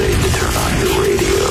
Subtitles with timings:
[0.00, 1.44] say to turn on your radio.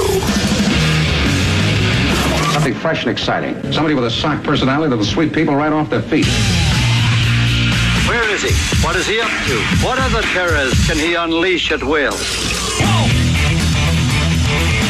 [2.54, 3.54] Something fresh and exciting.
[3.72, 6.26] Somebody with a sock personality that'll sweep people right off their feet.
[8.10, 8.54] Where is he?
[8.84, 9.56] What is he up to?
[9.86, 12.18] What other terrors can he unleash at will?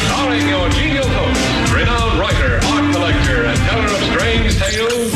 [0.08, 5.12] Starring your genial host, renowned writer, art collector, and teller of strange tales.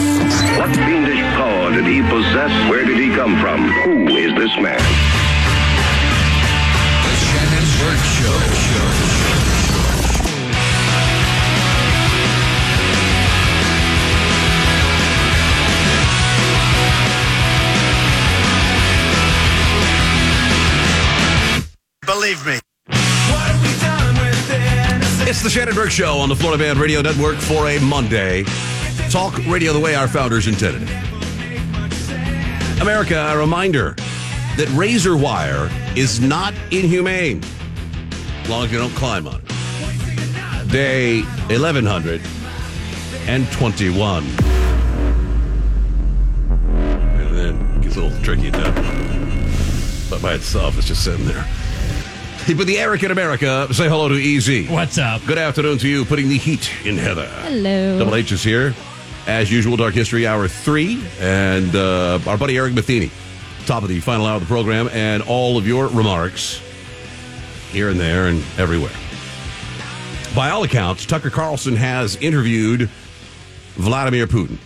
[0.59, 2.53] What fiendish power did he possess?
[2.69, 3.71] Where did he come from?
[3.85, 5.14] Who is this man?
[22.07, 22.59] Believe me.
[25.27, 28.45] It's the Shannon Burke Show on the Florida Man Radio Network for a Monday.
[29.11, 30.89] Talk radio the way our founders intended.
[32.81, 33.95] America, a reminder
[34.57, 37.43] that razor wire is not inhumane
[38.45, 39.49] as long as you don't climb on it.
[40.71, 44.25] Day 1121.
[47.21, 50.11] And then it gets a little tricky at that point.
[50.11, 51.47] But by itself, it's just sitting there.
[52.47, 54.69] But the Eric in America, say hello to EZ.
[54.69, 55.23] What's up?
[55.27, 57.25] Good afternoon to you, putting the heat in Heather.
[57.25, 57.99] Hello.
[57.99, 58.75] Double H is here.
[59.27, 61.03] As usual, Dark History Hour 3.
[61.19, 63.11] And uh, our buddy Eric Matheny,
[63.65, 66.61] top of the final hour of the program, and all of your remarks
[67.75, 68.93] here and there and everywhere.
[70.35, 72.89] By all accounts, Tucker Carlson has interviewed
[73.75, 74.59] Vladimir Putin.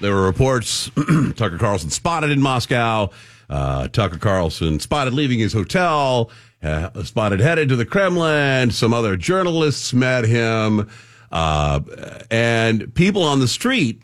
[0.00, 0.90] There were reports
[1.36, 3.10] Tucker Carlson spotted in Moscow.
[3.48, 6.30] Uh, Tucker Carlson spotted leaving his hotel,
[6.62, 8.70] uh, spotted headed to the Kremlin.
[8.70, 10.88] Some other journalists met him.
[11.32, 11.80] Uh,
[12.30, 14.02] and people on the street,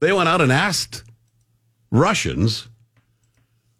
[0.00, 1.04] they went out and asked
[1.90, 2.68] Russians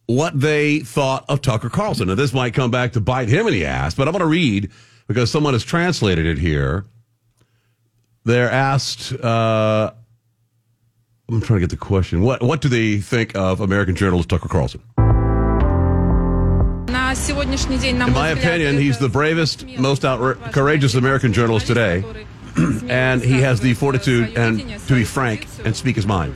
[0.06, 2.08] what they thought of Tucker Carlson.
[2.08, 4.26] Now, this might come back to bite him in the ass, but I'm going to
[4.26, 4.70] read
[5.06, 6.84] because someone has translated it here.
[8.24, 9.92] They're asked, uh,
[11.28, 12.22] I'm trying to get the question.
[12.22, 14.82] What what do they think of American journalist Tucker Carlson?
[18.08, 22.04] In my opinion, he's the bravest, most outra- courageous American journalist today,
[22.88, 26.34] and he has the fortitude and to be frank and speak his mind.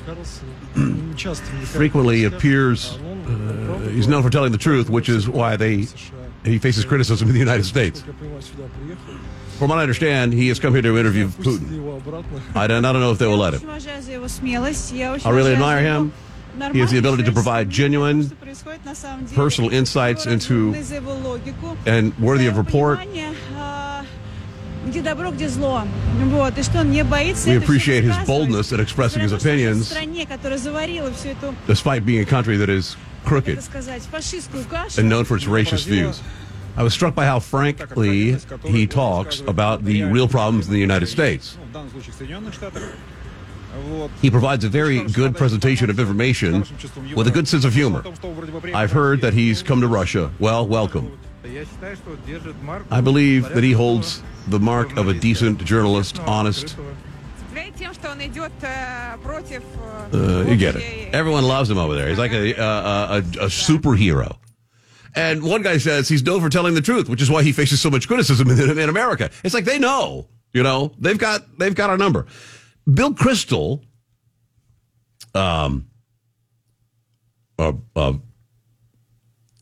[1.67, 5.87] Frequently appears uh, he's known for telling the truth, which is why they
[6.45, 8.03] he faces criticism in the United States.
[9.59, 12.57] From what I understand, he has come here to interview Putin.
[12.57, 13.69] I don't, I don't know if they will let him.
[13.69, 16.13] I really admire him.
[16.73, 18.29] He has the ability to provide genuine,
[19.35, 20.75] personal insights into
[21.87, 22.99] and worthy of report.
[27.47, 29.93] We appreciate his boldness in expressing his opinions,
[31.67, 33.59] despite being a country that is crooked
[34.99, 36.23] and known for its racist views.
[36.77, 41.07] I was struck by how frankly he talks about the real problems in the United
[41.07, 41.59] States.
[44.21, 46.65] He provides a very good presentation of information
[47.15, 48.03] with a good sense of humor.
[48.75, 50.33] I've heard that he's come to Russia.
[50.41, 51.19] Well, welcome.
[52.91, 56.77] I believe that he holds the mark of a decent journalist, honest.
[60.13, 61.15] Uh, you get it.
[61.15, 62.09] Everyone loves him over there.
[62.09, 64.37] He's like a, a, a, a superhero.
[65.15, 67.81] And one guy says he's known for telling the truth, which is why he faces
[67.81, 69.31] so much criticism in, in America.
[69.43, 72.27] It's like they know, you know, they've got they've got our number.
[72.93, 73.83] Bill Kristol,
[75.35, 75.89] um,
[77.59, 78.13] uh, uh,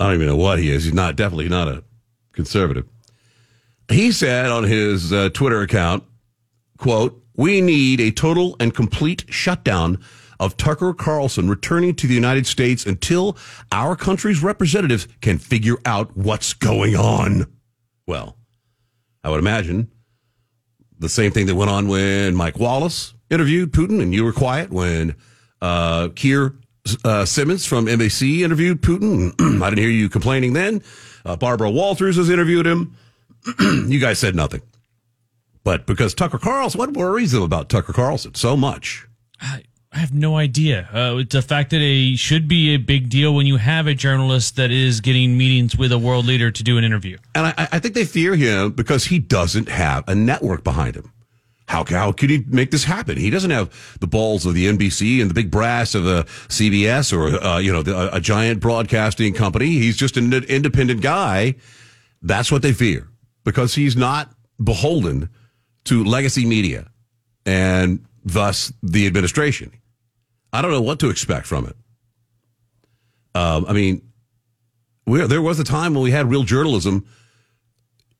[0.00, 0.84] I don't even know what he is.
[0.84, 1.84] He's not definitely not a
[2.32, 2.86] conservative.
[3.90, 6.04] He said on his uh, Twitter account,
[6.78, 9.98] "quote We need a total and complete shutdown."
[10.40, 13.36] Of Tucker Carlson returning to the United States until
[13.72, 17.46] our country's representatives can figure out what's going on.
[18.06, 18.36] Well,
[19.24, 19.90] I would imagine
[20.96, 24.70] the same thing that went on when Mike Wallace interviewed Putin and you were quiet
[24.70, 25.16] when
[25.60, 26.54] uh, Keir
[27.04, 29.32] uh, Simmons from NBC interviewed Putin.
[29.62, 30.82] I didn't hear you complaining then.
[31.24, 32.96] Uh, Barbara Walters has interviewed him.
[33.60, 34.62] you guys said nothing.
[35.64, 39.06] But because Tucker Carlson, what worries them about Tucker Carlson so much?
[39.40, 39.62] I,
[39.92, 40.88] I have no idea.
[40.92, 43.94] Uh, it's the fact that it should be a big deal when you have a
[43.94, 47.18] journalist that is getting meetings with a world leader to do an interview.
[47.34, 51.12] And I, I think they fear him because he doesn't have a network behind him.
[51.68, 53.16] How, how could he make this happen?
[53.16, 57.12] He doesn't have the balls of the NBC and the big brass of the CBS
[57.12, 59.66] or, uh, you know, the, a, a giant broadcasting company.
[59.66, 61.56] He's just an independent guy.
[62.22, 63.08] That's what they fear
[63.44, 64.32] because he's not
[64.62, 65.28] beholden
[65.84, 66.90] to legacy media
[67.44, 69.70] and thus the administration.
[70.52, 71.76] I don't know what to expect from it.
[73.34, 74.02] Um, I mean,
[75.06, 77.06] we, there was a time when we had real journalism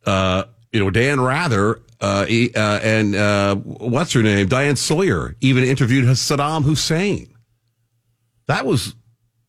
[0.06, 5.36] uh, you know, Dan Rather uh, he, uh, and uh, what's her name, Diane Sawyer,
[5.40, 7.34] even interviewed Saddam Hussein.
[8.46, 8.94] That was,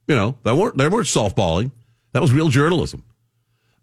[0.07, 1.72] you know, that weren't they weren't softballing.
[2.13, 3.04] That was real journalism.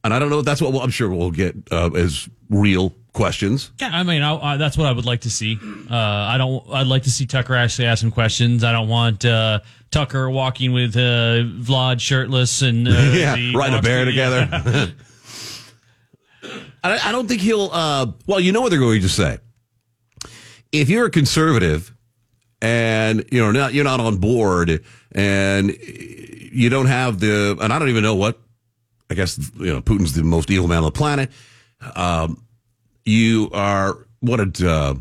[0.04, 2.94] And I don't know if that's what we'll, I'm sure we'll get uh, as real
[3.12, 3.72] questions.
[3.80, 5.58] Yeah, I mean, I, I, that's what I would like to see.
[5.90, 6.64] Uh, I don't.
[6.70, 8.62] I'd like to see Tucker actually ask some questions.
[8.62, 9.60] I don't want uh,
[9.90, 14.44] Tucker walking with uh, Vlad shirtless and uh, yeah, riding a bear yeah.
[14.46, 14.92] together.
[16.82, 17.70] I, I don't think he'll.
[17.72, 19.38] Uh, well, you know what they're going to say.
[20.72, 21.94] If you're a conservative
[22.60, 24.82] and you know not, you're not on board
[25.12, 28.40] and you don't have the, and I don't even know what.
[29.08, 31.30] I guess you know Putin's the most evil man on the planet.
[31.94, 32.42] Um,
[33.04, 34.96] you are what did uh,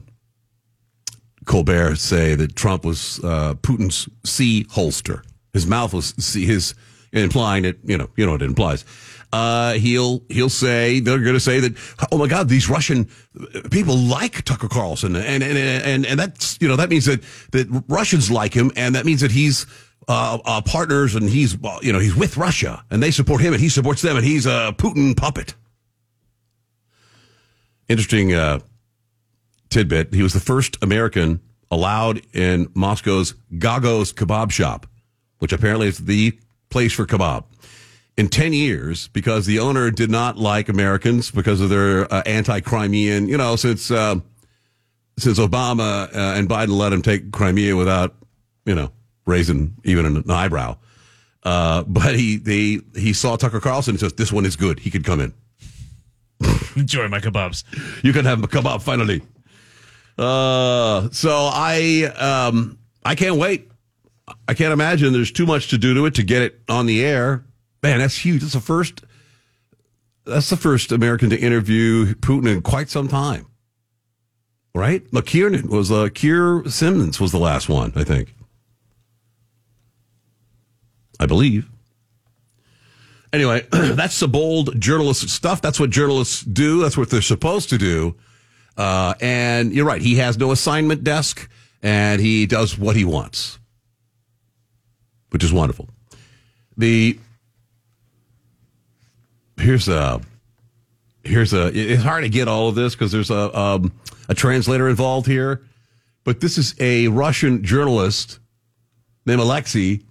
[1.46, 5.24] Colbert say that Trump was uh, Putin's C holster?
[5.54, 6.76] His mouth was C, his
[7.12, 7.80] implying it.
[7.84, 8.86] You know, you know what it implies.
[9.32, 11.74] Uh, he'll he'll say they're going to say that
[12.12, 13.10] oh my God these Russian
[13.72, 17.84] people like Tucker Carlson and and and and that's you know that means that that
[17.88, 19.66] Russians like him and that means that he's
[20.08, 23.62] uh, uh, partners and he's you know he's with Russia and they support him and
[23.62, 25.56] he supports them and he's a Putin puppet.
[27.88, 28.60] Interesting uh,
[29.70, 30.14] tidbit.
[30.14, 31.40] He was the first American
[31.72, 34.88] allowed in Moscow's Gagos kebab shop,
[35.40, 36.38] which apparently is the
[36.70, 37.44] place for kebab.
[38.18, 43.28] In 10 years, because the owner did not like Americans because of their uh, anti-Crimean,
[43.28, 44.16] you know, since, uh,
[45.18, 48.16] since Obama uh, and Biden let him take Crimea without,
[48.66, 48.92] you know,
[49.26, 50.78] raising even an eyebrow.
[51.44, 54.80] Uh, but he, they, he saw Tucker Carlson and says, this one is good.
[54.80, 55.34] He could come in.
[56.76, 57.64] Enjoy my kebabs.
[58.04, 59.22] You can have a kebab finally.
[60.18, 63.70] Uh, so I um I can't wait.
[64.48, 67.04] I can't imagine there's too much to do to it to get it on the
[67.04, 67.46] air.
[67.86, 68.42] Man, that's huge.
[68.42, 69.04] That's the first.
[70.26, 73.46] That's the first American to interview Putin in quite some time.
[74.74, 75.04] Right?
[75.14, 78.34] Look, Kiernan was uh, Keir Simmons was the last one, I think.
[81.20, 81.70] I believe.
[83.32, 85.62] Anyway, that's the bold journalist stuff.
[85.62, 86.82] That's what journalists do.
[86.82, 88.16] That's what they're supposed to do.
[88.76, 90.02] Uh, and you're right.
[90.02, 91.48] He has no assignment desk
[91.84, 93.60] and he does what he wants,
[95.30, 95.88] which is wonderful.
[96.78, 97.20] The,
[99.58, 100.22] here's a,
[101.24, 103.92] here's a, it's hard to get all of this because there's a, um,
[104.30, 105.64] a translator involved here,
[106.24, 108.40] but this is a Russian journalist
[109.26, 110.02] named Alexei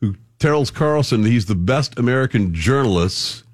[0.00, 3.44] who tells Carlson he's the best American journalist,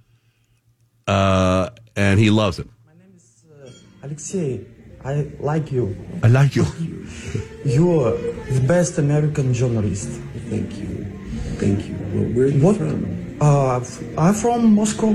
[1.06, 2.70] uh, and he loves him.
[2.87, 4.64] My name is Alexei,
[5.05, 5.96] I like you.
[6.23, 6.64] I like you.
[7.64, 8.17] You're
[8.50, 10.08] the best American journalist.
[10.50, 11.05] Thank you.
[11.56, 11.94] Thank you.
[12.12, 12.76] Well, where are you What?
[12.76, 13.28] from?
[13.40, 13.81] Uh,
[14.17, 15.14] I'm from Moscow.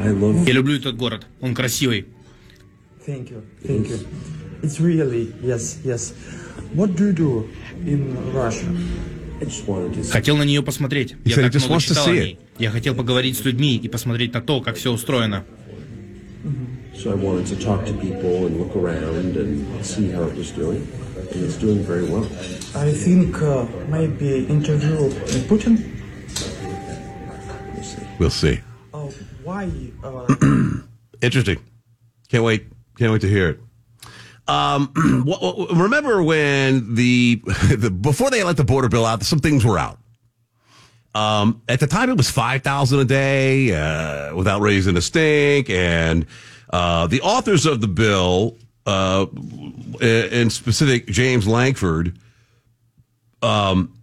[0.00, 1.26] I love Я люблю этот город.
[1.40, 2.06] Он красивый.
[3.06, 3.42] Thank you.
[3.64, 4.06] Thank you.
[4.62, 6.14] It's really yes, yes.
[6.74, 7.48] What do you do
[7.86, 8.66] in Russia?
[9.40, 11.14] I just wanted to Хотел на нее посмотреть.
[11.24, 12.38] Я так много читал о ней.
[12.58, 15.44] Я хотел поговорить с людьми и посмотреть на то, как все устроено.
[16.94, 20.50] So I wanted to talk to people and look around and see how it was
[20.50, 20.84] doing.
[21.16, 22.26] And it's doing very well.
[22.74, 25.08] I think uh, maybe interview
[25.46, 25.97] Putin.
[28.18, 28.60] We'll see.
[28.92, 29.10] Uh,
[29.44, 29.70] why?
[30.02, 30.26] Uh,
[31.22, 31.58] Interesting.
[32.28, 32.66] Can't wait.
[32.98, 33.60] Can't wait to hear it.
[34.48, 34.92] Um,
[35.74, 37.40] remember when the,
[37.76, 39.98] the before they let the border bill out, some things were out.
[41.14, 45.70] Um, at the time, it was five thousand a day uh, without raising a stink,
[45.70, 46.26] and
[46.70, 48.56] uh, the authors of the bill,
[48.86, 49.26] uh,
[50.00, 52.18] in specific, James Lankford,
[53.42, 53.97] um,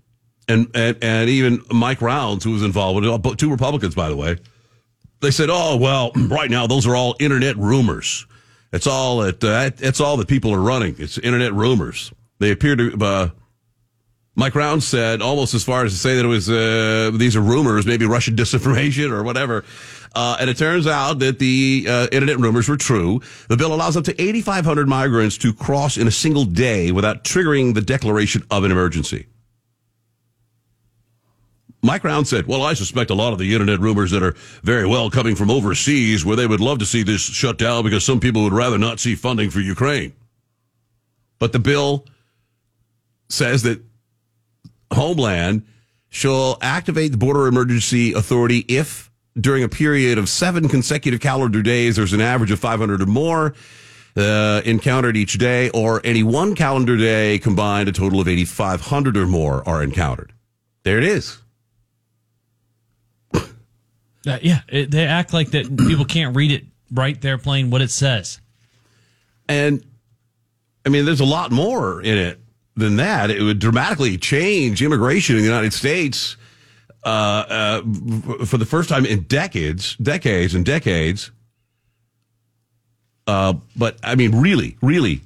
[0.48, 4.16] and, and and even Mike Rounds, who was involved with it, two Republicans, by the
[4.16, 4.38] way
[5.22, 8.26] they said, "Oh well, right now those are all internet rumors.
[8.72, 10.96] It's all that uh, it's all that people are running.
[11.00, 12.14] It's internet rumors.
[12.40, 13.30] They appear to." Uh,
[14.38, 17.42] Mike Rounds said almost as far as to say that it was uh, these are
[17.42, 19.64] rumors, maybe Russian disinformation or whatever.
[20.14, 23.22] Uh, and it turns out that the uh, internet rumors were true.
[23.48, 27.74] The bill allows up to 8,500 migrants to cross in a single day without triggering
[27.74, 29.28] the declaration of an emergency.
[31.86, 34.88] Mike Round said, Well, I suspect a lot of the internet rumors that are very
[34.88, 38.20] well coming from overseas where they would love to see this shut down because some
[38.20, 40.14] people would rather not see funding for Ukraine.
[41.38, 42.06] But the bill
[43.30, 43.84] says that
[44.92, 45.66] Homeland
[46.10, 51.98] shall activate the Border Emergency Authority if during a period of seven consecutive calendar days
[51.98, 53.54] there's an average of 500 or more
[54.18, 59.28] uh, encountered each day, or any one calendar day combined, a total of 8,500 or
[59.28, 60.32] more are encountered.
[60.84, 61.40] There it is.
[64.26, 67.82] Uh, yeah, it, they act like that people can't read it right there playing what
[67.82, 68.40] it says.
[69.48, 69.86] And
[70.86, 72.40] I mean, there's a lot more in it
[72.76, 73.32] than that.
[73.32, 76.38] It would dramatically change immigration in the United States
[77.04, 77.82] uh, uh,
[78.46, 81.32] for the first time in decades, decades and decades.
[83.28, 85.22] Uh, but I mean, really, really,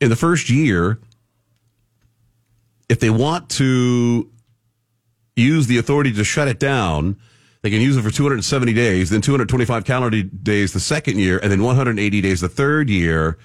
[0.00, 0.98] in the first year,
[2.88, 4.28] if they want to
[5.36, 7.16] use the authority to shut it down,
[7.62, 11.50] they can use it for 270 days, then 225 calendar days the second year, and
[11.50, 13.38] then 180 days the third year.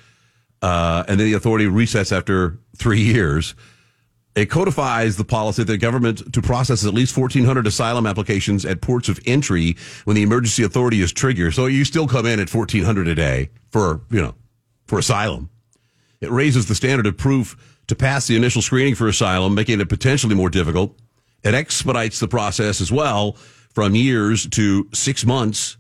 [0.62, 3.56] Uh, and then the authority resets after three years.
[4.36, 8.82] It codifies the policy that the government to process at least 1,400 asylum applications at
[8.82, 11.56] ports of entry when the emergency authority is triggered.
[11.56, 14.36] So you still come in at 1,400 a day for, you know,
[14.86, 15.50] for asylum.
[16.22, 19.90] It raises the standard of proof to pass the initial screening for asylum, making it
[19.90, 20.96] potentially more difficult.
[21.48, 23.38] It expedites the process as well
[23.74, 25.78] from years to six months.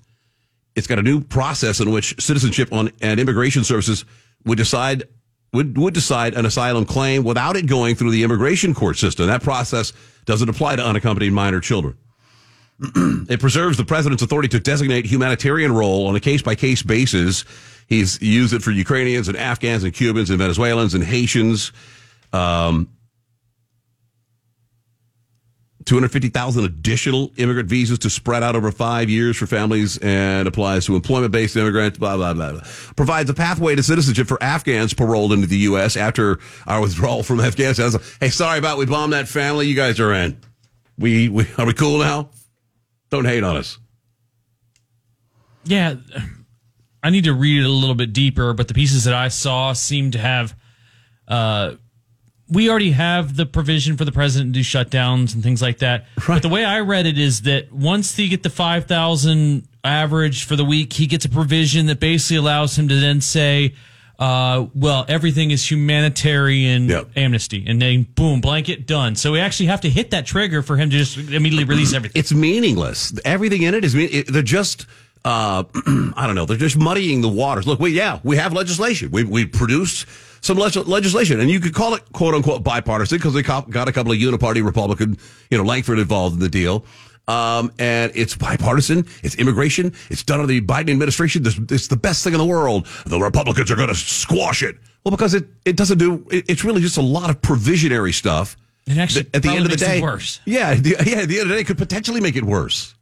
[0.75, 4.05] It's got a new process in which citizenship on, and immigration services
[4.45, 5.03] would decide
[5.53, 9.27] would, would decide an asylum claim without it going through the immigration court system.
[9.27, 9.93] That process
[10.25, 11.97] doesn't apply to unaccompanied minor children.
[12.79, 17.43] it preserves the president's authority to designate humanitarian role on a case by case basis.
[17.87, 21.71] He's used it for Ukrainians and Afghans and Cubans and Venezuelans and Haitians.
[22.33, 22.89] Um,
[25.87, 30.95] 250,000 additional immigrant visas to spread out over five years for families and applies to
[30.95, 32.61] employment based immigrants, blah, blah, blah, blah.
[32.95, 35.95] Provides a pathway to citizenship for Afghans paroled into the U.S.
[35.95, 37.91] after our withdrawal from Afghanistan.
[38.19, 39.67] Hey, sorry about we bombed that family.
[39.67, 40.37] You guys are in.
[40.97, 42.29] We, we Are we cool now?
[43.09, 43.77] Don't hate on us.
[45.63, 45.95] Yeah,
[47.01, 49.73] I need to read it a little bit deeper, but the pieces that I saw
[49.73, 50.55] seem to have.
[51.27, 51.75] Uh,
[52.49, 56.05] we already have the provision for the president to do shutdowns and things like that.
[56.27, 56.35] Right.
[56.35, 60.55] But the way I read it is that once they get the 5,000 average for
[60.55, 63.73] the week, he gets a provision that basically allows him to then say,
[64.19, 67.09] uh, well, everything is humanitarian Yep.
[67.17, 67.63] amnesty.
[67.67, 69.15] And then boom, blanket done.
[69.15, 72.19] So we actually have to hit that trigger for him to just immediately release everything.
[72.19, 73.13] It's meaningless.
[73.25, 74.85] Everything in it is, mean- it, they're just,
[75.25, 75.63] uh,
[76.15, 77.67] I don't know, they're just muddying the waters.
[77.67, 79.11] Look, we, yeah, we have legislation.
[79.11, 80.07] We, we produced
[80.47, 83.87] some leg- legislation, and you could call it quote unquote bipartisan because they co- got
[83.87, 85.17] a couple of uniparty Republican,
[85.51, 86.85] you know, Lankford involved in the deal.
[87.27, 89.05] Um, and it's bipartisan.
[89.21, 89.93] It's immigration.
[90.09, 91.43] It's done under the Biden administration.
[91.43, 92.87] This, it's the best thing in the world.
[93.05, 94.77] The Republicans are going to squash it.
[95.03, 98.55] Well, because it, it doesn't do, it, it's really just a lot of provisionary stuff.
[98.85, 100.39] It actually that at the end of the day, worse.
[100.45, 102.95] Yeah, the, yeah, at the end of the day, it could potentially make it worse.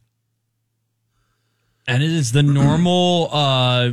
[1.86, 3.92] And it is the normal uh,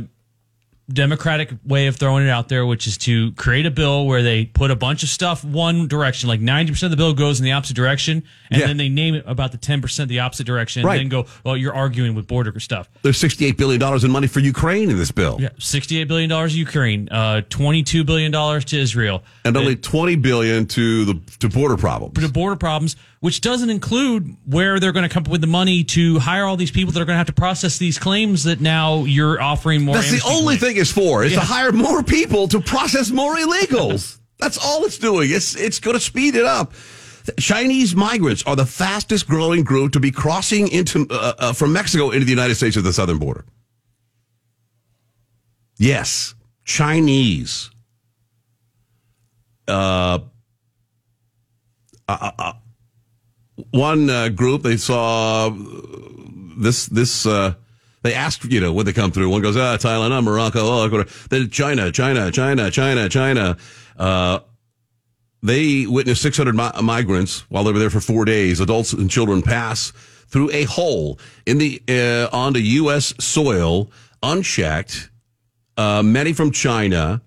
[0.92, 4.44] Democratic way of throwing it out there, which is to create a bill where they
[4.44, 7.52] put a bunch of stuff one direction, like 90% of the bill goes in the
[7.52, 8.66] opposite direction, and Yeah.
[8.66, 10.98] then they name it about the 10% the opposite direction, and Right.
[10.98, 12.90] then go, well, you're arguing with border stuff.
[13.02, 15.38] There's $68 billion in money for Ukraine in this bill.
[15.40, 19.22] Yeah, $68 billion Ukraine, uh, $22 billion to Israel.
[19.44, 22.14] And only 20 billion to the to border problems.
[22.20, 25.82] to border problems, which doesn't include where they're going to come up with the money
[25.82, 28.60] to hire all these people that are going to have to process these claims that
[28.60, 29.94] now you're offering more.
[29.94, 30.60] That's the only claims.
[30.60, 31.38] thing it's for, is Yeah.
[31.40, 34.18] to hire more people to process more illegals.
[34.38, 35.30] That's all it's doing.
[35.30, 36.74] It's it's going to speed it up.
[37.38, 42.10] Chinese migrants are the fastest growing group to be crossing into uh, uh, from Mexico
[42.10, 43.46] into the United States at the southern border.
[45.78, 46.34] Yes,
[46.66, 47.70] Chinese.
[49.66, 50.18] Uh,
[52.06, 52.52] uh, uh,
[53.70, 55.50] one uh, group they saw
[56.56, 57.54] this this uh
[58.02, 59.30] they asked you know when they come through.
[59.30, 63.56] One goes ah thailand ah morocco oh to then china china china china china.
[63.98, 64.40] Uh
[65.42, 68.60] they witnessed 600 mi- migrants while they were there for four days.
[68.60, 69.92] Adults and children pass
[70.26, 73.90] through a hole in the uh, onto u.s soil
[74.22, 75.10] unchecked
[75.76, 77.20] uh, many from china.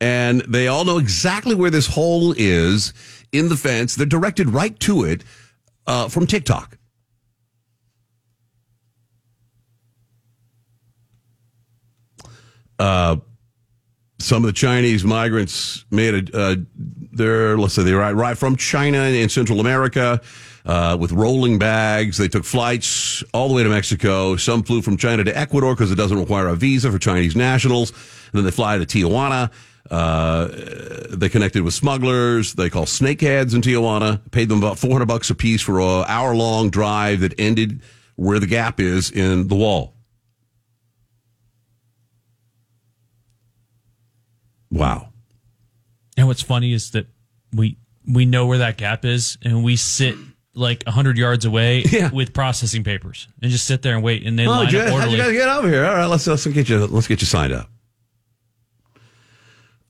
[0.00, 2.94] And they all know exactly where this hole is
[3.32, 3.96] in the fence.
[3.96, 5.24] They're directed right to it
[5.90, 6.78] uh, from tiktok
[12.78, 13.16] uh,
[14.18, 16.56] some of the Chinese migrants made a, uh,
[17.12, 20.20] their, let's say they arrived from China in Central America,
[20.66, 22.18] uh, with rolling bags.
[22.18, 24.36] They took flights all the way to Mexico.
[24.36, 27.90] Some flew from China to Ecuador because it doesn't require a visa for Chinese nationals.
[27.90, 29.50] And then they fly to Tijuana.
[29.90, 30.48] Uh,
[31.10, 32.54] they connected with smugglers.
[32.54, 34.20] They call snakeheads in Tijuana.
[34.30, 37.80] Paid them about 400 bucks a piece for a hour long drive that ended
[38.16, 39.94] where the gap is in the wall.
[44.70, 45.08] Wow.
[46.16, 47.06] And what's funny is that
[47.54, 50.14] we we know where that gap is, and we sit
[50.54, 52.10] like hundred yards away Yeah.
[52.12, 54.84] with processing papers and just sit there and wait, and they Oh, line Jay, up
[54.88, 55.16] how'd orderly.
[55.16, 55.84] you guys get over here?
[55.86, 57.68] All right, let's let's get you let's get you signed up.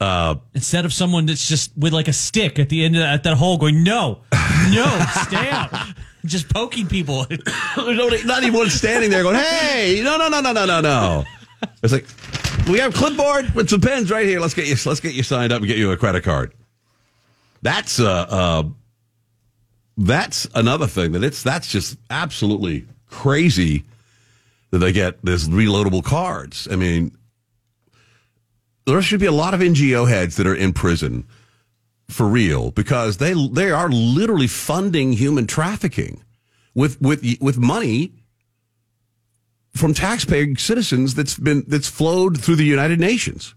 [0.00, 3.14] Uh, Instead of someone that's just with like a stick at the end of that,
[3.14, 4.22] at that hole, going, "No,
[4.70, 5.70] no, stay out,"
[6.24, 7.26] just poking people.
[7.76, 11.24] Not even standing there going, "Hey, no, no, no, no, no, no, no."
[11.82, 12.06] It's like
[12.66, 14.40] we have clipboard with some pens right here.
[14.40, 14.76] Let's get you.
[14.86, 16.54] Let's get you signed up and get you a credit card.
[17.60, 18.62] That's uh, uh
[19.98, 23.84] that's another thing that it's that's just absolutely crazy
[24.70, 26.68] that they get this reloadable cards.
[26.70, 27.16] I mean,
[28.86, 31.26] there should be a lot of NGO heads that are in prison
[32.08, 36.22] for real because they they are literally funding human trafficking
[36.74, 38.12] with with with money
[39.74, 43.54] from taxpaying citizens that's been that's flowed through the United Nations.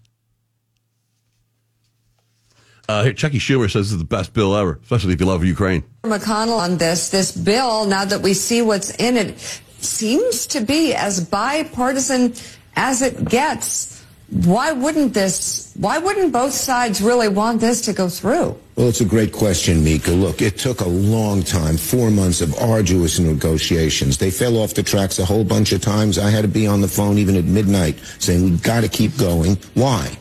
[2.86, 5.42] Uh, here, Chucky Schumer says this is the best bill ever, especially if you love
[5.42, 5.82] Ukraine.
[6.02, 7.08] McConnell on this.
[7.08, 9.38] This bill, now that we see what's in it,
[9.78, 12.34] seems to be as bipartisan
[12.76, 13.93] as it gets.
[14.30, 18.58] Why wouldn't this, why wouldn't both sides really want this to go through?
[18.74, 20.10] Well, it's a great question, Mika.
[20.10, 24.18] Look, it took a long time, four months of arduous negotiations.
[24.18, 26.18] They fell off the tracks a whole bunch of times.
[26.18, 29.16] I had to be on the phone even at midnight saying, we've got to keep
[29.18, 29.56] going.
[29.74, 30.16] Why?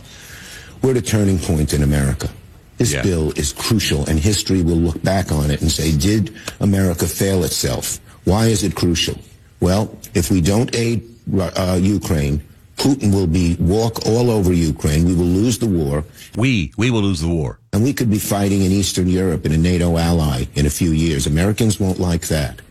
[0.82, 2.30] We're at a turning point in America.
[2.78, 3.04] This Yeah.
[3.04, 7.44] bill is crucial, and history will look back on it and say, did America fail
[7.46, 8.00] itself?
[8.26, 9.18] Why is it crucial?
[9.62, 11.04] Well, if we don't aid
[11.40, 12.44] uh, Ukraine,
[12.78, 15.06] Putin will be walk all over Ukraine.
[15.06, 16.04] We will lose the war.
[16.36, 17.60] We we will lose the war.
[17.72, 20.92] And we could be fighting in Eastern Europe in a NATO ally in a few
[20.92, 21.28] years.
[21.28, 22.62] Americans won't like that.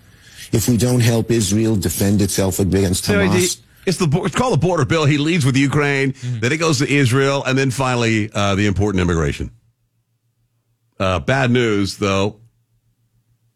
[0.52, 4.52] If we don't help Israel defend itself against So Hamas, the- it's the it's called
[4.52, 5.06] the border bill.
[5.06, 9.00] He leads with Ukraine, then it goes to Israel, and then finally uh, the important
[9.00, 9.50] immigration.
[11.00, 12.36] Uh, bad news, though.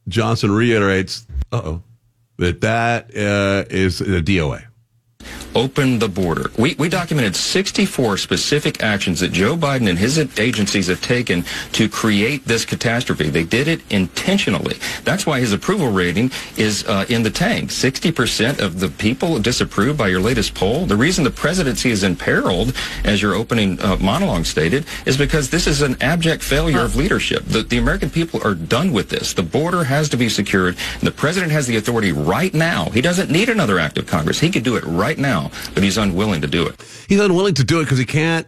[0.08, 1.82] Johnson reiterates, uh oh,
[2.38, 4.64] that that uh, is a DOA.
[5.54, 6.50] Open the border.
[6.58, 11.88] We, we documented 64 specific actions that Joe Biden and his agencies have taken to
[11.88, 13.30] create this catastrophe.
[13.30, 14.76] They did it intentionally.
[15.04, 17.70] That's why his approval rating is uh, in the tank.
[17.70, 20.86] 60% of the people disapprove by your latest poll.
[20.86, 22.74] The reason the presidency is imperiled,
[23.04, 27.44] as your opening uh, monologue stated, is because this is an abject failure of leadership.
[27.44, 29.32] The, the American people are done with this.
[29.32, 30.76] The border has to be secured.
[30.94, 32.90] And the president has the authority right now.
[32.90, 34.40] He doesn't need another act of Congress.
[34.40, 36.82] He could do it right now, but he's unwilling to do it.
[37.08, 38.46] He's unwilling to do it because he can't.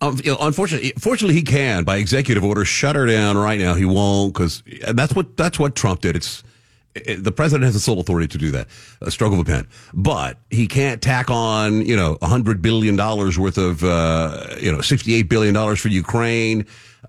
[0.00, 3.74] Um, you know, unfortunately, fortunately, he can by executive order shut her down right now.
[3.74, 6.16] He won't because that's what that's what Trump did.
[6.16, 6.48] It's it,
[6.94, 8.68] the president has the sole authority to do that.
[9.00, 12.96] A stroke of a pen, but he can't tack on you know a hundred billion
[12.96, 16.66] dollars worth of uh, you know sixty eight billion dollars for Ukraine.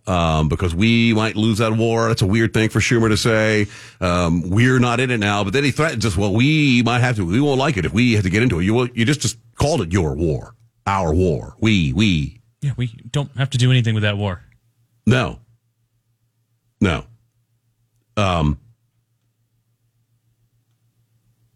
[0.08, 2.10] Um, because we might lose that war.
[2.10, 3.68] That's a weird thing for Schumer to say.
[4.02, 6.18] Um, we're not in it now, but then he threatens us.
[6.18, 7.26] Well, we might have to.
[7.26, 8.64] We won't like it if we have to get into it.
[8.66, 10.56] You will- you just just called it your war,
[10.88, 11.56] our war.
[11.60, 14.42] We we Yeah, we don't have to do anything with that war.
[15.06, 15.40] no.
[16.82, 17.06] No.
[18.18, 18.58] Um,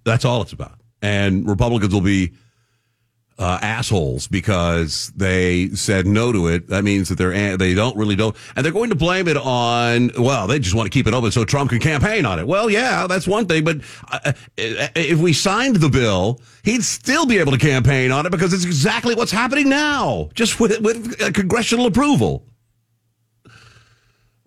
[0.07, 0.79] that's all it's about.
[1.01, 2.33] And Republicans will be
[3.39, 6.67] uh, assholes because they said no to it.
[6.69, 10.11] That means that they're they don't really don't, and they're going to blame it on.
[10.17, 12.47] Well, they just want to keep it open so Trump can campaign on it.
[12.47, 17.37] Well, yeah, that's one thing, but uh, if we signed the bill, he'd still be
[17.37, 21.31] able to campaign on it because it's exactly what's happening now, just with with uh,
[21.31, 22.43] congressional approval.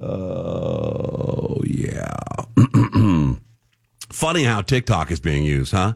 [0.01, 2.17] Oh yeah.
[4.13, 5.95] Funny how TikTok is being used, huh?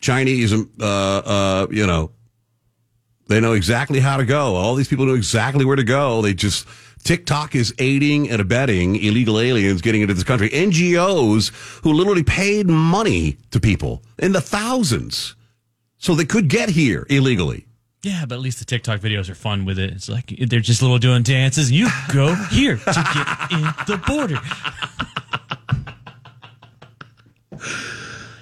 [0.00, 2.12] Chinese, uh, uh, you know,
[3.28, 4.54] they know exactly how to go.
[4.54, 6.22] All these people know exactly where to go.
[6.22, 6.66] They just
[7.04, 10.48] TikTok is aiding and abetting illegal aliens getting into this country.
[10.50, 15.36] NGOs who literally paid money to people in the thousands
[15.98, 17.66] so they could get here illegally.
[18.02, 19.90] Yeah, but at least the TikTok videos are fun with it.
[19.90, 24.38] It's like they're just little doing dances, you go here to get in the border.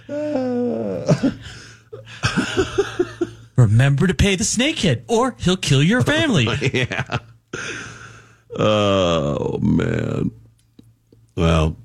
[3.57, 6.44] Remember to pay the snakehead, or he'll kill your family.
[6.72, 7.18] yeah.
[8.59, 10.31] Oh man.
[11.37, 11.76] Well,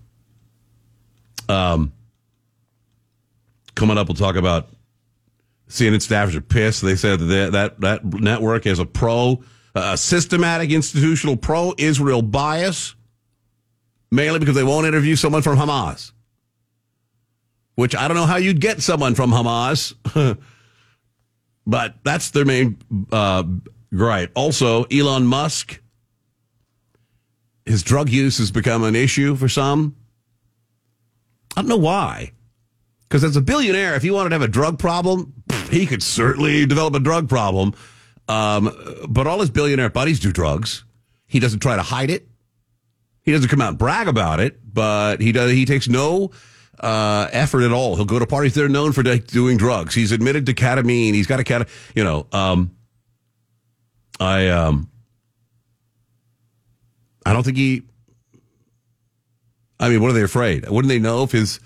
[1.50, 1.92] um,
[3.76, 4.70] coming up, we'll talk about
[5.70, 6.82] CNN staffers are pissed.
[6.82, 12.96] They said that that, that network has a pro, uh, systematic institutional pro Israel bias,
[14.12, 16.12] mainly because they won't interview someone from Hamas.
[17.76, 19.94] Which I don't know how you'd get someone from Hamas,
[21.66, 22.78] but that's their main
[23.12, 23.44] uh,
[23.94, 24.32] gripe.
[24.36, 25.82] Also, Elon Musk,
[27.66, 29.96] his drug use has become an issue for some.
[31.56, 32.34] I don't know why.
[33.04, 35.34] Because as a billionaire, if he wanted to have a drug problem,
[35.70, 37.74] he could certainly develop a drug problem.
[38.28, 38.74] Um,
[39.10, 40.86] but all his billionaire buddies do drugs.
[41.28, 42.28] He doesn't try to hide it.
[43.24, 45.52] He doesn't come out and brag about it, but he does.
[45.52, 46.32] He takes no
[46.82, 47.96] uh, effort at all.
[47.96, 49.94] He'll go to parties that are known for doing drugs.
[49.96, 51.14] He's admitted to ketamine.
[51.14, 51.70] He's got a cat.
[51.96, 52.76] You know, um,
[54.20, 54.90] I um,
[57.26, 57.84] I don't think he.
[59.80, 60.68] I mean, what are they afraid?
[60.68, 61.60] Wouldn't they know if his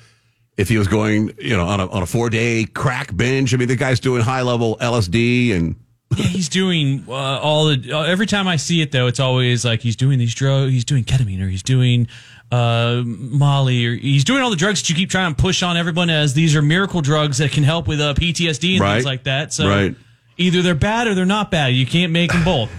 [0.57, 3.53] if he was going, you know, on a on a four day crack binge?
[3.53, 5.75] I mean, the guy's doing high level LSD and
[6.15, 7.91] Yeah, he's doing uh, all the.
[7.91, 10.71] Uh, every time I see it, though, it's always like he's doing these drugs.
[10.71, 12.07] He's doing ketamine, or he's doing
[12.51, 15.77] uh, Molly, or he's doing all the drugs that you keep trying to push on
[15.77, 18.93] everyone as these are miracle drugs that can help with uh, PTSD and Right.
[18.95, 19.51] things like that.
[19.53, 19.95] So Right.
[20.37, 21.73] either they're bad or they're not bad.
[21.73, 22.69] You can't make them both.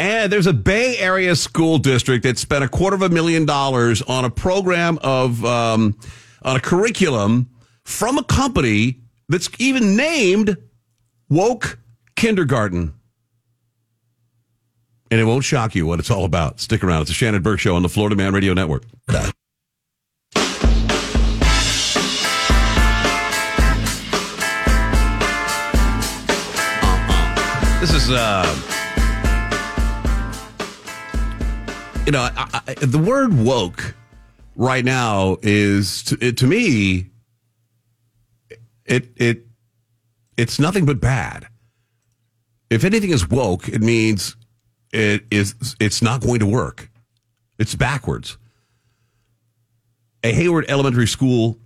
[0.00, 4.02] And there's a Bay Area school district that spent a quarter of a million dollars
[4.02, 5.96] on a program of um,
[6.42, 7.48] on a curriculum
[7.84, 10.56] from a company that's even named
[11.30, 11.78] Woke
[12.16, 12.92] Kindergarten.
[15.14, 16.58] And it won't shock you what it's all about.
[16.58, 17.02] Stick around.
[17.02, 18.82] It's a Shannon Burke show on the Florida Man Radio Network.
[27.78, 28.44] This is uh
[32.04, 33.94] you know, I, I, the word woke
[34.56, 37.10] right now is to, it, to me
[38.84, 39.46] it it
[40.36, 41.46] it's nothing but bad.
[42.68, 44.34] If anything is woke, it means
[44.94, 46.90] it is it's not going to work.
[47.58, 48.38] It's backwards.
[50.22, 51.58] A Hayward Elementary School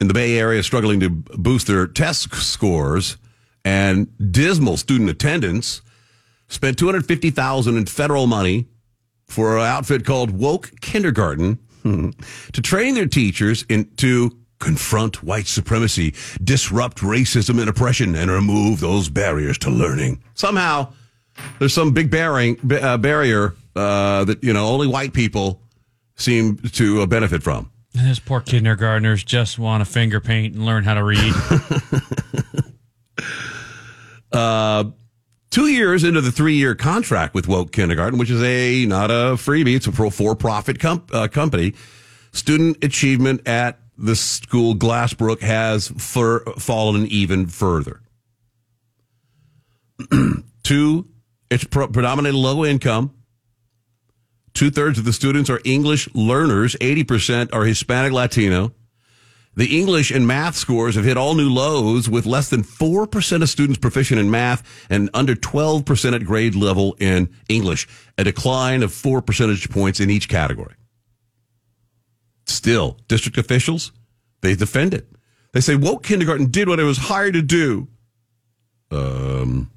[0.00, 3.16] in the Bay Area struggling to boost their test scores
[3.64, 5.80] and dismal student attendance
[6.48, 8.68] spent 250,000 in federal money
[9.26, 11.58] for an outfit called Woke Kindergarten
[12.52, 18.80] to train their teachers in to confront white supremacy, disrupt racism and oppression, and remove
[18.80, 20.22] those barriers to learning.
[20.34, 20.92] Somehow,
[21.58, 25.60] there's some big bearing, uh, barrier uh, that you know only white people
[26.16, 27.70] seem to uh, benefit from.
[27.94, 31.34] And those poor kindergartners just want to finger paint and learn how to read.
[34.32, 34.90] Uh,
[35.50, 39.76] two years into the three-year contract with Woke Kindergarten, which is a not a freebie,
[39.76, 41.72] it's a pro for-profit com- uh, company.
[42.32, 48.02] Student achievement at the school Glassbrook has fur- fallen even further.
[50.62, 51.08] Two,
[51.50, 53.12] it's pro- predominantly low income.
[54.54, 56.76] Two thirds of the students are English learners.
[56.80, 58.72] 80% are Hispanic Latino.
[59.54, 63.48] The English and math scores have hit all new lows with less than 4% of
[63.48, 68.92] students proficient in math and under 12% at grade level in English, a decline of
[68.92, 70.74] four percentage points in each category.
[72.44, 73.92] Still, district officials,
[74.42, 75.08] they defend it.
[75.54, 77.88] They say woke kindergarten did what it was hired to do.
[78.90, 79.70] Um,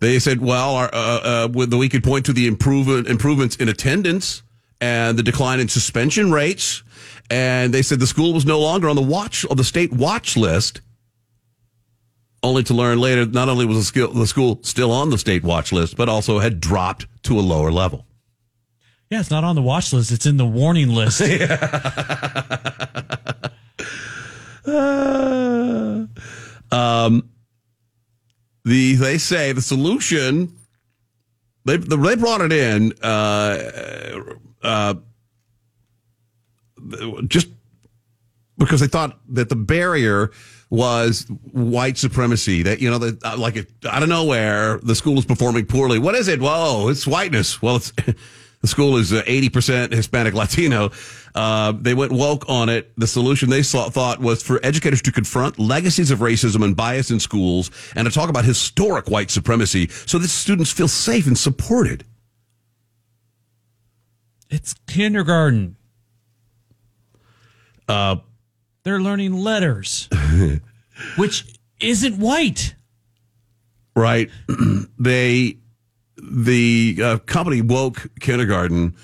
[0.00, 4.42] they said, well, our, uh, uh, we could point to the improvement, improvements in attendance
[4.80, 6.82] and the decline in suspension rates.
[7.30, 10.36] And they said the school was no longer on the watch of the state watch
[10.36, 10.80] list.
[12.42, 15.42] Only to learn later, not only was the, skill, the school still on the state
[15.42, 18.06] watch list, but also had dropped to a lower level.
[19.10, 20.12] yeah, it's not on the watch list.
[20.12, 21.20] It's in the warning list.
[26.70, 27.30] um,
[28.66, 30.52] the they say the solution
[31.64, 34.20] they they brought it in uh,
[34.62, 34.94] uh,
[37.28, 37.48] just
[38.58, 40.32] because they thought that the barrier
[40.68, 45.16] was white supremacy that you know that uh, like it, out of nowhere the school
[45.16, 46.00] is performing poorly.
[46.00, 46.40] What is it?
[46.40, 47.62] Whoa it's whiteness.
[47.62, 47.92] Well it's
[48.66, 50.90] the school is uh, 80% hispanic latino
[51.34, 55.12] uh, they went woke on it the solution they saw, thought was for educators to
[55.12, 59.88] confront legacies of racism and bias in schools and to talk about historic white supremacy
[60.06, 62.04] so that students feel safe and supported
[64.48, 65.76] it's kindergarten.
[67.88, 68.16] uh,
[68.84, 70.08] They're learning letters,
[71.16, 71.44] which
[71.80, 72.74] isn't white.
[73.96, 74.30] right?
[74.98, 75.58] they
[76.16, 78.94] the uh, company woke kindergarten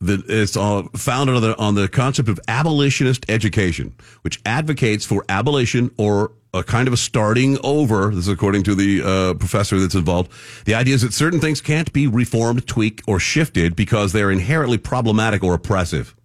[0.00, 5.24] that is all founded on the on the concept of abolitionist education, which advocates for
[5.28, 8.08] abolition or a kind of a starting over.
[8.08, 10.32] This is according to the uh, professor that's involved.
[10.64, 14.78] The idea is that certain things can't be reformed, tweaked, or shifted because they're inherently
[14.78, 16.16] problematic or oppressive.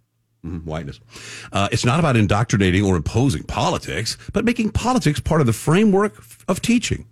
[0.44, 0.98] Mhm, Whiteness.
[1.52, 6.22] Uh, it's not about indoctrinating or imposing politics, but making politics part of the framework
[6.48, 7.06] of teaching.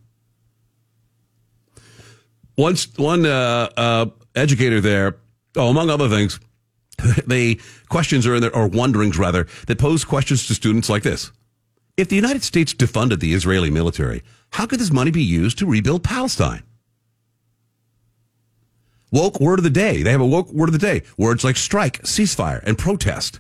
[2.57, 5.17] One one uh, uh, educator there,
[5.57, 6.39] oh, among other things,
[7.27, 11.33] they questions are in there, or wonderings rather, that pose questions to students like this.
[11.97, 15.67] If the United States defunded the Israeli military, how could this money be used to
[15.67, 16.63] rebuild Palestine?
[19.13, 20.03] Woke word of the day.
[20.03, 21.03] They have a woke word of the day.
[21.17, 23.39] Words like strike, ceasefire, and protest.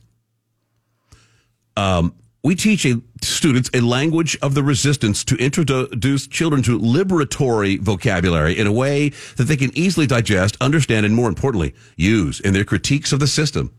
[1.76, 7.80] Um, we teach a, students a language of the resistance to introduce children to liberatory
[7.80, 12.52] vocabulary in a way that they can easily digest, understand, and more importantly, use in
[12.52, 13.72] their critiques of the system.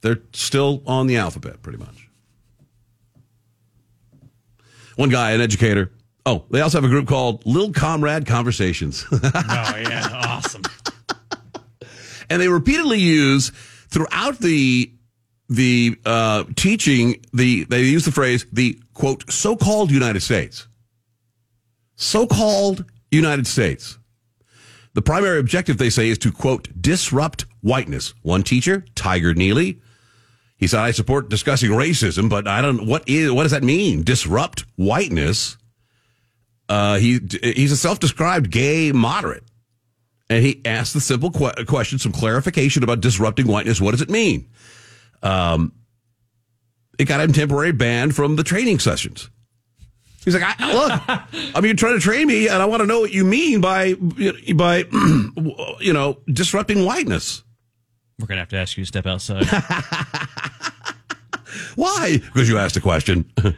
[0.00, 2.08] They're still on the alphabet, pretty much.
[4.96, 5.92] One guy, an educator.
[6.24, 9.04] Oh, they also have a group called Little Comrade Conversations.
[9.12, 10.08] oh, yeah.
[10.10, 10.62] Awesome.
[12.30, 13.50] and they repeatedly use
[13.88, 14.90] throughout the
[15.48, 20.68] the uh, teaching the they use the phrase the quote so-called United States.
[21.96, 23.98] So-called United States.
[24.94, 28.14] The primary objective they say is to quote disrupt whiteness.
[28.22, 29.80] One teacher, Tiger Neely,
[30.56, 34.02] he said I support discussing racism, but I don't what is what does that mean?
[34.02, 35.58] Disrupt whiteness.
[36.68, 39.44] Uh, he he's a self-described gay moderate.
[40.30, 43.78] And he asked the simple que- question, some clarification about disrupting whiteness.
[43.80, 44.48] What does it mean?
[45.24, 45.72] Um,
[46.98, 49.30] it got him temporary banned from the training sessions.
[50.24, 50.92] He's like, I, look,
[51.54, 53.60] I mean, you're trying to train me, and I want to know what you mean
[53.60, 54.84] by by
[55.80, 57.42] you know disrupting whiteness.
[58.18, 59.46] We're gonna have to ask you to step outside.
[61.74, 62.18] Why?
[62.18, 63.30] Because you asked a question.
[63.36, 63.50] uh,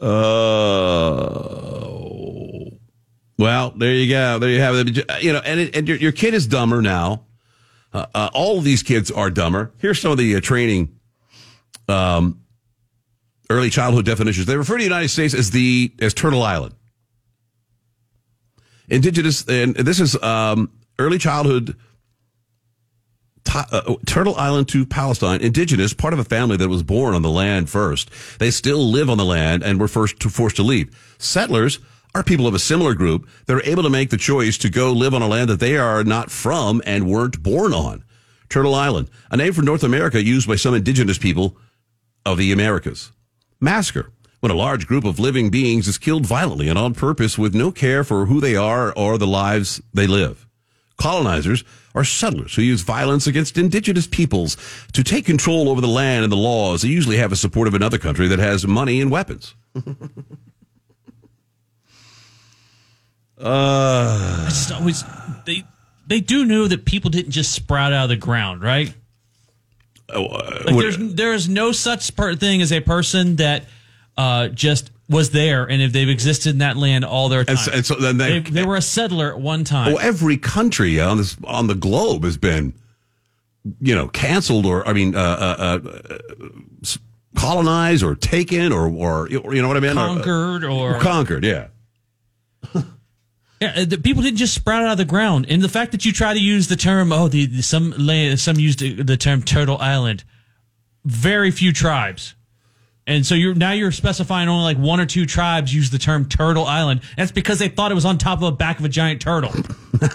[3.38, 4.38] well, there you go.
[4.38, 5.22] There you have it.
[5.22, 7.24] You know, and it, and your, your kid is dumber now.
[7.92, 9.72] Uh, uh, all of these kids are dumber.
[9.78, 10.98] Here's some of the uh, training,
[11.88, 12.40] um,
[13.50, 14.46] early childhood definitions.
[14.46, 16.74] They refer to the United States as the as Turtle Island.
[18.88, 21.76] Indigenous, and this is um, early childhood.
[23.54, 27.30] Uh, Turtle Island to Palestine, indigenous, part of a family that was born on the
[27.30, 28.08] land first.
[28.38, 31.16] They still live on the land and were first to, forced to leave.
[31.18, 31.78] Settlers
[32.14, 34.92] are people of a similar group that are able to make the choice to go
[34.92, 38.04] live on a land that they are not from and weren't born on.
[38.48, 41.56] Turtle Island, a name for North America used by some indigenous people
[42.26, 43.12] of the Americas.
[43.60, 47.54] Massacre, when a large group of living beings is killed violently and on purpose with
[47.54, 50.46] no care for who they are or the lives they live.
[50.96, 54.56] Colonizers are settlers who use violence against indigenous peoples
[54.92, 56.82] to take control over the land and the laws.
[56.82, 59.54] They usually have the support of another country that has money and weapons.
[63.42, 65.04] Uh, I just always
[65.44, 65.64] they
[66.06, 68.94] they do know that people didn't just sprout out of the ground, right?
[70.08, 73.64] Oh, uh, like there's there's no such per- thing as a person that
[74.16, 77.56] uh, just was there and if they've existed in that land all their time.
[77.56, 79.94] And so, and so then they, they, they were a settler at one time.
[79.94, 82.74] Oh, every country on this on the globe has been,
[83.80, 86.18] you know, canceled or I mean, uh, uh, uh,
[87.36, 91.68] colonized or taken or or you know what I mean, conquered or, or conquered, yeah.
[93.62, 96.10] Yeah, the people didn't just sprout out of the ground, and the fact that you
[96.10, 97.92] try to use the term, oh, the, the some
[98.36, 100.24] some used the term Turtle Island,
[101.04, 102.34] very few tribes,
[103.06, 106.28] and so you're now you're specifying only like one or two tribes use the term
[106.28, 107.02] Turtle Island.
[107.16, 109.50] That's because they thought it was on top of the back of a giant turtle.
[110.02, 110.08] uh,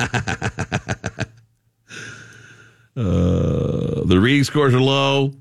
[2.98, 5.32] the reading scores are low.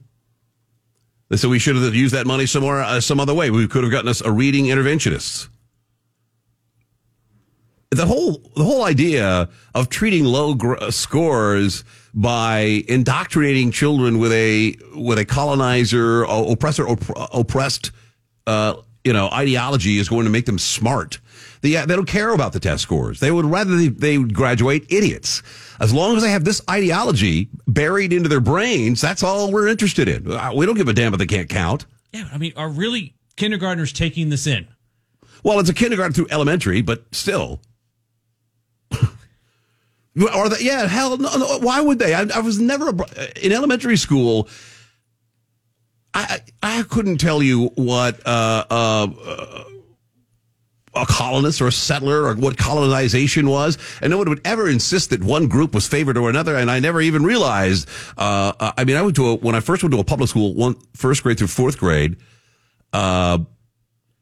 [1.29, 3.51] They said we should have used that money somewhere, uh, some other way.
[3.51, 5.49] We could have gotten us a reading interventionist
[7.91, 14.33] the whole the whole idea of treating low gr- uh, scores by indoctrinating children with
[14.33, 17.93] a with a colonizer oppressor op- oppressed
[18.47, 21.21] uh, you know ideology is going to make them smart.
[21.63, 23.19] They, they don't care about the test scores.
[23.19, 25.43] They would rather they, they graduate idiots.
[25.81, 30.09] As long as they have this ideology buried into their brains, that's all we're interested
[30.09, 30.31] in.
[30.31, 31.87] Uh, we don't give a damn if they can't count.
[32.13, 34.69] Yeah, I mean, are really kindergartners taking this in?
[35.43, 37.61] Well, it's a kindergarten through elementary, but still.
[40.17, 42.15] Yeah, hell, no, no, why would they?
[42.15, 44.49] I, I was never a, in elementary school.
[46.15, 49.07] I I couldn't tell you what uh, uh,
[50.95, 55.11] a colonist or a settler or what colonization was, and no one would ever insist
[55.11, 56.57] that one group was favored or another.
[56.57, 57.87] And I never even realized.
[58.17, 60.55] Uh, I mean, I went to a, when I first went to a public school,
[60.55, 62.17] one first grade through fourth grade.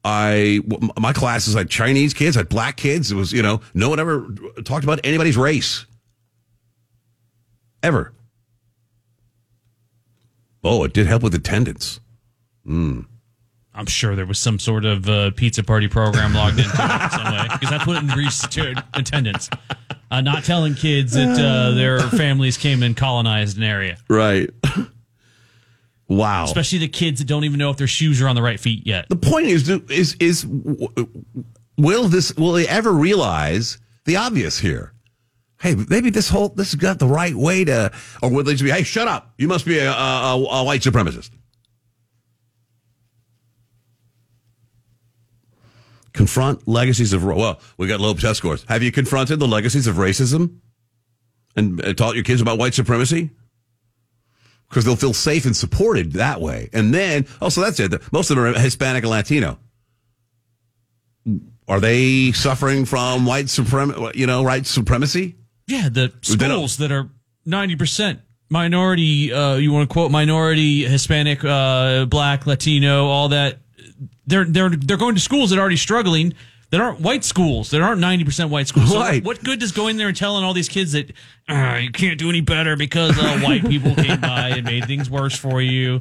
[0.04, 0.60] I
[0.98, 3.10] my classes had Chinese kids, had black kids.
[3.10, 4.28] It was you know no one ever
[4.64, 5.86] talked about anybody's race
[7.82, 8.12] ever.
[10.62, 12.00] Oh, it did help with attendance.
[12.66, 13.06] Mm.
[13.74, 17.32] I'm sure there was some sort of uh, pizza party program logged into it some
[17.32, 18.56] way because that's what increased
[18.94, 19.50] attendance.
[20.10, 23.98] uh, not telling kids that uh, their families came and colonized an area.
[24.08, 24.50] Right.
[26.08, 26.44] wow.
[26.44, 28.86] Especially the kids that don't even know if their shoes are on the right feet
[28.86, 29.08] yet.
[29.08, 30.46] The point is, is, is,
[31.76, 34.92] will this, will they ever realize the obvious here?
[35.60, 37.90] Hey, maybe this whole, this has got the right way to,
[38.22, 39.32] or will they just be, hey, shut up.
[39.38, 41.30] You must be a, a, a white supremacist.
[46.12, 48.64] Confront legacies of, well, we got low test scores.
[48.68, 50.58] Have you confronted the legacies of racism
[51.56, 53.30] and uh, taught your kids about white supremacy?
[54.68, 56.68] Because they'll feel safe and supported that way.
[56.72, 57.92] And then, oh, so that's it.
[58.12, 59.59] Most of them are Hispanic and Latino.
[61.66, 64.18] Are they suffering from white supremacy?
[64.18, 65.37] You know, white supremacy?
[65.66, 67.09] Yeah, the schools that are
[67.46, 69.33] ninety percent minority.
[69.33, 73.61] Uh, you want to quote minority, Hispanic, uh, Black, Latino, all that.
[74.27, 76.35] They're they're they're going to schools that are already struggling.
[76.74, 77.70] That aren't white schools.
[77.70, 78.90] That aren't ninety percent white schools.
[78.90, 79.22] So Right.
[79.22, 81.12] what good does going there and telling all these kids that
[81.48, 85.08] uh, you can't do any better because uh, white people came by and made things
[85.08, 86.00] worse for you?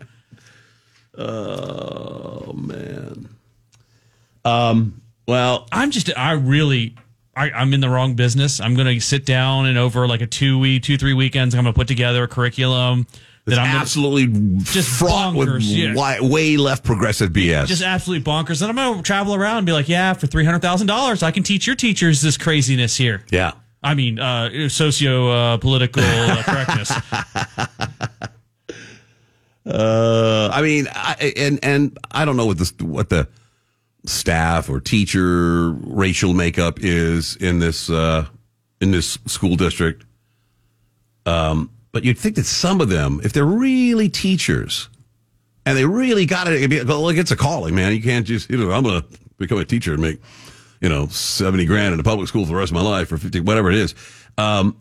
[1.16, 3.30] Oh man.
[4.44, 5.00] Um.
[5.28, 6.96] Well, I'm just I really
[7.36, 8.60] I, I'm in the wrong business.
[8.60, 11.66] I'm going to sit down and over like a two week, two three weekends, I'm
[11.66, 13.06] going to put together a curriculum
[13.46, 14.28] that I'm absolutely
[14.64, 15.88] just fraught with bonkers, yeah.
[15.94, 17.68] wi- way left progressive BS.
[17.68, 18.62] just absolutely bonkers.
[18.62, 21.24] And I'm going to travel around and be like, yeah, for three hundred thousand dollars,
[21.24, 23.24] I can teach your teachers this craziness here.
[23.32, 23.54] yeah.
[23.86, 26.90] I mean, uh, socio uh, political uh, correctness.
[29.66, 33.28] Uh, I mean, I, and and I don't know what the what the
[34.06, 38.26] staff or teacher racial makeup is in this uh,
[38.82, 40.06] in this school district.
[41.26, 44.90] Um, but you'd think that some of them, if they're really teachers,
[45.66, 47.94] and they really got it, like it's a calling, man.
[47.94, 49.06] You can't just you know I'm gonna
[49.38, 50.20] become a teacher and make
[50.82, 53.18] you know seventy grand in a public school for the rest of my life or
[53.18, 53.96] fifty whatever it is.
[54.38, 54.76] Um,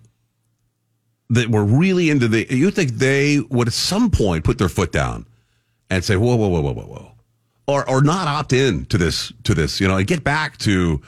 [1.29, 4.93] that were really into the, you think they would at some point put their foot
[4.93, 5.25] down
[5.89, 7.13] and say, whoa, whoa, whoa, whoa, whoa, whoa,
[7.67, 11.01] or or not opt in to this to this, you know, and get back to.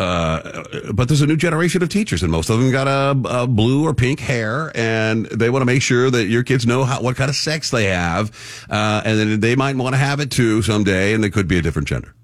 [0.00, 3.46] Uh, but there's a new generation of teachers, and most of them got a, a
[3.46, 7.02] blue or pink hair, and they want to make sure that your kids know how,
[7.02, 8.30] what kind of sex they have,
[8.70, 11.58] uh, and then they might want to have it too someday, and they could be
[11.58, 12.14] a different gender.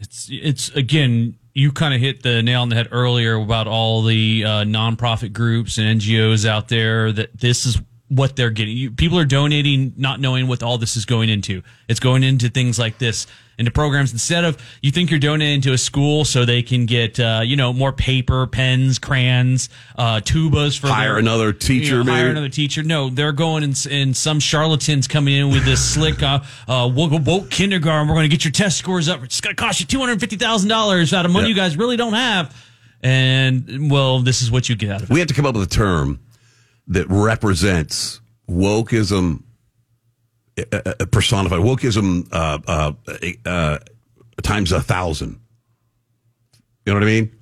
[0.00, 4.02] It's it's again, you kind of hit the nail on the head earlier about all
[4.02, 8.76] the uh, nonprofit groups and NGOs out there that this is what they're getting.
[8.76, 11.62] You, people are donating, not knowing what all this is going into.
[11.88, 14.12] It's going into things like this, into programs.
[14.12, 17.56] Instead of you think you're donating to a school so they can get uh, you
[17.56, 22.28] know more paper, pens, crayons, uh, tubas for Hire their- another teacher, you know, hire
[22.28, 22.82] another teacher.
[22.82, 27.12] No, they're going and, and some charlatans coming in with this slick uh, uh, woke,
[27.24, 28.08] woke kindergarten.
[28.08, 29.22] We're going to get your test scores up.
[29.22, 31.50] It's going to cost you two hundred fifty thousand dollars out of money Yeah.
[31.50, 32.54] you guys really don't have.
[33.02, 35.12] And well, this is what you get out of it.
[35.12, 36.20] We have to come up with a term
[36.88, 39.42] that represents wokeism
[41.10, 41.60] personified.
[41.60, 42.92] Wokeism uh, uh,
[43.48, 43.78] uh,
[44.42, 45.40] times a thousand.
[46.86, 47.36] You know what I mean?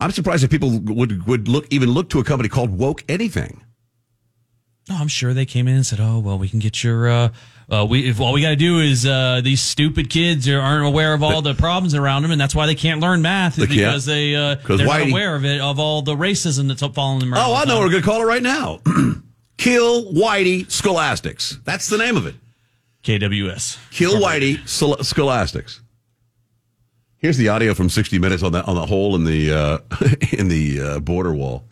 [0.00, 3.64] I'm surprised if people would would look even look to a company called Woke Anything.
[4.88, 7.28] No, I'm sure they came in and said, "Oh, well, we can get your." Uh,
[7.70, 10.84] uh, we if all we got to do is uh, these stupid kids are, aren't
[10.84, 13.68] aware of all the problems around them, and that's why they can't learn math is
[13.68, 13.78] They can't.
[13.78, 17.20] because they uh, they're not aware of it of all the racism that's up following
[17.20, 17.32] them.
[17.34, 17.74] Oh, I know.
[17.76, 17.84] time.
[17.84, 18.80] We're going to call it right now.
[19.56, 21.58] Kill Whitey Scholastics.
[21.64, 22.34] That's the name of it.
[23.04, 23.78] KWS.
[23.90, 25.80] Kill Whitey Schol- Scholastics.
[27.18, 29.78] Here's the audio from 60 Minutes on that on the hole in the uh,
[30.32, 31.64] in the uh, border wall.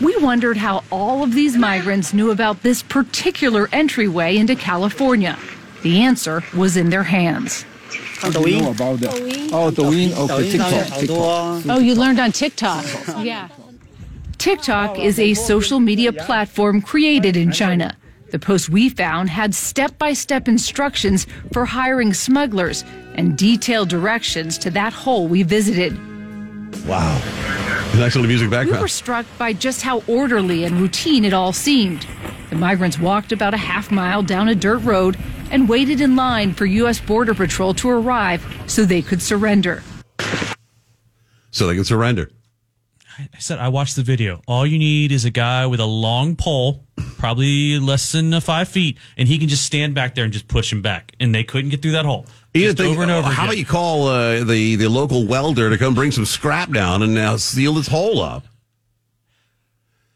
[0.00, 5.38] We wondered how all of these migrants knew about this particular entryway into California.
[5.82, 7.64] The answer was in their hands.
[8.18, 9.14] How do you know about that?
[9.52, 11.62] Oh, Douyin, okay, TikTok, TikTok.
[11.68, 12.84] Oh, you learned on TikTok.
[13.24, 13.48] Yeah.
[14.40, 17.94] TikTok is a social media platform created in China.
[18.30, 22.82] The post we found had step by step instructions for hiring smugglers
[23.16, 25.92] and detailed directions to that hole we visited.
[26.86, 27.20] Wow.
[27.96, 28.78] Nice little music background.
[28.78, 32.06] We were struck by just how orderly and routine it all seemed.
[32.48, 35.18] The migrants walked about a half mile down a dirt road
[35.50, 36.98] and waited in line for U.S.
[36.98, 39.82] Border Patrol to arrive so they could surrender.
[41.50, 42.30] So they can surrender.
[43.34, 44.40] I said I watched the video.
[44.46, 46.84] All you need is a guy with a long pole,
[47.18, 50.48] probably less than uh, five feet, and he can just stand back there and just
[50.48, 51.12] push him back.
[51.20, 52.26] And they couldn't get through that hole.
[52.54, 53.26] Just think, over and over.
[53.28, 53.44] How again.
[53.44, 57.14] about you call uh, the the local welder to come bring some scrap down and
[57.14, 58.44] now seal this hole up?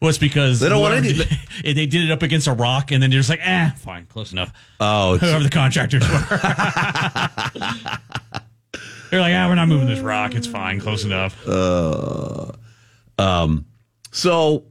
[0.01, 1.29] Well, it's because They don't want any- did-
[1.63, 4.33] they did it up against a rock, and then you're just like, eh, fine, close
[4.33, 4.51] enough.
[4.79, 6.09] Oh, whoever the contractors were.
[9.11, 10.35] They're like, ah, we're not moving this rock.
[10.35, 11.47] It's fine, close enough.
[11.47, 12.51] Uh,
[13.17, 13.65] um,
[14.11, 14.65] so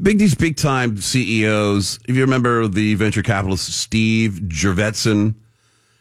[0.00, 1.98] big these big time CEOs.
[2.08, 5.34] If you remember the venture capitalist Steve Jurvetson,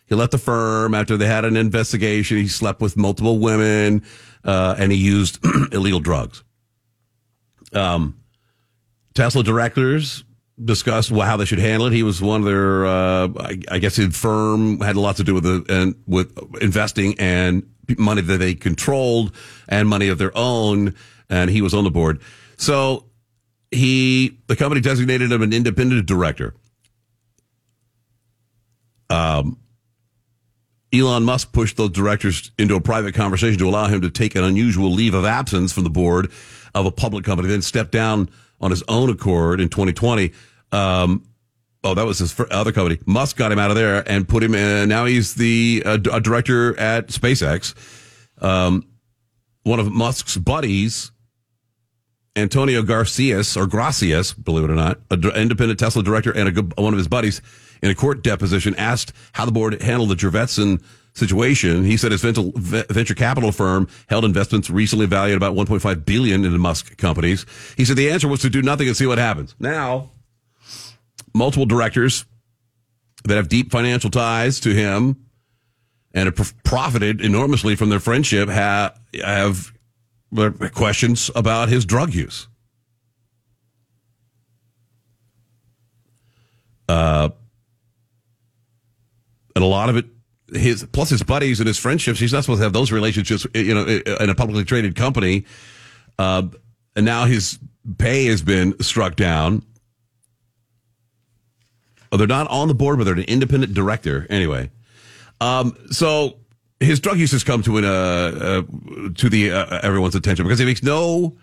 [0.07, 2.38] he left the firm after they had an investigation.
[2.38, 4.03] He slept with multiple women,
[4.43, 5.39] uh, and he used
[5.72, 6.43] illegal drugs.
[7.74, 8.20] Um,
[9.14, 10.24] Tesla directors
[10.64, 11.93] discussed how they should handle it.
[11.93, 15.24] He was one of their, uh, I, I guess, his firm had a lot to
[15.24, 19.33] do with the, and with investing and money that they controlled
[19.67, 20.95] and money of their own.
[21.29, 22.21] And he was on the board.
[22.57, 23.05] So
[23.71, 26.53] he, the company designated him an independent director.
[29.09, 29.57] Um,
[30.93, 34.43] Elon Musk pushed those directors into a private conversation to allow him to take an
[34.43, 36.31] unusual leave of absence from the board
[36.73, 38.29] of a public company, then stepped down
[38.59, 40.31] on his own accord in 2020.
[40.71, 41.25] Um,
[41.84, 42.99] oh, that was his other company.
[43.05, 44.89] Musk got him out of there and put him in.
[44.89, 47.73] Now he's the uh, director at SpaceX.
[48.41, 48.86] Um,
[49.63, 51.11] one of Musk's buddies,
[52.36, 56.73] Antonio Garcias or Gracias, believe it or not, an independent Tesla director and a good,
[56.77, 57.41] one of his buddies
[57.82, 60.82] in a court deposition asked how the board handled the Jurvetson
[61.13, 61.84] situation.
[61.84, 66.51] He said his venture, venture capital firm held investments recently valued about 1.5 billion in
[66.51, 67.45] the Musk companies.
[67.77, 69.55] He said the answer was to do nothing and see what happens.
[69.59, 70.11] Now,
[71.34, 72.25] multiple directors
[73.25, 75.25] that have deep financial ties to him
[76.13, 79.73] and have profited enormously from their friendship have, have
[80.73, 82.47] questions about his drug use.
[86.88, 87.30] Uh,
[89.55, 90.05] and a lot of it
[90.53, 92.19] his plus his buddies and his friendships.
[92.19, 95.45] He's not supposed to have those relationships, you know, in a publicly traded company.
[96.17, 96.47] Uh,
[96.95, 97.59] and now his
[97.97, 99.63] pay has been struck down.
[102.12, 104.72] Oh, they're not on the board, but they're an independent director anyway.
[105.41, 106.38] Um, so
[106.80, 108.62] his drug use has come to an, uh, uh,
[109.16, 111.38] to the uh, everyone's attention because he makes no.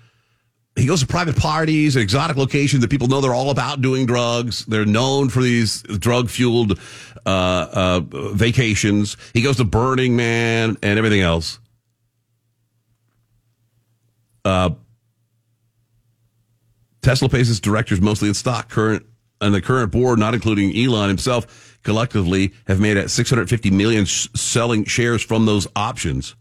[0.75, 4.67] He goes to private parties, exotic locations that people know they're all about doing drugs.
[4.67, 6.79] They're known for these drug fueled
[7.25, 8.01] uh, uh,
[8.35, 9.17] vacations.
[9.33, 11.59] He goes to Burning Man and everything else.
[14.45, 14.71] Uh,
[17.01, 18.69] Tesla pays its directors mostly in stock.
[18.69, 19.07] Current
[19.41, 24.28] and the current board, not including Elon himself, collectively have made at 650 million sh-
[24.34, 26.34] selling shares from those options.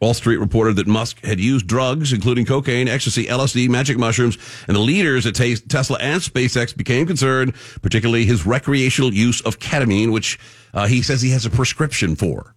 [0.00, 4.74] Wall Street reported that Musk had used drugs, including cocaine, ecstasy, LSD, magic mushrooms, and
[4.74, 10.38] the leaders at Tesla and SpaceX became concerned, particularly his recreational use of ketamine, which
[10.72, 12.54] uh, he says he has a prescription for.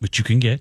[0.00, 0.60] Which you can get.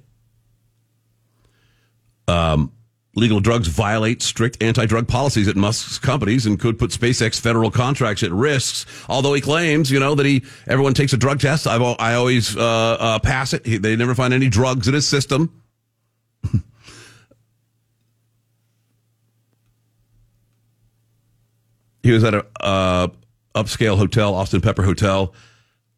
[2.28, 2.72] Um,
[3.16, 8.24] legal drugs violate strict anti-drug policies at Musk's companies and could put SpaceX federal contracts
[8.24, 8.86] at risks.
[9.08, 11.68] Although he claims, you know, that he everyone takes a drug test.
[11.68, 13.66] I've, I always uh, uh, pass it.
[13.66, 15.62] He, they never find any drugs in his system.
[22.04, 23.10] he was at a uh,
[23.54, 25.34] upscale hotel, Austin Proper Hotel,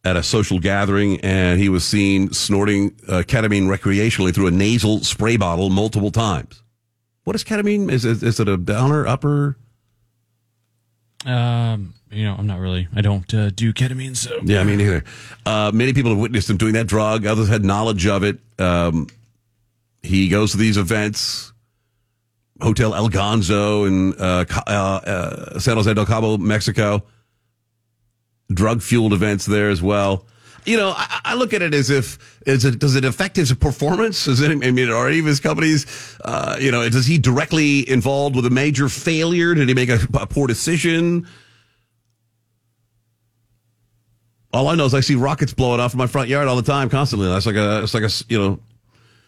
[0.04, 5.00] at a social gathering, and he was seen snorting uh, ketamine recreationally through a nasal
[5.00, 6.62] spray bottle multiple times.
[7.26, 7.92] What is ketamine?
[7.92, 9.58] Is it, is it a downer, upper?
[11.26, 12.88] Um, you know, I'm not really.
[12.96, 15.04] I don't uh, do ketamine, so yeah, me neither.
[15.44, 17.26] Uh, many people have witnessed him doing that drug.
[17.26, 18.40] Others had knowledge of it.
[18.60, 19.08] Um,
[20.04, 21.52] he goes to these events,
[22.62, 27.04] Hotel El Ganzo in uh, uh, uh, San Jose del Cabo, Mexico.
[28.54, 30.28] Drug fueled events there as well
[30.66, 33.54] you know, I, I, look at it as if is it, does it affect his
[33.54, 34.26] performance?
[34.26, 37.88] Does it, I mean, are any of his companies, uh, you know, does he directly
[37.90, 39.54] involved with a major failure?
[39.54, 41.28] Did he make a, a poor decision?
[44.54, 46.64] All I know is I see rockets blowing off in my front yard all the
[46.64, 47.28] time, constantly.
[47.28, 48.60] That's like a, it's like a, you know,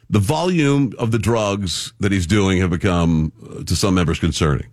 [0.09, 4.67] the volume of the drugs that he's doing have become, uh, to some members, concerning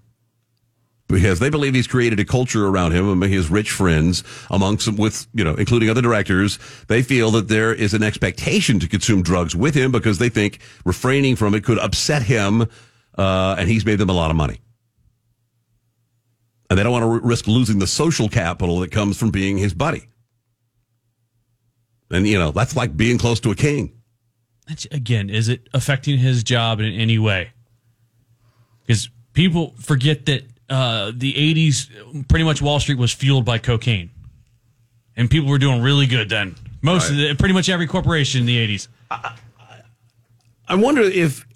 [1.09, 5.27] because they believe he's created a culture around him among his rich friends, amongst with,
[5.35, 6.59] you know, including other directors.
[6.89, 10.61] They feel that there is an expectation to consume drugs with him because they think
[10.85, 12.63] refraining from it could upset him,
[13.19, 14.61] uh, and he's made them a lot of money.
[16.71, 19.75] And they don't want to risk losing the social capital that comes from being his
[19.75, 20.09] buddy.
[22.11, 24.01] And, you know, that's like being close to a king.
[24.67, 27.51] That's, Again, is it affecting his job in any way?
[28.87, 34.11] Because people forget that uh, the 80s, pretty much Wall Street was fueled by cocaine.
[35.17, 36.57] And people were doing really good then.
[36.83, 37.11] Most right.
[37.11, 38.89] of the, pretty much every corporation in the 80s.
[39.11, 39.37] I,
[40.69, 41.47] I wonder if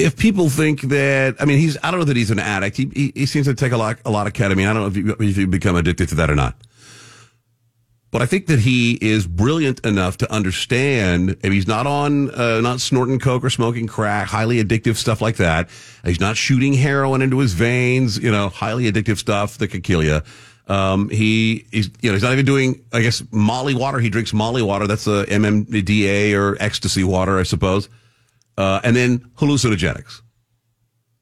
[0.00, 2.76] if people think that, I mean, he's, I don't know that he's an addict.
[2.76, 4.66] He, he, he seems to take a lot, a lot of ketamine.
[4.66, 6.56] I don't know if you, if you become addicted to that or not.
[8.10, 12.60] But I think that he is brilliant enough to understand if he's not on, uh,
[12.60, 15.68] not snorting coke or smoking crack, highly addictive stuff like that.
[16.04, 20.02] He's not shooting heroin into his veins, you know, highly addictive stuff that could kill
[20.02, 20.22] you.
[20.66, 24.00] Um, he, he's, you know, he's not even doing, I guess, Molly water.
[24.00, 24.88] He drinks Molly water.
[24.88, 27.88] That's a MMDA or ecstasy water, I suppose.
[28.56, 30.20] Uh, and then hallucinogenics.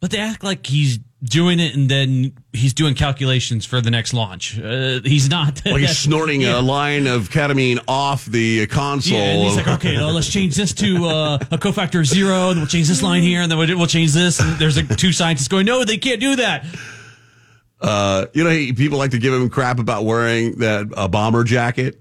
[0.00, 4.14] But they act like he's doing it and then he's doing calculations for the next
[4.14, 4.56] launch.
[4.58, 5.60] Uh, he's not.
[5.66, 6.60] Like he's snorting Yeah.
[6.60, 9.18] a line of ketamine off the console.
[9.18, 12.60] Yeah, and he's like, okay, well, let's change this to uh, a cofactor zero, and
[12.60, 14.38] we'll change this line here, and then we'll, we'll change this.
[14.38, 16.64] And there's like two scientists going, no, they can't do that.
[17.80, 21.44] Uh, you know, he, people like to give him crap about wearing that uh, bomber
[21.44, 22.00] jacket.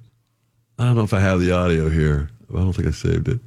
[0.80, 2.30] I don't know if I have the audio here.
[2.52, 3.40] I don't think I saved it.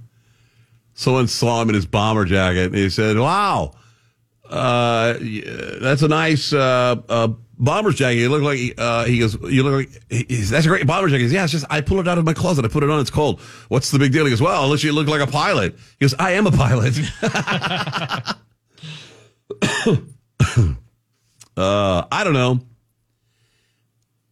[0.95, 3.73] Someone saw him in his bomber jacket and he said, "Wow,
[4.51, 5.17] uh,
[5.81, 8.19] that's a nice uh, uh, bomber's jacket.
[8.19, 9.41] You look like uh, he goes.
[9.43, 11.81] You look like he, that's a great bomber jacket." He goes, "Yeah, it's just I
[11.81, 12.65] pull it out of my closet.
[12.65, 13.01] I put it on.
[13.01, 13.41] It's cold.
[13.69, 16.15] What's the big deal?" He goes, "Well, unless you look like a pilot." He goes,
[16.19, 16.99] "I am a pilot."
[21.57, 22.61] uh, I don't know.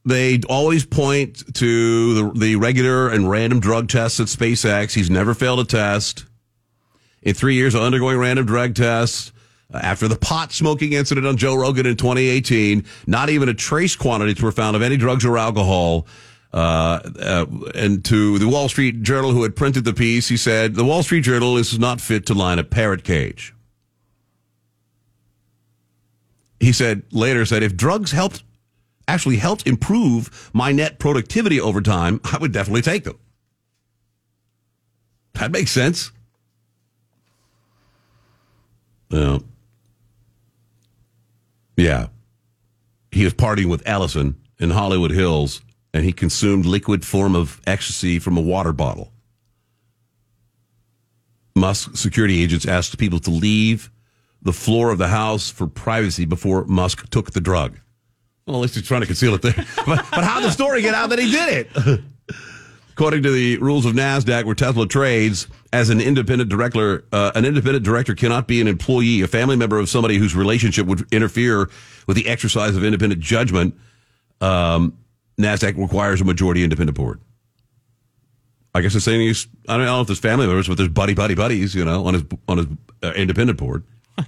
[0.04, 4.94] They always point to the, the regular and random drug tests at SpaceX.
[4.94, 6.24] He's never failed a test.
[7.20, 9.32] In three years of undergoing random drug tests,
[9.72, 14.42] after the pot smoking incident on Joe Rogan in 2018, not even a trace quantities
[14.42, 16.06] were found of any drugs or alcohol.
[16.52, 20.74] Uh, uh, and to the Wall Street Journal, who had printed the piece, he said,
[20.74, 23.54] The Wall Street Journal is not fit to line a parrot cage.
[26.60, 28.42] He said later said if drugs helped
[29.06, 33.18] actually helped improve my net productivity over time, I would definitely take them.
[35.34, 36.10] That makes sense.
[39.10, 39.38] Yeah.
[41.78, 42.08] Yeah.
[43.12, 45.62] He was partying with Allison in Hollywood Hills
[45.94, 49.12] and he consumed liquid form of ecstasy from a water bottle.
[51.54, 53.90] Musk security agents asked people to leave
[54.42, 57.78] the floor of the house for privacy before Musk took the drug.
[58.46, 59.54] Well, at least he's trying to conceal it there.
[59.86, 62.00] but, but how did the story get out that he did it?
[62.92, 67.44] According to the rules of NASDAQ, where Tesla trades as an independent director, uh, an
[67.44, 71.68] independent director cannot be an employee, a family member of somebody whose relationship would interfere
[72.06, 73.74] with the exercise of independent judgment.
[74.40, 74.96] Um,
[75.38, 77.20] NASDAQ requires a majority independent board.
[78.74, 81.14] I guess it's saying he's, I don't know if there's family members, but there's buddy,
[81.14, 82.66] buddy, buddies, you know, on his, on his
[83.02, 83.82] uh, independent board.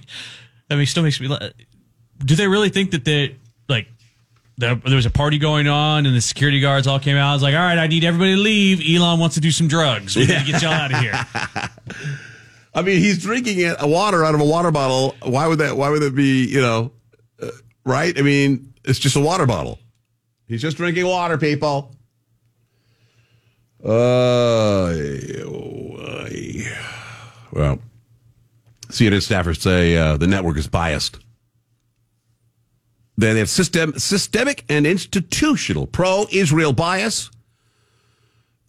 [0.69, 1.27] I mean, still makes me.
[1.27, 1.39] la-
[2.23, 3.35] Do they really think that they
[3.67, 3.87] like?
[4.57, 7.31] There, was a party going on, and the security guards all came out.
[7.31, 8.81] I was like, "All right, I need everybody to leave.
[8.87, 10.15] Elon wants to do some drugs.
[10.15, 11.13] We need to get y'all out of here."
[12.73, 15.15] I mean, he's drinking it, a water out of a water bottle.
[15.23, 15.77] Why would that?
[15.77, 16.45] Why would that be?
[16.45, 16.91] You know,
[17.41, 17.49] uh,
[17.85, 18.17] right?
[18.17, 19.79] I mean, it's just a water bottle.
[20.47, 21.95] He's just drinking water, people.
[23.83, 24.93] Uh,
[27.51, 27.79] well,
[28.89, 31.17] CNN staffers say uh, the network is biased.
[33.21, 37.29] They have system, systemic and institutional pro-Israel bias.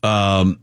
[0.02, 0.60] Um,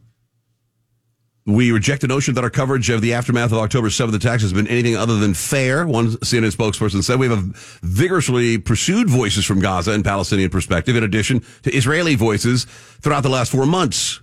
[1.47, 4.53] we reject the notion that our coverage of the aftermath of October 7th attacks has
[4.53, 7.19] been anything other than fair, one CNN spokesperson said.
[7.19, 7.41] We have
[7.81, 12.65] vigorously pursued voices from Gaza and Palestinian perspective, in addition to Israeli voices
[13.01, 14.21] throughout the last four months.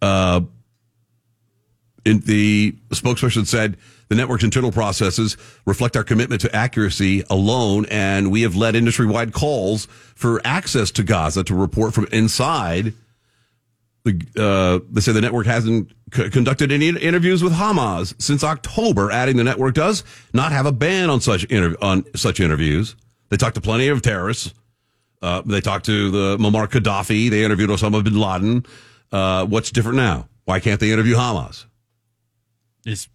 [0.00, 0.42] Uh,
[2.04, 3.76] the spokesperson said
[4.08, 5.36] the network's internal processes
[5.66, 11.02] reflect our commitment to accuracy alone, and we have led industry-wide calls for access to
[11.02, 12.94] Gaza to report from inside.
[14.04, 19.10] The, uh, they say the network hasn't c- conducted any interviews with Hamas since October,
[19.10, 22.96] adding the network does not have a ban on such inter- on such interviews.
[23.30, 24.52] They talked to plenty of terrorists.
[25.22, 27.30] Uh, they talked to the Muammar Gaddafi.
[27.30, 28.66] They interviewed Osama bin Laden.
[29.10, 30.28] Uh, what's different now?
[30.44, 31.64] Why can't they interview Hamas?
[32.84, 33.08] Is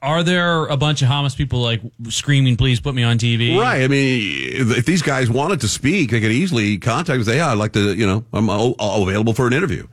[0.00, 3.58] are there a bunch of Hamas people like screaming, "Please put me on TV"?
[3.58, 3.82] Right.
[3.82, 7.26] I mean, if, these guys wanted to speak, they could easily contact us.
[7.26, 9.86] Say, yeah, I'd like to, you know, I'm available for an interview.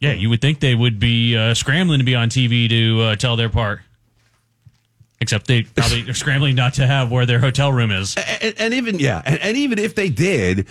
[0.00, 3.16] Yeah, you would think they would be uh, scrambling to be on TV to uh,
[3.16, 3.80] tell their part.
[5.20, 8.14] Except they probably are scrambling not to have where their hotel room is.
[8.42, 10.66] And, and even yeah, and, and even if they did,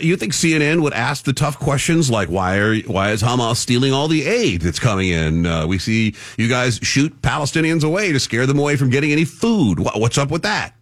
[0.00, 3.92] you think CNN would ask the tough questions like why are why is Hamas stealing
[3.92, 5.46] all the aid that's coming in?
[5.46, 9.24] Uh, we see you guys shoot Palestinians away to scare them away from getting any
[9.24, 9.78] food.
[9.78, 10.74] What, what's up with that?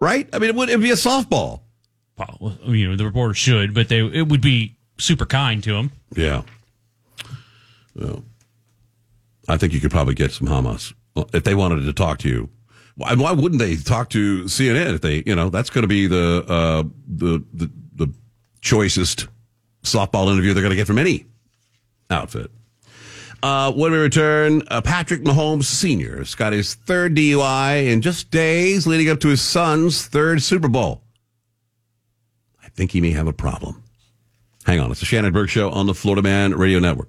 [0.00, 0.28] Right?
[0.32, 1.60] I mean, it would it'd be a softball.
[2.40, 5.90] Well, you know, the reporter should, but they it would be super kind to them.
[6.14, 6.42] Yeah.
[7.94, 8.24] Well,
[9.48, 10.94] I think you could probably get some Hamas
[11.32, 12.48] if they wanted to talk to you.
[12.96, 16.06] Why, why wouldn't they talk to CNN if they, you know, that's going to be
[16.06, 18.12] the, uh, the, the, the
[18.60, 19.28] choicest
[19.82, 21.26] softball interview they're going to get from any
[22.10, 22.50] outfit.
[23.42, 26.18] Uh, when we return, uh, Patrick Mahomes Sr.
[26.18, 30.68] has got his third DUI in just days leading up to his son's third Super
[30.68, 31.02] Bowl.
[32.62, 33.82] I think he may have a problem.
[34.64, 34.92] Hang on.
[34.92, 37.08] It's the Shannon Burke Show on the Florida Man Radio Network.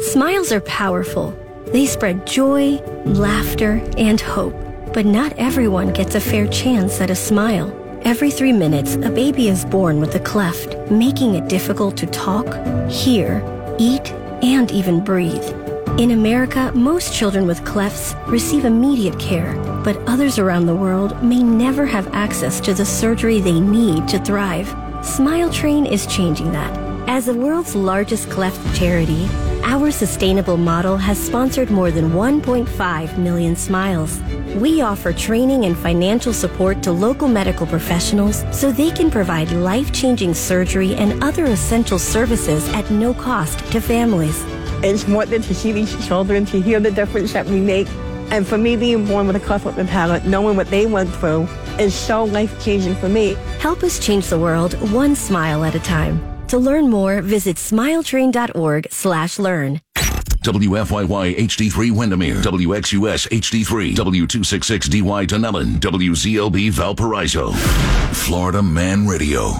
[0.00, 1.38] Smiles are powerful.
[1.72, 4.54] They spread joy, laughter, and hope.
[4.92, 7.76] But not everyone gets a fair chance at a smile.
[8.02, 12.46] Every three minutes, a baby is born with a cleft, making it difficult to talk,
[12.88, 13.40] hear,
[13.78, 14.10] eat,
[14.42, 15.44] and even breathe.
[16.00, 19.54] In America, most children with clefts receive immediate care,
[19.84, 24.18] but others around the world may never have access to the surgery they need to
[24.18, 24.74] thrive.
[25.04, 26.89] Smile Train is changing that.
[27.12, 29.28] As the world's largest cleft charity,
[29.64, 34.20] our sustainable model has sponsored more than 1.5 million smiles.
[34.54, 39.92] We offer training and financial support to local medical professionals so they can provide life
[39.92, 44.40] changing surgery and other essential services at no cost to families.
[44.84, 47.88] It's more than to see these children, to hear the difference that we make.
[48.30, 51.12] And for me being born with a cleft lip and palate, knowing what they went
[51.16, 53.34] through is so life changing for me.
[53.58, 56.29] Help us change the world one smile at a time.
[56.50, 59.80] To learn more, visit smiletrain.org slash learn.
[60.42, 67.52] WFYY HD3 Windermere, WXUS HD3, W266DY Dunnellon, WZLB Valparaiso,
[68.12, 69.50] Florida Man Radio.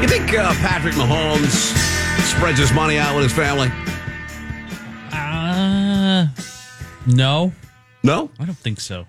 [0.00, 1.74] You think uh, Patrick Mahomes
[2.22, 3.68] spreads his money out with his family?
[5.12, 6.28] Uh,
[7.08, 7.52] no.
[8.02, 8.30] No?
[8.38, 9.06] I don't think so.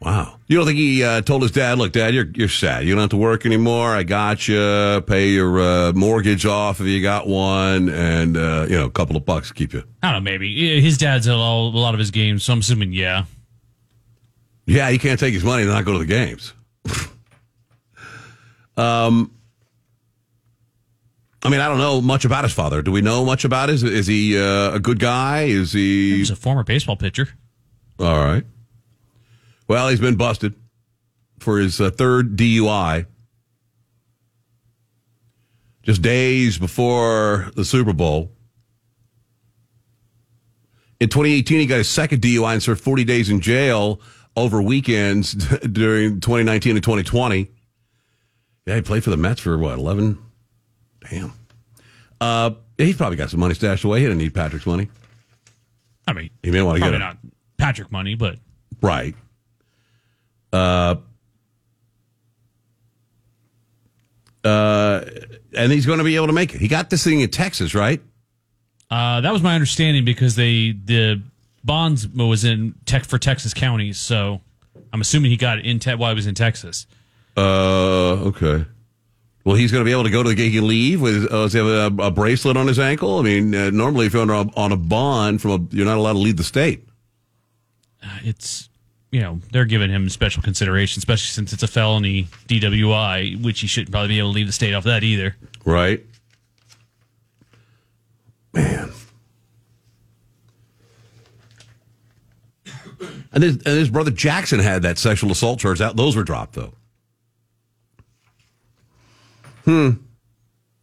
[0.00, 0.38] Wow.
[0.46, 2.84] You don't think he uh, told his dad, look, dad, you're, you're sad.
[2.84, 3.94] You don't have to work anymore.
[3.94, 5.02] I got you.
[5.06, 7.88] Pay your uh, mortgage off if you got one.
[7.88, 9.82] And, uh, you know, a couple of bucks keep you.
[10.02, 10.80] I don't know, maybe.
[10.80, 13.24] His dad's at a lot a lot of his games, so I'm assuming, yeah.
[14.66, 16.52] Yeah, he can't take his money and not go to the games.
[18.76, 19.32] um,
[21.42, 22.82] I mean, I don't know much about his father.
[22.82, 23.82] Do we know much about his?
[23.82, 25.44] Is he uh, a good guy?
[25.44, 26.16] Is he?
[26.16, 27.28] He's a former baseball pitcher.
[27.98, 28.44] All right.
[29.68, 30.54] Well, he's been busted
[31.38, 33.06] for his uh, third DUI.
[35.82, 38.32] Just days before the Super Bowl.
[40.98, 44.00] In 2018, he got his second DUI and served 40 days in jail
[44.34, 45.32] over weekends
[45.72, 47.50] during 2019 and 2020.
[48.66, 50.18] Yeah, he played for the Mets for what, 11?
[51.08, 51.32] Damn.
[52.20, 54.00] Uh, he's probably got some money stashed away.
[54.00, 54.88] He didn't need Patrick's money.
[56.08, 57.00] I mean, he may want to get probably it.
[57.00, 57.18] not
[57.66, 58.38] Patrick money, but
[58.80, 59.14] Right.
[60.52, 60.94] Uh,
[64.44, 65.04] uh,
[65.52, 66.60] and he's going to be able to make it.
[66.60, 68.00] He got this thing in Texas, right?
[68.88, 71.20] uh, that was my understanding because they the
[71.64, 74.40] bonds was in tech for Texas counties, so
[74.92, 76.86] I'm assuming he got it in te- while he was in Texas.
[77.36, 78.64] Uh, okay.
[79.44, 81.24] Well, he's going to be able to go to the gig and leave with.
[81.24, 83.18] Uh, does he have a, a bracelet on his ankle?
[83.18, 85.98] I mean, uh, normally if you're on a, on a bond from a, you're not
[85.98, 86.85] allowed to leave the state.
[88.06, 88.68] Uh, It's
[89.10, 93.66] you know they're giving him special consideration, especially since it's a felony DWI, which he
[93.66, 95.36] shouldn't probably be able to leave the state off that either.
[95.64, 96.04] Right.
[98.52, 98.92] Man.
[103.32, 105.96] And his, and his brother Jackson had that sexual assault charge out.
[105.96, 106.72] Those were dropped though.
[109.66, 109.90] Hmm.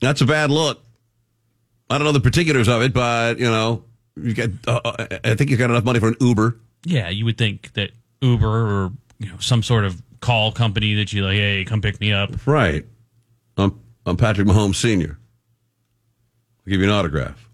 [0.01, 0.79] That's a bad look.
[1.89, 3.83] I don't know the particulars of it, but you know,
[4.15, 4.49] you got.
[4.67, 6.57] Uh, I think you got enough money for an Uber.
[6.85, 11.11] Yeah, you would think that Uber or you know some sort of call company that
[11.11, 12.47] you like, hey, come pick me up.
[12.47, 12.85] Right.
[13.57, 15.17] I'm, I'm Patrick Mahomes Sr.
[16.65, 17.49] I'll give you an autograph.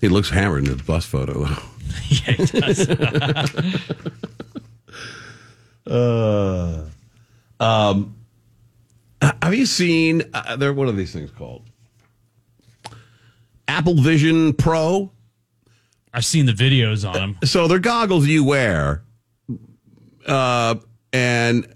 [0.00, 1.40] He looks hammered in the bus photo.
[2.08, 2.88] yeah, he does.
[5.86, 6.84] uh,
[7.60, 8.16] um,
[9.20, 11.62] have you seen, uh, there, what are these things called?
[13.68, 15.10] Apple Vision Pro?
[16.16, 17.38] I've seen the videos on them.
[17.44, 19.02] So they're goggles you wear,
[20.26, 20.76] uh,
[21.12, 21.72] and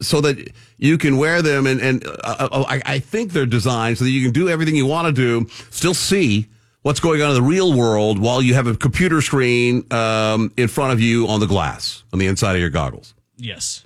[0.00, 4.04] so that you can wear them, and and uh, I, I think they're designed so
[4.04, 6.46] that you can do everything you want to do, still see
[6.82, 10.68] what's going on in the real world while you have a computer screen um, in
[10.68, 13.14] front of you on the glass on the inside of your goggles.
[13.36, 13.84] Yes.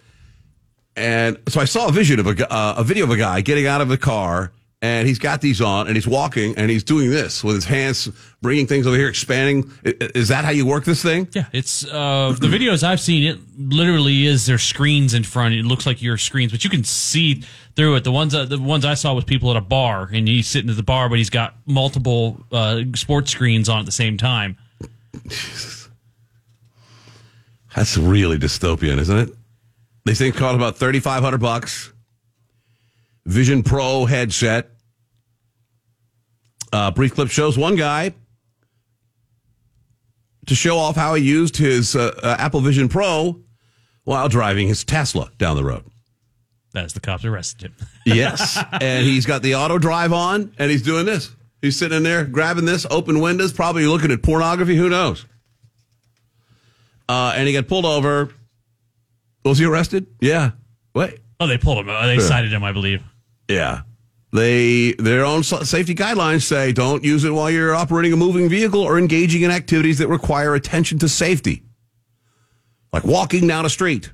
[0.94, 3.66] And so I saw a vision of a uh, a video of a guy getting
[3.66, 4.52] out of a car
[4.86, 8.08] and he's got these on, and he's walking, and he's doing this with his hands,
[8.40, 9.70] bringing things over here, expanding.
[9.82, 11.28] Is that how you work this thing?
[11.32, 13.24] Yeah, it's uh, the videos I've seen.
[13.24, 15.54] It literally is there's screens in front.
[15.54, 17.42] It looks like your screens, but you can see
[17.74, 18.04] through it.
[18.04, 20.70] The ones uh, the ones I saw was people at a bar, and he's sitting
[20.70, 24.56] at the bar, but he's got multiple uh, sports screens on at the same time.
[27.74, 29.30] That's really dystopian, isn't it?
[30.04, 31.92] These things cost about thirty five hundred bucks.
[33.26, 34.70] Vision Pro headset.
[36.76, 38.12] Uh, brief clip shows one guy
[40.46, 43.40] to show off how he used his uh, uh, Apple Vision Pro
[44.04, 45.84] while driving his Tesla down the road.
[46.74, 47.74] As the cops arrested him.
[48.04, 51.34] Yes, and he's got the auto drive on, and he's doing this.
[51.62, 54.76] He's sitting in there grabbing this, open windows, probably looking at pornography.
[54.76, 55.24] Who knows?
[57.08, 58.28] Uh, and he got pulled over.
[59.46, 60.06] Was he arrested?
[60.20, 60.50] Yeah.
[60.94, 61.18] Wait.
[61.40, 61.88] Oh, they pulled him.
[61.88, 63.02] Uh, They cited him, I believe.
[63.48, 63.80] Yeah.
[64.32, 68.80] They their own safety guidelines say don't use it while you're operating a moving vehicle
[68.80, 71.62] or engaging in activities that require attention to safety.
[72.92, 74.10] Like walking down a street.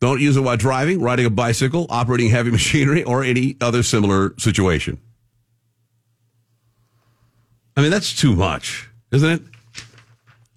[0.00, 4.34] Don't use it while driving, riding a bicycle, operating heavy machinery, or any other similar
[4.36, 4.98] situation.
[7.76, 9.42] I mean, that's too much, isn't it?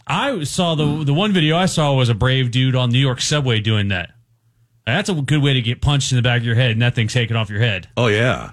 [0.07, 3.22] I saw the the one video I saw was a brave dude on New York
[3.22, 4.14] subway doing that.
[4.86, 6.94] That's a good way to get punched in the back of your head and that
[6.94, 7.88] thing taken off your head.
[7.98, 8.52] Oh yeah.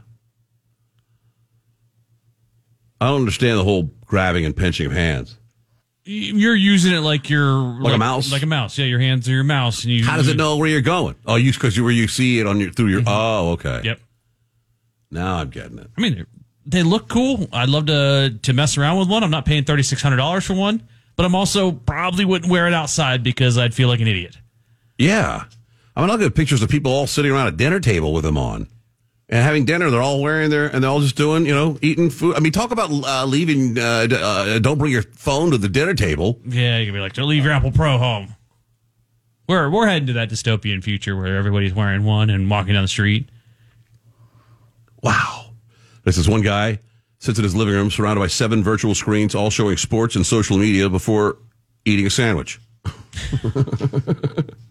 [3.00, 5.36] I don't understand the whole grabbing and pinching of hands.
[6.04, 8.32] You're using it like you're like, a mouse?
[8.32, 8.76] like a mouse.
[8.76, 10.04] Yeah, your hands are your mouse, and you.
[10.04, 11.14] How does it know where you're going?
[11.26, 13.00] Oh, you because you where you see it on your through your.
[13.00, 13.08] Mm-hmm.
[13.08, 13.82] Oh, okay.
[13.84, 14.00] Yep.
[15.12, 15.90] Now I'm getting it.
[15.96, 16.26] I mean,
[16.66, 17.48] they look cool.
[17.52, 19.22] I'd love to to mess around with one.
[19.22, 22.66] I'm not paying thirty six hundred dollars for one, but I'm also probably wouldn't wear
[22.66, 24.36] it outside because I'd feel like an idiot.
[24.98, 25.44] Yeah.
[25.94, 28.38] I mean, I'll get pictures of people all sitting around a dinner table with them
[28.38, 28.66] on
[29.28, 29.90] and having dinner.
[29.90, 32.36] They're all wearing their, and they're all just doing, you know, eating food.
[32.36, 35.94] I mean, talk about uh, leaving, uh, uh, don't bring your phone to the dinner
[35.94, 36.40] table.
[36.46, 38.34] Yeah, you can be like, don't leave your Apple Pro home.
[39.48, 42.88] We're we're heading to that dystopian future where everybody's wearing one and walking down the
[42.88, 43.28] street.
[45.02, 45.46] Wow.
[46.04, 46.78] This is one guy
[47.22, 50.58] sits in his living room surrounded by seven virtual screens, all showing sports and social
[50.58, 51.36] media before
[51.84, 52.60] eating a sandwich.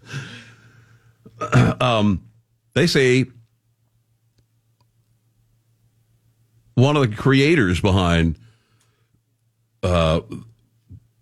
[1.80, 2.24] um,
[2.74, 3.26] they say
[6.74, 8.38] one of the creators behind
[9.82, 10.20] uh,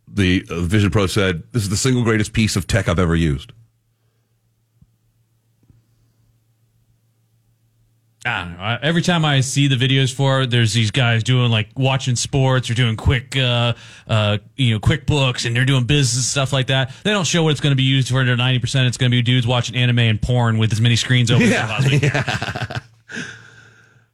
[0.06, 3.16] the uh, Vision Pro said, "This is the single greatest piece of tech I've ever
[3.16, 3.52] used."
[8.26, 8.62] I don't know.
[8.62, 12.16] I- Every time I see the videos for it, there's these guys doing like watching
[12.16, 13.72] sports or doing quick, uh,
[14.06, 16.92] uh, you know, quick books and they're doing business stuff like that.
[17.02, 18.22] They don't show what it's going to be used for.
[18.24, 18.86] They're 90%.
[18.86, 21.76] It's going to be dudes watching anime and porn with as many screens open Yeah.
[21.78, 22.82] as possible.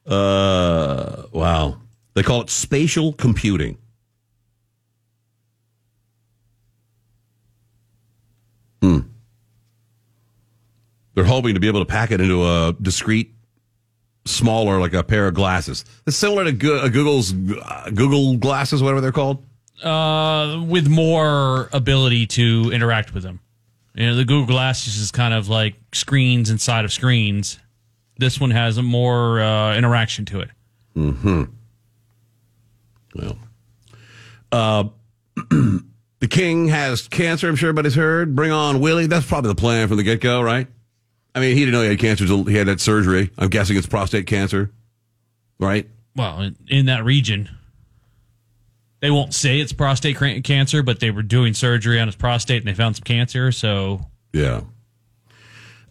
[0.07, 1.81] Uh, wow.
[2.15, 3.77] They call it spatial computing.
[8.83, 8.99] Hmm.
[11.15, 13.35] They're hoping to be able to pack it into a discrete,
[14.27, 15.85] smaller, like a pair of glasses.
[16.07, 19.43] It's similar to uh, Google's uh, Google glasses, whatever they're called.
[19.83, 23.41] Uh, with more ability to interact with them.
[23.95, 27.59] You know, the Google Glasses is kind of like screens inside of screens.
[28.19, 30.51] This one has a more uh, interaction to it.
[30.95, 31.45] Hmm.
[33.15, 33.39] Well,
[34.53, 34.85] uh,
[35.51, 37.49] the king has cancer.
[37.49, 38.35] I'm sure everybody's heard.
[38.35, 39.07] Bring on Willie.
[39.07, 40.69] That's probably the plan from the get go, right?
[41.37, 43.31] I mean, he didn't know he had cancer until he had that surgery.
[43.37, 44.71] I'm guessing it's prostate cancer,
[45.61, 45.87] right?
[46.17, 47.51] Well, in, in that region,
[49.01, 52.67] they won't say it's prostate cancer, but they were doing surgery on his prostate and
[52.67, 53.53] they found some cancer.
[53.53, 54.63] So Yeah.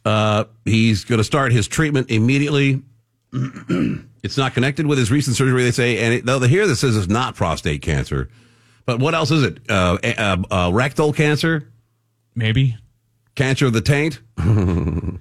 [0.04, 2.82] Uh, he's going to start his treatment immediately.
[3.32, 6.00] it's not connected with his recent surgery, they say.
[6.00, 8.30] And it, though the here that says it's not prostate cancer,
[8.88, 9.60] but what else is it?
[9.70, 11.72] Uh, uh, uh, rectal cancer,
[12.34, 12.78] maybe
[13.36, 14.22] cancer of the taint.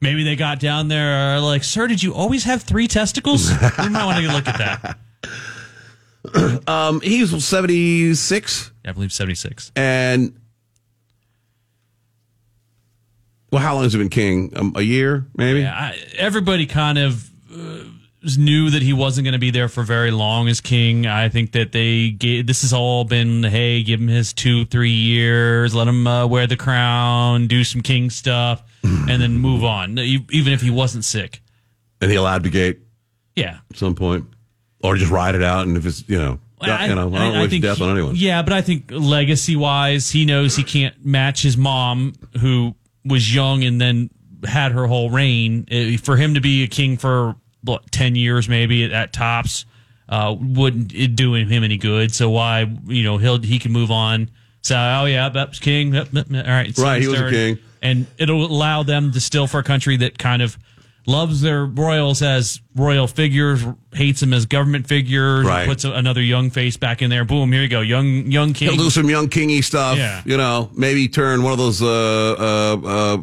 [0.00, 3.50] maybe they got down there uh, like, sir, did you always have three testicles?
[3.78, 4.96] we might want to look at
[6.34, 6.68] that.
[6.68, 8.72] um, he's seventy six.
[8.84, 9.72] I believe seventy six.
[9.76, 10.38] And
[13.50, 14.52] well, how long has he been king?
[14.56, 15.60] Um, a year, maybe.
[15.60, 17.84] Yeah, I, everybody kind of uh,
[18.36, 21.06] knew that he wasn't going to be there for very long as king.
[21.06, 24.90] I think that they gave, this has all been hey, give him his two, three
[24.90, 29.98] years, let him uh, wear the crown, do some king stuff, and then move on.
[29.98, 31.40] Even if he wasn't sick.
[32.00, 32.80] And he'll abdicate
[33.36, 33.58] Yeah.
[33.70, 34.26] at some point,
[34.82, 35.66] or just ride it out.
[35.66, 38.14] And if it's you know, I- you know, I, don't wish death he- on anyone.
[38.16, 43.32] Yeah, but I think legacy wise, he knows he can't match his mom, who was
[43.32, 44.10] young and then
[44.44, 45.66] had her whole reign.
[45.70, 47.36] Eh, For him to be a king for
[47.68, 49.64] what, ten years maybe at tops.
[50.08, 52.14] Uh, wouldn't it do him any good?
[52.14, 54.30] So why you know he'll he can move on.
[54.62, 55.94] So oh yeah, that's king.
[55.94, 57.58] All right, Right, he was a king.
[57.82, 60.56] and it'll allow them to still for a country that kind of
[61.06, 63.64] loves their royals as royal figures,
[63.94, 65.66] hates them as government figures, Right.
[65.66, 67.24] puts a, another young face back in there.
[67.24, 68.68] Boom, here you go, young young king.
[68.72, 69.96] He'll do some young kingy stuff.
[69.98, 70.22] Yeah.
[70.24, 73.18] You know, maybe turn one of those uh, uh,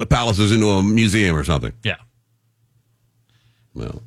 [0.00, 1.72] uh, palaces into a museum or something.
[1.82, 1.96] Yeah.
[3.74, 4.02] Well,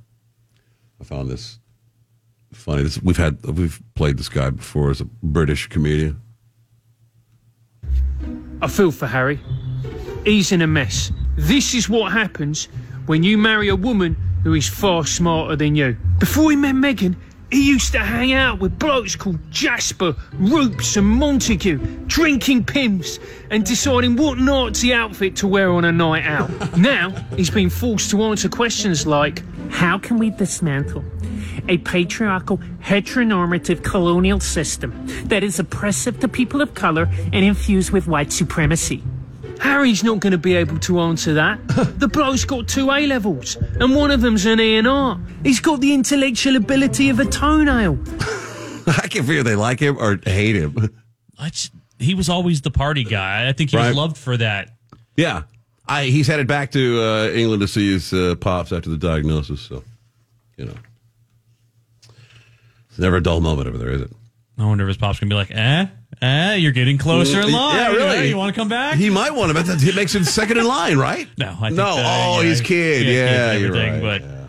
[0.99, 1.59] I found this
[2.53, 2.83] funny.
[2.83, 6.21] This we've had we've played this guy before as a British comedian.
[8.61, 9.39] I feel for Harry.
[10.25, 11.11] He's in a mess.
[11.35, 12.65] This is what happens
[13.05, 15.95] when you marry a woman who is far smarter than you.
[16.19, 17.15] Before he met Meghan,
[17.51, 21.77] he used to hang out with blokes called Jasper, Roops, and Montague,
[22.07, 23.19] drinking Pimm's
[23.49, 26.77] and deciding what Nazi outfit to wear on a night out.
[26.77, 31.03] now, he's been forced to answer questions like How can we dismantle
[31.69, 38.07] a patriarchal, heteronormative colonial system that is oppressive to people of color and infused with
[38.07, 39.03] white supremacy?
[39.59, 41.65] Harry's not going to be able to answer that.
[41.99, 45.19] the bloke's got two A levels, and one of them's an E and R.
[45.43, 47.97] He's got the intellectual ability of a toenail.
[48.87, 50.95] I can figure they like him or hate him.
[51.49, 53.49] Just- he was always the party guy.
[53.49, 53.87] I think he Right.
[53.87, 54.69] was loved for that.
[55.15, 55.43] Yeah,
[55.87, 59.61] I, he's headed back to uh, England to see his uh, pops after the diagnosis.
[59.61, 59.83] So,
[60.57, 60.75] you know,
[62.89, 64.11] it's never a dull moment over there, is it?
[64.59, 65.87] I wonder if his pop's gonna be like, eh,
[66.21, 67.75] eh, you're getting closer in line.
[67.75, 68.17] Yeah, really.
[68.17, 68.95] Eh, You want to come back?
[68.97, 71.27] He might want to, but that it makes him second in line, right?
[71.37, 71.95] No, I think no.
[71.95, 72.05] that,
[72.37, 73.03] oh, yeah, he's kid.
[73.03, 74.21] kid, Yeah, kid, you're everything, right.
[74.21, 74.47] but- Yeah,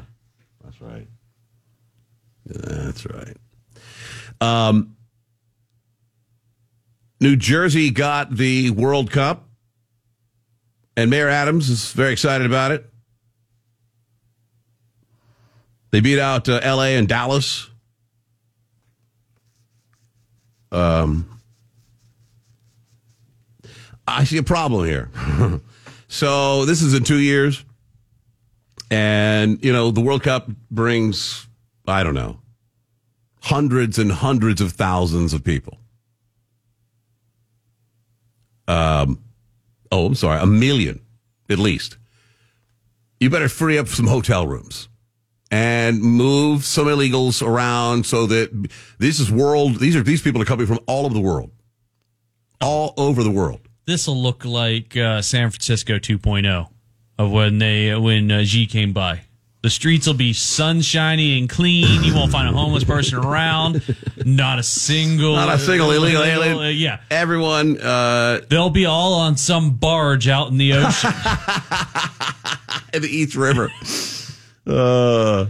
[0.65, 1.09] that's right.
[2.47, 3.37] That's right.
[4.41, 4.97] Um,
[7.21, 9.45] New Jersey got the World Cup,
[10.97, 12.89] and Mayor Adams is very excited about it.
[15.91, 16.97] They beat out uh, L.A.
[16.97, 17.69] and Dallas.
[20.71, 21.38] Um,
[24.09, 25.11] I see a problem here.
[26.09, 27.65] so this is in two years,
[28.91, 31.47] and you know the World Cup brings
[31.87, 32.41] I don't know
[33.41, 35.79] hundreds and hundreds of thousands of people.
[38.67, 39.23] Um,
[39.91, 41.01] oh, I'm sorry, a million
[41.49, 41.97] at least.
[43.21, 44.89] You better free up some hotel rooms
[45.51, 49.77] and move some illegals around so that this is world.
[49.77, 51.51] These are these people are coming from all over the world,
[52.61, 53.68] all over the world.
[53.89, 56.69] This will look like uh, San Francisco 2.0
[57.19, 59.23] of when they when uh, Xi came by.
[59.63, 62.05] The streets will be sunshiny and clean.
[62.05, 63.83] You won't find a homeless person around.
[64.27, 66.59] Not a single, Not a single illegal alien.
[66.59, 71.11] uh, yeah, Everyone, uh, they'll be all on some barge out in the ocean.
[72.93, 73.71] in the East River.
[74.67, 75.47] Uh,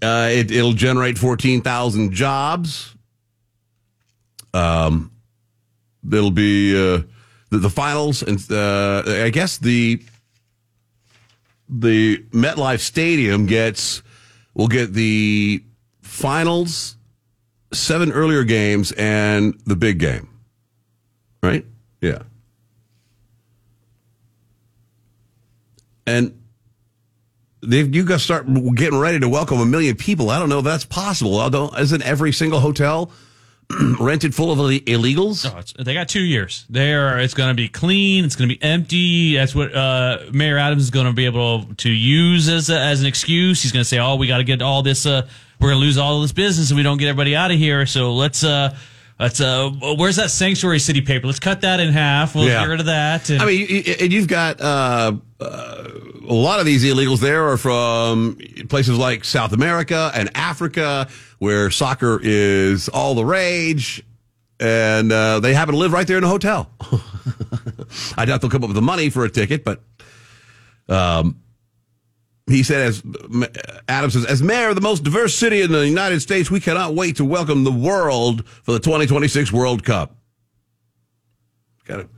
[0.00, 2.94] uh, it, it'll generate 14,000 jobs.
[4.54, 5.10] Um,
[6.12, 7.02] it'll be uh,
[7.50, 10.02] the, the finals, and uh, I guess the
[11.68, 14.02] the MetLife Stadium gets
[14.54, 15.62] will get the
[16.02, 16.96] finals,
[17.72, 20.28] seven earlier games, and the big game.
[21.42, 21.64] Right?
[22.00, 22.22] Yeah.
[26.06, 26.40] And
[27.62, 30.30] they've you got to start getting ready to welcome a million people.
[30.30, 31.38] I don't know if that's possible.
[31.38, 33.10] Although, isn't every single hotel
[34.00, 35.44] rented full of Ill- illegals?
[35.46, 36.64] Oh, they got two years.
[36.70, 38.24] There, it's going to be clean.
[38.24, 39.36] It's going to be empty.
[39.36, 43.00] That's what uh, Mayor Adams is going to be able to use as a, as
[43.00, 43.62] an excuse.
[43.62, 45.06] He's going to say, "Oh, we got to get all this.
[45.06, 45.26] Uh,
[45.60, 47.86] we're going to lose all this business if we don't get everybody out of here.
[47.86, 48.76] So let's." Uh,
[49.18, 51.26] Let's uh, where's that sanctuary city paper?
[51.26, 52.34] Let's cut that in half.
[52.34, 52.60] We'll Yeah.
[52.60, 53.30] get rid of that.
[53.30, 55.84] And I mean, you- and you've got uh, uh,
[56.28, 58.38] a lot of these illegals there are from
[58.68, 61.08] places like South America and Africa,
[61.38, 64.02] where soccer is all the rage,
[64.60, 66.68] and uh, they happen to live right there in a hotel.
[68.18, 69.80] I doubt they'll come up with the money for a ticket, but
[70.90, 71.40] um,
[72.48, 73.02] he said, as
[73.88, 76.94] Adams says, as mayor of the most diverse city in the United States, we cannot
[76.94, 80.16] wait to welcome the world for the 2026 World Cup.
[81.86, 82.08] Got to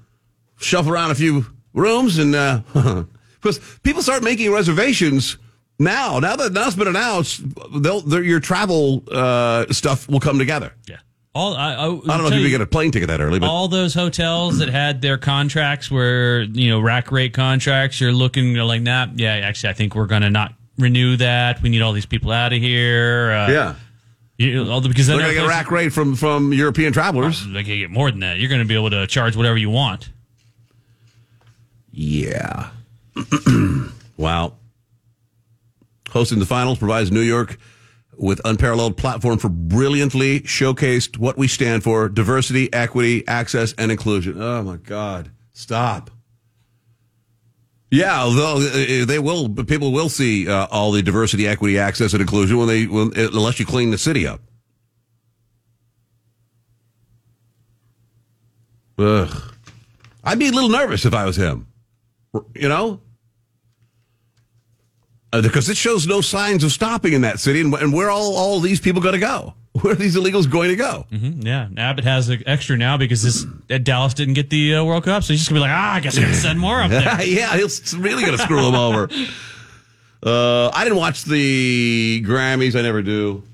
[0.58, 2.60] shuffle around a few rooms and uh,
[3.40, 5.38] because people start making reservations
[5.78, 6.18] now.
[6.18, 10.74] Now that that's been announced, your travel uh, stuff will come together.
[10.86, 10.98] Yeah.
[11.34, 13.38] All I, I, I don't know if you can get a plane ticket that early,
[13.38, 18.12] but all those hotels that had their contracts were you know rack rate contracts you're
[18.12, 21.82] looking you're like nah yeah actually i think we're gonna not renew that we need
[21.82, 23.74] all these people out of here uh, yeah.
[24.36, 26.92] you, all the, because then they're going to get a rack rate from from European
[26.92, 27.44] travelers.
[27.52, 30.10] they can get more than that you're gonna be able to charge whatever you want
[31.92, 32.70] Yeah.
[34.16, 34.54] wow.
[36.10, 37.58] hosting the finals provides New York
[38.18, 44.40] with unparalleled platform for brilliantly showcased what we stand for: diversity, equity, access, and inclusion.
[44.40, 45.30] Oh my God!
[45.52, 46.10] Stop.
[47.90, 52.20] Yeah, although uh, they will, people will see uh, all the diversity, equity, access, and
[52.20, 54.42] inclusion when they, when, unless you clean the city up.
[58.98, 59.54] Ugh.
[60.22, 61.66] I'd be a little nervous if I was him.
[62.54, 63.00] You know?
[65.30, 68.36] Uh, because it shows no signs of stopping in that city, and, and where all
[68.36, 69.54] all these people going to go?
[69.82, 71.06] Where are these illegals going to go?
[71.12, 74.84] Mm-hmm, yeah, Abbott has an extra now because this uh, Dallas didn't get the uh,
[74.84, 76.80] World Cup, so he's just gonna be like, ah, I guess I gotta send more
[76.80, 77.02] up there.
[77.22, 79.08] yeah, he's really going to screw them over.
[80.20, 82.76] Uh, I didn't watch the Grammys.
[82.76, 83.44] I never do.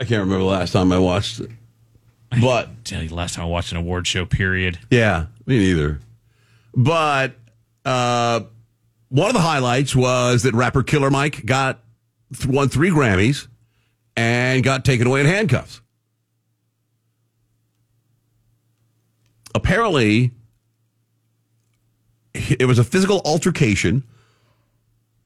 [0.00, 1.50] I can't remember the last time I watched it.
[2.40, 4.80] But tell you, last time I watched an award show, period.
[4.90, 6.00] Yeah, me neither.
[6.74, 7.34] But
[7.84, 8.40] uh,
[9.10, 11.80] one of the highlights was that rapper Killer Mike got
[12.46, 13.48] won three Grammys
[14.16, 15.82] and got taken away in handcuffs.
[19.54, 20.30] Apparently,
[22.34, 24.04] it was a physical altercation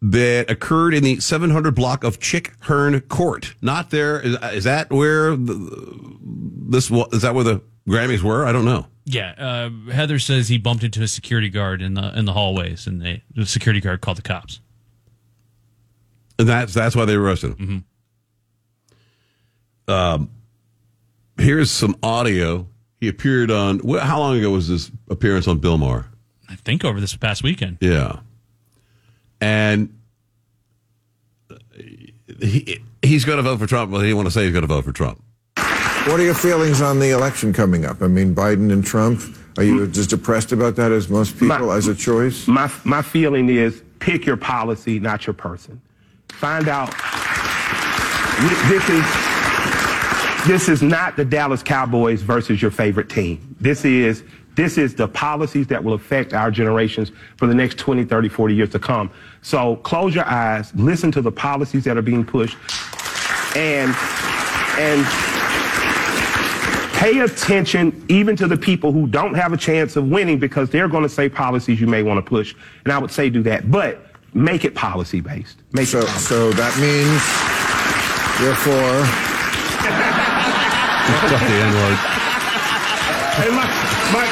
[0.00, 3.54] that occurred in the 700 block of Chick Hearn Court.
[3.60, 4.20] Not there.
[4.20, 6.18] Is, is that where the,
[6.68, 6.90] this?
[6.90, 8.46] Is that where the Grammys were?
[8.46, 8.86] I don't know.
[9.06, 12.86] Yeah, uh, Heather says he bumped into a security guard in the in the hallways,
[12.86, 14.60] and they, the security guard called the cops.
[16.38, 17.84] And that's that's why they arrested him.
[19.88, 19.92] Mm-hmm.
[19.92, 20.30] Um,
[21.36, 22.66] here's some audio.
[23.00, 23.80] He appeared on.
[23.80, 26.06] wh- How long ago was this appearance on Bill Maher?
[26.48, 27.78] I think over this past weekend.
[27.82, 28.20] Yeah,
[29.40, 29.98] and
[32.40, 33.90] he he's going to vote for Trump.
[33.92, 35.22] Well, he didn't want to say he's going to vote for Trump.
[36.06, 38.02] What are your feelings on the election coming up?
[38.02, 39.22] I mean, Biden and Trump.
[39.56, 42.46] Are you as depressed about that as most people as a choice?
[42.46, 45.80] My my feeling is pick your policy, not your person.
[46.28, 46.90] Find out.
[48.68, 53.56] This is this is not the Dallas Cowboys versus your favorite team.
[53.58, 54.24] This is
[54.56, 58.54] this is the policies that will affect our generations for the next 20, 30, 40
[58.54, 59.10] years to come.
[59.40, 62.58] So close your eyes, listen to the policies that are being pushed,
[63.56, 63.96] and
[64.76, 65.33] and
[67.04, 70.88] pay attention even to the people who don't have a chance of winning because they're
[70.88, 72.54] going to say policies you may want to push.
[72.84, 75.58] And I would say do that, but make it policy based.
[75.72, 76.24] Make so, it policy.
[76.24, 77.20] so that means
[78.40, 79.04] you're for.
[83.36, 83.66] Hey, my,
[84.14, 84.24] my,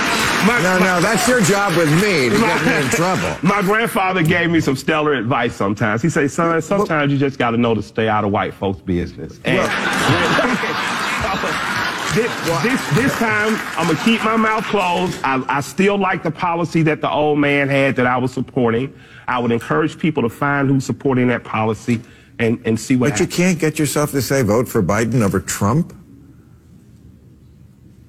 [0.47, 3.37] my, No, no, that's your job with me to get me in trouble.
[3.43, 6.01] My grandfather gave me some stellar advice sometimes.
[6.01, 8.81] He said, son, sometimes you just got to know to stay out of white folks'
[8.81, 9.39] business.
[9.45, 9.69] And
[12.15, 12.31] this,
[12.63, 15.19] this, this time, I'm going to keep my mouth closed.
[15.25, 18.95] I, I still like the policy that the old man had that I was supporting.
[19.29, 22.01] I would encourage people to find who's supporting that policy
[22.39, 25.41] and, and see what But you can't get yourself to say vote for Biden over
[25.41, 25.95] Trump.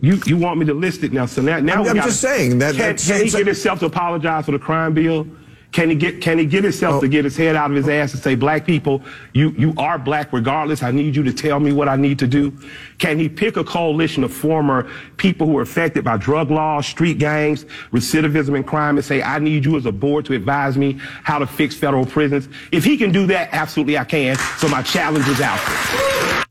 [0.01, 1.25] You you want me to list it now?
[1.27, 3.79] So now now I'm- I'm gotta- just saying that- Can, that's- can he get himself
[3.79, 5.25] to apologize for the crime bill?
[5.73, 7.01] Can he get can he get himself Oh.
[7.01, 9.01] to get his head out of his ass and say, "Black people,
[9.33, 10.83] you you are black regardless.
[10.83, 12.53] I need you to tell me what I need to do."
[12.99, 17.17] Can he pick a coalition of former people who are affected by drug laws, street
[17.17, 20.97] gangs, recidivism, and crime, and say, "I need you as a board to advise me
[21.23, 22.47] how to fix federal prisons"?
[22.71, 24.35] If he can do that, absolutely I can.
[24.59, 26.43] So my challenge is out there.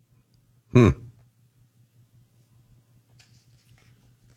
[0.73, 0.99] Hmm.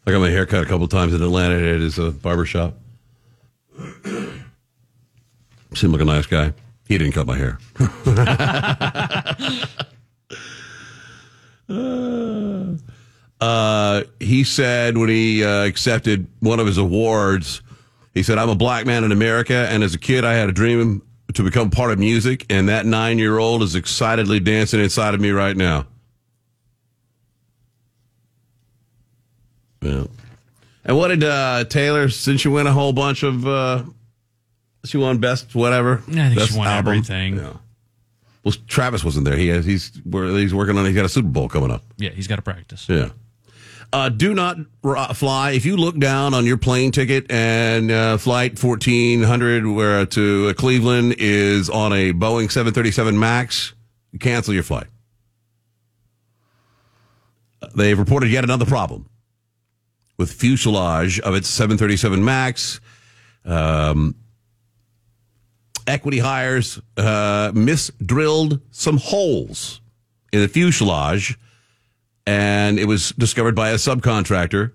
[0.06, 2.78] I got my hair cut a couple times in Atlanta at his uh, barber shop.
[5.76, 6.53] Seemed like a nice guy.
[6.88, 7.59] He didn't cut my hair.
[13.41, 17.61] uh, he said when he uh, accepted one of his awards,
[18.13, 20.53] he said, I'm a black man in America, and as a kid, I had a
[20.53, 21.01] dream
[21.34, 25.19] to become part of music, and that nine year old is excitedly dancing inside of
[25.19, 25.86] me right now.
[29.82, 30.05] Yeah.
[30.86, 33.84] And what did uh, Taylor, since you win a whole bunch of, uh,
[34.90, 36.02] she won best whatever?
[36.08, 36.94] I think best she won album?
[36.94, 37.38] everything.
[37.38, 37.54] Yeah.
[38.44, 39.36] Well, Travis wasn't there.
[39.38, 40.86] He has, he's where he's working on.
[40.86, 41.84] He's got a Super Bowl coming up.
[41.98, 42.88] Yeah, he's got to practice.
[42.88, 43.10] Yeah.
[43.94, 45.52] Uh, do not r- fly.
[45.52, 51.16] If you look down on your plane ticket and uh, flight 1400 where to Cleveland
[51.18, 53.74] is on a Boeing 737 MAX,
[54.20, 54.88] cancel your flight.
[57.76, 59.10] They've reported yet another problem
[60.18, 62.80] with fuselage of its 737 MAX.
[63.44, 64.16] Um,
[65.88, 69.82] equity hires uh, misdrilled some holes
[70.32, 71.38] in the fuselage,
[72.26, 74.72] and it was discovered by a subcontractor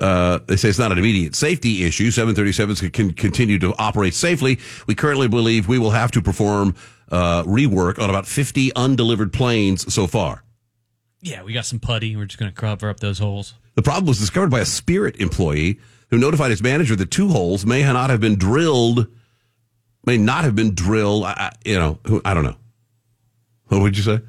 [0.00, 2.10] uh, they say it's not an immediate safety issue.
[2.10, 4.58] 737s can, continue to operate safely.
[4.86, 6.74] We currently believe we will have to perform
[7.10, 10.44] uh, rework on about 50 undelivered planes so far.
[11.20, 12.16] Yeah, we got some putty.
[12.16, 13.54] We're just going to cover up those holes.
[13.74, 15.80] The problem was discovered by a Spirit employee
[16.14, 19.08] who notified his manager that two holes may not have been drilled,
[20.06, 21.24] may not have been drilled.
[21.24, 22.54] I, you know, who, I don't know.
[23.66, 24.20] What would you say?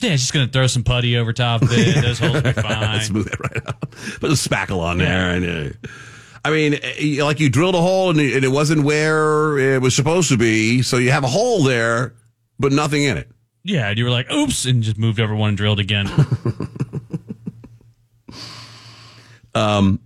[0.00, 2.02] Yeah, just going to throw some putty over top of it.
[2.02, 3.02] Those holes will be fine.
[3.02, 3.90] Smooth it right out.
[3.90, 5.34] Put a spackle on there.
[5.34, 5.88] And, uh,
[6.46, 10.30] I mean, eh, like you drilled a hole and it, wasn't where it was supposed
[10.30, 10.80] to be.
[10.80, 12.14] So you have a hole there,
[12.58, 13.28] but nothing in it.
[13.64, 16.08] Yeah, and you were like, oops, and just moved over one and drilled again.
[19.54, 20.00] Um,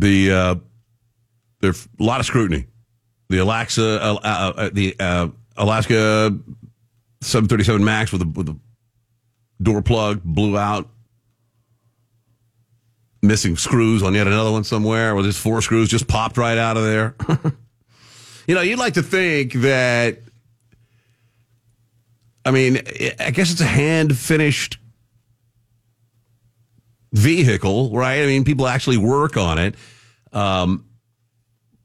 [0.00, 0.54] the uh,
[1.60, 2.66] there's a lot of scrutiny.
[3.28, 6.36] The Alaska, uh, uh, uh, the uh, Alaska
[7.20, 8.56] 737 Max with a with a
[9.62, 10.88] door plug blew out.
[13.20, 16.76] Missing screws on yet another one somewhere, where there's four screws just popped right out
[16.76, 17.16] of there.
[18.46, 20.20] you know, you'd like to think that.
[22.44, 22.78] I mean,
[23.18, 24.78] I guess it's a hand finished
[27.12, 28.22] vehicle, right?
[28.22, 29.74] I mean, people actually work on it.
[30.32, 30.84] Um,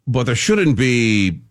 [0.05, 1.41] but there shouldn't be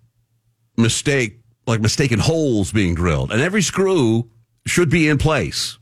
[0.76, 3.32] mistake, like mistaken holes being drilled.
[3.32, 4.28] And every screw
[4.66, 5.78] should be in place.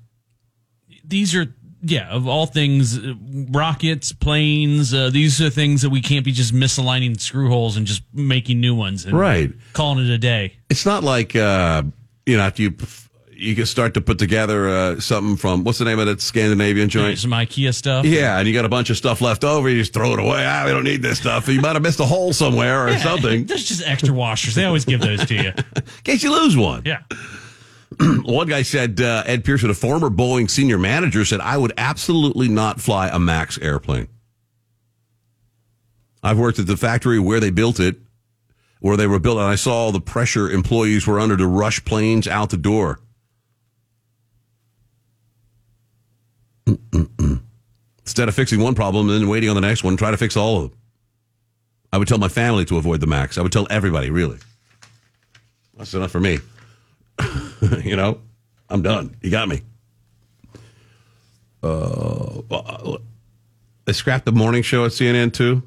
[1.04, 3.14] These are, yeah, of all things, uh,
[3.50, 7.86] rockets, planes, uh, these are things that we can't be just misaligning screw holes and
[7.86, 9.52] just making new ones and Right.
[9.72, 10.52] calling it a day.
[10.68, 11.82] It's not like, uh,
[12.26, 12.76] you know, after you,
[13.40, 16.88] you can start to put together uh, something from, what's the name of that Scandinavian
[16.88, 17.18] joint?
[17.18, 18.04] Some IKEA stuff.
[18.04, 20.44] Yeah, and you got a bunch of stuff left over, you just throw it away.
[20.46, 21.48] Ah, we don't need this stuff.
[21.48, 23.44] You might have missed a hole somewhere or Yeah, something.
[23.46, 24.54] There's just extra washers.
[24.54, 25.52] They always give those to you.
[25.76, 26.82] In case you lose one.
[26.84, 27.02] Yeah.
[28.22, 32.48] One guy said, uh, Ed Pearson, a former Boeing senior manager, said, I would absolutely
[32.48, 34.08] not fly a MAX airplane.
[36.22, 37.96] I've worked at the factory where they built it,
[38.80, 42.28] where they were built, and I saw the pressure employees were under to rush planes
[42.28, 43.00] out the door.
[46.76, 47.40] Mm-mm-mm.
[48.00, 50.36] Instead of fixing one problem and then waiting on the next one, try to fix
[50.36, 50.78] all of them.
[51.92, 53.38] I would tell my family to avoid the MAX.
[53.38, 54.38] I would tell everybody, really.
[55.76, 56.38] That's enough for me.
[57.82, 58.20] you know,
[58.68, 59.16] I'm done.
[59.22, 59.62] You got me.
[61.62, 62.98] Uh,
[63.84, 65.62] they scrapped the morning show at CNN too.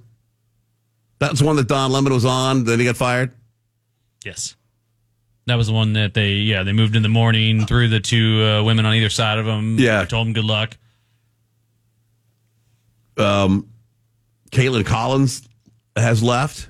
[1.20, 2.64] That's one that Don Lemon was on.
[2.64, 3.32] Then he got fired.
[4.26, 4.56] Yes.
[5.46, 8.42] That was the one that they, yeah, they moved in the morning, threw the two
[8.44, 9.78] uh, women on either side of him.
[9.78, 10.06] Yeah.
[10.06, 10.78] Told him good luck.
[13.18, 13.70] Um,
[14.52, 15.48] Kaitlan Collins
[15.96, 16.70] has left.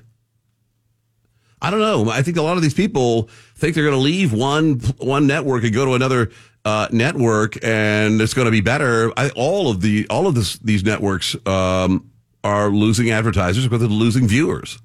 [1.60, 2.10] I don't know.
[2.10, 5.64] I think a lot of these people think they're going to leave one one network
[5.64, 6.30] and go to another
[6.64, 9.12] uh, network, and it's going to be better.
[9.16, 12.10] I, all of the all of this, these networks um,
[12.42, 14.78] are losing advertisers because they're losing viewers,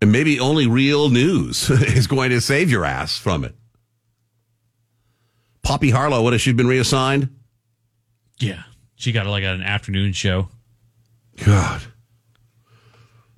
[0.00, 3.54] and maybe only real news is going to save your ass from it.
[5.62, 7.28] Poppy Harlow, what has she been reassigned?
[8.38, 8.62] Yeah.
[9.00, 10.50] She got like an afternoon show.
[11.46, 11.80] God.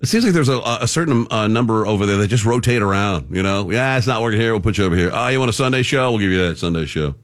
[0.01, 3.29] It seems like there's a, a certain uh, number over there that just rotate around.
[3.31, 4.51] You know, yeah, it's not working here.
[4.51, 5.13] We'll put you over here.
[5.15, 6.11] Oh, you want a Sunday show?
[6.11, 7.15] We'll give you that Sunday show.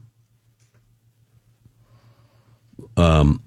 [2.96, 3.42] Um,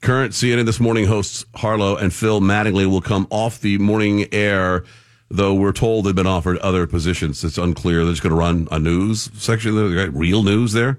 [0.00, 4.82] current CNN this morning hosts Harlow and Phil Mattingly will come off the morning air,
[5.30, 7.44] though we're told they've been offered other positions.
[7.44, 8.02] It's unclear.
[8.02, 9.76] They're just going to run a news section.
[9.76, 10.98] They got real news there.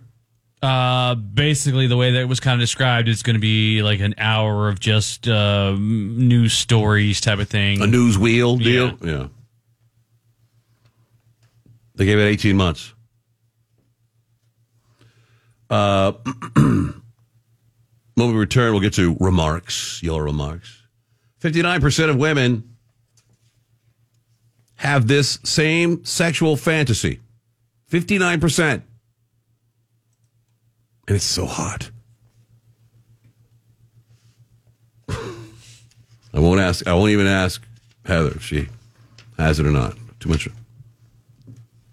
[0.61, 4.01] Uh, basically, the way that it was kind of described, it's going to be like
[4.01, 7.81] an hour of just uh, news stories type of thing.
[7.81, 8.97] A news wheel deal.
[9.01, 9.27] Yeah.
[11.95, 12.93] They gave it 18 months.
[15.69, 16.13] Uh,
[16.55, 17.01] when
[18.15, 20.83] we return, we'll get to remarks, your remarks.
[21.41, 22.75] 59% of women
[24.75, 27.19] have this same sexual fantasy.
[27.91, 28.81] 59%.
[31.09, 31.89] And it's so hot.
[35.09, 35.15] I
[36.33, 37.65] won't ask, I won't even ask
[38.05, 38.69] Heather if she
[39.39, 39.97] has it or not.
[40.19, 40.47] Too much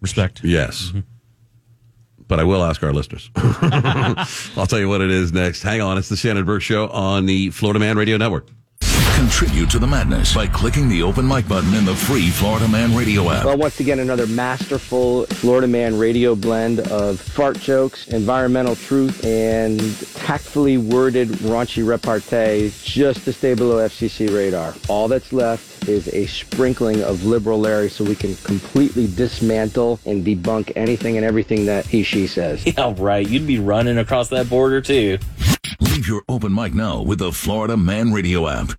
[0.02, 0.44] respect.
[0.44, 0.88] Yes.
[0.88, 1.00] Mm-hmm.
[2.28, 3.30] But I will ask our listeners.
[3.36, 5.62] I'll tell you what it is next.
[5.62, 5.96] Hang on.
[5.96, 8.46] It's the Shannon Burke Show on the Florida Man Radio Network.
[9.16, 12.94] Contribute to the madness by clicking the open mic button in the free Florida Man
[12.94, 13.46] Radio app.
[13.46, 19.80] Well, once again, another masterful Florida Man radio blend of fart jokes, environmental truth, and
[20.16, 24.74] tactfully worded raunchy repartee just to stay below FCC radar.
[24.86, 30.26] All that's left is a sprinkling of liberal Larry so we can completely dismantle and
[30.26, 32.64] debunk anything and everything that he, she says.
[32.76, 33.26] Yeah, right.
[33.26, 35.18] You'd be running across that border too.
[35.80, 38.72] Leave your open mic now with the Florida Man Radio app.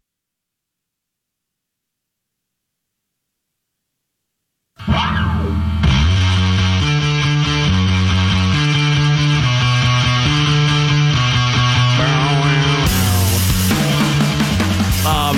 [15.08, 15.38] Um,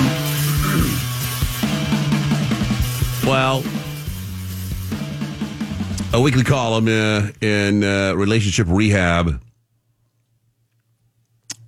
[3.26, 3.64] well,
[6.12, 9.40] a weekly column uh, in uh, relationship rehab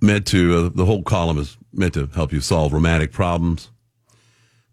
[0.01, 3.71] meant to, uh, the whole column is meant to help you solve romantic problems.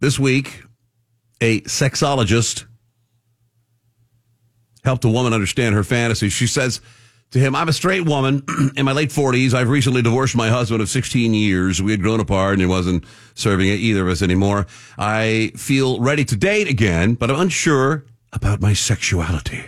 [0.01, 0.63] This week,
[1.41, 2.65] a sexologist
[4.85, 6.33] helped a woman understand her fantasies.
[6.33, 6.81] She says
[7.33, 8.43] to him, I'm a straight woman
[8.77, 9.55] in my late 40s.
[9.55, 11.81] I've recently divorced my husband of 16 years.
[11.81, 13.05] We had grown apart and he wasn't
[13.35, 14.67] serving either of us anymore.
[14.99, 19.65] I feel ready to date again, but I'm unsure about my sexuality.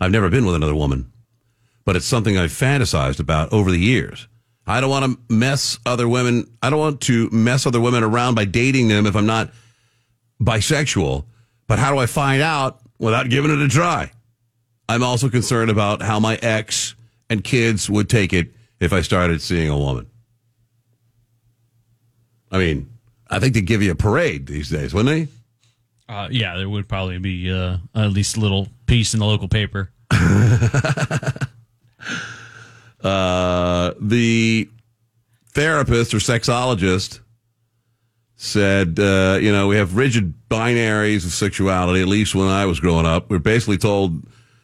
[0.00, 1.10] I've never been with another woman,
[1.84, 4.28] but it's something I've fantasized about over the years.
[4.66, 6.46] I don't want to mess other women.
[6.60, 9.52] I don't want to mess other women around by dating them if I'm not
[10.40, 11.24] bisexual.
[11.68, 14.10] But how do I find out without giving it a try?
[14.88, 16.94] I'm also concerned about how my ex
[17.28, 18.48] and kids would take it
[18.78, 20.06] if I started seeing a woman.
[22.50, 22.88] I mean,
[23.28, 26.12] I think they'd give you a parade these days, wouldn't they?
[26.12, 29.48] Uh, yeah, there would probably be uh, at least a little piece in the local
[29.48, 29.90] paper.
[33.06, 34.68] Uh, the
[35.52, 37.20] therapist or sexologist
[38.36, 42.80] said, uh, you know, we have rigid binaries of sexuality, at least when I was
[42.80, 43.30] growing up.
[43.30, 44.22] We're basically told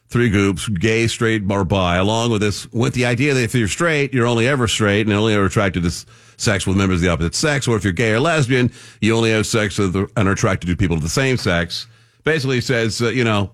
[0.09, 3.67] three groups, gay, straight, or bi, along with this, with the idea that if you're
[3.67, 5.91] straight, you're only ever straight and only ever attracted to
[6.37, 8.71] sex with members of the opposite sex, or if you're gay or lesbian,
[9.01, 11.87] you only have sex with and are attracted to people of the same sex.
[12.25, 13.53] Basically says, uh, you know,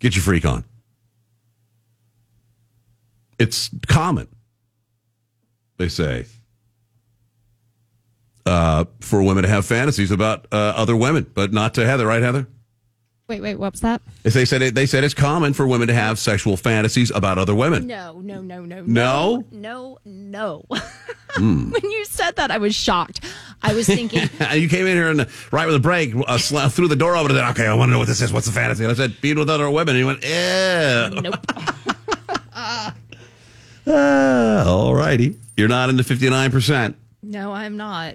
[0.00, 0.64] get your freak on.
[3.38, 4.28] It's common,
[5.76, 6.24] they say,
[8.46, 12.22] uh, for women to have fantasies about uh, other women, but not to Heather, right,
[12.22, 12.46] Heather?
[13.28, 14.00] Wait, wait, what's that?
[14.24, 17.38] As They said it, they said it's common for women to have sexual fantasies about
[17.38, 17.84] other women.
[17.88, 19.44] No, no, no, no, No?
[19.50, 20.64] no, no.
[21.34, 21.70] Hmm.
[21.70, 23.22] when you said that, I was shocked.
[23.60, 24.22] I was thinking,
[24.54, 27.14] you came in here and uh, right with a break, uh, sla- threw the door
[27.14, 28.32] open and said, "Okay, I want to know what this is.
[28.32, 31.34] What's the fantasy?" And I said, "Being with other women." And you went, "Yeah." nope.
[32.54, 32.90] Uh,
[34.66, 35.36] all righty.
[35.58, 36.94] You're not in the 59%.
[37.22, 38.14] No, I'm not.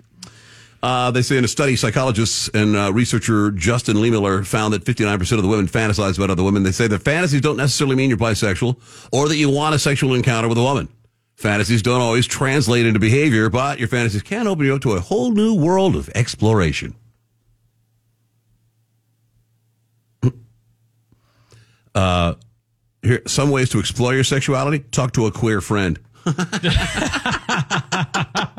[0.84, 5.38] Uh, they say in a study, psychologists and uh, researcher Justin Lehmiller found that 59%
[5.38, 6.64] of the women fantasize about other women.
[6.64, 8.80] They say that fantasies don't necessarily mean you're bisexual
[9.12, 10.88] or that you want a sexual encounter with a woman.
[11.36, 14.99] Fantasies don't always translate into behavior, but your fantasies can open you up to a
[14.99, 16.95] whole new world of exploration.
[21.94, 22.36] Uh,
[23.02, 25.99] here, some ways to explore your sexuality: talk to a queer friend.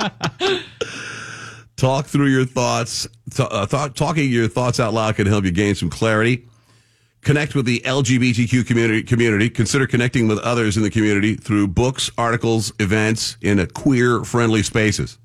[1.82, 3.08] talk through your thoughts.
[3.34, 6.46] T- uh, thought, talking your thoughts out loud can help you gain some clarity.
[7.22, 9.02] Connect with the LGBTQ community.
[9.02, 9.50] Community.
[9.50, 15.18] Consider connecting with others in the community through books, articles, events in a queer-friendly spaces.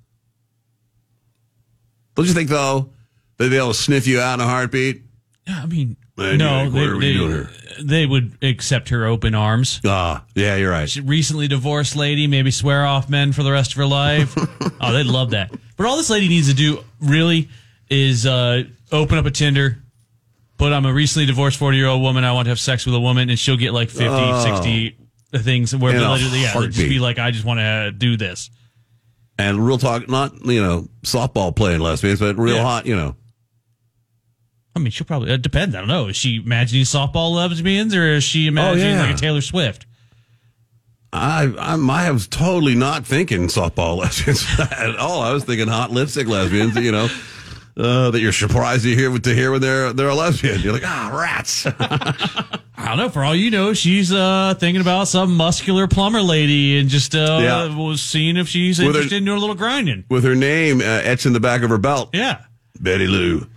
[2.16, 2.90] Don't you think though
[3.38, 5.04] they'd be able to sniff you out in a heartbeat?
[5.48, 6.80] Yeah, I mean, Man, no, you're they.
[6.80, 7.50] What are you doing they, here?
[7.84, 9.80] they would accept her open arms.
[9.86, 10.90] Ah, yeah, you're right.
[10.90, 14.36] She, recently divorced lady, maybe swear off men for the rest of her life.
[14.82, 15.52] oh, they'd love that.
[15.78, 17.50] But all this lady needs to do really
[17.90, 19.78] is uh, open up a Tinder,
[20.58, 22.24] put I'm a recently divorced 40 year old woman.
[22.24, 24.44] I want to have sex with a woman, and she'll get like 50, Oh.
[24.44, 24.98] 60
[25.36, 28.50] things where In a literally, yeah, just be like, I just want to do this.
[29.38, 32.64] And real talk, not you know softball playing lesbians, but real Yeah.
[32.64, 33.16] hot, you know.
[34.76, 35.76] I mean, she'll probably, it depends.
[35.76, 36.08] I don't know.
[36.08, 39.06] Is she imagining softball lesbians or is she imagining yeah.
[39.08, 39.86] like a Taylor Swift?
[41.14, 45.22] I I'm, I was totally not thinking softball lesbians at all.
[45.22, 46.76] I was thinking hot lipstick lesbians.
[46.76, 47.08] You know,
[47.78, 50.60] uh, that you're surprised to hear to hear when they're they're a lesbian.
[50.62, 51.66] You're like ah rats.
[52.80, 53.10] I don't know.
[53.10, 57.40] For all you know, she's uh, thinking about some muscular plumber lady and just uh,
[57.42, 57.76] Yeah.
[57.76, 60.04] was seeing if she's With her- interested in doing a little grinding.
[60.10, 62.10] With her name uh, etched in the back of her belt.
[62.14, 62.42] Yeah.
[62.80, 63.48] Betty Lou.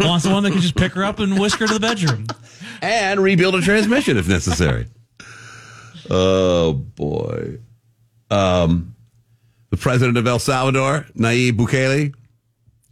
[0.00, 2.26] Wants the one that can just pick her up and whisk her to the bedroom.
[2.82, 4.86] and rebuild a transmission if necessary.
[6.14, 7.58] Oh boy.
[8.30, 8.94] Um,
[9.70, 12.14] The president of El Salvador, Nayib Bukele,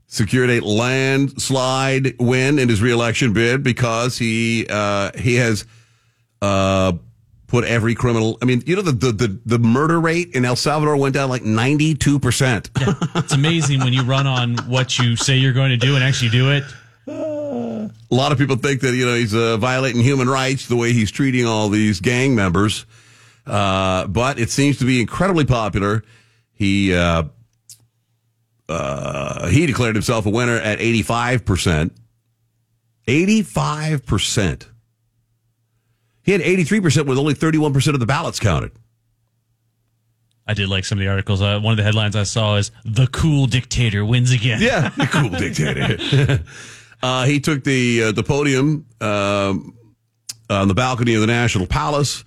[0.07, 5.67] secured a landslide win in his reelection bid because he uh, he has
[6.41, 6.93] uh,
[7.47, 8.39] put every criminal.
[8.41, 11.29] I mean, you know, the, the the the murder rate in El Salvador went down
[11.29, 12.71] like ninety two percent.
[13.17, 16.31] It's amazing when you run on what you say you're going to do and actually
[16.31, 16.65] do it.
[17.07, 20.93] A lot of people think that you know he's uh, violating human rights the way
[20.95, 22.87] he's treating all these gang members,
[23.51, 26.05] uh, but it seems to be incredibly popular.
[26.53, 27.25] He uh,
[28.69, 31.93] uh, he declared himself a winner at eighty five percent.
[33.09, 34.69] Eighty five percent.
[36.23, 38.71] He had eighty three percent with only thirty one percent of the ballots counted.
[40.47, 41.43] I did like some of the articles.
[41.43, 45.07] Uh, one of the headlines I saw is "The cool dictator wins again." Yeah, the
[45.07, 46.45] cool dictator.
[47.03, 49.77] uh, he took the uh, the podium um,
[50.49, 52.23] on the balcony of the National Palace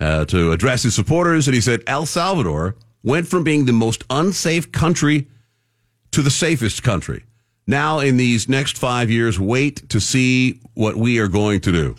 [0.00, 4.04] uh, to address his supporters, and he said El Salvador went from being the most
[4.10, 5.26] unsafe country
[6.10, 7.24] to the safest country.
[7.66, 11.96] Now, in these next five years, wait to see what we are going to do.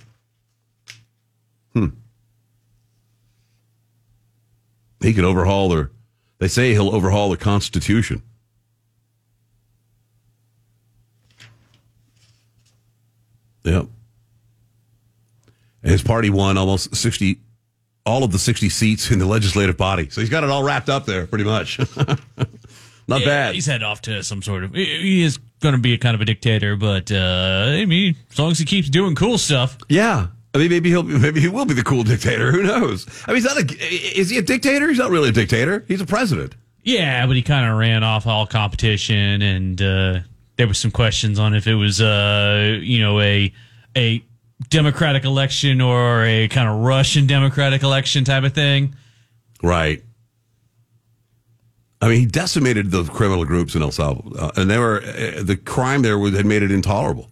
[1.74, 1.88] Hmm.
[5.02, 5.92] He could overhaul their.
[6.40, 8.24] They say he'll overhaul the Constitution.
[13.64, 13.86] Yep.
[15.84, 17.40] And his party won almost 60,
[18.10, 20.10] all of the 60 seats in the legislative body.
[20.10, 21.80] So he's got it all wrapped up there, pretty much.
[23.08, 23.56] Not Yeah, bad.
[23.56, 24.74] He's head off to some sort of.
[24.74, 28.38] He is going to be a kind of a dictator, but uh, I mean, as
[28.38, 29.78] long as he keeps doing cool stuff.
[29.90, 30.28] Yeah.
[30.54, 32.52] I mean, maybe he'll maybe he will be the cool dictator.
[32.52, 33.08] Who knows?
[33.26, 34.20] I mean, he's not a.
[34.20, 34.88] Is he a dictator?
[34.90, 35.86] He's not really a dictator.
[35.88, 36.56] He's a president.
[36.84, 40.20] Yeah, but he kind of ran off all competition, and uh,
[40.56, 43.54] there was some questions on if it was, uh, you know, a
[43.96, 44.24] a
[44.68, 48.96] democratic election or a kind of Russian democratic election type of thing.
[49.64, 50.04] Right.
[52.02, 55.44] I mean, he decimated the criminal groups in El Salvador, uh, and they were uh,
[55.44, 57.30] the crime there was, had made it intolerable.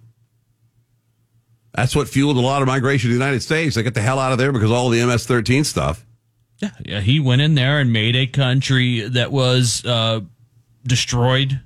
[1.73, 3.75] That's what fueled a lot of migration to the United States.
[3.75, 6.05] They got the hell out of there because of all the MS-13 stuff.
[6.57, 10.21] Yeah, yeah, he went in there and made a country that was uh,
[10.85, 11.61] destroyed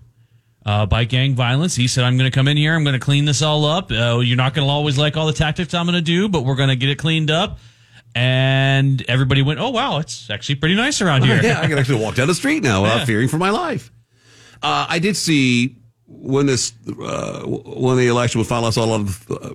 [0.66, 1.76] uh, by gang violence.
[1.76, 2.76] He said, "I'm going to come in here.
[2.76, 3.92] I'm going to clean this all up.
[3.92, 6.42] Uh, you're not going to always like all the tactics I'm going to do, but
[6.46, 7.60] we're going to get it cleaned up."
[8.14, 12.02] And everybody went, "Oh wow, it's actually pretty nice around here." yeah, I can actually
[12.04, 13.06] walk down the street now without Yeah.
[13.06, 13.92] fearing for my life.
[14.62, 15.78] Uh, I did see
[16.08, 18.66] when this uh, when the election was final.
[18.68, 19.50] I saw a lot of uh,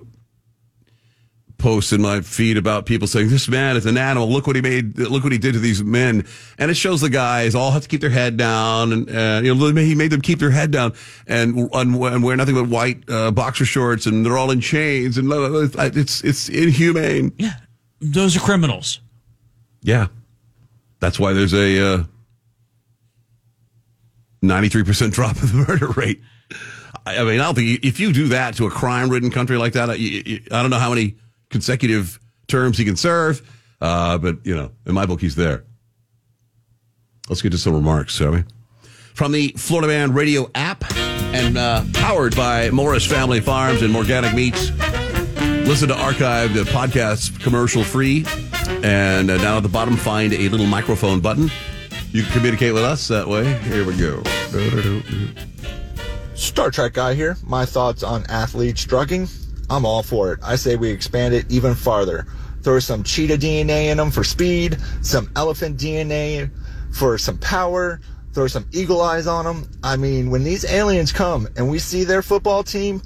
[1.57, 4.29] posts in my feed about people saying this man is an animal.
[4.29, 4.97] Look what he made.
[4.97, 6.25] Look what he did to these men.
[6.57, 9.53] And it shows the guys all have to keep their head down, and uh, you
[9.55, 10.93] know he made them keep their head down
[11.27, 15.31] and, and wear nothing but white uh, boxer shorts, and they're all in chains, and
[15.31, 17.33] it's it's inhumane.
[17.37, 17.53] Yeah,
[17.99, 18.99] those are criminals.
[19.81, 20.07] Yeah.
[20.99, 22.03] That's why there's a uh,
[24.43, 26.21] 93% drop in the murder rate.
[27.05, 29.73] I mean, I don't think if you do that to a crime ridden country like
[29.73, 31.15] that, I, I don't know how many
[31.49, 33.41] consecutive terms he can serve,
[33.81, 35.63] uh, but, you know, in my book, he's there.
[37.29, 38.43] Let's get to some remarks, shall we?
[39.13, 44.33] From the Florida Man Radio app and uh, powered by Morris Family Farms and Organic
[44.33, 44.71] Meats.
[45.67, 48.25] Listen to archived uh, podcasts commercial free.
[48.83, 51.49] And uh, down at the bottom, find a little microphone button.
[52.11, 53.53] You can communicate with us that way.
[53.63, 54.23] Here we go.
[56.35, 57.35] Star Trek guy here.
[57.43, 59.27] My thoughts on athletes drugging.
[59.69, 60.39] I'm all for it.
[60.43, 62.25] I say we expand it even farther.
[62.61, 66.49] Throw some cheetah DNA in them for speed, some elephant DNA
[66.93, 68.01] for some power,
[68.33, 69.69] throw some eagle eyes on them.
[69.83, 73.01] I mean, when these aliens come and we see their football team,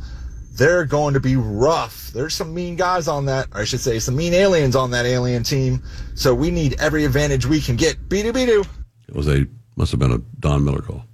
[0.53, 2.11] they're going to be rough.
[2.11, 5.05] There's some mean guys on that, or I should say, some mean aliens on that
[5.05, 5.81] alien team.
[6.13, 7.97] So we need every advantage we can get.
[8.09, 8.67] Beedoo beedoo.
[9.07, 11.05] It was a, must have been a Don Miller call.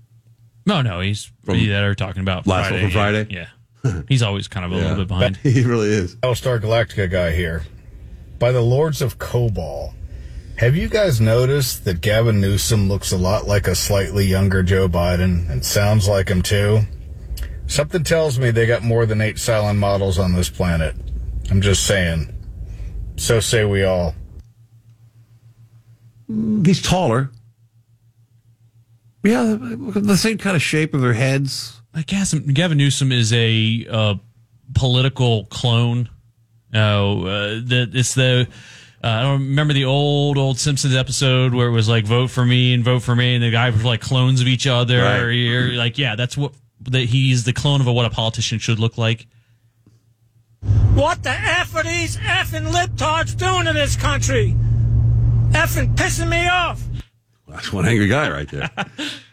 [0.65, 2.81] No, no, he's From that are talking about last Friday.
[2.83, 3.27] from Friday?
[3.29, 3.47] Yeah,
[4.07, 4.81] he's always kind of a Yeah.
[4.81, 5.37] little bit behind.
[5.43, 6.15] he really is.
[6.17, 7.63] Battlestar Galactica guy here.
[8.39, 9.93] By the Lords of Kobol.
[10.57, 14.87] Have you guys noticed that Gavin Newsom looks a lot like a slightly younger Joe
[14.89, 16.81] Biden and sounds like him too?
[17.67, 20.95] Something tells me they got more than eight Cylon models on this planet.
[21.51, 22.33] I'm just saying.
[23.17, 24.15] So say we all.
[26.27, 27.31] He's taller.
[29.23, 31.76] Yeah, the same kind of shape of their heads.
[31.97, 34.15] I guess Gavin Newsom is a uh,
[34.75, 36.07] political clone.
[36.71, 38.47] Oh, uh, the, it's the
[39.03, 42.45] uh, I don't remember the old old Simpsons episode where it was like vote for
[42.45, 45.01] me and vote for me, and the guys were like clones of each other.
[45.01, 45.31] Right.
[45.31, 48.99] You're like, yeah, that's what that he's the clone of what a politician should look
[48.99, 49.25] like.
[50.93, 54.55] What the F are these effing libtards doing to this country?
[55.49, 56.83] Effing pissing me off.
[57.47, 58.69] That's one angry guy right there.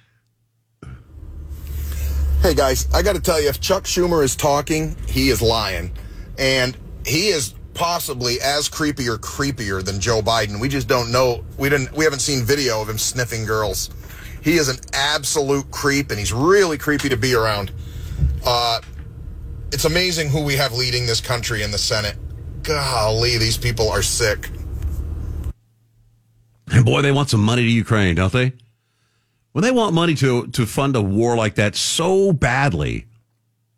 [2.44, 5.90] Hey guys, I got to tell you, if Chuck Schumer is talking, he is lying,
[6.38, 6.76] and
[7.06, 10.60] he is possibly as creepy or creepier than Joe Biden.
[10.60, 11.42] We just don't know.
[11.56, 11.94] We didn't.
[11.94, 13.88] We haven't seen video of him sniffing girls.
[14.42, 17.72] He is an absolute creep, and he's really creepy to be around.
[18.44, 18.82] Uh,
[19.72, 22.16] it's amazing who we have leading this country in the Senate.
[22.62, 24.50] Golly, these people are sick.
[26.70, 28.52] And boy, they want some money to Ukraine, don't they?
[29.54, 33.06] When they want money to to fund a war like that so badly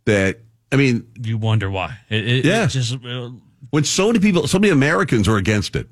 [0.07, 0.41] that
[0.73, 1.99] I mean, you wonder why.
[2.09, 3.31] It, it, yeah, it just uh,
[3.69, 5.87] when so many people, so many Americans are against it.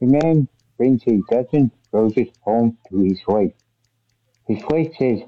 [0.00, 0.46] The man
[0.78, 3.54] brings a dozen roses home to his wife.
[4.46, 5.18] His wife says,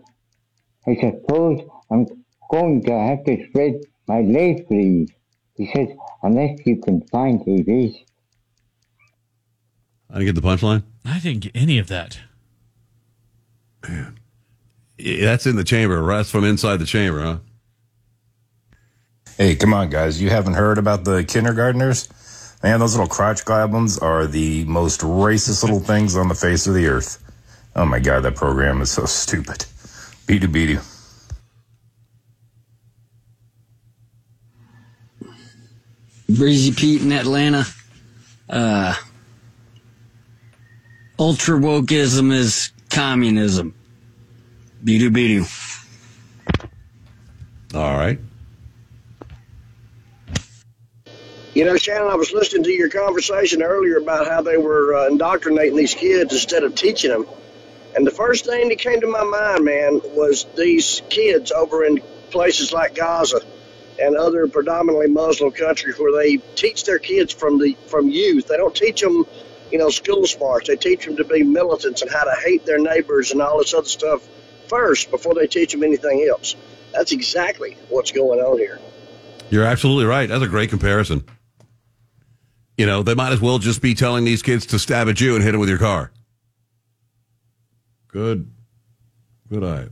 [0.86, 2.06] I suppose I'm
[2.48, 5.09] going to have to spread my legs for these.
[5.56, 5.88] He says,
[6.22, 7.96] unless you can find a vase.
[10.09, 10.84] I didn't get the punchline.
[11.04, 12.18] I didn't get any of that.
[13.88, 14.18] Man.
[14.98, 16.04] That's in the chamber.
[16.06, 17.38] That's from inside the chamber, huh?
[19.36, 20.20] Hey, come on, guys.
[20.20, 22.08] You haven't heard about the kindergartners?
[22.62, 26.74] Man, those little crotch goblins are the most racist little things on the face of
[26.74, 27.18] the earth.
[27.74, 29.64] Oh my God, that program is so stupid.
[30.26, 30.80] Beat beat you.
[36.28, 37.64] Breezy Pete in Atlanta.
[38.48, 38.94] Uh,
[41.22, 43.76] ultra wokeism is communism.
[44.84, 45.46] Beedoo beedoo.
[47.74, 48.18] All right.
[51.54, 55.08] You know, Shannon, I was listening to your conversation earlier about how they were uh,
[55.08, 57.26] indoctrinating these kids instead of teaching them.
[57.94, 62.00] And the first thing that came to my mind, man, was these kids over in
[62.30, 63.40] places like Gaza
[64.00, 68.48] and other predominantly Muslim countries where they teach their kids from the from youth.
[68.48, 69.24] They don't teach them,
[69.72, 70.68] you know, school smarts.
[70.68, 73.72] They teach them to be militants and how to hate their neighbors and all this
[73.72, 74.22] other stuff
[74.68, 76.54] first before they teach them anything else.
[76.92, 78.78] That's exactly what's going on here.
[79.50, 80.28] You're absolutely right.
[80.28, 81.24] That's a great comparison.
[82.76, 85.34] You know, they might as well just be telling these kids to stab at you
[85.34, 86.12] and hit them with your car.
[88.08, 88.50] Good.
[89.50, 89.88] Good eye.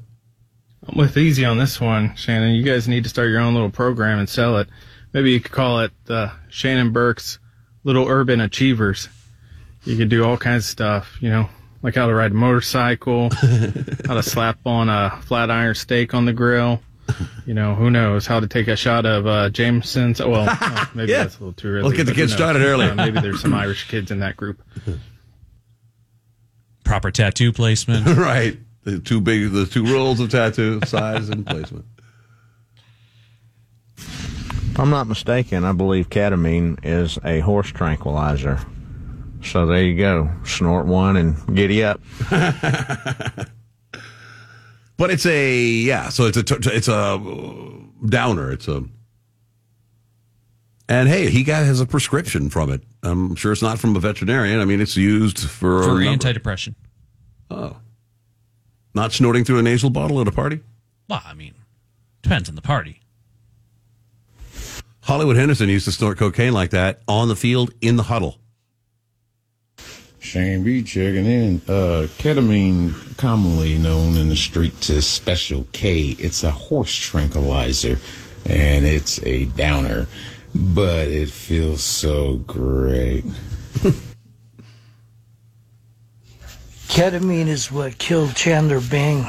[0.87, 2.55] I'm with easy on this one, Shannon.
[2.55, 4.69] You guys need to start your own little program and sell it.
[5.13, 7.39] Maybe you could call it uh, Shannon Burke's
[7.85, 9.09] Little Urban Achievers.
[9.85, 11.49] You could do all kinds of stuff, you know,
[11.83, 13.31] like how to ride a motorcycle,
[14.07, 16.81] how to slap on a flat iron steak on the grill.
[17.45, 20.21] You know, who knows how to take a shot of uh, Jameson's.
[20.21, 21.25] Well, uh, maybe Yeah.
[21.25, 21.83] that's a little too early.
[21.83, 22.87] Let's get the kids started early.
[22.87, 24.63] Uh, maybe there's some Irish kids in that group.
[26.85, 28.07] Proper tattoo placement.
[28.17, 28.59] right.
[28.85, 31.85] The two big, the two rules of tattoo size and placement.
[33.97, 38.61] If I'm not mistaken, I believe ketamine is a horse tranquilizer.
[39.43, 40.31] So there you go.
[40.45, 42.01] Snort one and giddy up.
[44.97, 46.11] But it's a yeah.
[46.11, 46.45] So it's a
[46.77, 47.19] it's a
[48.07, 48.53] downer.
[48.53, 48.85] It's a
[50.91, 52.83] and hey, he got has a prescription from it.
[53.03, 54.61] I'm sure it's not from a veterinarian.
[54.61, 56.75] I mean, it's used for a for number- antidepressant.
[57.51, 57.79] Oh,
[58.93, 60.61] not snorting through a nasal bottle at a party.
[61.09, 61.55] Well, I mean,
[62.21, 63.01] depends on the party.
[65.01, 68.37] Hollywood Henderson used to snort cocaine like that on the field in the huddle.
[70.31, 71.57] Shane B checking in.
[71.67, 77.99] Uh, ketamine, commonly known in the streets as Special K, it's a horse tranquilizer
[78.47, 80.07] and it's a downer,
[80.55, 83.25] but it feels so great.
[86.87, 89.27] Ketamine is what killed Chandler Bing.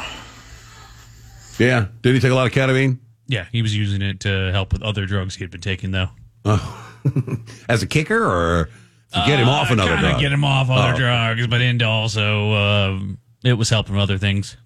[1.57, 2.99] Yeah, did he take a lot of ketamine?
[3.25, 6.09] Yeah, he was using it to help with other drugs he had been taking, though.
[6.45, 6.93] Oh,
[7.67, 8.69] as a kicker or
[9.13, 10.19] to get him Uh, off another drug?
[10.19, 10.97] Get him off other Oh.
[10.97, 14.57] drugs, but and also um, it was helping with other things.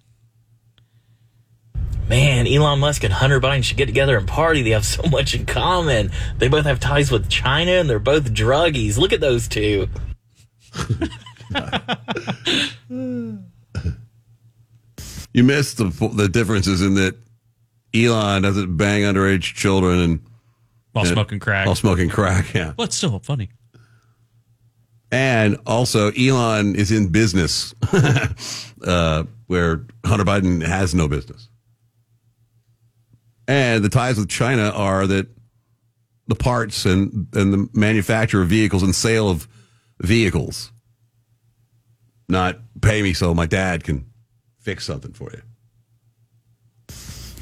[2.08, 4.62] Man, Elon Musk and Hunter Biden should get together and party.
[4.62, 6.12] They have so much in common.
[6.38, 8.96] They both have ties with China and they're both druggies.
[8.96, 9.88] Look at those two.
[15.32, 17.14] You missed the the differences in that
[17.94, 20.20] Elon doesn't bang underage children and
[20.92, 21.66] While and- smoking crack.
[21.66, 22.72] While smoking crack, yeah.
[22.76, 23.50] Well, it's still funny.
[25.12, 27.74] And also, Elon is in business
[28.84, 31.48] uh, where Hunter Biden has no business.
[33.46, 35.28] And the ties with China are that
[36.26, 39.46] the parts and, and the manufacture of vehicles and sale of
[40.00, 40.72] vehicles,
[42.28, 44.06] not pay me so my dad can
[44.58, 45.42] fix something for you.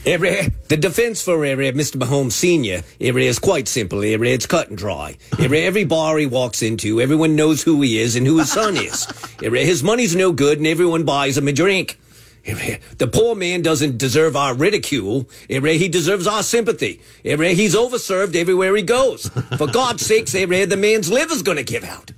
[0.04, 1.96] The defense for Mr.
[1.96, 2.82] Mahomes Sr.
[2.98, 4.02] Is quite simple.
[4.02, 5.16] It's cut and dry.
[5.38, 9.06] Every bar he walks into, everyone knows who he is and who his son is.
[9.40, 11.98] His money's no good and everyone buys him a drink.
[12.44, 15.26] The poor man doesn't deserve our ridicule.
[15.48, 17.00] He deserves our sympathy.
[17.22, 19.28] He's overserved everywhere he goes.
[19.56, 22.12] For God's sakes, the man's liver's going to give out.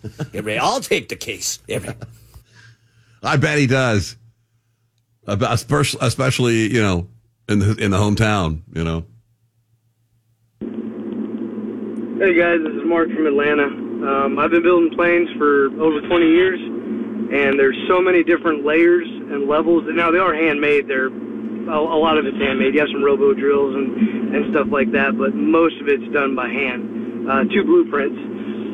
[0.60, 1.60] I'll take the case.
[3.22, 4.16] I bet he does.
[5.28, 7.08] Especially, you know,
[7.48, 9.04] in the in the hometown, you know.
[12.18, 13.66] Hey guys, this is Mark from Atlanta.
[13.66, 19.06] Um, I've been building planes for over 20 years, and there's so many different layers
[19.06, 19.84] and levels.
[19.86, 20.88] And Now they are handmade.
[20.88, 22.74] They're a, a lot of it's handmade.
[22.74, 26.34] You have some robo drills and and stuff like that, but most of it's done
[26.34, 27.30] by hand.
[27.30, 28.18] Uh, two blueprints,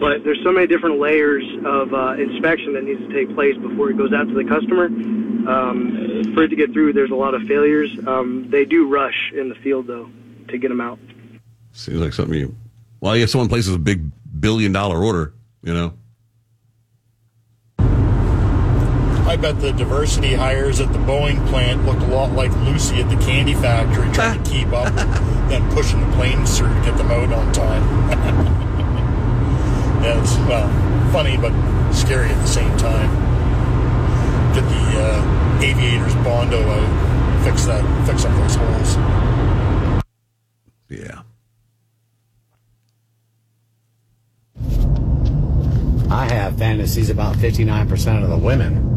[0.02, 3.88] but there's so many different layers of uh, inspection that needs to take place before
[3.88, 4.86] it goes out to the customer.
[4.86, 7.88] Um, for it to get through, there's a lot of failures.
[8.04, 10.10] Um, they do rush in the field though
[10.48, 10.98] to get them out.
[11.70, 12.56] Seems like something you.
[13.00, 14.10] Well, if someone places a big
[14.40, 15.94] billion dollar order, you know.
[17.78, 23.08] I bet the diversity hires at the Boeing plant looked a lot like Lucy at
[23.08, 24.92] the candy factory trying to keep up,
[25.48, 28.68] then pushing the planes through to get them out on time.
[30.02, 30.68] yeah, it's, well,
[31.12, 31.52] funny but
[31.92, 33.10] scary at the same time.
[34.54, 38.96] Get the uh, aviators Bondo out, fix that, fix up those holes.
[40.88, 41.22] Yeah.
[46.10, 48.90] I have fantasies about 59% of the women.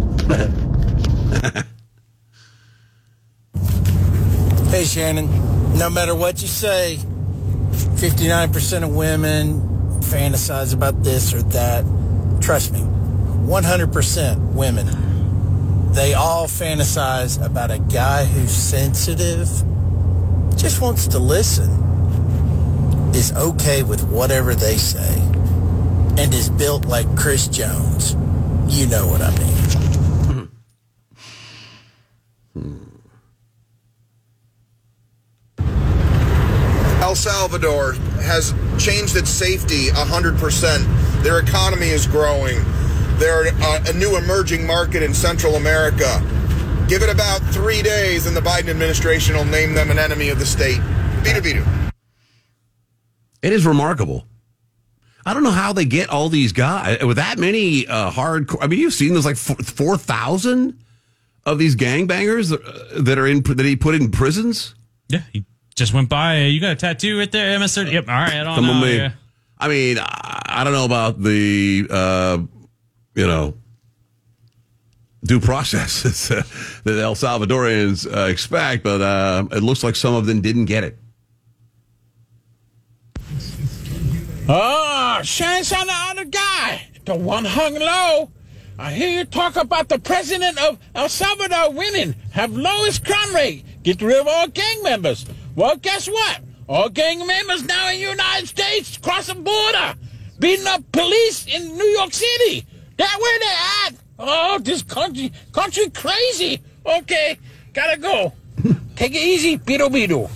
[4.70, 5.30] Hey, Shannon,
[5.78, 7.00] no matter what you say,
[7.72, 9.75] 59% of women
[10.06, 11.84] fantasize about this or that.
[12.42, 15.94] Trust me, 100% women.
[15.94, 19.48] They all fantasize about a guy who's sensitive,
[20.58, 21.72] just wants to listen,
[23.16, 25.20] is okay with whatever they say,
[26.18, 28.14] and is built like Chris Jones.
[28.68, 29.85] You know what I mean.
[37.16, 37.94] El Salvador
[38.24, 41.24] has changed its safety 100%.
[41.24, 42.58] Their economy is growing.
[43.20, 46.22] They're uh, a new emerging market in Central America.
[46.90, 50.40] Give it about three days, and the Biden administration will name them an enemy of
[50.40, 50.82] the state.
[51.24, 51.92] Bidu bidu.
[53.42, 54.28] It is remarkable.
[55.26, 58.58] I don't know how they get all these guys with that many uh, hardcore.
[58.60, 60.84] I mean, you've seen there's like four thousand
[61.46, 64.76] of these gangbangers uh, that are in that he put in prisons.
[65.08, 65.46] Yeah, he
[65.76, 66.40] just went by.
[66.44, 67.92] You got a tattoo right there, MS30.
[67.92, 68.08] Yep.
[68.10, 68.34] All right.
[68.34, 68.86] I don't Come on, know.
[68.86, 68.96] man.
[68.96, 69.12] Yeah.
[69.58, 72.38] I mean, I, I don't know about the uh,
[73.14, 73.54] you know
[75.24, 76.28] due processes
[76.84, 80.84] that El Salvadorians uh, expect, but uh, it looks like some of them didn't get
[80.84, 80.98] it.
[84.48, 88.30] Oh, Shane's on the other guy, the one hung low.
[88.78, 93.66] I hear you talk about the president of El Salvador winning, have lowest crime rate,
[93.84, 95.26] get rid of all gang members.
[95.56, 96.42] Well, guess what?
[96.68, 99.96] All gang members now in the United States, cross the border,
[100.38, 102.66] beating up police in New York City.
[102.98, 104.04] That where they at?
[104.20, 106.62] Oh, this country, country crazy.
[106.86, 107.38] Okay,
[107.74, 108.34] gotta go.
[108.96, 110.30] Take it easy, Beetle Beetle.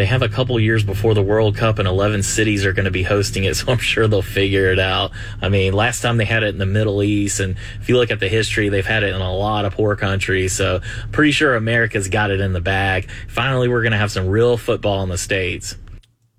[0.00, 2.90] They have a couple years before the World Cup, and 11 cities are going to
[2.90, 5.10] be hosting it, so I'm sure they'll figure it out.
[5.42, 8.10] I mean, last time they had it in the Middle East, and if you look
[8.10, 10.80] at the history, they've had it in a lot of poor countries, so
[11.12, 13.10] pretty sure America's got it in the bag.
[13.28, 15.76] Finally, we're going to have some real football in the States.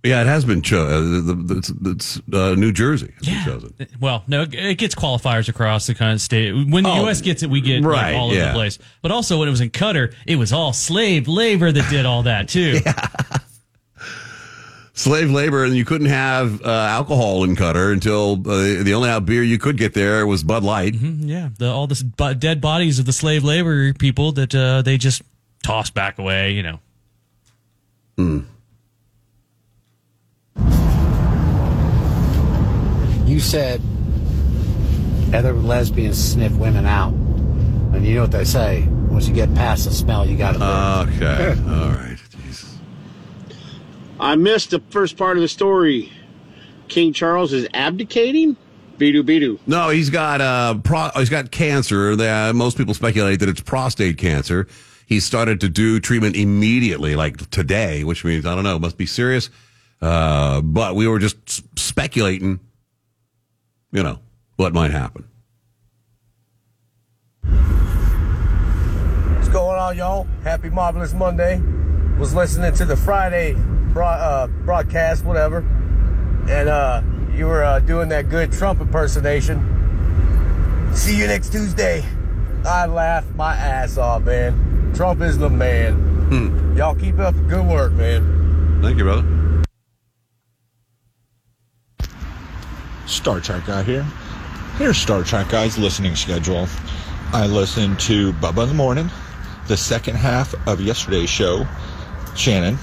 [0.04, 3.14] Yeah, it has been cho- uh, the- the- It's, it's uh, New Jersey.
[3.18, 3.74] has been chosen.
[4.00, 6.54] Well, no, it gets qualifiers across the kind of state.
[6.54, 7.22] When the Oh, U.S.
[7.22, 8.48] gets it, we get like, right, all over yeah.
[8.48, 8.80] the place.
[9.04, 12.24] But also, when it was in Qatar, it was all slave labor that did all
[12.24, 12.80] that too.
[15.02, 19.26] slave labor, and you couldn't have uh, alcohol in Qatar until uh, the only out
[19.26, 20.94] beer you could get there was Bud Light.
[20.96, 24.98] Yeah, the, all the bu- dead bodies of the slave labor people that uh, they
[24.98, 25.22] just
[25.64, 26.52] tossed back away.
[26.52, 26.80] You know.
[28.18, 28.40] Hmm.
[33.26, 33.82] You said
[35.34, 37.14] other lesbians sniff women out.
[37.14, 38.88] And you know what they say.
[39.10, 42.11] Once you get past the smell, you got to Okay, all right.
[44.22, 46.14] I missed the first part of the story.
[46.88, 48.56] King Charles is abdicating?
[49.00, 49.58] Bidu bidu.
[49.66, 52.16] No, he's got uh, pro- he's got cancer.
[52.16, 54.68] That most people speculate that it's prostate cancer.
[55.08, 59.08] He started to do treatment immediately, like today, which means I don't know, must be
[59.08, 59.50] serious.
[60.00, 62.60] Uh, but we were just s- speculating,
[63.92, 64.20] you know,
[64.58, 65.28] what might happen.
[69.36, 70.28] What's going on, y'all?
[70.44, 71.60] Happy Marvelous Monday.
[72.20, 75.60] Was listening to the Friday broad, uh, broadcast, whatever,
[76.50, 77.02] and uh,
[77.34, 79.60] you were uh, doing that good Trump impersonation.
[80.94, 82.04] See you next Tuesday.
[82.66, 84.94] I laughed my ass off, man.
[84.94, 86.76] Trump is the man.
[86.78, 88.80] Y'all keep up the good work, man.
[88.82, 89.64] Thank you, brother.
[93.08, 94.06] Star Trek guy here.
[94.78, 96.68] Here's Star Trek guy's listening schedule.
[97.34, 99.10] I listen to Bubba in the morning,
[99.68, 101.66] the second half of yesterday's show,
[102.36, 102.78] Shannon,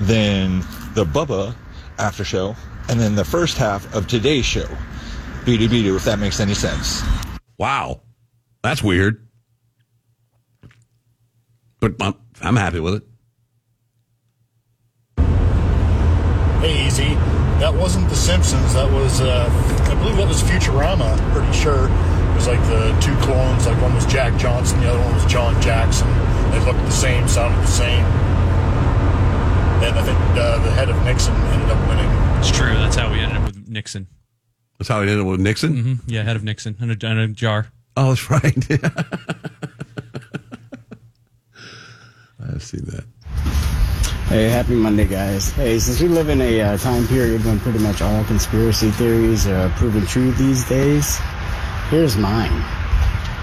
[0.00, 0.60] then
[0.94, 1.54] the Bubba
[1.98, 2.54] after show,
[2.88, 4.66] and then the first half of today's show.
[5.44, 7.02] Beady beady, if that makes any sense.
[7.58, 8.00] Wow.
[8.62, 9.26] That's weird.
[11.80, 13.02] But I'm, I'm happy with it.
[16.60, 17.14] Hey, Easy.
[17.60, 18.74] That wasn't The Simpsons.
[18.74, 19.48] That was, uh,
[19.90, 21.16] I believe that was Futurama.
[21.32, 23.66] Pretty sure it was like the two clones.
[23.66, 26.08] Like one was Jack Johnson, the other one was John Jackson.
[26.50, 28.04] They looked the same, sounded the same.
[29.80, 32.10] And I think uh, the head of Nixon ended up winning.
[32.40, 32.74] It's true.
[32.74, 34.06] That's how we ended up with Nixon.
[34.78, 35.76] That's how we ended up with Nixon?
[35.76, 37.68] hmm Yeah, head of Nixon in a, in a jar.
[37.96, 38.70] Oh, that's right.
[42.40, 43.04] I've seen that.
[44.28, 45.50] Hey, happy Monday, guys.
[45.50, 49.46] Hey, since we live in a uh, time period when pretty much all conspiracy theories
[49.46, 51.18] are proven true these days,
[51.88, 52.62] here's mine.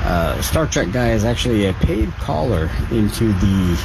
[0.06, 3.76] Uh, Star Trek guy is actually a paid caller into the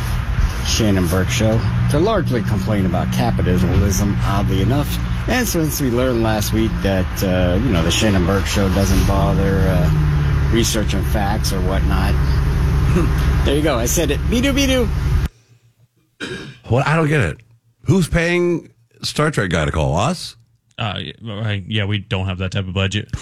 [0.67, 1.59] Shannon Burke show
[1.91, 4.99] to largely complain about capitalism, oddly enough.
[5.29, 9.07] And since we learned last week that, uh, you know, the Shannon Burke show doesn't
[9.07, 12.13] bother uh, researching facts or whatnot,
[13.45, 13.79] there you go.
[13.79, 14.21] I said it.
[14.29, 14.89] Be-do, be-do.
[16.69, 16.87] What?
[16.87, 17.39] I don't get it.
[17.85, 18.71] Who's paying
[19.03, 20.37] Star Trek guy to call us?
[20.81, 23.07] Uh, yeah, yeah, we don't have that type of budget.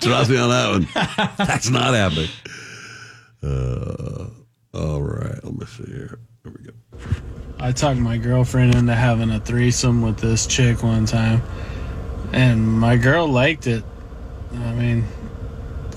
[0.00, 0.86] Trust me on that one.
[1.36, 2.28] That's not happening.
[3.42, 4.28] Uh,
[4.72, 5.42] all right.
[5.42, 6.20] Let me see here.
[6.44, 6.70] Here we go.
[7.58, 11.42] I talked my girlfriend into having a threesome with this chick one time,
[12.32, 13.82] and my girl liked it.
[14.52, 15.04] I mean,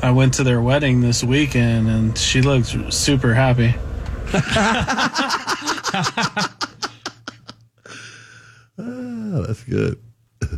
[0.01, 3.75] I went to their wedding this weekend, and she looked super happy.
[9.31, 9.99] Oh, that's good.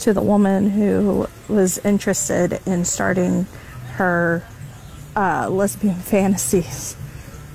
[0.00, 3.46] to the woman who was interested in starting
[3.92, 4.44] her
[5.14, 6.96] uh, lesbian fantasies,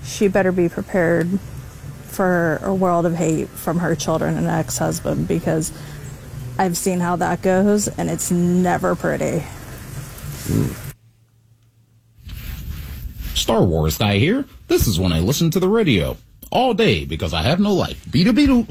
[0.06, 1.40] she better be prepared
[2.06, 5.74] for a world of hate from her children and ex husband because
[6.58, 9.44] I've seen how that goes and it's never pretty.
[13.34, 14.46] Star Wars guy here.
[14.68, 16.16] This is when I listen to the radio
[16.54, 18.10] all day because I have no life.
[18.10, 18.68] Beetle beetle.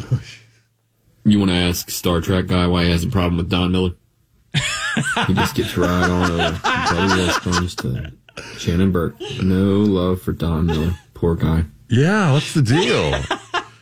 [1.24, 3.90] You want to ask Star Trek guy why he has a problem with Don Miller?
[5.26, 6.60] he just gets right on over.
[6.62, 8.12] Buddy West to
[8.58, 9.20] Shannon Burke.
[9.42, 10.94] No love for Don Miller.
[11.14, 11.64] Poor guy.
[11.88, 13.14] Yeah, what's the deal?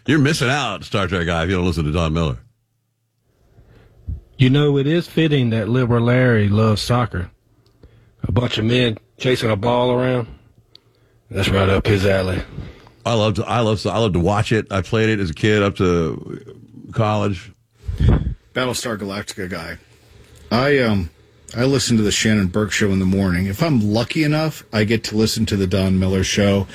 [0.07, 2.39] You're missing out, Star Trek guy, if you don't listen to Don Miller.
[4.37, 7.31] You know, it is fitting that Liberal Larry loves soccer.
[8.23, 10.27] A bunch of men chasing a ball around.
[11.31, 12.43] That's right up his alley.
[13.05, 14.71] I love to, I love I love to watch it.
[14.71, 16.59] I played it as a kid up to
[16.93, 17.53] college.
[18.55, 19.79] Battlestar Galactica guy.
[20.51, 21.11] I um
[21.57, 23.47] I listen to the Shannon Burke show in the morning.
[23.47, 26.67] If I'm lucky enough, I get to listen to the Don Miller show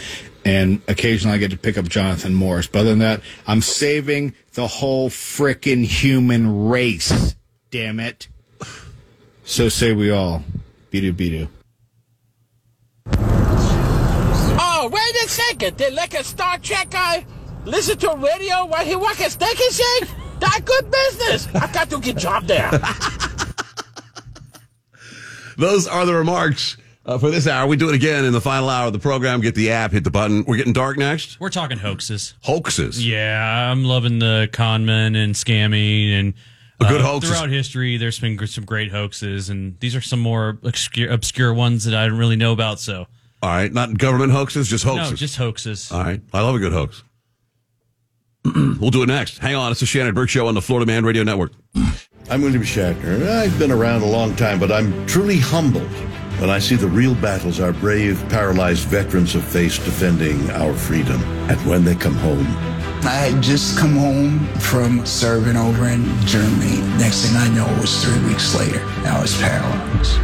[0.45, 2.67] and occasionally I get to pick up Jonathan Morris.
[2.67, 7.35] But other than that, I'm saving the whole frickin' human race.
[7.71, 8.27] Damn it.
[9.43, 10.43] So say we all.
[10.91, 11.49] Bidu bidu.
[15.61, 15.75] Wait a.
[15.75, 17.25] They like a Star Trek guy
[17.65, 20.09] listen to radio while he walk a steak and shake?
[20.39, 21.47] That good business.
[21.55, 22.71] I got to get job there.
[25.57, 26.75] Those are the remarks
[27.05, 27.65] uh, for this hour.
[27.67, 29.39] We do it again in the final hour of the program.
[29.39, 30.43] Get the app, hit the button.
[30.45, 31.39] We're getting dark next.
[31.39, 32.33] We're talking hoaxes.
[32.43, 33.05] Hoaxes.
[33.05, 36.33] Yeah, I'm loving the con men and scamming and
[36.81, 37.95] A good uh, hoax throughout history.
[37.95, 42.05] There's been some great hoaxes, and these are some more obscure, obscure ones that I
[42.07, 42.81] don't really know about.
[42.81, 43.07] So,
[43.41, 45.11] All right, not government hoaxes, just hoaxes.
[45.11, 45.91] no, just hoaxes.
[45.91, 47.03] All right, I love a good hoax.
[48.45, 49.39] we'll do it next.
[49.39, 51.51] Hang on, it's the Shannon Burke Show on the Florida Man Radio Network.
[52.29, 53.27] I'm William Shatner.
[53.27, 55.91] I've been around a long time, but I'm truly humbled
[56.39, 61.21] when I see the real battles our brave, paralyzed veterans have faced defending our freedom.
[61.49, 62.45] And when they come home,
[63.05, 66.81] I had just come home from serving over in Germany.
[66.97, 68.83] Next thing I know, it was three weeks later.
[69.05, 70.19] I was paralyzed.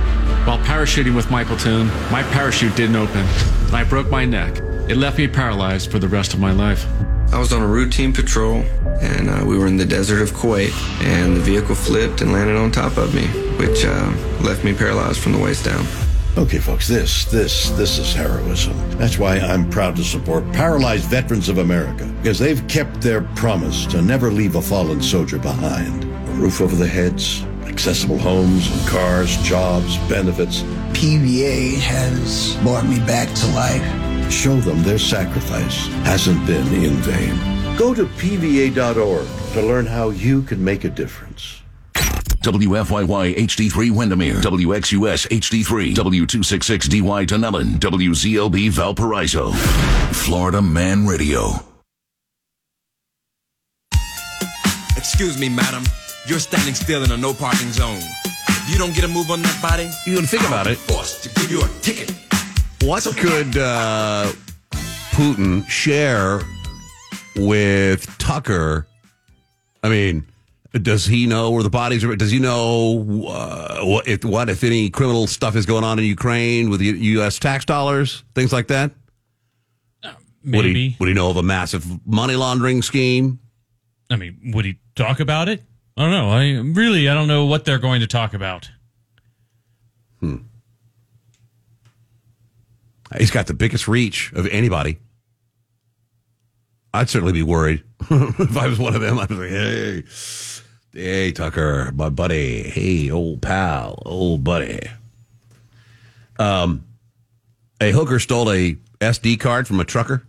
[0.45, 3.25] While parachuting with my platoon, my parachute didn't open,
[3.67, 4.57] and I broke my neck.
[4.89, 6.87] It left me paralyzed for the rest of my life.
[7.31, 8.63] I was on a routine patrol,
[9.01, 10.71] and uh, we were in the desert of Kuwait,
[11.03, 13.27] and the vehicle flipped and landed on top of me,
[13.57, 14.11] which uh,
[14.41, 15.85] left me paralyzed from the waist down.
[16.35, 18.73] Okay, folks, this, this, this is heroism.
[18.97, 23.85] That's why I'm proud to support Paralyzed Veterans of America, because they've kept their promise
[23.87, 26.03] to never leave a fallen soldier behind.
[26.03, 30.63] A roof over their heads, Accessible homes and cars, jobs, benefits.
[30.93, 34.31] PVA has brought me back to life.
[34.31, 37.77] Show them their sacrifice hasn't been in vain.
[37.77, 41.61] Go to PVA.org to learn how you can make a difference.
[42.41, 49.51] WFYY HD3 Windermere, WXUS HD3, W266DY Dunnellon, WZLB Valparaiso,
[50.11, 51.51] Florida Man Radio.
[54.97, 55.83] Excuse me, madam.
[56.31, 57.97] You're standing still in a no parking zone.
[57.97, 60.77] If you don't get a move on that body, You can think about it.
[60.77, 62.09] forced to give you a ticket.
[62.83, 64.31] What could uh,
[65.11, 66.39] Putin share
[67.35, 68.87] with Tucker?
[69.83, 70.25] I mean,
[70.71, 72.15] does he know where the bodies are?
[72.15, 76.05] Does he know uh, what, if, what, if any, criminal stuff is going on in
[76.05, 77.39] Ukraine with U- U.S.
[77.39, 78.91] tax dollars, things like that?
[80.05, 80.13] Would
[80.45, 80.95] he, maybe.
[80.97, 83.39] would he know of a massive money laundering scheme?
[84.09, 85.61] I mean, would he talk about it?
[86.01, 86.29] I don't know.
[86.31, 88.71] I really, I don't know what they're going to talk about.
[90.19, 90.37] Hmm.
[93.19, 94.97] He's got the biggest reach of anybody.
[96.91, 99.19] I'd certainly be worried if I was one of them.
[99.19, 100.03] I'd be like, hey,
[100.91, 102.63] hey, Tucker, my buddy.
[102.63, 104.79] Hey, old pal, old buddy.
[106.39, 106.83] Um,
[107.79, 110.23] a hooker stole a SD card from a trucker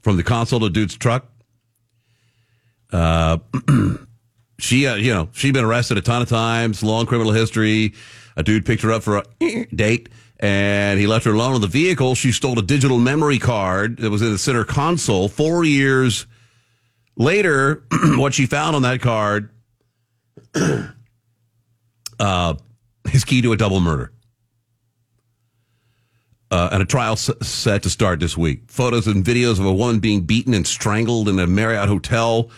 [0.00, 1.30] from the console of dude's truck.
[2.92, 3.38] Uh,
[4.58, 7.94] she, uh, you know, she'd been arrested a ton of times, long criminal history.
[8.36, 10.08] A dude picked her up for a date
[10.40, 12.14] and he left her alone in the vehicle.
[12.14, 15.28] She stole a digital memory card that was in the center console.
[15.28, 16.26] Four years
[17.16, 17.84] later,
[18.16, 19.50] what she found on that card,
[22.20, 22.54] uh,
[23.26, 24.12] key to a double murder.
[26.50, 28.62] Uh, and a trial set to start this week.
[28.68, 32.50] Photos and videos of a woman being beaten and strangled in a Marriott hotel.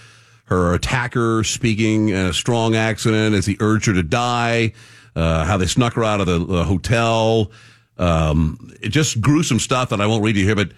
[0.50, 4.72] Her attacker speaking in a strong accent as he urged her to die.
[5.16, 7.50] Uh, how they snuck her out of the, the hotel.
[7.96, 10.70] Um, it just gruesome stuff that I won't read you here, but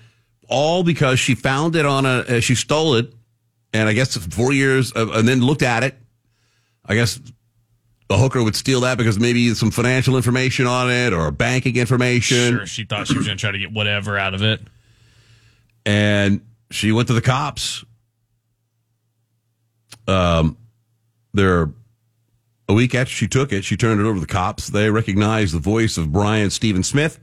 [0.49, 3.12] all because she found it on a, uh, she stole it,
[3.73, 5.97] and I guess four years, uh, and then looked at it.
[6.85, 7.20] I guess
[8.11, 12.57] a hooker would steal that because maybe some financial information on it or banking information.
[12.57, 14.61] Sure, she thought she was going to try to get whatever out of it.
[15.86, 16.40] and
[16.70, 17.85] she went to the cops.
[20.09, 20.57] Um,
[21.35, 21.70] there,
[22.69, 24.69] a week after she took it, she turned it over to the cops.
[24.69, 27.19] They recognized the voice of Brian Steven Smith,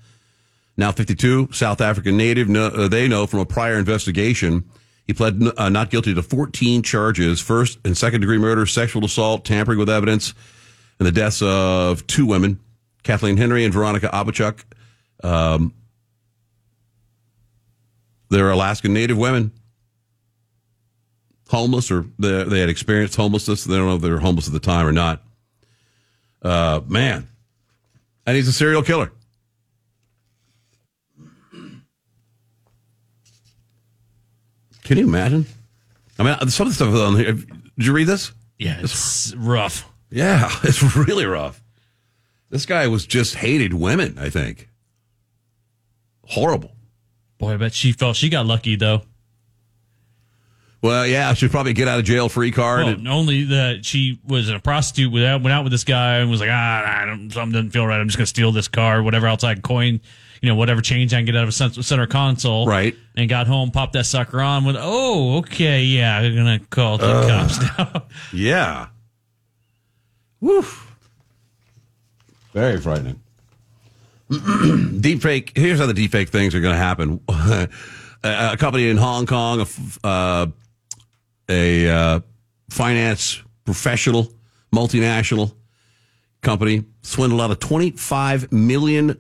[0.78, 2.50] now 52, South African native.
[2.50, 4.70] No, uh, they know from a prior investigation.
[5.06, 9.44] He pled uh, not guilty to 14 charges first and second degree murder, sexual assault,
[9.44, 10.34] tampering with evidence,
[11.00, 12.60] and the deaths of two women,
[13.04, 14.64] Kathleen Henry and Veronica Abouchuk.
[15.24, 15.74] Um,
[18.30, 19.52] they're Alaskan Native women,
[21.50, 23.64] homeless, or they, they had experienced homelessness.
[23.64, 25.22] They don't know if they were homeless at the time or not.
[26.42, 27.28] Uh, man,
[28.26, 29.12] and he's a serial killer.
[34.84, 35.46] Can you imagine?
[36.18, 37.34] I mean, some of the stuff on here.
[37.34, 38.32] Did you read this?
[38.58, 39.88] Yeah, it's rough.
[40.10, 41.62] Yeah, it's really rough.
[42.50, 44.18] This guy was just hated women.
[44.18, 44.70] I think.
[46.26, 46.76] Horrible.
[47.38, 49.02] Boy, I bet she felt she got lucky though.
[50.82, 52.86] Well, yeah, she'd probably get out of jail free card.
[52.86, 56.18] Well, and- only that she was a prostitute, went out, went out with this guy
[56.18, 58.00] and was like, ah, something doesn't feel right.
[58.00, 60.00] I'm just going to steal this car, whatever else I can coin,
[60.42, 62.66] you know, whatever change I can get out of a center console.
[62.66, 62.96] Right.
[63.18, 66.98] And got home, popped that sucker on with, oh, okay, yeah, I'm going to call
[66.98, 67.30] the Ugh.
[67.30, 68.04] cops now.
[68.34, 68.88] Yeah.
[70.40, 70.64] Woo.
[72.54, 73.20] Very frightening.
[75.02, 75.52] deep fake.
[75.56, 77.20] Here's how the deep fake things are going to happen.
[78.24, 80.46] a, company in Hong Kong, a, uh,
[81.50, 82.20] a uh,
[82.70, 84.32] finance professional,
[84.74, 85.54] multinational
[86.42, 89.18] company, swindled out of $25 million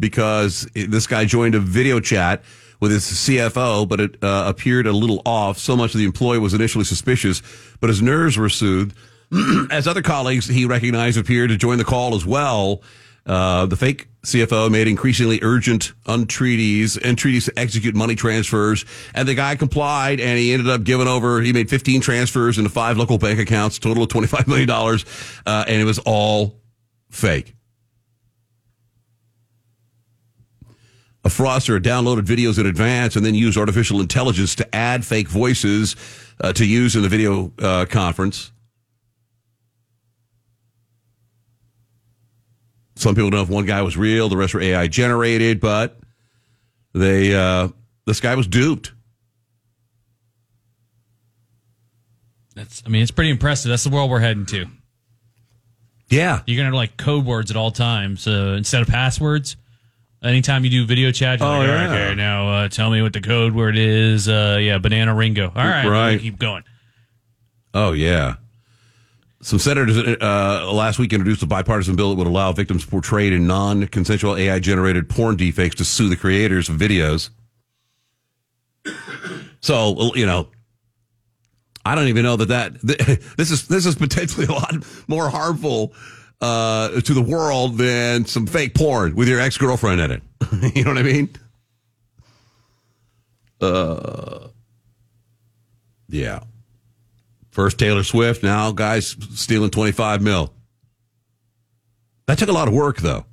[0.00, 2.42] because this guy joined a video chat
[2.80, 5.58] with his CFO, but it uh, appeared a little off.
[5.58, 7.42] So much of the employee was initially suspicious,
[7.80, 8.96] but his nerves were soothed.
[9.70, 12.82] As other colleagues he recognized appeared to join the call as well,
[13.26, 18.84] uh, the fake CFO made increasingly urgent entreaties, entreaties to execute money transfers,
[19.14, 21.40] and the guy complied, and he ended up giving over.
[21.40, 25.04] He made 15 transfers into five local bank accounts, total of 25 million dollars,
[25.46, 26.60] uh, and it was all
[27.10, 27.54] fake.
[31.24, 35.94] A fraudster downloaded videos in advance and then used artificial intelligence to add fake voices
[36.40, 38.51] uh, to use in the video uh, conference.
[43.02, 45.98] Some people don't know if one guy was real, the rest were AI generated, but
[46.94, 47.68] they uh,
[48.06, 48.92] this guy was duped.
[52.54, 53.70] That's, I mean, it's pretty impressive.
[53.70, 54.66] That's the world we're heading to.
[56.10, 56.42] Yeah.
[56.46, 59.56] You're gonna have like code words at all times uh, instead of passwords.
[60.22, 62.04] Anytime you do video chat, you're Oh, like, all right, yeah.
[62.06, 64.28] okay, now uh, tell me what the code word is.
[64.28, 65.46] Uh, yeah, banana Ringo.
[65.48, 66.20] All right, Right.
[66.20, 66.62] keep going.
[67.74, 68.34] Oh yeah.
[69.42, 73.48] Some senators uh, last week introduced a bipartisan bill that would allow victims portrayed in
[73.48, 77.30] non-consensual AI-generated porn deepfakes to sue the creators of videos.
[79.60, 80.48] So you know,
[81.84, 82.80] I don't even know that that
[83.36, 84.74] this is this is potentially a lot
[85.08, 85.92] more harmful
[86.40, 90.22] uh, to the world than some fake porn with your ex girlfriend in it.
[90.76, 91.30] you know what I mean?
[93.60, 94.48] Uh,
[96.08, 96.40] yeah.
[97.52, 100.52] First Taylor Swift, now guys stealing 25 mil.
[102.26, 103.24] That took a lot of work, though.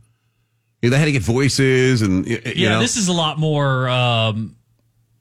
[0.82, 2.80] Yeah, they had to get voices and, you yeah, know.
[2.80, 4.56] this is a lot more um,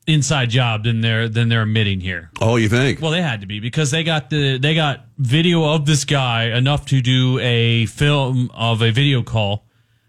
[0.07, 2.31] inside job than they're than they're admitting here.
[2.41, 3.01] oh, you think?
[3.01, 6.45] Well, they had to be because they got the they got video of this guy
[6.57, 9.65] enough to do a film of a video call,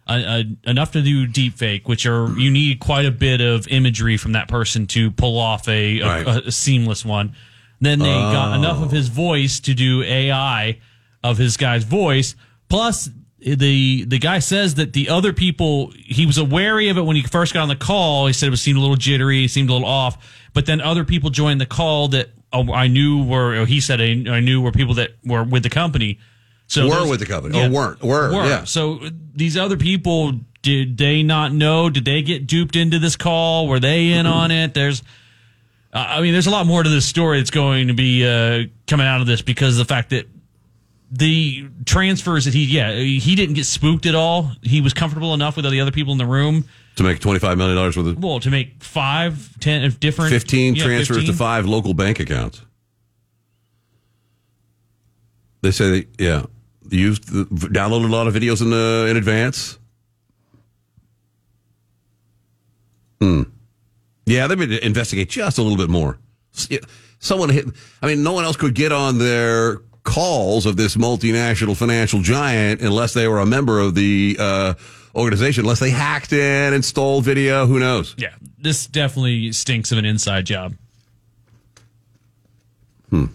[0.07, 3.67] uh, uh, enough to do deep fake, which are you need quite a bit of
[3.69, 6.27] imagery from that person to pull off a, a, Right.
[6.27, 7.35] a, a seamless one.
[7.81, 8.55] Then they got Oh.
[8.55, 10.79] enough of his voice to do AI
[11.23, 12.35] of his guy's voice.
[12.67, 17.15] Plus, the the guy says that the other people he was wary of it when
[17.15, 18.27] he first got on the call.
[18.27, 20.17] He said it was seemed a little jittery, seemed a little off.
[20.53, 23.61] But then other people joined the call that oh, I knew were.
[23.61, 26.19] Or he said I, I knew were people that were with the company.
[26.67, 27.57] So Were there's- with the company.
[27.59, 28.03] Or oh, weren't.
[28.03, 28.65] Were, yeah.
[28.65, 28.99] So
[29.33, 31.89] these other people did they not know?
[31.89, 33.67] Did they get duped into this call?
[33.67, 34.73] Were they in on it?
[34.73, 35.01] There's
[35.93, 38.63] uh, I mean, there's a lot more to this story that's going to be uh,
[38.87, 40.27] coming out of this because of the fact that
[41.11, 44.51] the transfers that he, yeah, he didn't get spooked at all.
[44.61, 46.65] He was comfortable enough with all the other people in the room.
[46.97, 50.83] to make $25 million worth of Well, to make five, ten of different 15 yeah,
[50.83, 51.31] transfers 15.
[51.31, 52.61] to five local bank accounts.
[55.61, 56.45] They say, they, yeah,
[56.85, 59.77] they used the, downloaded a lot of videos in uh, in advance.
[63.19, 63.43] Hmm.
[64.29, 66.19] Yeah, they would investigate just a little bit more.
[67.17, 67.65] Someone hit.
[68.01, 72.81] I mean, no one else could get on their calls of this multinational financial giant
[72.81, 74.73] unless they were a member of the uh,
[75.15, 77.65] organization, unless they hacked in and stole video.
[77.65, 78.13] Who knows?
[78.17, 80.75] Yeah, this definitely stinks of an inside job.
[83.09, 83.25] Hmm.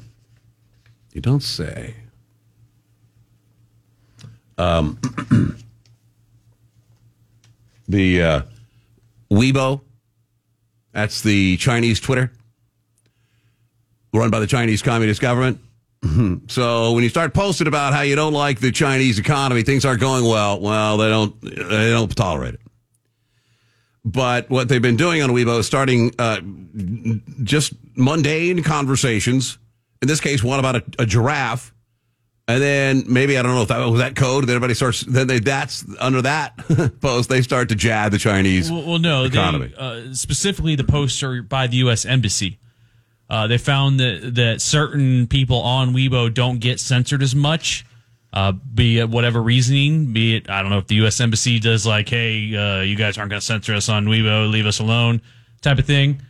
[1.12, 1.94] You don't say.
[4.56, 4.98] Um,
[7.88, 8.42] the uh,
[9.28, 9.80] Weibo,
[10.94, 12.30] that's the Chinese Twitter,
[14.14, 15.60] run by the Chinese Communist government.
[16.48, 20.00] so when you start posting about how you don't like the Chinese economy, things aren't
[20.00, 20.60] going well.
[20.60, 22.60] Well, they don't they don't tolerate it.
[24.04, 26.40] But what they've been doing on Weibo is starting uh,
[27.42, 29.58] just mundane conversations.
[30.00, 31.73] In this case, one about a, a giraffe,
[32.46, 34.44] and then maybe I don't know if that was that code.
[34.46, 35.00] Then everybody starts.
[35.00, 36.56] Then they that's under that
[37.00, 39.68] post they start to jab the Chinese Well, well no, economy.
[39.68, 42.04] they, uh, specifically the posts are by the U.S.
[42.04, 42.58] Embassy.
[43.30, 47.86] Uh, they found that that certain people on Weibo don't get censored as much,
[48.34, 50.12] uh, be it whatever reasoning.
[50.12, 51.18] Be it I don't know if the U.S.
[51.20, 54.66] Embassy does like, hey, uh, you guys aren't going to censor us on Weibo, leave
[54.66, 55.22] us alone,
[55.62, 56.20] type of thing.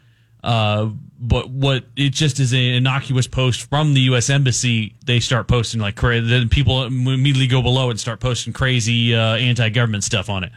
[0.45, 4.29] Uh, but what it just is an innocuous post from the U.S.
[4.29, 4.95] Embassy.
[5.07, 9.37] They start posting like cra- then people immediately go below and start posting crazy uh,
[9.37, 10.53] anti-government stuff on it.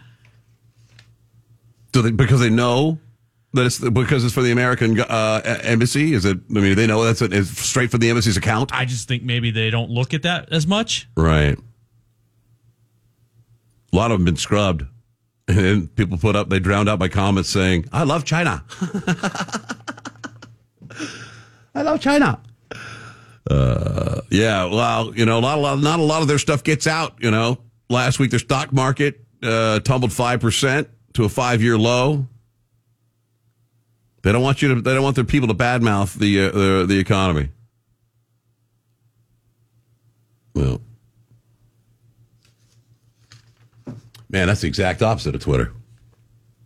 [1.93, 2.99] Do they because they know
[3.53, 6.13] that it's because it's for the American uh, embassy?
[6.13, 6.37] Is it?
[6.49, 8.73] I mean, they know that's it's straight from the embassy's account.
[8.73, 11.07] I just think maybe they don't look at that as much.
[11.15, 11.57] Right.
[13.93, 14.83] A lot of them been scrubbed.
[15.47, 18.65] And then people put up, they drowned out my comments saying, I love China.
[21.73, 22.41] I love China.
[23.49, 26.63] Uh, yeah, well, you know, a lot, a lot, not a lot of their stuff
[26.63, 27.15] gets out.
[27.19, 27.59] You know,
[27.89, 32.27] last week their stock market uh, tumbled five percent to a five-year low.
[34.23, 34.81] They don't want you to.
[34.81, 37.49] They don't want their people to badmouth the uh, the, the economy.
[40.53, 40.81] Well,
[44.29, 45.71] man, that's the exact opposite of Twitter.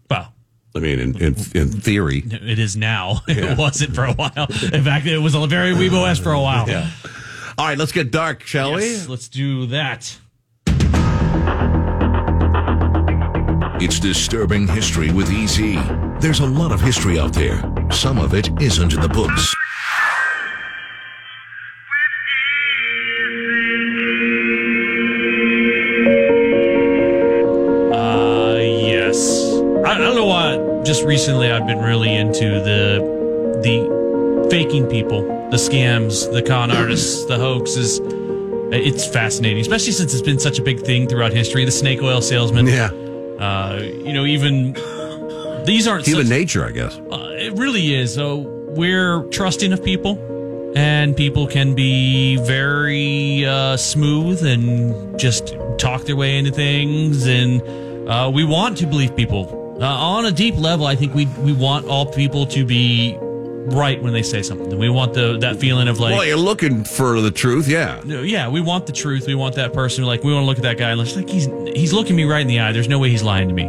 [0.09, 0.33] Wow.
[0.75, 3.21] I mean, in in, in theory, It is now.
[3.27, 3.53] Yeah.
[3.53, 4.47] It wasn't for a while.
[4.73, 6.67] In fact, it was a very Weibo esque for a while.
[6.67, 6.89] Yeah.
[7.57, 10.17] All right, let's get dark, shall Yes, Let's do that.
[13.83, 15.57] It's disturbing history with EZ.
[16.21, 17.63] There's a lot of history out there.
[17.91, 19.55] Some of it isn't in the books.
[30.83, 35.21] Just recently, I've been really into the the faking people,
[35.51, 37.99] the scams, the con artists, the hoaxes.
[38.73, 41.65] It's fascinating, especially since it's been such a big thing throughout history.
[41.65, 42.67] The snake oil salesman.
[42.67, 42.89] Yeah.
[43.39, 44.73] Uh, you know, even
[45.65, 46.97] these aren't Human such- nature, I guess.
[46.97, 48.13] uh, it really is.
[48.13, 48.37] So
[48.75, 50.17] we're trusting of people,
[50.75, 57.27] and people can be very uh, smooth and just talk their way into things.
[57.27, 57.61] And
[58.09, 60.85] uh, we want to believe people uh, on a deep level.
[60.85, 64.77] I think we we want all people to be right when they say something.
[64.77, 66.15] We want the that feeling of like.
[66.15, 68.03] well, you're looking for the truth, yeah.
[68.03, 69.27] yeah, we want the truth.
[69.27, 70.03] We want that person.
[70.05, 72.41] Like we want to look at that guy and like he's he's looking me right
[72.41, 72.71] in the eye.
[72.71, 73.65] There's no way he's lying to me,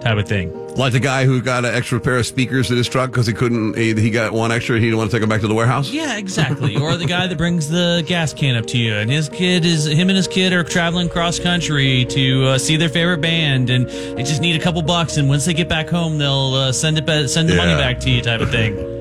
[0.00, 0.59] type of thing.
[0.76, 3.32] Like the guy who got an extra pair of speakers in his truck because he
[3.32, 4.76] couldn't, he, he got one extra.
[4.78, 5.90] He didn't want to take them back to the warehouse.
[5.90, 6.76] Yeah, exactly.
[6.80, 9.86] or the guy that brings the gas can up to you, and his kid is
[9.86, 13.88] him and his kid are traveling cross country to uh, see their favorite band, and
[13.88, 16.98] they just need a couple bucks, and once they get back home, they'll uh, send
[16.98, 18.96] it ba- send the money back to you, type of thing.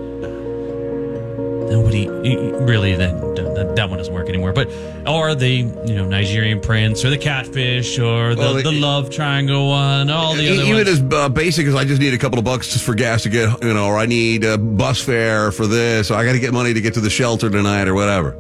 [1.70, 4.54] Nobody really that, that that one doesn't work anymore.
[4.54, 4.70] But
[5.08, 9.10] or the you know Nigerian prince, or the catfish, or the, Well, the it- love
[9.12, 10.88] triangle one, all the other Even ones.
[10.90, 13.30] as uh, basic as I just need a couple of bucks just for gas to
[13.30, 16.40] get, you know, or I need a bus fare for this, or I got to
[16.40, 18.36] get money to get to the shelter tonight, or whatever.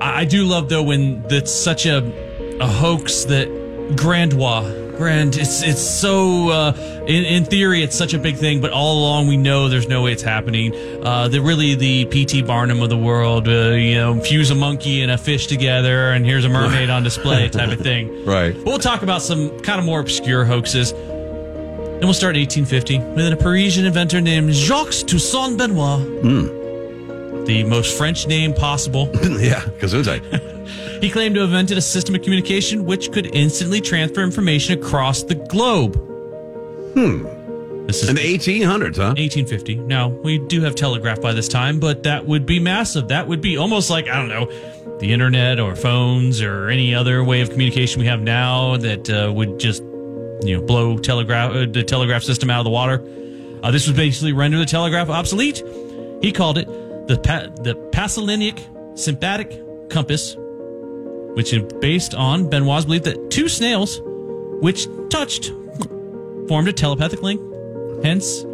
[0.00, 1.98] I I do love though when that's such a
[2.60, 3.48] a hoax that
[3.96, 8.70] Grandois Grand it's it's so uh, in in theory it's such a big thing, but
[8.70, 10.74] all along we know there's no way it's happening.
[11.02, 12.42] Uh, the really the P.T.
[12.42, 16.26] Barnum of the world, uh, you know, fuse a monkey and a fish together, and
[16.26, 18.26] here's a mermaid on display type of thing.
[18.26, 18.54] Right.
[18.54, 20.92] But we'll talk about some kind of more obscure hoaxes.
[20.92, 27.46] And we'll start in 1850 with a Parisian inventor named Jacques Toussaint Benoit.
[27.46, 29.08] The most French name possible.
[29.14, 30.49] yeah, Gesundheit.
[31.00, 35.22] He claimed to have invented a system of communication which could instantly transfer information across
[35.22, 35.96] the globe.
[36.94, 37.24] Hmm.
[37.86, 39.14] This is in the 1800s, huh?
[39.16, 39.76] 1850.
[39.76, 43.08] Now, we do have telegraph by this time, but that would be massive.
[43.08, 44.46] That would be almost like, I don't know,
[45.00, 49.32] the internet or phones or any other way of communication we have now that uh,
[49.32, 49.82] would just,
[50.44, 53.02] you know, blow telegraph uh, the telegraph system out of the water.
[53.62, 55.62] Uh, this would basically render the telegraph obsolete.
[56.22, 56.66] He called it
[57.08, 60.36] the pa- the Pasilalinic sympathetic compass,
[61.34, 64.00] which is based on Benoit's belief that two snails,
[64.60, 65.52] which touched,
[66.48, 67.40] formed a telepathic link.
[68.02, 68.44] Hence,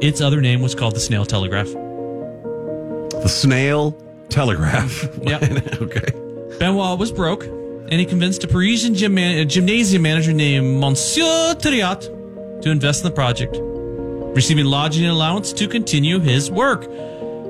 [0.00, 1.68] its other name was called the snail telegraph.
[1.68, 3.96] The snail
[4.28, 5.08] telegraph.
[5.22, 5.42] Yep.
[5.82, 6.10] okay.
[6.58, 11.54] Benoit was broke, and he convinced a Parisian gym man- a gymnasium manager named Monsieur
[11.54, 13.56] Triat to invest in the project,
[14.34, 16.84] receiving lodging and allowance to continue his work.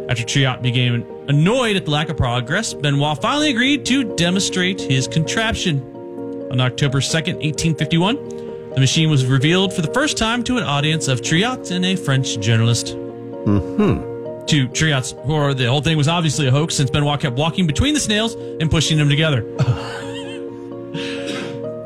[0.09, 5.09] After Triat became annoyed at the lack of progress, Benoit finally agreed to demonstrate his
[5.09, 5.81] contraption.
[6.51, 8.29] On October 2nd, 1851,
[8.75, 11.97] the machine was revealed for the first time to an audience of Triat and a
[11.97, 12.91] French journalist.
[12.95, 14.45] Hmm.
[14.47, 17.95] To Triat's horror, the whole thing was obviously a hoax since Benoit kept walking between
[17.95, 19.45] the snails and pushing them together.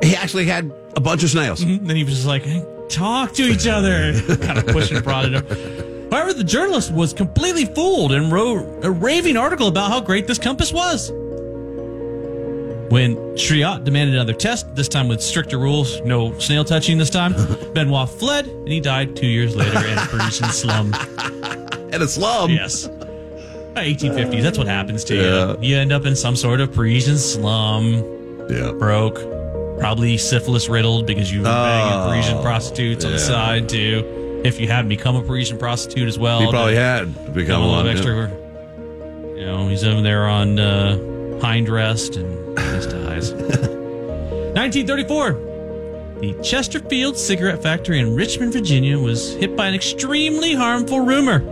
[0.04, 1.64] He actually had a bunch of snails.
[1.64, 2.44] Then he was just like,
[2.90, 4.12] talk to each other.
[4.36, 5.46] kind of pushing and prodding him.
[6.14, 10.38] However, the journalist was completely fooled and wrote a raving article about how great this
[10.38, 11.10] compass was.
[12.92, 17.32] When Triat demanded another test, this time with stricter rules, no snail touching this time,
[17.74, 20.94] Benoit fled and he died two years later in a Parisian slum.
[21.92, 22.50] In a slum?
[22.52, 22.86] Yes.
[23.74, 25.56] 1850s, that's what happens to Yeah.
[25.60, 25.70] you.
[25.70, 27.94] You end up in some sort of Parisian slum.
[28.48, 28.70] Yeah.
[28.70, 29.16] Broke.
[29.80, 34.20] Probably syphilis riddled because you were banging Oh, Parisian prostitutes on the side too.
[34.44, 36.40] If you had become a Parisian prostitute as well.
[36.40, 37.88] He probably had become a little one.
[37.88, 38.30] extra.
[39.36, 43.32] You know, he's over there on uh, hind rest and just dies.
[43.32, 45.52] 1934.
[46.14, 51.42] The Chesterfield cigarette factory in Richmond, Virginia was hit by an extremely harmful rumor.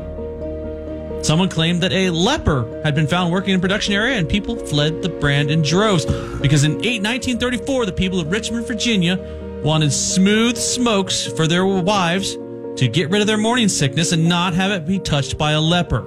[1.23, 4.55] Someone claimed that a leper had been found working in the production area and people
[4.57, 6.05] fled the brand in droves
[6.41, 9.19] because in 8, 1934 the people of Richmond, Virginia
[9.63, 12.37] wanted smooth smokes for their wives
[12.77, 15.61] to get rid of their morning sickness and not have it be touched by a
[15.61, 16.07] leper.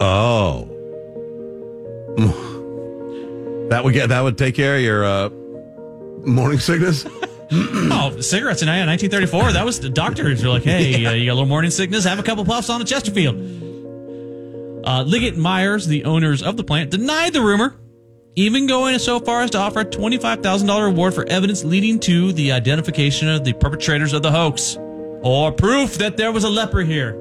[0.00, 0.72] Oh.
[3.70, 5.28] That would get that would take care of your uh,
[6.24, 7.04] morning sickness.
[7.52, 9.52] oh, cigarettes in 1934.
[9.52, 12.04] That was the doctors were like, hey, uh, you got a little morning sickness?
[12.04, 13.36] Have a couple puffs on a Chesterfield.
[14.86, 17.76] Uh, Liggett Myers, the owners of the plant, denied the rumor,
[18.36, 22.52] even going so far as to offer a $25,000 reward for evidence leading to the
[22.52, 24.78] identification of the perpetrators of the hoax
[25.22, 27.20] or proof that there was a leper here.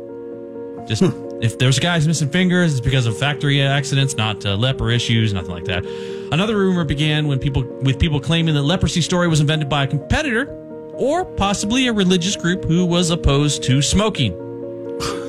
[0.88, 1.04] Just
[1.42, 5.52] if there's guys missing fingers, it's because of factory accidents, not uh, leper issues, nothing
[5.52, 5.86] like that.
[6.32, 9.88] Another rumor began when people with people claiming that leprosy story was invented by a
[9.88, 10.48] competitor
[10.94, 14.42] or possibly a religious group who was opposed to smoking.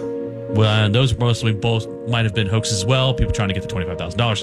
[0.49, 3.13] Well, those mostly both might have been hoaxes as well.
[3.13, 4.43] People trying to get the twenty five thousand dollars.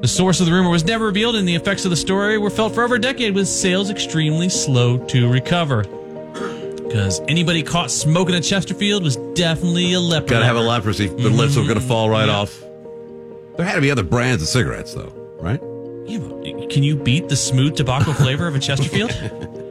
[0.00, 2.50] The source of the rumor was never revealed, and the effects of the story were
[2.50, 5.84] felt for over a decade, with sales extremely slow to recover.
[6.88, 10.26] Because anybody caught smoking a Chesterfield was definitely a leper.
[10.28, 11.06] Gotta have a leprosy.
[11.06, 12.36] The lips are gonna fall right Yeah.
[12.38, 12.58] off.
[13.56, 15.60] There had to be other brands of cigarettes, though, right?
[16.06, 19.10] Yeah, but Can you beat the smooth tobacco flavor of a Chesterfield?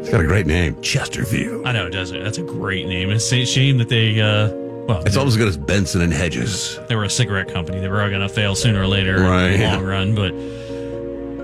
[0.00, 1.66] It's got a great name, Chesterfield.
[1.66, 2.10] I know it does.
[2.10, 3.10] That's a great name.
[3.10, 4.20] It's a shame that they.
[4.20, 4.50] Uh,
[4.86, 6.78] well, It's almost as good as Benson and Hedges.
[6.88, 7.80] they were a cigarette company.
[7.80, 10.14] They were all going to fail sooner or later Right, in the long run.
[10.14, 10.32] But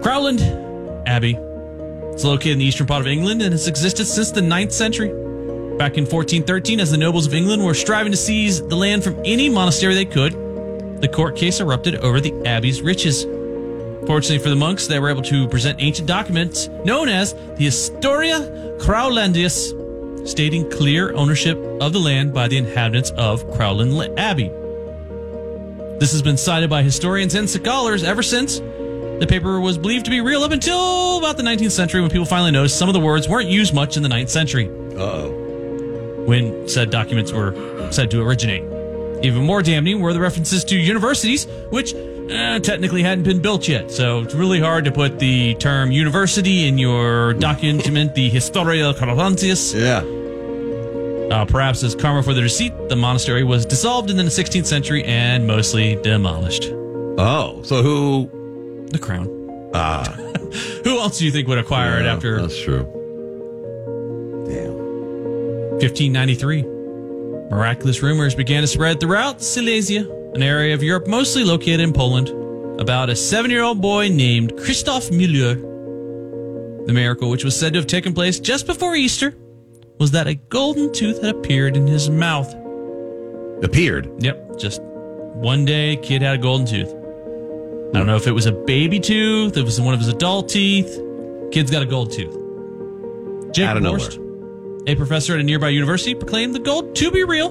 [0.03, 0.43] Crowland
[1.07, 1.39] Abbey.
[2.13, 5.09] It's located in the eastern part of England and has existed since the 9th century.
[5.79, 9.19] Back in 1413, as the nobles of England were striving to seize the land from
[9.25, 10.33] any monastery they could,
[11.01, 13.25] the court case erupted over the abbey's riches.
[14.07, 18.41] Fortunately for the monks, they were able to present ancient documents known as the Historia
[18.79, 24.51] Crowlandius, stating clear ownership of the land by the inhabitants of Crowland Abbey.
[25.99, 28.61] This has been cited by historians and scholars ever since.
[29.21, 32.25] The paper was believed to be real up until about the 19th century when people
[32.25, 34.69] finally noticed some of the words weren't used much in the 9th century.
[34.97, 35.37] oh.
[36.27, 37.53] When said documents were
[37.93, 38.63] said to originate.
[39.23, 43.91] Even more damning were the references to universities, which uh, technically hadn't been built yet.
[43.91, 49.75] So it's really hard to put the term university in your document, the Historia Carlantius.
[49.75, 51.37] Yeah.
[51.37, 55.05] Uh, perhaps as karma for the deceit, the monastery was dissolved in the 16th century
[55.05, 56.71] and mostly demolished.
[56.73, 58.40] Oh, so who?
[58.91, 59.71] The crown.
[59.73, 60.03] Ah,
[60.85, 62.83] Who else do you think would acquire it Yeah, after That's true.
[64.47, 64.75] Damn.
[65.79, 66.63] 1593?
[67.51, 72.29] Miraculous rumors began to spread throughout Silesia, an area of Europe mostly located in Poland,
[72.81, 75.67] about a seven year old boy named Christoph Müller.
[76.87, 79.35] The miracle, which was said to have taken place just before Easter,
[79.99, 82.53] was that a golden tooth had appeared in his mouth.
[83.63, 84.11] Appeared?
[84.23, 86.95] Yep, just one day, kid had a golden tooth.
[87.93, 90.09] I don't know if it was a baby tooth, if it was one of his
[90.09, 91.01] adult teeth.
[91.51, 92.35] Kid's got a gold tooth.
[93.59, 94.09] Out of nowhere.
[94.87, 97.49] A professor at a nearby university, proclaimed the gold to be real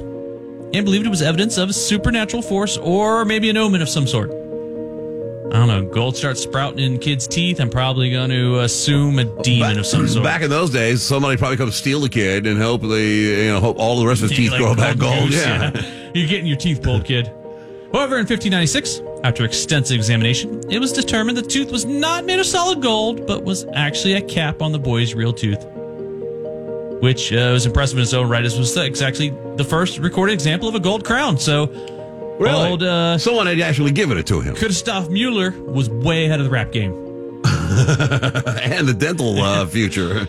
[0.73, 4.07] and believed it was evidence of a supernatural force or maybe an omen of some
[4.07, 4.29] sort.
[4.31, 5.83] I don't know.
[5.83, 7.59] Gold starts sprouting in kids' teeth.
[7.59, 10.23] I'm probably going to assume a demon of some sort.
[10.23, 13.59] Back in those days, somebody probably come steal the kid and hope they, you know,
[13.59, 15.29] hope all the rest of his teeth Like grow back gold gold.
[15.31, 16.11] goose, Yeah.
[16.13, 17.27] You're getting your teeth pulled, kid.
[17.91, 22.45] However, in 1596, after extensive examination, it was determined the tooth was not made of
[22.45, 25.65] solid gold, but was actually a cap on the boy's real tooth.
[27.01, 30.67] Which uh, was impressive in its own right, as was exactly the first recorded example
[30.67, 31.37] of a gold crown.
[31.37, 31.67] So,
[32.39, 32.69] Really?
[32.69, 34.55] old uh, Someone had actually given it to him.
[34.55, 36.91] Christoph Mueller was way ahead of the rap game.
[37.43, 40.27] and the dental uh, future.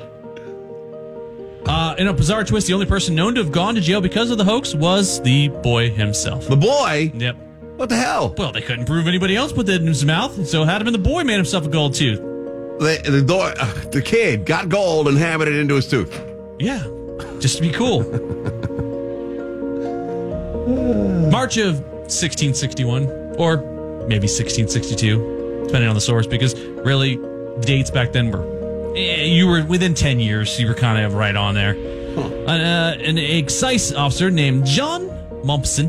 [1.66, 4.30] Uh, in a bizarre twist, the only person known to have gone to jail because
[4.30, 6.48] of the hoax was the boy himself.
[6.48, 7.12] The boy?
[7.14, 7.36] Yep.
[7.80, 8.34] What the hell?
[8.36, 10.94] Well, they couldn't prove anybody else put that in his mouth, so had him and
[10.94, 12.18] the boy made himself a gold tooth.
[12.18, 16.12] The, the, door, uh, the kid got gold and hammered it into his tooth.
[16.58, 16.82] Yeah,
[17.38, 18.00] just to be cool.
[21.30, 23.06] March of 1661,
[23.38, 23.56] or
[24.06, 27.18] maybe 1662, depending on the source, because really,
[27.60, 28.92] dates back then were.
[28.94, 31.70] eh, You were within 10 years, so you were kind of right on there.
[31.72, 35.08] An, uh, an excise officer named John
[35.44, 35.88] Mompesson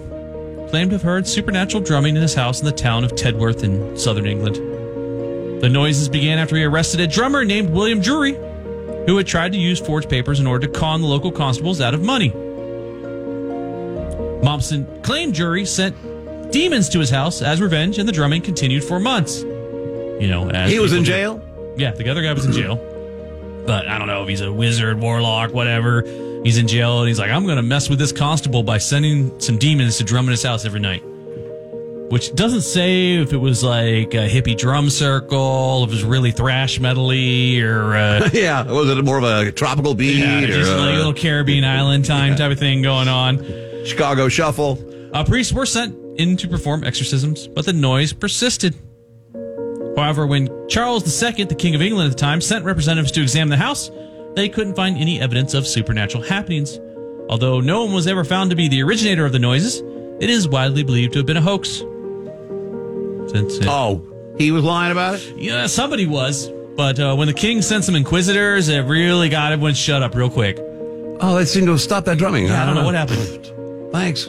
[0.71, 3.97] claimed to have heard supernatural drumming in his house in the town of Tedworth in
[3.97, 4.55] southern England.
[5.61, 8.35] The noises began after he arrested a drummer named William Drury,
[9.05, 11.93] who had tried to use forged papers in order to con the local constables out
[11.93, 12.29] of money.
[14.41, 15.93] Mompesson claimed Drury sent
[16.53, 19.41] demons to his house as revenge, and the drumming continued for months.
[19.41, 21.41] You know, as He was in jail?
[21.75, 22.77] Yeah, the other guy was in jail.
[23.67, 26.03] But I don't know if he's a wizard, warlock, whatever.
[26.43, 29.39] He's in jail, and he's like, I'm going to mess with this constable by sending
[29.39, 31.03] some demons to drum in his house every night.
[32.11, 36.31] Which doesn't say if it was like a hippie drum circle, if it was really
[36.31, 40.17] thrash metally, or uh, yeah, was it more of a tropical beat?
[40.17, 43.37] yeah, or, just like a uh, little Caribbean island time type of thing going on.
[43.85, 44.77] Chicago shuffle.
[45.13, 48.75] Uh, priests were sent in to perform exorcisms, but the noise persisted.
[49.95, 53.49] However, when Charles II, the King of England at the time, sent representatives to examine
[53.49, 53.89] the house,
[54.35, 56.79] they couldn't find any evidence of supernatural happenings.
[57.29, 59.81] Although no one was ever found to be the originator of the noises,
[60.19, 61.79] it is widely believed to have been a hoax.
[63.31, 64.01] Since it, Oh,
[64.37, 65.33] he was lying about it?
[65.37, 66.49] yeah, somebody was.
[66.75, 70.29] But uh, when the king sent some inquisitors, it really got everyone shut up real
[70.29, 70.57] quick.
[70.59, 72.45] Oh, they seem to have stopped that drumming.
[72.47, 73.51] Yeah, I don't know what happened.
[73.91, 74.27] Thanks.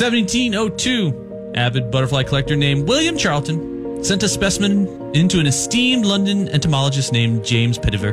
[0.00, 7.12] 1702, avid butterfly collector named William Charlton sent a specimen into an esteemed London entomologist
[7.12, 8.12] named James Pettiver.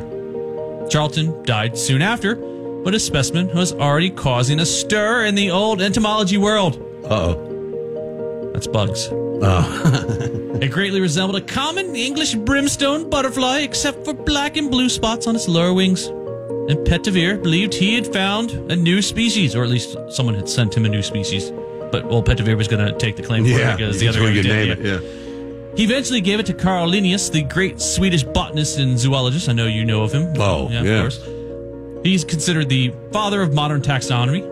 [0.90, 5.80] Charlton died soon after, but his specimen was already causing a stir in the old
[5.80, 6.76] entomology world.
[7.04, 8.50] Uh oh.
[8.52, 9.08] That's bugs.
[9.10, 10.40] Oh.
[10.54, 15.34] It greatly resembled a common English brimstone butterfly, except for black and blue spots on
[15.34, 16.06] its lower wings.
[16.06, 20.74] And Pettiver believed he had found a new species, or at least someone had sent
[20.76, 21.50] him a new species.
[21.90, 24.20] But well, Pettiver was going to take the claim for yeah, it because the other
[24.20, 24.46] guy did.
[24.46, 24.78] name it.
[24.78, 25.23] Yeah.
[25.76, 29.48] He eventually gave it to Carl Linnaeus, the great Swedish botanist and zoologist.
[29.48, 30.32] I know you know of him.
[30.38, 30.90] Oh, yeah, yeah.
[30.92, 32.04] of course.
[32.04, 34.42] He's considered the father of modern taxonomy.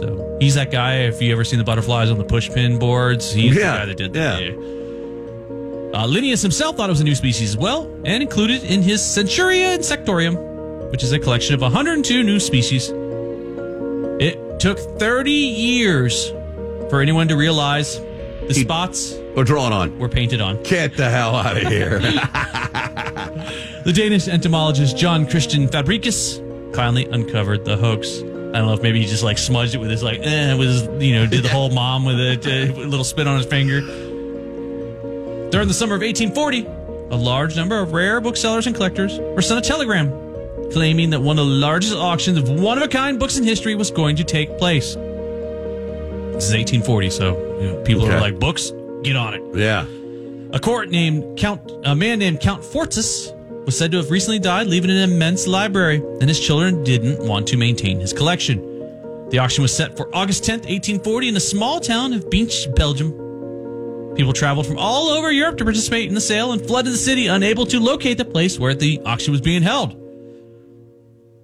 [0.00, 0.96] So he's that guy.
[1.02, 3.96] If you ever seen the butterflies on the pushpin boards, he's Yeah, the guy that
[3.96, 4.36] did yeah.
[4.40, 4.74] that.
[5.96, 9.00] Uh, Linnaeus himself thought it was a new species as well, and included in his
[9.00, 12.90] Centuria Insectorum, which is a collection of 102 new species.
[14.20, 16.30] It took 30 years
[16.90, 18.00] for anyone to realize
[18.48, 19.98] the spots We're drawn on.
[19.98, 20.62] were painted on.
[20.62, 21.98] Get the hell out of here.
[23.84, 26.40] The Danish entomologist John Christian Fabricius
[26.74, 28.20] finally uncovered the hoax.
[28.20, 28.22] I
[28.58, 31.02] don't know if maybe he just like smudged it with his like, eh, with his,
[31.02, 33.80] you know, did the whole mom with a, a little spit on his finger.
[35.50, 36.66] During the summer of 1840,
[37.10, 40.10] a large number of rare booksellers and collectors were sent a telegram
[40.72, 43.74] claiming that one of the largest auctions of one of a kind books in history
[43.74, 44.94] was going to take place.
[44.94, 48.14] This is 1840, so know, people Okay.
[48.14, 48.72] are like, books,
[49.02, 49.42] get on it.
[49.54, 49.84] yeah.
[50.52, 53.32] A court named Count, a man named Count Fortis
[53.66, 57.46] was said to have recently died, leaving an immense library, and his children didn't want
[57.48, 58.60] to maintain his collection.
[59.30, 63.10] The auction was set for August 10th, 1840, in the small town of Binche, Belgium.
[64.14, 67.26] People traveled from all over Europe to participate in the sale and flooded the city,
[67.26, 69.96] unable to locate the place where the auction was being held.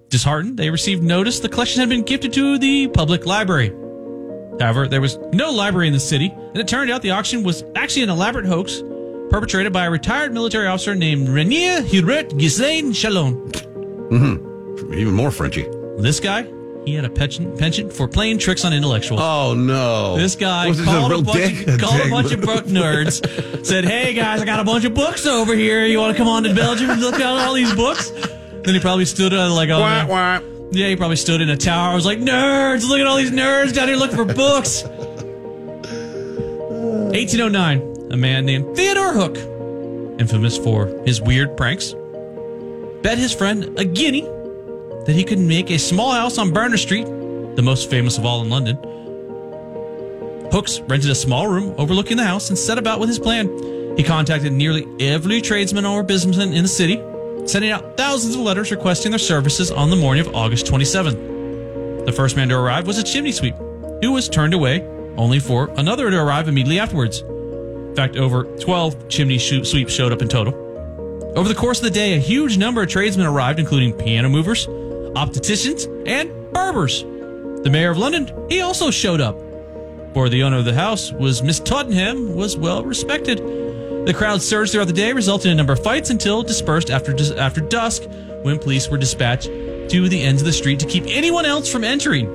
[0.09, 3.73] Disheartened, they received notice the collection had been gifted to the public library.
[4.59, 7.63] However, there was no library in the city, and it turned out the auction was
[7.75, 8.83] actually an elaborate hoax
[9.29, 13.49] perpetrated by a retired military officer named Renier Hubert Ghislain Chalon.
[14.11, 14.93] Mm-hmm.
[14.93, 15.65] Even more Frenchy.
[15.97, 16.43] This guy,
[16.85, 19.21] he had a penchant, penchant for playing tricks on intellectuals.
[19.23, 20.17] Oh no!
[20.17, 23.85] This guy Was called, a, real bunch, of, called a bunch of book nerds, said,
[23.85, 25.85] Hey guys, I got a bunch of books over here.
[25.85, 28.09] You want to come on to Belgium and look at all these books?
[28.09, 29.79] Then he probably stood uh, like on.
[29.79, 30.05] Wah,
[30.39, 30.50] wah.
[30.71, 31.91] Yeah, he probably stood in a tower.
[31.91, 34.83] I was like, Nerds, look at all these nerds down here looking for books.
[37.11, 39.35] 1809, a man named Theodore Hook,
[40.17, 41.93] infamous for his weird pranks,
[43.01, 44.21] bet his friend a guinea
[45.05, 47.05] that he could make a small house on Berners Street,
[47.57, 48.77] the most famous of all in London.
[50.53, 53.49] Hooks rented a small room overlooking the house and set about with his plan.
[53.97, 57.01] He contacted nearly every tradesman or businessman in the city,
[57.45, 62.05] sending out thousands of letters requesting their services on the morning of August 27th.
[62.05, 63.55] The first man to arrive was a chimney sweep,
[64.01, 64.81] who was turned away,
[65.17, 67.21] only for another to arrive immediately afterwards.
[67.21, 70.53] In fact, over 12 chimney sweeps showed up in total.
[71.35, 74.67] Over the course of the day, a huge number of tradesmen arrived, including piano movers,
[75.15, 77.03] opticians, and barbers.
[77.03, 79.39] The mayor of London, he also showed up.
[80.13, 83.39] For the owner of the house was Miss Tottenham, was well respected.
[84.05, 87.15] The crowd surged throughout the day, resulting in a number of fights until dispersed after
[87.37, 88.03] after dusk,
[88.41, 91.83] when police were dispatched to the ends of the street to keep anyone else from
[91.83, 92.25] entering.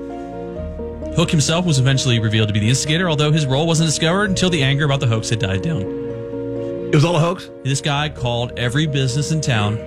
[1.16, 4.50] Hook himself was eventually revealed to be the instigator, although his role wasn't discovered until
[4.50, 5.80] the anger about the hoax had died down.
[5.80, 7.50] It was all a hoax?
[7.64, 9.78] This guy called every business in town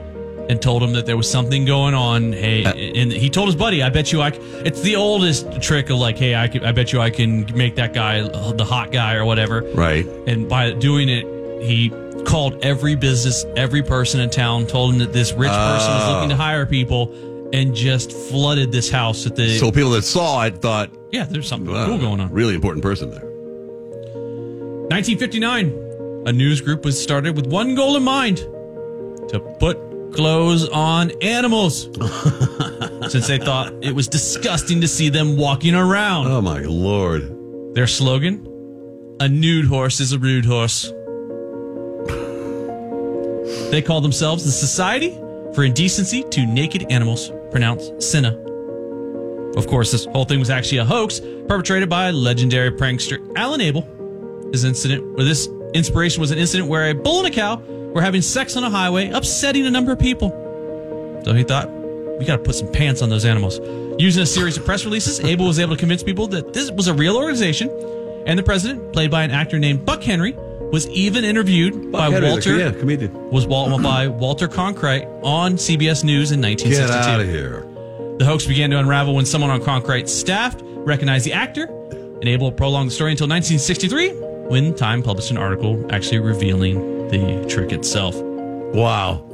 [0.49, 2.33] and told him that there was something going on.
[2.33, 5.61] Hey, uh, and he told his buddy, "I bet you I." c-" It's the oldest
[5.61, 8.65] trick of like, "Hey, I, can, I bet you I can make that guy the
[8.65, 10.05] hot guy or whatever." Right.
[10.27, 11.25] And by doing it,
[11.61, 11.91] he
[12.25, 16.29] called every business, every person in town, told him that this rich person was looking
[16.29, 16.37] to ah.
[16.37, 17.13] hire people,
[17.53, 19.57] and just flooded this house at the.
[19.57, 22.31] So people that saw it thought, yeah, there's something wow, cool going on.
[22.31, 23.25] Really important person there.
[24.89, 28.37] 1959, a news group was started with one goal in mind
[29.29, 29.77] to put
[30.13, 31.83] clothes on animals.
[33.09, 36.27] Since they thought it was disgusting to see them walking around.
[36.27, 37.35] Oh my lord.
[37.75, 38.45] Their slogan
[39.19, 40.91] A nude horse is a rude horse.
[43.71, 45.11] They call themselves the Society
[45.53, 48.35] for Indecency to Naked Animals, pronounced SINA.
[49.55, 53.87] Of course, this whole thing was actually a hoax perpetrated by legendary prankster Alan Abel.
[54.51, 57.57] His incident, or this inspiration was an incident where a bull and a cow
[57.93, 60.31] were having sex on a highway, upsetting a number of people.
[61.23, 61.69] So he thought,
[62.17, 63.59] we got to put some pants on those animals.
[64.01, 66.87] Using a series of press releases, Abel was able to convince people that this was
[66.87, 67.69] a real organization,
[68.25, 70.35] and the president, played by an actor named Buck Henry,
[70.71, 72.57] was even interviewed by Walter.
[72.57, 73.13] yeah, comedian.
[73.31, 76.87] Was Wal- by Walter Cronkite on CBS News in 1962.
[76.87, 77.65] Get out of here.
[78.19, 82.51] The hoax began to unravel when someone on Cronkite's staff recognized the actor and able
[82.51, 84.09] to prolong the story until 1963,
[84.49, 88.15] when Time published an article actually revealing the trick itself.
[88.15, 89.25] Wow.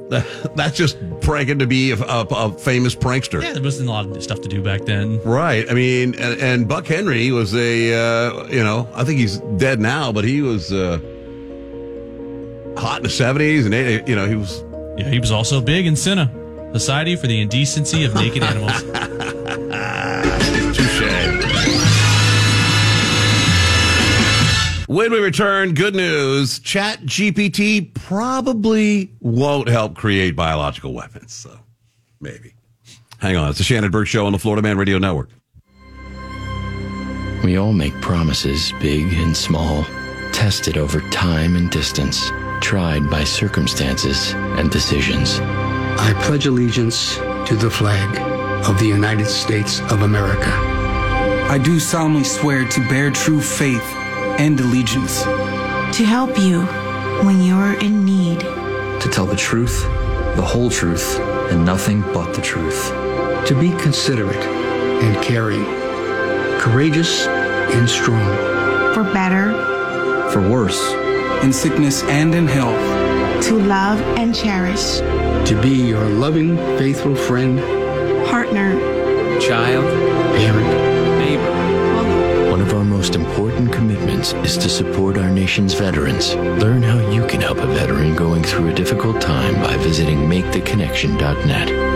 [0.56, 3.42] That's just pranking to be a, a, a famous prankster.
[3.42, 5.20] Yeah, there wasn't a lot of stuff to do back then.
[5.24, 5.70] Right.
[5.70, 9.80] I mean, and, and Buck Henry was a, uh, you know, I think he's dead
[9.80, 11.00] now, but he was uh,
[12.78, 13.66] hot in the 70s.
[13.66, 14.64] And, you know, he was.
[14.98, 16.32] Yeah, he was also big in SINA,
[16.74, 18.82] Society for the Indecency of Naked Animals.
[20.76, 21.46] Touche.
[24.88, 26.60] When we return, good news.
[26.60, 31.34] Chat GPT probably won't help create biological weapons.
[31.34, 31.60] So
[32.22, 32.54] maybe.
[33.18, 33.50] Hang on.
[33.50, 35.30] It's the Shannon Burke Show on the Florida Man Radio Network.
[37.44, 39.84] We all make promises, big and small,
[40.32, 42.30] tested over time and distance,
[42.62, 45.40] tried by circumstances and decisions.
[45.40, 48.18] I pledge allegiance to the flag
[48.68, 50.52] of the United States of America.
[51.48, 53.86] I do solemnly swear to bear true faith
[54.40, 55.24] and allegiance.
[55.24, 56.64] To help you
[57.24, 58.40] when you're in need.
[58.40, 59.84] To tell the truth,
[60.36, 61.20] the whole truth,
[61.52, 62.90] and nothing but the truth.
[63.48, 65.64] To be considerate and caring.
[66.60, 68.26] Courageous and strong.
[68.96, 69.54] For better.
[70.32, 71.05] For worse.
[71.44, 73.44] In sickness and in health.
[73.46, 74.98] To love and cherish.
[75.50, 77.60] To be your loving, faithful friend.
[78.28, 78.74] Partner.
[79.40, 79.86] Child.
[80.36, 81.20] Parent.
[81.20, 82.52] Neighbor.
[82.52, 86.36] One of our most important commitments is to support our nation's veterans.
[86.36, 91.95] Learn how you can help a veteran going through a difficult time by visiting maketheconnection.net.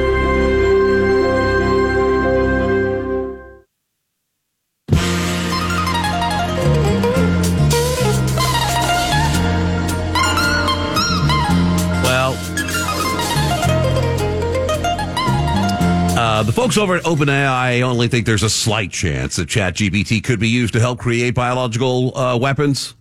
[16.70, 20.74] folks over at OpenAI only think there's a slight chance that ChatGPT could be used
[20.74, 22.94] to help create biological uh, weapons.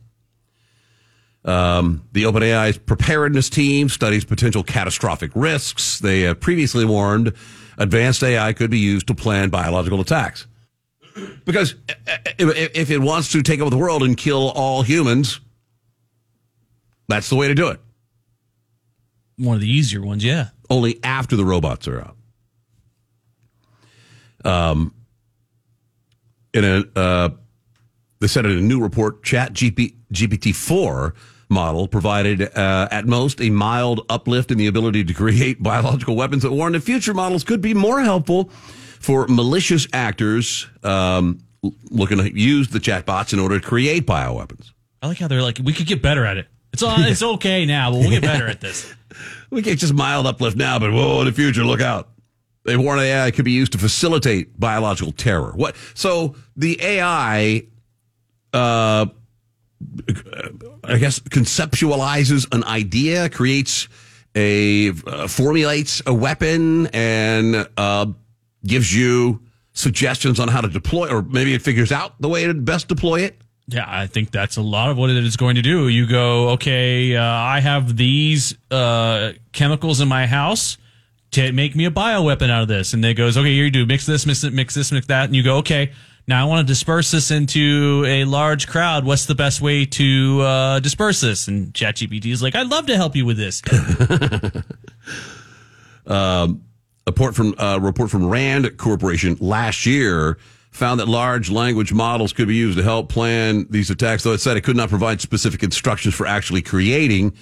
[1.44, 5.98] Um, the OpenAI's preparedness team studies potential catastrophic risks.
[5.98, 7.34] They have previously warned
[7.76, 10.46] advanced AI could be used to plan biological attacks.
[11.44, 11.74] Because
[12.38, 15.40] if if it wants to take over the world and kill all humans,
[17.06, 17.80] that's the way to do it.
[19.36, 20.48] One of the easier ones, yeah.
[20.70, 22.17] Only after the robots are out.
[24.44, 24.94] Um,
[26.54, 27.28] in a, uh,
[28.20, 31.14] they said in a new report, Chat GP, GPT-4
[31.48, 36.42] model provided uh, at most a mild uplift in the ability to create biological weapons
[36.42, 38.50] that warned that future models could be more helpful
[39.00, 41.38] for malicious actors um,
[41.90, 44.72] looking to use the chatbots in order to create bioweapons.
[45.00, 46.46] I like how they're like, we could get better at it.
[46.72, 48.92] It's all, it's okay now, but we'll get better at this.
[49.50, 52.10] We get just mild uplift now, but whoa, in the future, look out.
[52.68, 55.52] They warn AI could be used to facilitate biological terror.
[55.52, 55.74] What?
[55.94, 57.66] So the AI,
[58.52, 59.06] uh,
[60.84, 63.88] I guess, conceptualizes an idea, creates
[64.34, 68.06] a uh, formulates a weapon, and uh,
[68.66, 69.40] gives you
[69.72, 73.20] suggestions on how to deploy, or maybe it figures out the way to best deploy
[73.22, 73.40] it.
[73.66, 75.88] Yeah, I think that's a lot of what it is going to do.
[75.88, 80.76] You go, okay, uh, I have these uh, chemicals in my house
[81.32, 82.94] to make me a bioweapon out of this.
[82.94, 85.24] And they goes, okay, here you do mix this, mix it, mix this, mix that.
[85.24, 85.92] And you go, okay,
[86.26, 89.04] now I want to disperse this into a large crowd.
[89.04, 91.48] What's the best way to uh, disperse this?
[91.48, 93.62] And ChatGPT is like, I'd love to help you with this.
[96.06, 96.64] um,
[97.06, 100.36] a report from uh, report from Rand Corporation last year
[100.70, 104.22] found that large language models could be used to help plan these attacks.
[104.22, 107.34] Though it said it could not provide specific instructions for actually creating,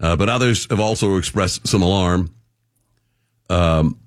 [0.00, 2.34] uh, but others have also expressed some alarm.
[3.50, 3.98] Um,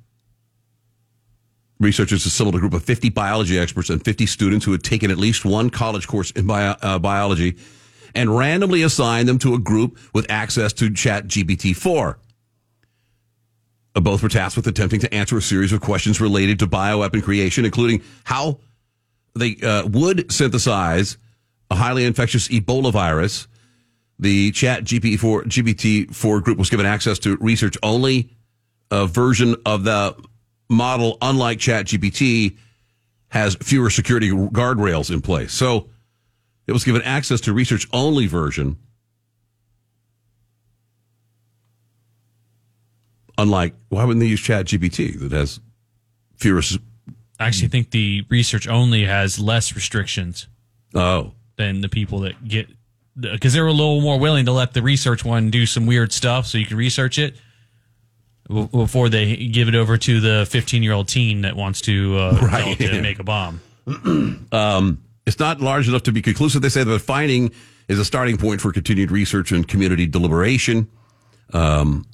[1.79, 5.17] researchers assembled a group of 50 biology experts and 50 students who had taken at
[5.17, 7.57] least one college course in bio, uh, biology
[8.13, 12.15] and randomly assigned them to a group with access to Chat GPT-4.
[13.93, 17.23] Uh, both were tasked with attempting to answer a series of questions related to bioweapon
[17.23, 18.59] creation, including how
[19.35, 21.17] they uh, would synthesize
[21.69, 23.47] a highly infectious Ebola virus.
[24.19, 28.29] The Chat GPT-4, GPT-4 group was given access to research only
[28.91, 30.15] a version of the
[30.69, 32.57] model, unlike ChatGPT,
[33.29, 35.53] has fewer security guardrails in place.
[35.53, 35.89] So
[36.67, 38.77] it was given access to research only version.
[43.37, 45.61] Unlike, why wouldn't they use ChatGPT that has
[46.35, 46.61] fewer?
[47.39, 50.47] I actually think the research only has less restrictions.
[50.93, 51.31] Oh.
[51.55, 52.67] Than the people that get,
[53.17, 56.45] because they're a little more willing to let the research one do some weird stuff
[56.45, 57.35] so you can research it
[58.47, 62.39] before they give it over to the 15 year old teen that wants to, uh,
[62.41, 63.61] Right, to make a bomb.
[64.51, 66.61] um, it's not large enough to be conclusive.
[66.61, 67.51] They say the finding
[67.87, 70.89] is a starting point for continued research and community deliberation.
[71.53, 72.05] Um,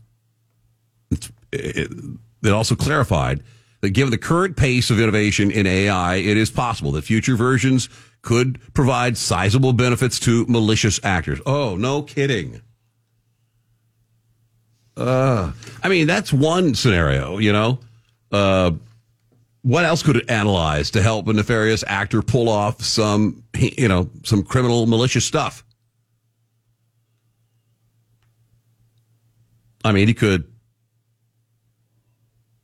[1.52, 1.92] it,
[2.44, 3.44] it also clarified
[3.82, 7.90] that given the current pace of innovation in AI, it is possible that future versions
[8.22, 11.40] could provide sizable benefits to malicious actors.
[11.46, 12.62] Oh, no kidding.
[14.98, 15.52] Uh,
[15.84, 17.80] I mean, that's one scenario, you know.
[18.32, 18.72] Uh,
[19.62, 24.10] what else could it analyze to help a nefarious actor pull off some, you know,
[24.24, 25.64] some criminal malicious stuff?
[29.86, 30.52] I mean, he could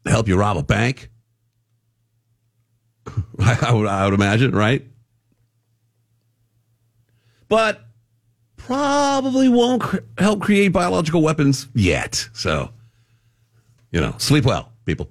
[0.05, 1.09] help you rob a bank.
[3.39, 4.85] I would, I would imagine, right?
[7.47, 7.82] But
[8.65, 12.27] probably won't cr- help create biological weapons yet.
[12.33, 12.69] So,
[13.91, 15.09] you know, sleep well, people.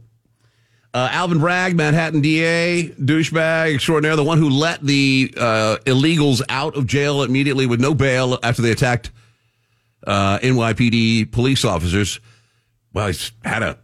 [0.94, 6.76] Uh, Alvin Bragg, Manhattan DA, douchebag extraordinaire, the one who let the uh, illegals out
[6.76, 9.10] of jail immediately with no bail after they attacked
[10.06, 12.20] uh, NYPD police officers.
[12.92, 13.78] Well, he's had a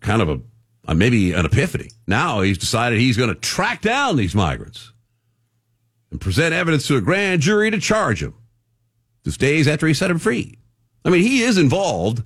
[0.00, 0.40] kind of a,
[0.88, 1.90] a maybe an epiphany.
[2.06, 4.91] Now he's decided he's going to track down these migrants
[6.12, 8.34] and present evidence to a grand jury to charge him.
[9.24, 10.58] Just days after he set him free.
[11.04, 12.22] I mean, he is involved.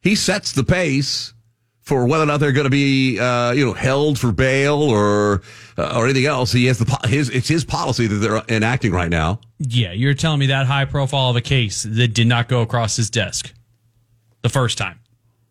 [0.00, 1.32] He sets the pace
[1.80, 5.42] for whether or not they're going to be, uh, you know, held for bail or
[5.78, 6.52] uh, or anything else.
[6.52, 9.40] He has the po- his it's his policy that they're enacting right now.
[9.58, 12.96] Yeah, you're telling me that high profile of a case that did not go across
[12.96, 13.52] his desk
[14.42, 15.00] the first time.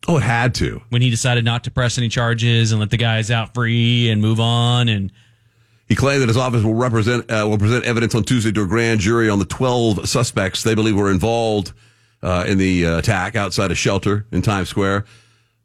[0.08, 0.82] Oh, it had to.
[0.90, 4.22] When he decided not to press any charges and let the guys out free and
[4.22, 5.12] move on and
[5.92, 8.66] He claimed that his office will represent uh, will present evidence on Tuesday to a
[8.66, 11.74] grand jury on the 12 suspects they believe were involved
[12.24, 15.04] uh, in the uh, attack outside a shelter in Times Square.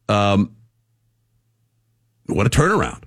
[0.09, 0.57] Um,
[2.27, 3.05] what a turnaround!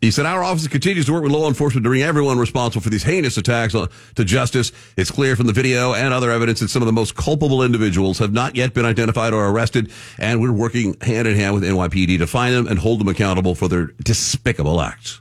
[0.00, 2.90] He said, Our office continues to work with law enforcement to bring everyone responsible for
[2.90, 4.70] these heinous attacks to justice.
[4.96, 8.18] It's clear from the video and other evidence that some of the most culpable individuals
[8.18, 12.18] have not yet been identified or arrested, and we're working hand in hand with NYPD
[12.18, 15.20] to find them and hold them accountable for their despicable acts.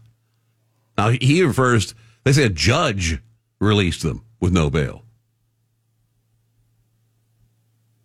[0.95, 3.19] Now, he refers, they say a judge
[3.59, 5.03] released them with no bail.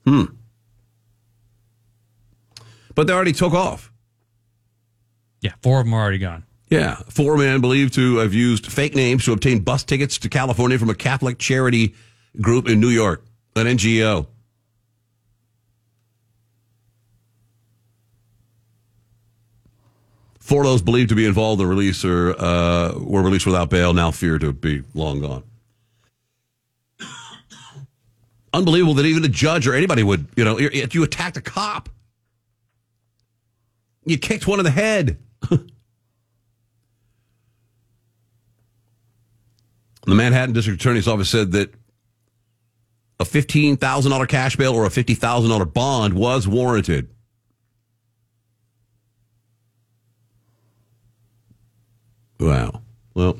[0.06, 0.24] Hmm.
[2.94, 3.92] But they already took off.
[5.40, 6.44] yeah, four of them are already gone.
[6.72, 6.96] Yeah.
[7.10, 10.88] Four men believed to have used fake names to obtain bus tickets to California from
[10.88, 11.94] a Catholic charity
[12.40, 13.22] group in New York,
[13.56, 14.26] an NGO.
[20.38, 23.68] Four of those believed to be involved in the release or uh, were released without
[23.68, 25.42] bail, now fear to be long gone.
[28.54, 31.90] Unbelievable that even a judge or anybody would, you know, if you attacked a cop,
[34.06, 35.18] you kicked one in the head.
[40.06, 41.72] The Manhattan District Attorney's Office said that
[43.20, 47.08] a $15,000 cash bail or a $50,000 bond was warranted.
[52.40, 52.82] Wow.
[53.14, 53.38] Well,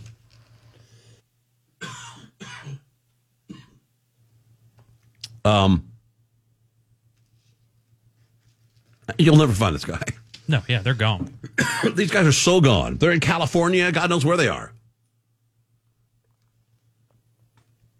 [5.44, 5.88] um,
[9.18, 10.00] you'll never find this guy.
[10.46, 11.36] No, yeah, they're gone.
[11.94, 12.98] These guys are so gone.
[12.98, 13.90] They're in California.
[13.90, 14.72] God knows where they are.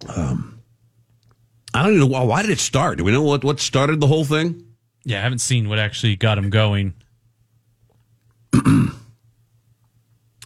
[0.08, 0.60] Um,
[1.74, 2.98] I don't even know why, did it start.
[2.98, 4.64] Do we know what what started the whole thing?
[5.04, 6.94] Yeah, I haven't seen what actually got him going.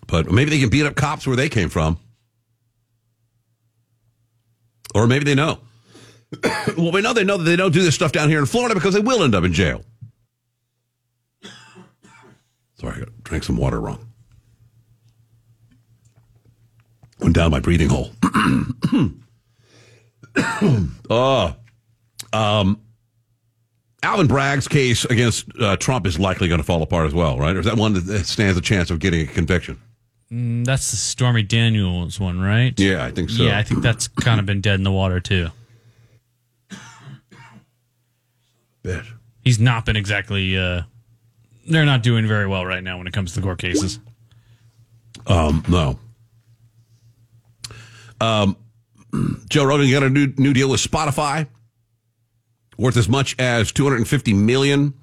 [0.06, 1.98] But maybe they can beat up cops where they came from,
[4.94, 5.58] or maybe they know.
[6.76, 8.74] well, we know they know that they don't do this stuff down here in Florida
[8.74, 9.82] because they will end up in jail.
[12.80, 14.06] Sorry, I drank some water wrong.
[17.20, 18.10] Went down my breathing hole.
[20.36, 21.56] oh,
[22.32, 22.80] um,
[24.02, 27.56] Alvin Bragg's case against uh, Trump is likely going to fall apart as well, right?
[27.56, 29.80] Or is that one that stands a chance of getting a conviction?
[30.30, 32.78] Mm, that's the Stormy Daniels one, right?
[32.78, 33.44] Yeah, I think so.
[33.44, 35.48] Yeah, I think that's kind of been dead in the water too.
[38.82, 39.04] Bet.
[39.44, 40.56] He's not been exactly.
[40.56, 40.82] Uh,
[41.68, 43.98] they're not doing very well right now when it comes to the court cases.
[45.26, 45.98] Um, no.
[48.20, 48.56] Um,
[49.48, 51.46] Joe Rogan got a new new deal with Spotify,
[52.76, 54.94] worth as much as 250 million,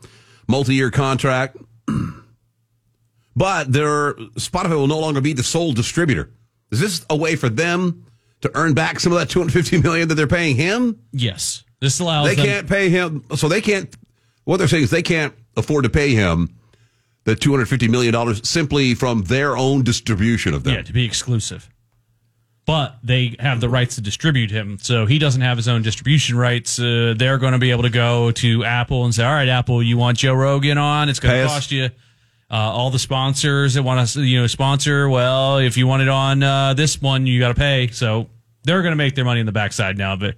[0.47, 1.57] multi-year contract.
[3.35, 6.29] but their Spotify will no longer be the sole distributor.
[6.71, 8.05] Is this a way for them
[8.41, 10.99] to earn back some of that 250 million that they're paying him?
[11.11, 12.27] Yes, this allows.
[12.27, 13.95] They them- can't pay him, so they can't.
[14.43, 16.49] What they're saying is they can't afford to pay him
[17.23, 20.73] the 250 million dollars simply from their own distribution of them.
[20.73, 21.69] Yeah, to be exclusive.
[22.65, 24.77] But they have the rights to distribute him.
[24.81, 26.79] So he doesn't have his own distribution rights.
[26.79, 29.83] Uh, they're going to be able to go to Apple and say, "All right, Apple,
[29.83, 31.09] you want Joe Rogan on?
[31.09, 31.89] It's going to cost you."
[32.51, 35.09] Uh, all the sponsors that want to, you know, sponsor.
[35.09, 37.87] Well, if you want it on uh, this one, you got to pay.
[37.87, 38.29] So
[38.63, 40.15] they're going to make their money in the backside now.
[40.15, 40.35] But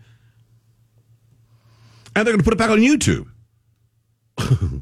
[2.15, 3.27] and they're going to put it back on YouTube.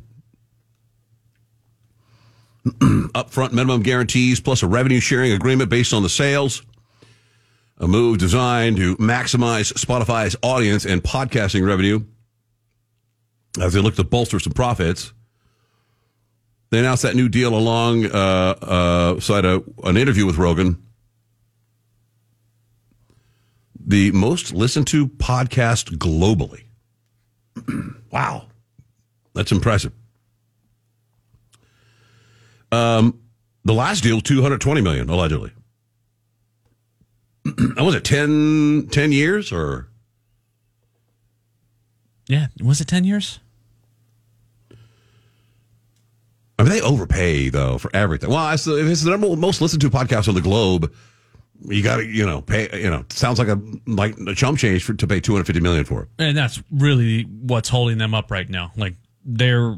[3.13, 6.61] Upfront minimum guarantees plus a revenue sharing agreement based on the sales.
[7.83, 11.99] A move designed to maximize Spotify's audience and podcasting revenue
[13.59, 15.11] as they look to bolster some profits.
[16.69, 20.81] They announced that new deal along uh, uh, an interview with Rogan.
[23.85, 26.63] The most listened to podcast globally.
[28.11, 28.47] wow.
[29.33, 29.91] That's impressive.
[32.71, 33.19] Um,
[33.65, 35.51] the last deal, 220 million, allegedly.
[37.77, 39.89] was it 10, 10 years or?
[42.27, 43.39] yeah, was it ten years?
[46.57, 48.29] I mean, they overpay though for everything.
[48.29, 50.93] Well, it's the, if it's the number most listened to podcast on the globe.
[51.65, 52.69] You got to, you know, pay.
[52.77, 56.03] You know, sounds like a like a chump change for, to pay 250 million for
[56.03, 56.09] it.
[56.19, 58.71] And that's really what's holding them up right now.
[58.75, 59.77] Like they're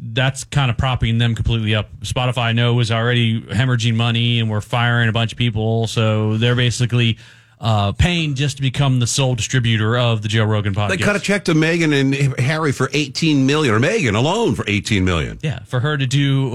[0.00, 1.90] that's kind of propping them completely up.
[2.00, 6.36] Spotify I know is already hemorrhaging money and we're firing a bunch of people, so
[6.38, 7.18] they're basically
[7.58, 10.90] uh, paying just to become the sole distributor of the Joe Rogan podcast.
[10.90, 14.64] They cut a check to Meghan and Harry for 18 million, or Meghan alone for
[14.68, 15.38] 18 million.
[15.42, 16.50] Yeah, for her to do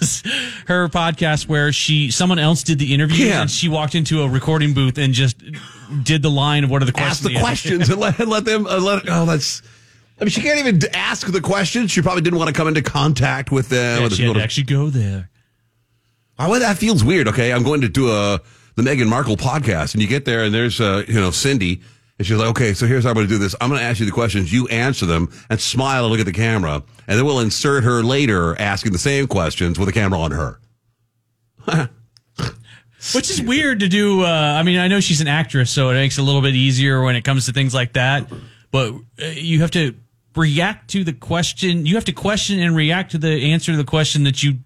[0.00, 0.22] was
[0.66, 3.40] her podcast where she someone else did the interview Yeah.
[3.42, 5.42] and she walked into a recording booth and just
[6.02, 7.26] did the line of what are the questions.
[7.26, 9.04] Ask the questions and let, let them uh, let.
[9.08, 9.62] Oh, that's.
[10.22, 11.90] I mean, she can't even ask the questions.
[11.90, 14.02] She probably didn't want to come into contact with them.
[14.02, 15.28] Yeah, the she had to actually go there.
[16.38, 17.26] Oh, well, that feels weird.
[17.26, 18.40] Okay, I'm going to do a
[18.76, 21.82] the Meghan Markle podcast, and you get there, and there's uh, you know Cindy,
[22.18, 23.56] and she's like, okay, so here's how I'm going to do this.
[23.60, 26.26] I'm going to ask you the questions, you answer them, and smile and look at
[26.26, 30.20] the camera, and then we'll insert her later asking the same questions with a camera
[30.20, 30.60] on her.
[33.12, 34.22] Which is weird to do.
[34.22, 36.54] Uh, I mean, I know she's an actress, so it makes it a little bit
[36.54, 38.30] easier when it comes to things like that.
[38.70, 39.96] But uh, you have to
[40.36, 41.86] react to the question.
[41.86, 44.58] You have to question and react to the answer to the question that you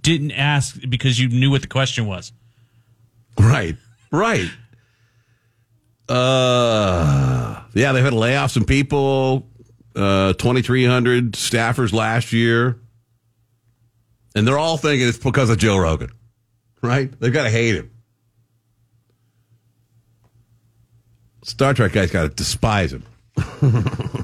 [0.00, 2.32] didn't ask because you knew what the question was.
[3.38, 3.76] Right,
[4.10, 4.50] right.
[6.08, 9.48] Uh, yeah, they've had to lay off some people.
[9.94, 12.80] Uh, 2,300 staffers last year,
[14.34, 16.10] and they're all thinking it's because of Joe Rogan,
[16.80, 17.12] right?
[17.20, 17.90] They've got to hate him.
[21.44, 23.04] Star Trek guys got to despise him.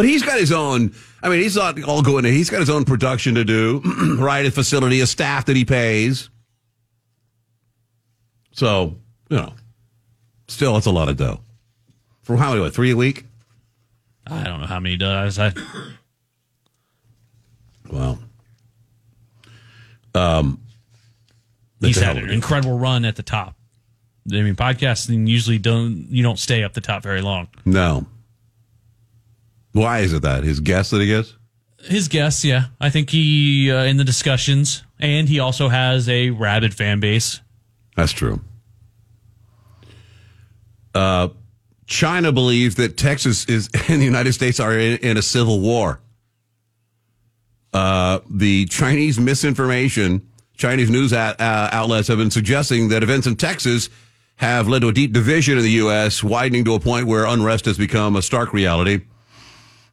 [0.00, 0.94] but he's got his own.
[1.22, 2.24] I mean, he's not all going.
[2.24, 3.82] He's got his own production to do,
[4.18, 4.46] right?
[4.46, 6.30] A facility, a staff that he pays.
[8.52, 8.96] So
[9.28, 9.52] you know,
[10.48, 11.40] still, it's a lot of dough.
[12.22, 12.62] For how many?
[12.62, 13.26] What, three a week?
[14.26, 15.38] I don't know how many does.
[15.38, 15.52] I
[17.90, 18.16] Wow.
[20.14, 20.62] Um,
[21.78, 23.54] he's had an incredible run at the top.
[24.32, 27.48] I mean, podcasting usually don't you don't stay up the top very long.
[27.66, 28.06] No.
[29.72, 31.36] Why is it that his guess that he gets?
[31.82, 36.30] His guess, yeah, I think he uh, in the discussions, and he also has a
[36.30, 37.40] rabid fan base.
[37.96, 38.40] That's true.
[40.94, 41.28] Uh,
[41.86, 46.00] China believes that Texas is and the United States are in, in a civil war.
[47.72, 50.26] Uh, the Chinese misinformation,
[50.56, 53.88] Chinese news out, uh, outlets have been suggesting that events in Texas
[54.36, 57.66] have led to a deep division in the U.S., widening to a point where unrest
[57.66, 59.02] has become a stark reality.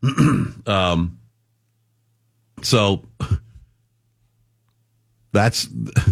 [0.67, 1.19] um,
[2.61, 3.03] so
[5.31, 5.67] that's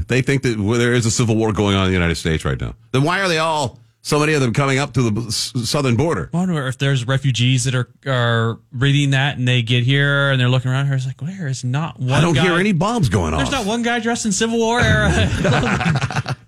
[0.08, 2.60] they think that there is a civil war going on in the United States right
[2.60, 2.76] now.
[2.92, 6.30] Then why are they all so many of them coming up to the southern border?
[6.34, 10.40] I wonder if there's refugees that are are reading that and they get here and
[10.40, 10.96] they're looking around here.
[10.96, 12.12] It's like, where is not one?
[12.12, 13.38] I don't guy- hear any bombs going on.
[13.38, 13.66] There's off.
[13.66, 16.36] not one guy dressed in Civil War era.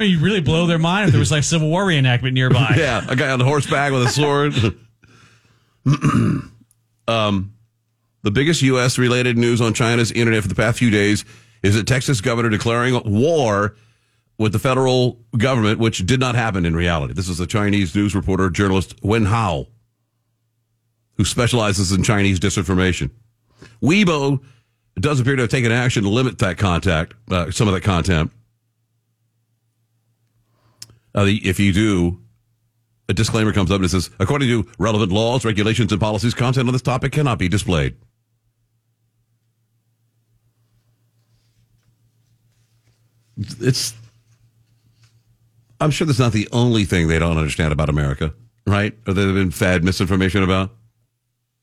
[0.00, 2.74] You really blow their mind if there was like Civil War reenactment nearby.
[2.78, 4.54] yeah, a guy on horseback with a sword.
[7.10, 7.54] um,
[8.22, 8.98] the biggest U.S.
[8.98, 11.24] related news on China's internet for the past few days
[11.62, 13.76] is that Texas governor declaring war
[14.38, 17.12] with the federal government, which did not happen in reality.
[17.12, 19.66] This is a Chinese news reporter, journalist Wen Hao,
[21.16, 23.10] who specializes in Chinese disinformation.
[23.82, 24.42] Weibo
[24.98, 28.30] does appear to have taken action to limit that contact, uh, some of that content.
[31.14, 32.20] Uh, the, if you do,
[33.10, 36.68] a disclaimer comes up and it says, according to relevant laws, regulations, and policies, content
[36.68, 37.96] on this topic cannot be displayed.
[43.36, 43.94] It's
[45.80, 48.34] I'm sure that's not the only thing they don't understand about America,
[48.66, 48.96] right?
[49.06, 50.70] Or they've been fed misinformation about.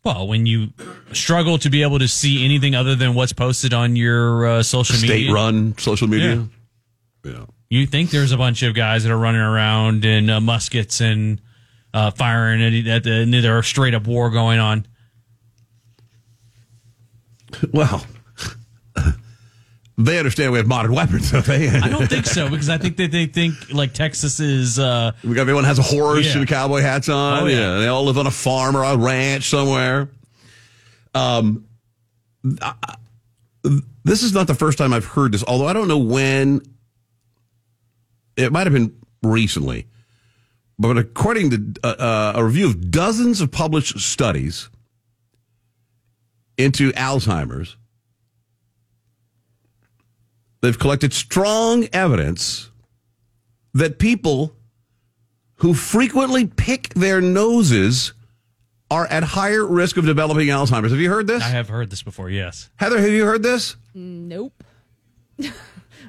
[0.03, 0.69] Well, when you
[1.13, 4.95] struggle to be able to see anything other than what's posted on your uh, social
[4.95, 6.47] media, State-run social media.
[7.23, 7.45] Yeah.
[7.69, 11.41] You think there's a bunch of guys that are running around in uh, muskets and
[11.93, 14.85] uh, firing at, at the, and there's a straight up war going on.
[17.73, 18.05] Well,
[19.97, 21.69] they understand we have modern weapons, don't they?
[21.69, 24.77] I don't think so because I think that they think like Texas is.
[24.79, 26.39] Uh, We got everyone has a horse Yeah.
[26.39, 27.43] and cowboy hats on.
[27.43, 27.55] Oh, yeah.
[27.57, 27.77] yeah.
[27.79, 30.09] they all live on a farm or a ranch somewhere.
[31.15, 31.65] Um,
[32.61, 32.75] I-
[34.05, 36.61] this is not the first time I've heard this, although I don't know when.
[38.37, 39.87] It might have been recently,
[40.79, 44.69] but according to uh, uh, a review of dozens of published studies
[46.57, 47.75] into Alzheimer's,
[50.61, 52.69] they've collected strong evidence
[53.73, 54.55] that people
[55.55, 58.13] who frequently pick their noses
[58.89, 60.91] are at higher risk of developing Alzheimer's.
[60.91, 61.43] Have you heard this?
[61.43, 62.29] I have heard this before.
[62.29, 62.69] Yes.
[62.77, 63.75] Heather, have you heard this?
[63.93, 64.63] Nope.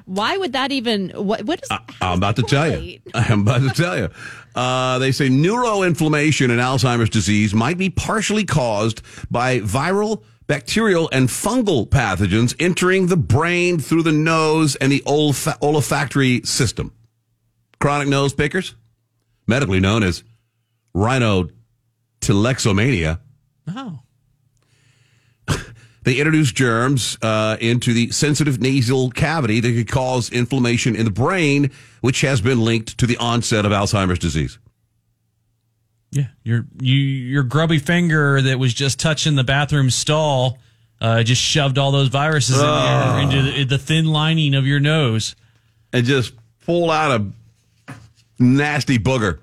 [0.09, 1.11] Why would that even?
[1.11, 1.43] What?
[1.43, 1.69] What is?
[2.01, 2.99] I'm about to tell you.
[3.13, 4.09] I'm about to tell you.
[4.55, 11.29] Uh, they say neuroinflammation and Alzheimer's disease might be partially caused by viral, bacterial, and
[11.29, 16.91] fungal pathogens entering the brain through the nose and the olfa- olfactory system.
[17.79, 18.73] Chronic nose pickers,
[19.45, 20.23] medically known as
[20.95, 23.19] rhinotillexomania,
[23.75, 23.99] Oh.
[26.03, 31.11] They introduce germs uh, into the sensitive nasal cavity that could cause inflammation in the
[31.11, 31.71] brain,
[32.01, 34.59] which has been linked to the onset of Alzheimer's disease.
[36.11, 40.57] Yeah, your you your grubby finger that was just touching the bathroom stall
[41.01, 44.79] uh, just shoved all those viruses in there into the, the thin lining of your
[44.79, 45.35] nose,
[45.93, 46.33] and just
[46.65, 47.25] pull out a
[48.39, 49.39] nasty booger.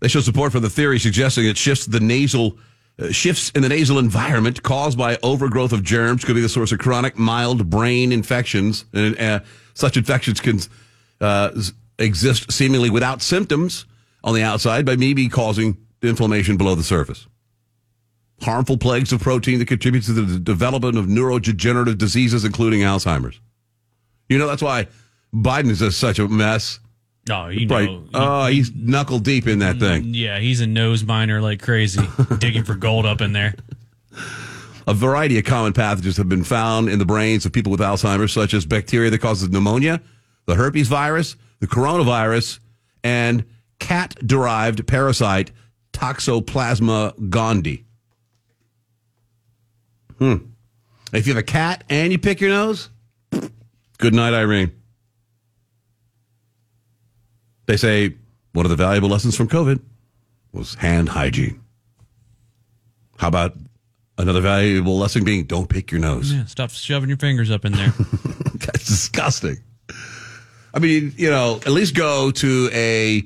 [0.00, 2.58] They show support for the theory suggesting that shifts the nasal
[2.98, 6.72] uh, shifts in the nasal environment caused by overgrowth of germs could be the source
[6.72, 8.86] of chronic mild brain infections.
[8.92, 9.40] And uh,
[9.74, 10.60] such infections can
[11.20, 11.50] uh,
[11.98, 13.84] exist seemingly without symptoms
[14.24, 17.26] on the outside, but maybe causing inflammation below the surface.
[18.42, 23.40] Harmful plaques of protein that contribute to the development of neurodegenerative diseases, including Alzheimer's.
[24.28, 24.88] You know, that's why
[25.34, 26.80] Biden is such a mess.
[27.30, 27.88] Oh, you Right.
[27.90, 28.04] know.
[28.14, 30.14] Oh, he's knuckle deep in that thing.
[30.14, 32.06] Yeah, he's a nose miner like crazy,
[32.38, 33.54] digging for gold up in there.
[34.86, 38.32] A variety of common pathogens have been found in the brains of people with Alzheimer's,
[38.32, 40.00] such as bacteria that causes pneumonia,
[40.46, 42.60] the herpes virus, the coronavirus,
[43.02, 43.44] and
[43.80, 45.50] cat derived parasite
[45.92, 47.82] Toxoplasma gondii.
[50.18, 50.36] Hmm.
[51.12, 52.90] If you have a cat and you pick your nose,
[53.98, 54.72] good night, Irene.
[57.66, 58.14] They say
[58.52, 59.80] one of the valuable lessons from COVID
[60.52, 61.60] was hand hygiene.
[63.18, 63.54] How about
[64.18, 66.32] another valuable lesson being don't pick your nose?
[66.32, 67.90] Yeah, stop shoving your fingers up in there.
[68.54, 69.58] That's disgusting.
[70.72, 73.22] I mean, you know, at least go to a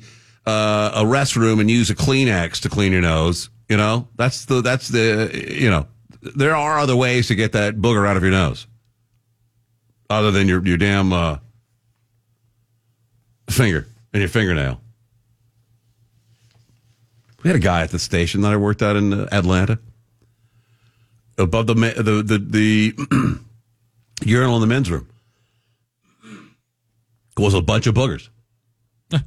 [0.47, 3.51] uh, a restroom and use a Kleenex to clean your nose.
[3.69, 5.87] You know, that's the that's the you know,
[6.23, 8.67] there are other ways to get that booger out of your nose,
[10.09, 11.39] other than your your damn uh,
[13.49, 14.81] finger and your fingernail.
[17.43, 19.79] We had a guy at the station that I worked at in Atlanta.
[21.39, 23.41] Above the the the, the
[24.25, 25.09] urinal in the men's room
[27.39, 28.29] was a bunch of boogers.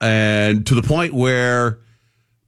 [0.00, 1.80] and to the point where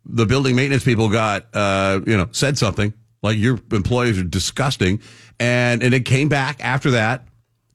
[0.05, 2.93] the building maintenance people got, uh, you know, said something
[3.23, 5.01] like your employees are disgusting.
[5.39, 7.27] And, and it came back after that.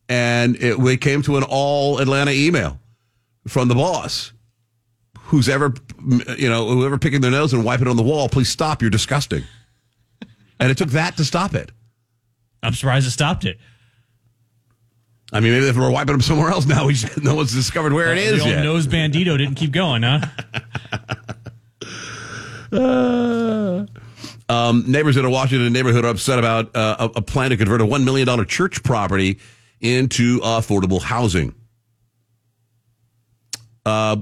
[0.10, 2.80] And it, it came to an all Atlanta email
[3.48, 4.34] from the boss.
[5.22, 5.74] Who's ever,
[6.38, 8.82] you know, whoever picking their nose and wiping it on the wall, please stop.
[8.82, 9.44] You're disgusting.
[10.60, 11.72] and it took that to stop it.
[12.64, 13.58] I'm surprised it stopped it.
[15.34, 17.92] I mean, maybe if we're wiping them somewhere else now, we just, no one's discovered
[17.92, 18.64] where it Uh, is the old yet.
[18.64, 20.26] nose bandito didn't keep going, huh?
[24.50, 27.82] Um, neighbors in a Washington neighborhood are upset about uh, a, a plan to convert
[27.82, 29.40] a $1 million church property
[29.82, 31.54] into affordable housing.
[33.88, 34.18] Uh,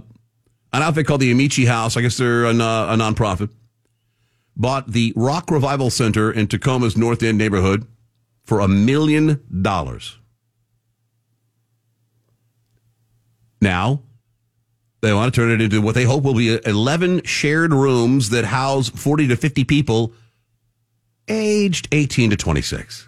[0.74, 3.50] an outfit called the Amici House, I guess they're a, a nonprofit,
[4.56, 7.88] bought the Rock Revival Center in Tacoma's North End neighborhood
[8.44, 10.20] for a million dollars.
[13.60, 14.04] Now,
[15.02, 18.46] they want to turn it into what they hope will be 11 shared rooms that
[18.46, 20.14] house 40 to 50 people
[21.28, 23.08] aged 18 to 26.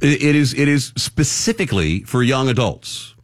[0.00, 3.14] It is it is specifically for young adults.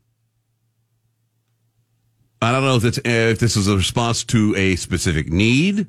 [2.40, 5.86] I don't know if it's if this is a response to a specific need,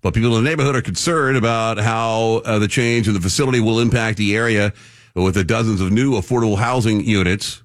[0.00, 3.60] but people in the neighborhood are concerned about how uh, the change in the facility
[3.60, 4.72] will impact the area
[5.14, 7.62] with the dozens of new affordable housing units.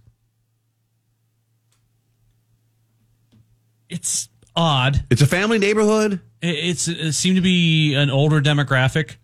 [3.90, 5.04] It's odd.
[5.10, 6.22] It's a family neighborhood.
[6.42, 9.18] It, it's it seemed to be an older demographic.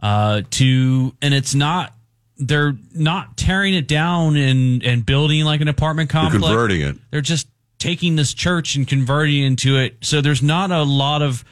[0.00, 1.92] Uh, to and it's not.
[2.38, 6.46] They're not tearing it down and and building like an apartment They're complex.
[6.46, 6.96] converting it.
[7.10, 9.98] They're just taking this church and converting it into it.
[10.02, 11.44] So there's not a lot of.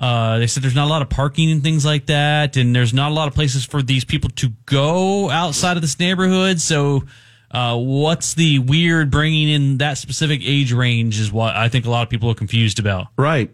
[0.00, 2.92] Uh, they said there's not a lot of parking and things like that, and there's
[2.92, 6.60] not a lot of places for these people to go outside of this neighborhood.
[6.60, 7.04] So,
[7.52, 11.90] uh, what's the weird bringing in that specific age range is what I think a
[11.90, 13.08] lot of people are confused about.
[13.16, 13.52] Right.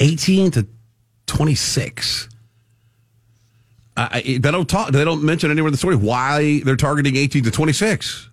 [0.00, 0.66] 18 to
[1.26, 2.28] 26.
[2.28, 2.31] I,
[3.94, 4.90] They don't talk.
[4.90, 8.30] They don't mention anywhere in the story why they're targeting 18 to 26.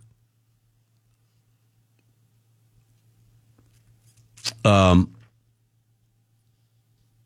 [4.63, 5.15] Um,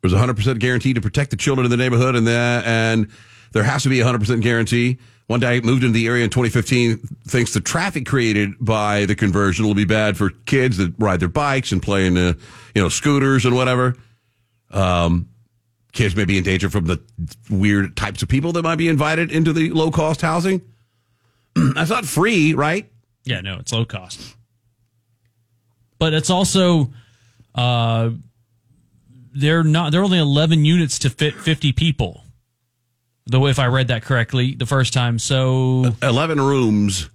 [0.02, 3.10] there's a 100% guarantee to protect the children in the neighborhood, and that, and
[3.54, 4.98] there has to be a 100% guarantee.
[5.28, 6.98] One guy moved into the area in 2015
[7.28, 11.30] thinks the traffic created by the conversion will be bad for kids that ride their
[11.30, 12.38] bikes and play in, the,
[12.76, 13.96] you know, scooters and whatever.
[14.72, 15.30] Um,
[15.94, 17.00] kids may be in danger from the
[17.50, 20.62] weird types of people that might be invited into the low cost housing.
[21.56, 22.92] That's not free, right?
[23.24, 24.36] Yeah, no, it's low cost.
[26.00, 26.92] But it's also
[27.56, 28.10] uh
[29.36, 32.24] they're not they're only 11 units to fit 50 people.
[33.26, 35.18] Though if I read that correctly the first time.
[35.18, 37.10] So 11 rooms.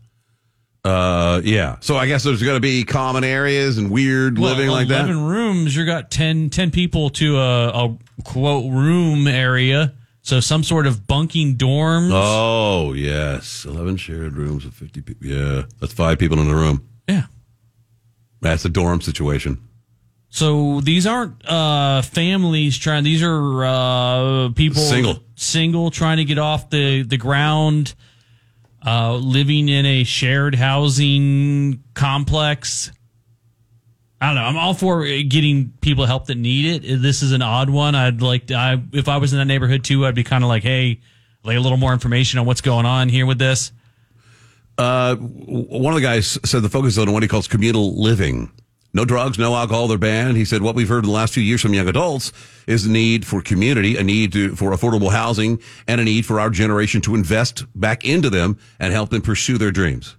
[0.84, 1.76] Uh, yeah.
[1.81, 5.05] So I guess there's going to be common areas and weird well, living like that.
[5.05, 9.95] 11 rooms, you got 10, 10 people to a, a quote room area.
[10.23, 12.11] So some sort of bunking dorms.
[12.13, 13.65] Oh, yes.
[13.65, 15.27] 11 shared rooms with 50 people.
[15.27, 15.63] Yeah.
[15.81, 16.87] That's five people in a room.
[17.09, 17.25] Yeah.
[18.43, 19.59] That's a dorm situation.
[20.31, 23.05] So these aren't uh, families trying.
[23.05, 25.23] These are uh, people Single.
[25.37, 27.95] single trying to get off the the ground,
[28.85, 32.93] uh, living in a shared housing complex.
[34.21, 34.43] I don't know.
[34.43, 37.03] I'm all for getting people help that need it.
[37.03, 37.95] This is an odd one.
[37.95, 38.49] I'd like.
[38.49, 41.01] To, I if I was in that neighborhood too, I'd be kind of like, hey,
[41.45, 43.71] like a little more information on what's going on here with this.
[44.77, 48.51] Uh, one of the guys said the focus is on what he calls communal living.
[48.95, 50.37] No drugs, no alcohol, they're banned.
[50.37, 52.33] He said what we've heard in the last few years from young adults
[52.67, 56.41] is the need for community, a need to, for affordable housing, and a need for
[56.41, 60.17] our generation to invest back into them and help them pursue their dreams.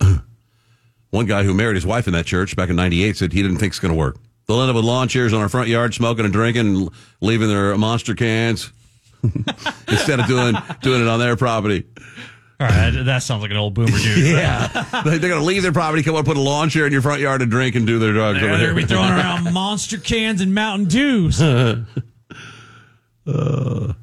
[1.10, 3.58] One guy who married his wife in that church back in 98 said he didn't
[3.58, 4.16] think it's going to work.
[4.46, 6.90] They'll end up with lawn chairs on our front yard, smoking and drinking and
[7.20, 8.72] leaving their monster cans
[9.88, 11.84] instead of doing, doing it on their property.
[12.58, 14.18] All right, that, sounds like an old boomer dude.
[14.36, 14.66] Yeah.
[15.04, 17.00] They- They're going to leave their property, come up, put a lawn chair in your
[17.00, 19.52] front yard and drink and do their drugs They're over going to be throwing around
[19.54, 21.40] monster cans and Mountain Dews.
[21.40, 21.84] uh,
[23.26, 23.94] well,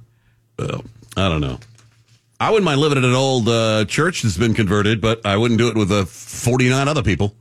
[1.16, 1.60] I don't know.
[2.40, 5.58] I wouldn't mind living in an old uh, church that's been converted, but I wouldn't
[5.58, 7.36] do it with uh, 49 other people.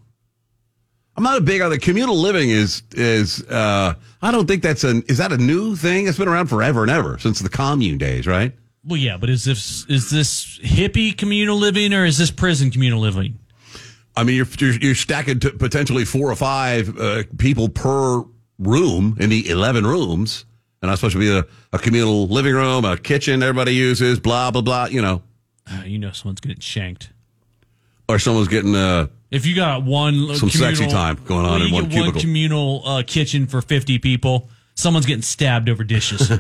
[1.17, 4.85] I'm not a big on the communal living is is uh, I don't think that's
[4.85, 6.07] an is that a new thing?
[6.07, 8.53] It's been around forever and ever since the commune days, right?
[8.85, 13.01] Well, yeah, but is this is this hippie communal living or is this prison communal
[13.01, 13.39] living?
[14.15, 18.23] I mean, you're you're, you're stacking t- potentially four or five uh, people per
[18.59, 20.45] room in the eleven rooms,
[20.83, 24.51] and that's supposed to be a, a communal living room, a kitchen everybody uses, blah
[24.51, 24.87] blah blah.
[24.87, 25.23] You know,
[25.71, 27.11] Uh, you know, someone's getting shanked.
[28.09, 31.89] or someone's getting uh, If you got one Some sexy time going on in one
[31.89, 36.31] get one communal uh, kitchen for fifty people, someone's getting stabbed over dishes.
[36.31, 36.39] uh,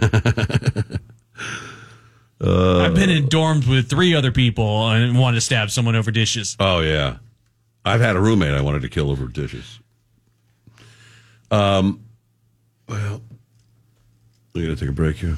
[2.84, 6.56] I've been in dorms with three other people and wanted to stab someone over dishes.
[6.60, 7.16] Oh yeah,
[7.84, 9.80] I've had a roommate I wanted to kill over dishes.
[11.50, 12.00] Um,
[12.88, 13.22] well,
[14.62, 15.36] we're gonna take a break here.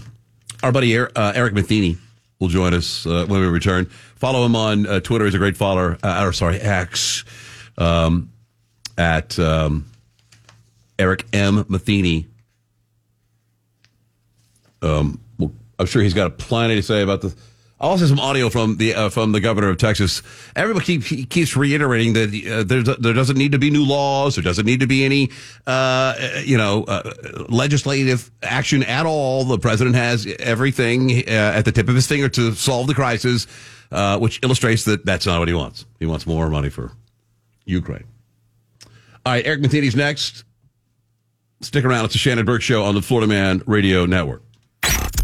[0.62, 1.96] Our buddy Er- uh, Eric Matheny
[2.38, 3.86] will join us uh, when we return.
[3.86, 5.24] Follow him on uh, Twitter.
[5.24, 5.98] He's a great follower.
[6.02, 7.24] Uh, or sorry, X
[7.76, 8.30] um,
[8.96, 9.86] at um,
[10.98, 12.26] Eric M Matheny.
[14.82, 17.34] Um, well, I'm sure he's got plenty to say about the.
[17.80, 20.22] Also some audio from the uh, from the governor of Texas.
[20.56, 24.34] Everybody keep, keeps reiterating that uh, there's, there doesn't need to be new laws.
[24.34, 25.30] There doesn't need to be any,
[25.64, 27.12] uh, you know, uh,
[27.48, 29.44] legislative action at all.
[29.44, 33.46] The president has everything uh, at the tip of his finger to solve the crisis,
[33.92, 35.86] uh, which illustrates that that's not what he wants.
[36.00, 36.90] He wants more money for
[37.64, 38.04] Ukraine.
[39.24, 40.42] All right, Eric Matheny's next.
[41.60, 42.06] Stick around.
[42.06, 44.42] It's the Shannon Burke Show on the Florida Man Radio Network.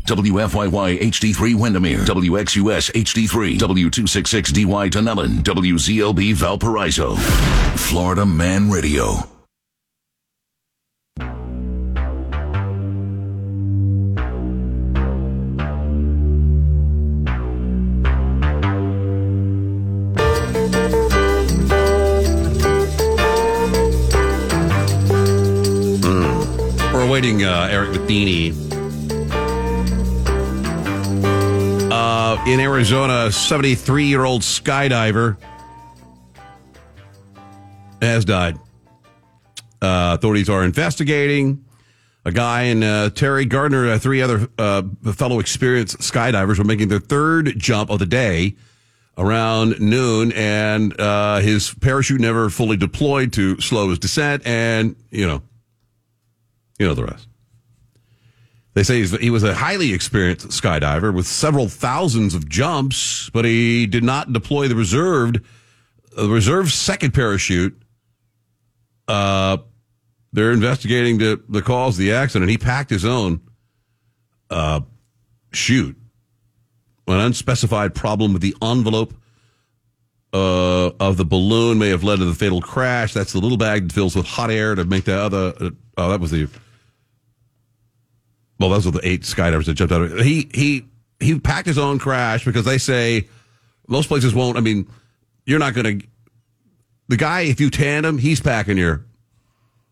[0.06, 7.14] WFYY HD3 Windermere, WXUS HD3, W266DY Dunnellon, WZLB Valparaiso,
[7.76, 9.14] Florida Man Radio.
[26.92, 28.73] We're awaiting uh, Eric Matheny.
[32.06, 35.38] Uh, in Arizona, 73 year old skydiver
[38.02, 38.56] has died.
[39.80, 41.64] Uh, authorities are investigating.
[42.26, 44.82] A guy and uh, Terry Gardner, uh, three other uh,
[45.14, 48.54] fellow experienced skydivers, were making their third jump of the day
[49.16, 55.26] around noon, and uh, his parachute never fully deployed to slow his descent, and you
[55.26, 55.40] know,
[56.78, 57.28] you know the rest.
[58.74, 63.86] They say he was a highly experienced skydiver with several thousands of jumps, but he
[63.86, 65.40] did not deploy the reserved,
[66.16, 67.80] the reserve second parachute.
[69.06, 69.58] Uh,
[70.32, 72.50] they're investigating the, the cause of the accident.
[72.50, 73.40] He packed his own
[74.50, 74.80] uh,
[75.52, 75.96] chute.
[77.06, 79.14] An unspecified problem with the envelope
[80.32, 83.14] uh, of the balloon may have led to the fatal crash.
[83.14, 85.54] That's the little bag that fills with hot air to make the other.
[85.60, 86.48] Uh, oh, that was the.
[88.58, 90.02] Well, those were the eight skydivers that jumped out.
[90.02, 90.86] of He he
[91.20, 93.28] he packed his own crash because they say
[93.88, 94.56] most places won't.
[94.56, 94.88] I mean,
[95.44, 96.06] you're not going to.
[97.08, 99.04] The guy, if you tandem, he's packing your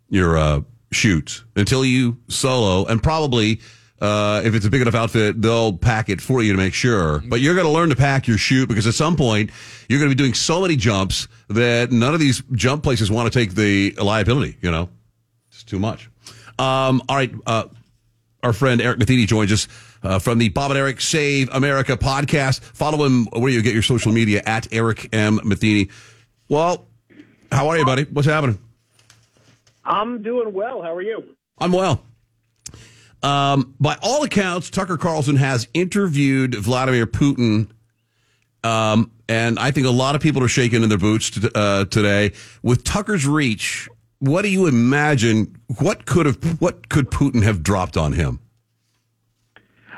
[0.09, 0.61] your uh,
[0.93, 3.61] chutes until you solo, and probably
[4.03, 7.21] uh, if it's a big enough outfit, they'll pack it for you to make sure.
[7.21, 9.51] But you're going to learn to pack your chute because at some point
[9.89, 13.33] you're going to be doing so many jumps that none of these jump places want
[13.33, 14.57] to take the liability.
[14.61, 14.89] You know,
[15.51, 16.11] it's too much.
[16.59, 17.65] Um, all right, uh,
[18.43, 19.69] our friend Eric Matheny joins us.
[20.03, 22.61] Uh, from the Bob and Eric Save America podcast.
[22.61, 25.39] Follow him where you get your social media at Eric M.
[25.45, 25.91] Matheny.
[26.49, 26.89] Well,
[27.53, 28.03] how are you, buddy?
[28.05, 28.59] What's happening?
[29.85, 30.83] I'm doing well.
[30.83, 31.37] How are you?
[31.59, 32.03] I'm well.
[33.23, 37.71] Um, by all accounts, Tucker Carlson has interviewed Vladimir Putin.
[38.65, 41.85] Um, and I think a lot of people are shaking in their boots t- uh,
[41.87, 42.33] today.
[42.63, 43.89] With Tucker's reach,
[44.23, 45.61] what do you imagine?
[45.81, 48.39] What could have, what could Putin have dropped on him?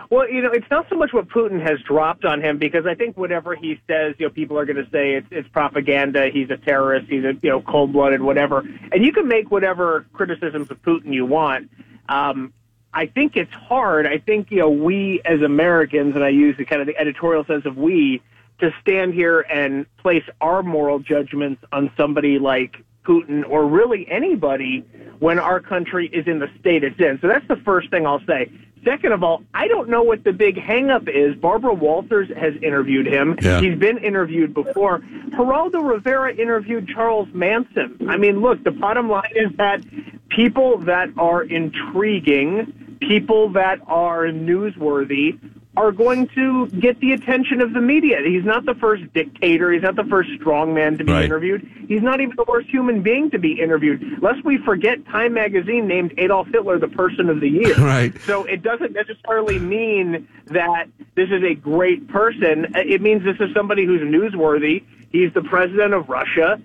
[0.09, 2.95] Well, you know, it's not so much what Putin has dropped on him because I
[2.95, 6.31] think whatever he says, you know, people are going to say it's, it's propaganda.
[6.33, 7.07] He's a terrorist.
[7.11, 8.61] He's a you know cold blooded, whatever.
[8.93, 11.71] And you can make whatever criticisms of Putin you want.
[12.09, 12.55] Um,
[12.95, 14.07] I think it's hard.
[14.07, 17.45] I think you know we as Americans, and I use the kind of the editorial
[17.45, 18.23] sense of we,
[18.61, 24.81] to stand here and place our moral judgments on somebody like Putin or really anybody
[25.19, 27.19] when our country is in the state it's in.
[27.21, 28.51] So that's the first thing I'll say.
[28.85, 31.35] Second of all, I don't know what the big hangup is.
[31.37, 33.37] Barbara Walters has interviewed him.
[33.41, 33.61] Yeah.
[33.61, 34.99] He's been interviewed before.
[35.31, 37.97] Geraldo Rivera interviewed Charles Manson.
[38.09, 39.83] I mean, look, the bottom line is that
[40.29, 45.39] people that are intriguing, people that are newsworthy,
[45.77, 48.19] are going to get the attention of the media.
[48.25, 49.73] He's not the first dictator.
[49.73, 51.25] He's not the first strongman to be Right.
[51.25, 51.69] interviewed.
[51.89, 54.23] He's not even the worst human being to be interviewed.
[54.23, 57.75] Lest we forget, Time Magazine named Adolf Hitler the person of the year.
[57.85, 58.17] Right.
[58.23, 60.87] So it doesn't necessarily mean that
[61.17, 62.73] this is a great person.
[62.77, 64.85] It means this is somebody who's newsworthy.
[65.11, 66.61] He's the president of Russia.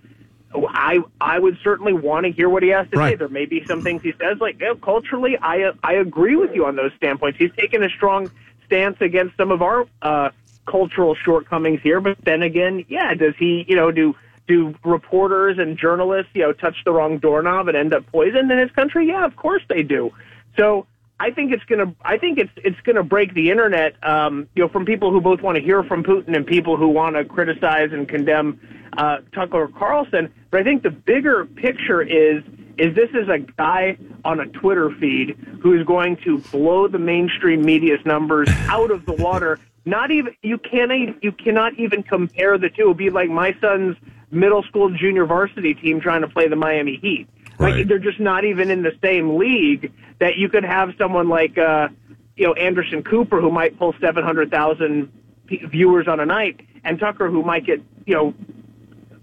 [0.56, 3.16] I I would certainly want to hear what he has to say.
[3.16, 6.76] There may be some things he says, like culturally, I I agree with you on
[6.76, 7.38] those standpoints.
[7.38, 8.32] He's taken a strong
[8.70, 10.30] stance against some of our uh,
[10.68, 12.00] cultural shortcomings here.
[12.00, 14.16] But then again, yeah, does he you know do
[14.48, 18.60] do reporters and journalists you know touch the wrong doorknob and end up poisoned in
[18.60, 19.08] his country?
[19.08, 20.12] Yeah, of course they do.
[20.56, 20.86] So
[21.20, 21.94] I think it's gonna.
[22.04, 23.96] I think it's it's gonna break the internet.
[24.04, 26.88] Um, you know, from people who both want to hear from Putin and people who
[26.88, 28.60] want to criticize and condemn
[28.98, 30.32] uh, Tucker Carlson.
[30.52, 32.44] But I think the bigger picture is
[32.80, 37.00] is this is a guy on a Twitter feed who is going to blow the
[37.00, 39.60] mainstream media's numbers out of the water.
[39.86, 42.82] Not even you cannot you cannot even compare the two.
[42.82, 43.98] It'll be like my son's
[44.32, 47.28] middle school junior varsity team trying to play the Miami Heat.
[47.60, 51.58] Like they're just not even in the same league that you could have someone like
[51.58, 51.90] uh
[52.38, 55.12] you know Anderson Cooper who might pull 700,000
[55.48, 58.34] p- viewers on a night and Tucker who might get, you know,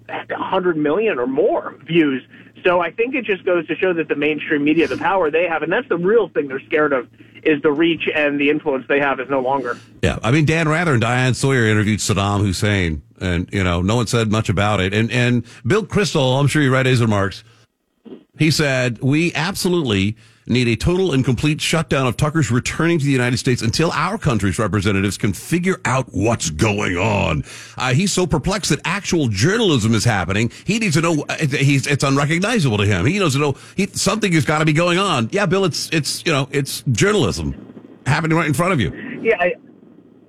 [0.09, 2.23] 100 million or more views.
[2.65, 5.47] So I think it just goes to show that the mainstream media, the power they
[5.47, 7.09] have, and that's the real thing they're scared of,
[7.45, 9.79] is the reach and the influence they have is no longer.
[10.03, 13.97] Yeah, I mean Dan Rather and Diane Sawyer interviewed Saddam Hussein, and you know no
[13.97, 14.93] one said much about it.
[14.93, 17.45] And and Bill Kristol, I'm sure you read his remarks.
[18.39, 20.17] He said we absolutely
[20.47, 24.19] need a total and complete shutdown of Tucker's returning to the United States until our
[24.19, 27.45] country's representatives can figure out what's going on.
[27.77, 30.51] Uh, he's so perplexed that actual journalism is happening.
[30.65, 31.25] He needs to know.
[31.29, 33.07] uh, He's it's unrecognizable to him.
[33.07, 35.29] He to know he, something has got to be going on.
[35.33, 38.93] Yeah, Bill, it's it's you know it's journalism happening right in front of you.
[39.23, 39.55] Yeah, I,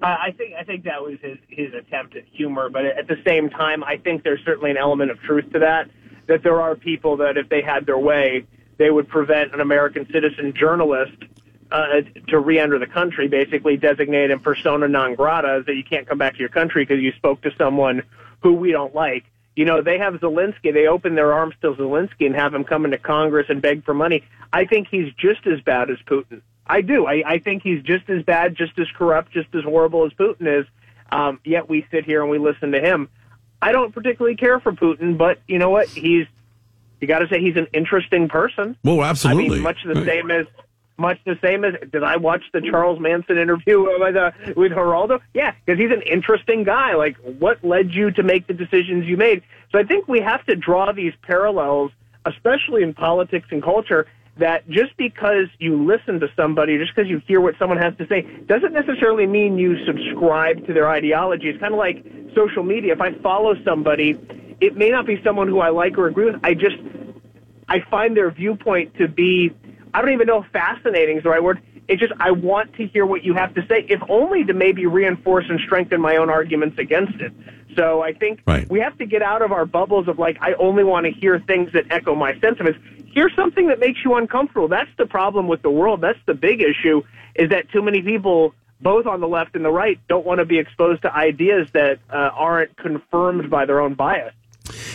[0.01, 3.49] I think I think that was his his attempt at humor, but at the same
[3.49, 5.89] time, I think there's certainly an element of truth to that.
[6.27, 8.45] That there are people that, if they had their way,
[8.77, 11.17] they would prevent an American citizen journalist
[11.71, 16.17] uh, to re-enter the country, basically designate him persona non grata, that you can't come
[16.17, 18.03] back to your country because you spoke to someone
[18.41, 19.25] who we don't like.
[19.55, 20.71] You know, they have Zelensky.
[20.71, 23.93] They open their arms to Zelensky and have him come into Congress and beg for
[23.93, 24.23] money.
[24.53, 26.41] I think he's just as bad as Putin.
[26.67, 27.07] I do.
[27.07, 30.59] I, I think he's just as bad, just as corrupt, just as horrible as Putin
[30.61, 30.65] is.
[31.11, 33.09] Um, yet we sit here and we listen to him.
[33.61, 35.87] I don't particularly care for Putin, but you know what?
[35.87, 36.27] He's
[36.99, 38.75] you got to say he's an interesting person.
[38.83, 39.45] Well, absolutely.
[39.45, 40.47] I mean, much the same as
[40.97, 45.19] much the same as did I watch the Charles Manson interview with uh, with Geraldo?
[45.33, 46.95] Yeah, because he's an interesting guy.
[46.95, 49.43] Like, what led you to make the decisions you made?
[49.71, 51.91] So I think we have to draw these parallels,
[52.25, 54.07] especially in politics and culture.
[54.37, 58.05] That just because you listen to somebody, just because you hear what someone has to
[58.05, 61.49] say, doesn't necessarily mean you subscribe to their ideology.
[61.49, 62.93] It's kind of like social media.
[62.93, 64.13] If I follow somebody,
[64.59, 66.39] it may not be someone who I like or agree with.
[66.43, 66.77] I just
[67.69, 69.51] I find their viewpoint to be,
[69.93, 71.61] I don't even know if fascinating is the right word.
[71.87, 74.85] It's just, I want to hear what you have to say, if only to maybe
[74.85, 77.31] reinforce and strengthen my own arguments against it.
[77.75, 78.69] So I think right.
[78.69, 81.39] we have to get out of our bubbles of like, I only want to hear
[81.39, 82.79] things that echo my sentiments.
[83.13, 84.67] Hear something that makes you uncomfortable.
[84.67, 86.01] That's the problem with the world.
[86.01, 87.03] That's the big issue
[87.35, 90.45] is that too many people, both on the left and the right, don't want to
[90.45, 94.33] be exposed to ideas that uh, aren't confirmed by their own bias.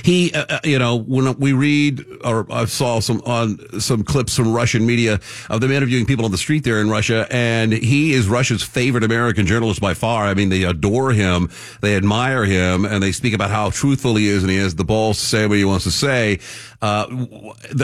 [0.03, 4.37] He, uh, uh, you know, when we read or I saw some on some clips
[4.37, 5.21] from Russian media
[5.51, 9.05] of them interviewing people on the street there in Russia, and he is Russia's favorite
[9.05, 10.27] American journalist by far.
[10.27, 14.29] I mean, they adore him, they admire him, and they speak about how truthful he
[14.29, 16.39] is, and he has the balls to say what he wants to say.
[16.81, 17.27] Uh,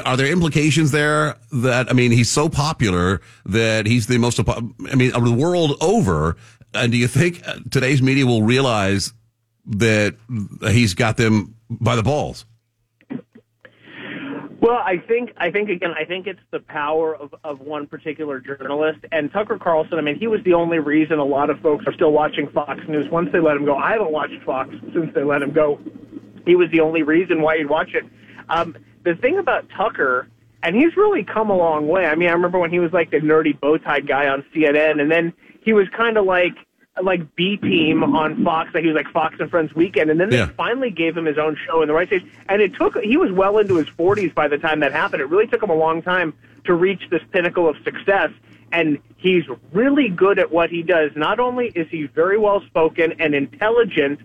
[0.04, 4.60] are there implications there that I mean, he's so popular that he's the most, I
[4.94, 6.36] mean, the world over.
[6.74, 9.12] And do you think today's media will realize
[9.66, 10.16] that
[10.62, 12.46] he's got them by the balls?
[14.60, 18.40] Well, I think I think again I think it's the power of, of one particular
[18.40, 19.98] journalist and Tucker Carlson.
[19.98, 22.80] I mean, he was the only reason a lot of folks are still watching Fox
[22.88, 23.76] News once they let him go.
[23.76, 25.78] I haven't watched Fox since they let him go.
[26.44, 28.04] He was the only reason why you'd watch it.
[28.48, 30.28] Um, the thing about Tucker,
[30.62, 32.06] and he's really come a long way.
[32.06, 35.00] I mean, I remember when he was like the nerdy bow tie guy on CNN,
[35.00, 35.32] and then
[35.62, 36.54] he was kind of like
[37.02, 38.70] like B team on Fox.
[38.74, 40.50] Like he was like Fox and Friends Weekend, and then they Yeah.
[40.56, 42.24] finally gave him his own show in the right stage.
[42.48, 45.22] And it took he was well into his 40s by the time that happened.
[45.22, 48.30] It really took him a long time to reach this pinnacle of success.
[48.72, 51.10] And he's really good at what he does.
[51.16, 54.20] Not only is he very well spoken and intelligent,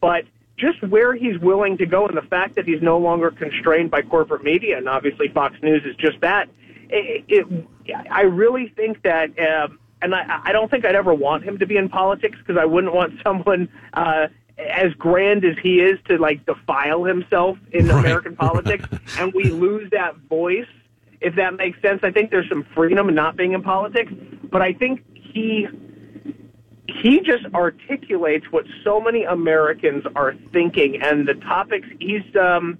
[0.00, 0.24] but
[0.58, 4.02] just where he's willing to go and the fact that he's no longer constrained by
[4.02, 6.48] corporate media, and obviously Fox News is just that.
[6.88, 7.46] It, it,
[8.10, 11.66] I really think that, um, and I, I don't think I'd ever want him to
[11.66, 16.18] be in politics because I wouldn't want someone uh, as grand as he is to
[16.18, 18.84] like defile himself in American politics,
[19.18, 20.68] and we lose that voice.
[21.20, 24.12] If that makes sense, I think there's some freedom in not being in politics,
[24.50, 25.66] but I think he
[26.88, 32.78] he just articulates what so many Americans are thinking and the topics he's um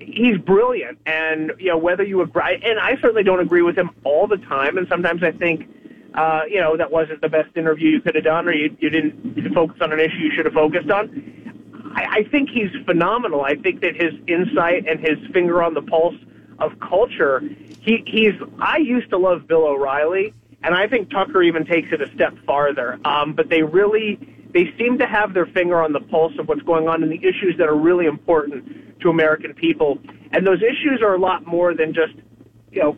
[0.00, 3.90] he's brilliant and you know whether you agree and I certainly don't agree with him
[4.04, 5.68] all the time and sometimes I think
[6.14, 8.90] uh you know that wasn't the best interview you could have done or you, you
[8.90, 13.42] didn't focus on an issue you should have focused on I, I think he's phenomenal
[13.42, 16.16] I think that his insight and his finger on the pulse
[16.58, 17.40] of culture
[17.80, 22.02] he he's I used to love Bill O'Reilly and I think Tucker even takes it
[22.02, 22.98] a step farther.
[23.04, 24.18] Um, but they really,
[24.52, 27.18] they seem to have their finger on the pulse of what's going on and the
[27.18, 29.98] issues that are really important to American people.
[30.32, 32.12] And those issues are a lot more than just,
[32.70, 32.96] you know,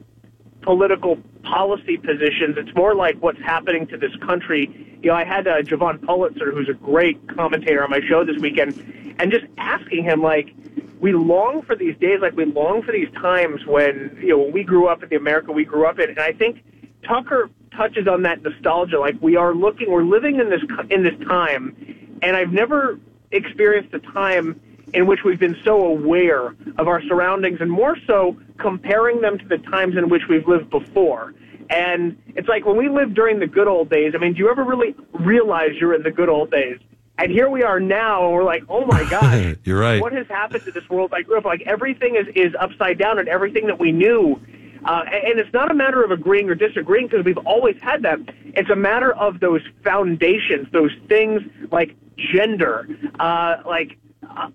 [0.63, 2.57] political policy positions.
[2.57, 4.71] It's more like what's happening to this country.
[5.03, 8.39] You know, I had uh, Javon Pulitzer, who's a great commentator on my show this
[8.39, 10.55] weekend, and just asking him, like,
[11.01, 14.53] we long for these days, like we long for these times when, you know, when
[14.53, 16.09] we grew up in the America we grew up in.
[16.11, 16.63] And I think
[17.03, 19.01] Tucker touches on that nostalgia.
[19.01, 21.75] Like we are looking, we're living in this in this time,
[22.23, 23.01] and I've never
[23.33, 24.61] experienced a time
[24.95, 29.47] in which we've been so aware of our surroundings, and more so comparing them to
[29.49, 31.35] the times in which we've lived before.
[31.71, 34.13] And it's like when we lived during the good old days.
[34.15, 36.79] I mean, do you ever really realize you're in the good old days?
[37.19, 40.01] And here we are now, and we're like, oh my god, You're right.
[40.01, 41.45] what has happened to this world I grew up?
[41.45, 44.41] Like everything is is upside down, and everything that we knew
[44.85, 48.19] Uh, and it's not a matter of agreeing or disagreeing because we've always had that.
[48.59, 51.41] It's a matter of those foundations, those things
[51.71, 51.95] like
[52.35, 52.89] gender,
[53.21, 53.97] uh, like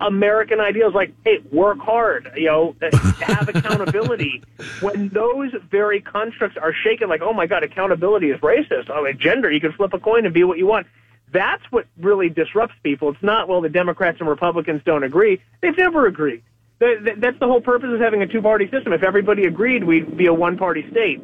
[0.02, 2.76] American ideals, like hey, work hard, you know,
[3.22, 4.44] have accountability.
[4.82, 8.90] when those very constructs are shaken, like oh my god, accountability is racist.
[8.90, 10.88] Oh, like, gender, you can flip a coin and be what you want.
[11.32, 13.10] That's what really disrupts people.
[13.12, 15.42] It's not well, the Democrats and Republicans don't agree.
[15.62, 16.42] They've never agreed.
[16.80, 18.94] Th- th- That's the whole purpose of having a two-party system.
[18.94, 21.22] If everybody agreed, we'd be a one-party state.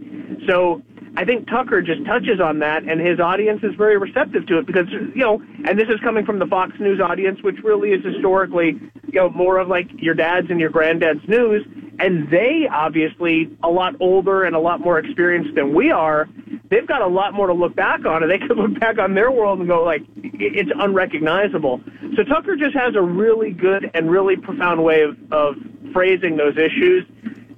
[0.48, 0.82] So
[1.16, 4.66] I think Tucker just touches on that, and his audience is very receptive to it
[4.66, 8.04] because you know, and this is coming from the Fox News audience, which really is
[8.04, 11.66] historically, you know, more of like your dad's and your granddad's news,
[12.00, 16.28] and they obviously a lot older and a lot more experienced than we are.
[16.70, 19.14] They've got a lot more to look back on, and they can look back on
[19.14, 21.82] their world and go like, it's unrecognizable.
[22.16, 25.56] So Tucker just has a really good and really profound way of, of
[25.94, 27.06] phrasing those issues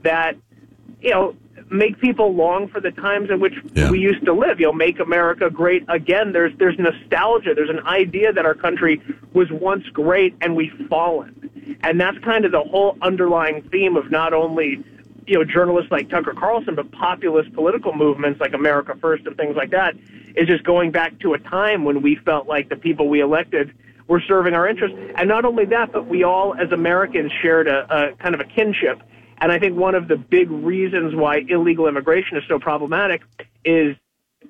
[0.03, 0.35] that
[1.05, 1.35] you know,
[1.69, 3.53] make people long for the times in which
[3.89, 4.59] we used to live.
[4.59, 6.31] You know, make America great again.
[6.31, 7.53] There's there's nostalgia.
[7.55, 9.01] There's an idea that our country
[9.33, 14.11] was once great and we've fallen, and that's kind of the whole underlying theme of
[14.11, 14.83] not only
[15.27, 19.55] you know journalists like Tucker Carlson, but populist political movements like America First and things
[19.55, 19.95] like that.
[20.35, 23.73] Is just going back to a time when we felt like the people we elected
[24.07, 28.11] were serving our interests, and not only that, but we all as Americans shared a,
[28.11, 29.01] a kind of a kinship.
[29.39, 33.21] And I think one of the big reasons why illegal immigration is so problematic
[33.63, 33.95] is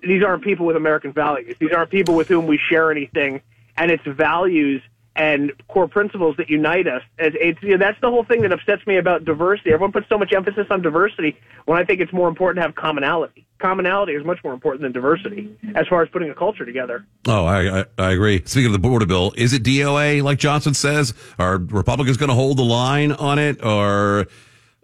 [0.03, 1.55] these aren't people with American values.
[1.59, 3.41] These aren't people with whom we share anything,
[3.77, 4.81] and it's values
[5.15, 7.01] and core principles that unite us.
[7.17, 9.71] It's, you know, that's the whole thing that upsets me about diversity.
[9.71, 12.75] Everyone puts so much emphasis on diversity when I think it's more important to have
[12.75, 13.47] commonality.
[13.59, 17.05] Commonality is much more important than diversity as far as putting a culture together.
[17.27, 18.43] Oh, I, I, I agree.
[18.45, 21.13] Speaking of the border bill, is it DOA like Johnson says?
[21.39, 24.27] Are Republicans going to hold the line on it, or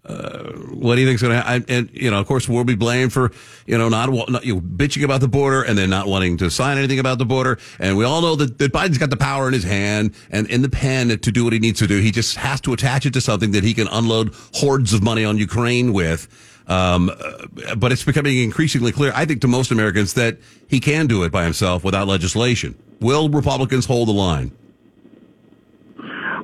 [0.03, 1.65] uh, what do you think's going to happen?
[1.69, 3.31] And you know, of course, we'll be blamed for
[3.67, 6.49] you know not, not you know, bitching about the border and then not wanting to
[6.49, 7.59] sign anything about the border.
[7.79, 10.63] And we all know that, that Biden's got the power in his hand and in
[10.63, 11.99] the pen to do what he needs to do.
[12.01, 15.23] He just has to attach it to something that he can unload hordes of money
[15.23, 16.27] on Ukraine with.
[16.67, 21.05] Um, uh, but it's becoming increasingly clear, I think, to most Americans that he can
[21.05, 22.75] do it by himself without legislation.
[23.01, 24.51] Will Republicans hold the line?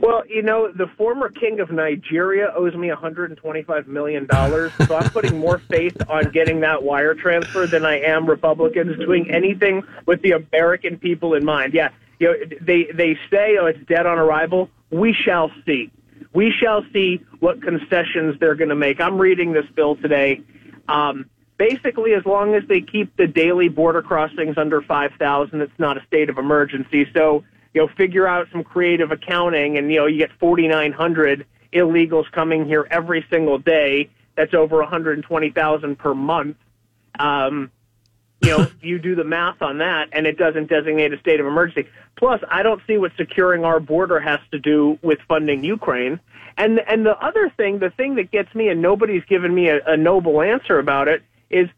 [0.08, 5.38] Well, you know, the former king of Nigeria owes me $125 million, so I'm putting
[5.38, 10.32] more faith on getting that wire transfer than I am Republicans doing anything with the
[10.32, 11.74] American people in mind.
[11.74, 14.69] Yeah, you know, they, they say, oh, it's dead on arrival.
[14.92, 15.92] We shall see.
[16.34, 19.02] We shall see what concessions they're going to make.
[19.02, 20.40] I'm reading this bill today.
[20.88, 25.98] Um, basically, as long as they keep the daily border crossings under 5,000, it's not
[25.98, 27.08] a state of emergency.
[27.14, 32.32] So, you know, figure out some creative accounting and, you know, you get 4,900 illegals
[32.32, 34.10] coming here every single day.
[34.36, 36.58] That's over 120,000 per month.
[37.20, 37.72] Um,
[38.42, 41.46] you know, you do the math on that and it doesn't designate a state of
[41.46, 41.90] emergency.
[42.16, 46.20] Plus, I don't see what securing our border has to do with funding Ukraine.
[46.58, 49.80] And, and the other thing, the thing that gets me and nobody's given me a,
[49.86, 51.70] a noble answer about it is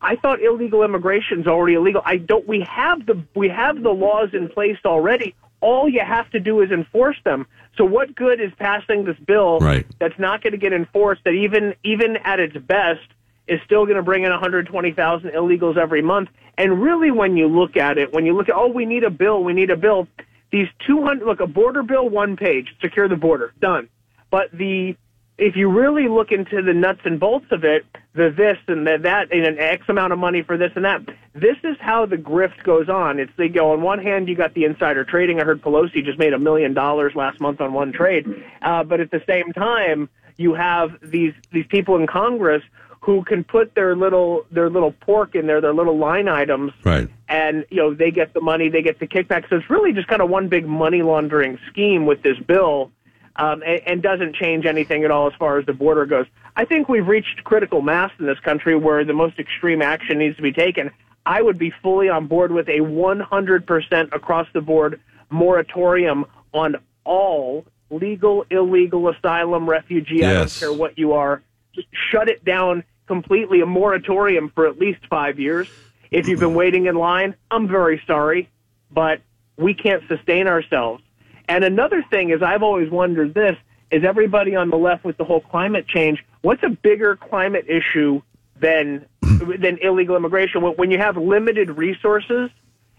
[0.00, 2.02] I thought illegal immigration is already illegal.
[2.04, 2.46] I don't.
[2.46, 5.34] We have the we have the laws in place already.
[5.60, 7.46] All you have to do is enforce them.
[7.76, 9.86] So what good is passing this bill Right.
[9.98, 11.24] that's not going to get enforced?
[11.24, 13.06] That even even at its best
[13.48, 16.28] is still going to bring in 120,000 illegals every month.
[16.56, 19.10] And really, when you look at it, when you look at oh, we need a
[19.10, 20.06] bill, we need a bill.
[20.50, 23.88] These 200 look a border bill, one page, secure the border, done.
[24.30, 24.96] But the
[25.38, 28.98] if you really look into the nuts and bolts of it, the this and the
[28.98, 31.00] that, and an X amount of money for this and that,
[31.34, 33.20] this is how the grift goes on.
[33.20, 35.40] It's they go on one hand, you got the insider trading.
[35.40, 38.26] I heard Pelosi just made a million dollars last month on one trade,
[38.62, 42.62] uh, but at the same time, you have these these people in Congress
[43.00, 47.08] who can put their little their little pork in there, their little line items, Right.
[47.28, 49.48] and you know they get the money, they get the kickback.
[49.48, 52.90] So it's really just kind of one big money laundering scheme with this bill,
[53.38, 56.26] um, and, and doesn't change anything at all as far as the border goes.
[56.56, 60.36] I think we've reached critical mass in this country where the most extreme action needs
[60.36, 60.90] to be taken.
[61.24, 65.00] I would be fully on board with a 100% across the board
[65.30, 70.24] moratorium on all legal, illegal asylum, refugee.
[70.24, 71.42] I don't care what you are.
[71.74, 73.60] Just shut it down completely.
[73.60, 75.68] A moratorium for at least five years.
[76.10, 78.48] If you've been waiting in line, I'm very sorry,
[78.90, 79.20] but
[79.56, 81.02] we can't sustain ourselves.
[81.48, 83.56] And another thing is, I've always wondered this:
[83.90, 86.24] is everybody on the left with the whole climate change?
[86.42, 88.22] What's a bigger climate issue
[88.60, 90.62] than than illegal immigration?
[90.62, 92.50] When- you have limited resources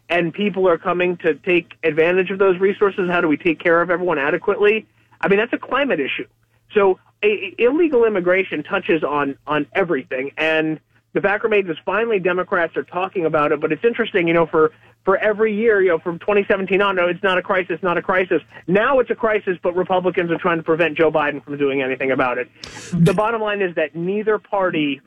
[0.09, 3.81] and people are coming to take advantage of those resources, how do we take care
[3.81, 4.87] of everyone adequately?
[5.21, 6.25] I mean, that's a climate issue.
[6.73, 10.79] So a, illegal immigration touches on on everything, and
[11.13, 13.59] the fact backroom is finally Democrats are talking about it.
[13.59, 14.71] But it's interesting, you know, for
[15.05, 18.01] for every year, you know, from 2017 on, no, it's not a crisis, not a
[18.01, 18.41] crisis.
[18.67, 22.11] Now it's a crisis, but Republicans are trying to prevent Joe Biden from doing anything
[22.11, 22.49] about it.
[22.93, 25.01] The bottom line is that neither party,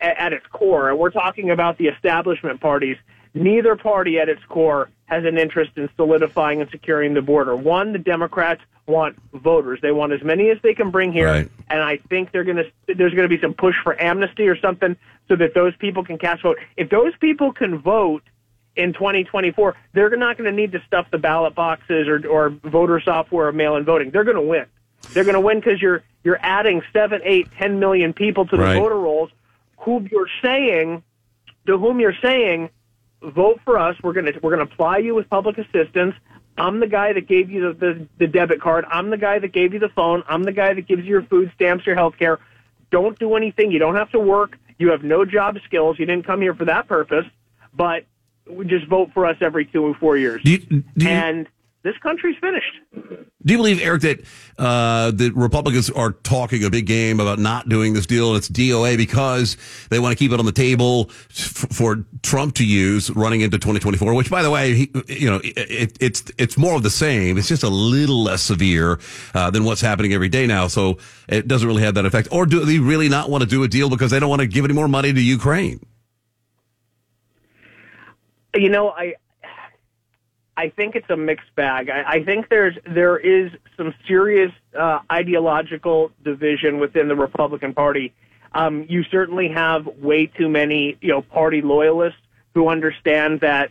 [0.00, 2.96] at, at its core, and we're talking about the establishment parties,
[3.34, 7.54] neither party at its core has an interest in solidifying and securing the border.
[7.56, 9.80] One, the Democrats want voters.
[9.82, 11.48] They want as many as they can bring here, Right.
[11.68, 12.64] and I think they're going to
[12.94, 14.96] there's going to be some push for amnesty or something
[15.28, 16.58] so that those people can cast vote.
[16.76, 18.22] If those people can vote
[18.76, 23.00] in 2024, they're not going to need to stuff the ballot boxes or or voter
[23.00, 24.10] software or mail-in voting.
[24.10, 24.66] They're going to win.
[25.12, 28.62] They're going to win because you're you're adding seven, eight, ten million people to the
[28.62, 28.78] Right.
[28.78, 29.30] voter rolls,
[29.78, 31.02] who you're saying
[31.66, 32.70] to whom you're saying
[33.22, 33.96] vote for us.
[34.02, 36.14] We're going to we're going to apply you with public assistance.
[36.58, 38.84] I'm the guy that gave you the, the, the debit card.
[38.90, 40.22] I'm the guy that gave you the phone.
[40.28, 42.40] I'm the guy that gives you your food stamps, your health care.
[42.90, 43.72] Don't do anything.
[43.72, 44.58] You don't have to work.
[44.78, 45.98] You have no job skills.
[45.98, 47.24] You didn't come here for that purpose.
[47.74, 48.04] But
[48.66, 50.42] just vote for us every two and four years.
[50.42, 51.48] Do you, do you, and
[51.82, 53.26] this country's finished.
[53.44, 54.20] do you believe, Eric, that
[54.56, 58.28] uh, the Republicans are talking a big game about not doing this deal?
[58.28, 59.56] and It's DOA because
[59.90, 63.58] they want to keep it on the table f- for Trump to use running into
[63.58, 64.14] 2024.
[64.14, 67.36] Which, by the way, he, you know, it, it's it's more of the same.
[67.36, 69.00] It's just a little less severe
[69.34, 70.68] uh, than what's happening every day now.
[70.68, 70.98] So
[71.28, 72.28] it doesn't really have that effect.
[72.30, 74.46] Or do they really not want to do a deal because they don't want to
[74.46, 75.84] give any more money to Ukraine?
[78.54, 79.14] You know, I
[80.56, 81.88] I think it's a mixed bag.
[81.88, 88.12] I, I think there's there is some serious uh, ideological division within the Republican Party.
[88.54, 92.20] Um, you certainly have way too many, you know, party loyalists
[92.54, 93.70] who understand that,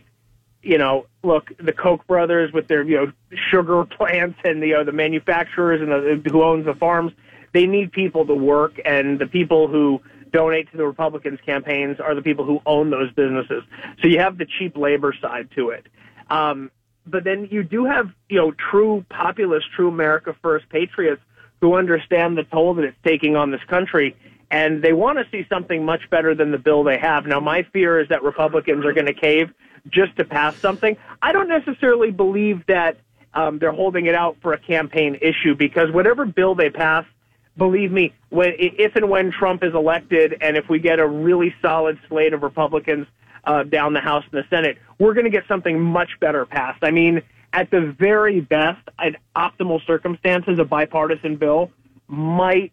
[0.60, 3.12] you know, look, the Koch brothers with their, you know,
[3.50, 7.12] sugar plants and the, you know, the manufacturers and the, who owns the farms,
[7.52, 10.00] they need people to work, and the people who
[10.32, 13.62] donate to the Republicans' campaigns are the people who own those businesses.
[14.00, 15.86] So you have the cheap labor side to it.
[16.30, 16.70] Um,
[17.06, 21.20] but then you do have, you know, true populists, true America First patriots
[21.60, 24.16] who understand the toll that it's taking on this country,
[24.50, 27.26] and they want to see something much better than the bill they have.
[27.26, 29.50] Now, my fear is that Republicans are going to cave
[29.88, 30.96] just to pass something.
[31.20, 32.98] I don't necessarily believe that
[33.34, 37.04] um, they're holding it out for a campaign issue because whatever bill they pass,
[37.56, 41.54] believe me, when, if and when Trump is elected, and if we get a really
[41.60, 43.06] solid slate of Republicans
[43.44, 46.82] uh, down the House and the Senate, we're going to get something much better passed.
[46.82, 47.22] I mean,
[47.52, 51.70] at the very best, in optimal circumstances, a bipartisan bill
[52.06, 52.72] might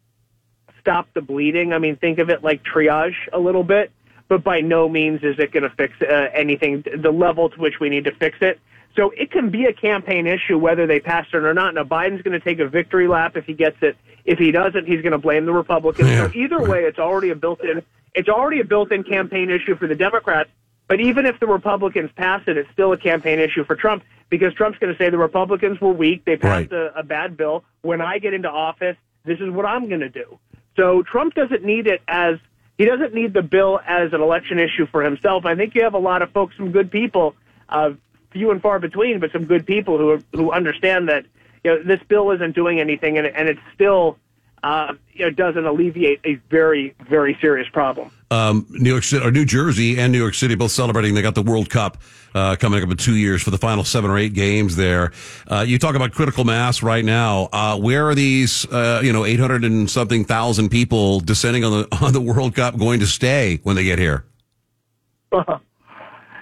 [0.79, 1.73] stop the bleeding.
[1.73, 3.91] I mean, think of it like triage a little bit,
[4.27, 7.79] but by no means is it going to fix uh, anything, the level to which
[7.81, 8.59] we need to fix it.
[8.99, 11.73] So it can be a campaign issue whether they pass it or not.
[11.73, 13.95] Now, Biden's going to take a victory lap if he gets it.
[14.25, 16.09] If he doesn't, he's going to blame the Republicans.
[16.09, 17.81] So either way, it's already a built-in,
[18.13, 20.49] it's already a built-in campaign issue for the Democrats.
[20.89, 24.53] But even if the Republicans pass it, it's still a campaign issue for Trump because
[24.53, 26.25] Trump's going to say the Republicans were weak.
[26.25, 27.63] They passed a, a bad bill.
[27.81, 30.37] When I get into office, this is what I'm going to do.
[30.75, 32.35] So Trump doesn't need it as
[32.77, 35.45] he doesn't need the bill as an election issue for himself.
[35.45, 37.35] I think you have a lot of folks, some good people,
[37.69, 37.91] uh,
[38.31, 41.25] few and far between, but some good people who who understand that
[41.63, 44.17] you know this bill isn't doing anything, and, and it still
[44.63, 48.11] uh, you know doesn't alleviate a very very serious problem.
[48.31, 51.15] um, New York City or New Jersey and New York City both celebrating.
[51.15, 51.97] They got the World Cup
[52.35, 55.11] uh, coming up in two years for the final seven or eight games there.
[55.47, 57.49] Uh, you talk about critical mass right now.
[57.51, 61.71] Uh, where are these, uh, you know, eight hundred and something thousand people descending on
[61.71, 64.25] the on the World Cup going to stay when they get here?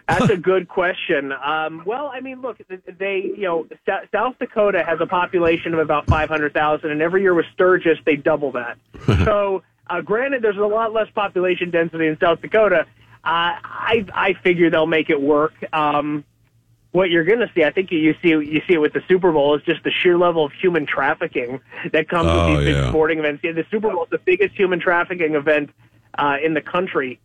[0.08, 1.34] That's a good question.
[1.34, 2.60] Um, well, I mean, look,
[2.98, 3.68] they, you know,
[4.12, 8.54] South Dakota has a population of about 500,000, and every year with Sturgis, they double
[8.54, 8.78] that.
[9.26, 12.86] so, uh, granted, there's a lot less population density in South Dakota.
[13.24, 15.54] Uh, I, I figure they'll make it work.
[15.74, 16.24] Um,
[16.92, 19.32] what you're going to see, I think you see, you see it with the Super
[19.34, 21.60] Bowl, is just the sheer level of human trafficking
[21.92, 22.82] that comes Oh, with these yeah.
[22.84, 23.44] big sporting events.
[23.44, 25.70] Yeah, the Super Bowl is the biggest human trafficking event
[26.18, 27.20] uh, in the country.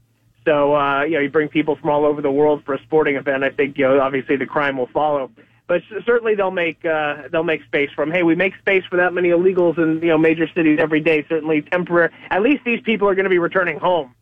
[0.45, 3.17] So, uh, you know, you bring people from all over the world for a sporting
[3.17, 3.45] event.
[3.45, 5.31] I think, you know, obviously the crime will follow.
[5.69, 8.13] But certainly they'll make uh, they'll make space for them.
[8.13, 11.25] Hey, we make space for that many illegals in you know major cities every day.
[11.29, 12.13] Certainly temporary.
[12.31, 14.15] At least these people are going to be returning home.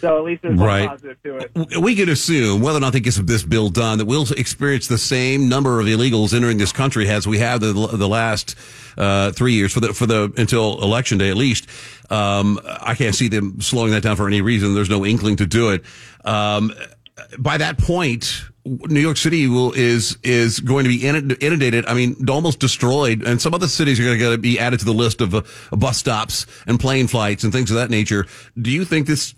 [0.00, 0.88] So at least there's Right.
[0.88, 1.80] positive to it.
[1.80, 4.98] We can assume whether or not they get this bill done that we'll experience the
[4.98, 8.54] same number of illegals entering this country as we have the the last
[8.96, 11.66] uh, three years for the for the until election day at least.
[12.10, 14.74] Um, I can't see them slowing that down for any reason.
[14.74, 15.84] There's no inkling to do it.
[16.24, 16.72] Um,
[17.38, 21.86] by that point, New York City will is is going to be inundated.
[21.86, 24.92] I mean, almost destroyed, and some other cities are going to be added to the
[24.92, 25.42] list of uh,
[25.72, 28.26] bus stops and plane flights and things of that nature.
[28.60, 29.34] Do you think this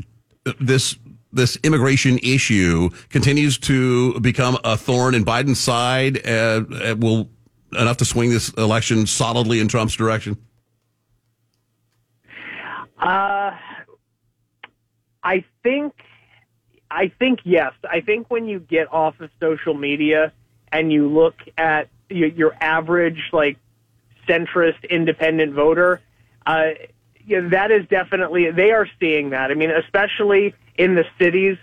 [0.61, 0.97] this
[1.33, 6.27] this immigration issue continues to become a thorn in Biden's side?
[6.27, 7.31] Uh, uh will
[7.73, 10.37] enough to swing this election solidly in Trump's direction?
[12.99, 13.53] Uh,
[15.23, 15.95] I think,
[16.91, 17.73] I think yes.
[17.89, 20.33] I think when you get off of social media
[20.73, 23.57] and you look at your, your average like
[24.29, 26.01] centrist independent voter,
[26.47, 26.71] uh,
[27.31, 29.51] yeah, that is definitely they are seeing that.
[29.51, 31.57] I mean, especially in the cities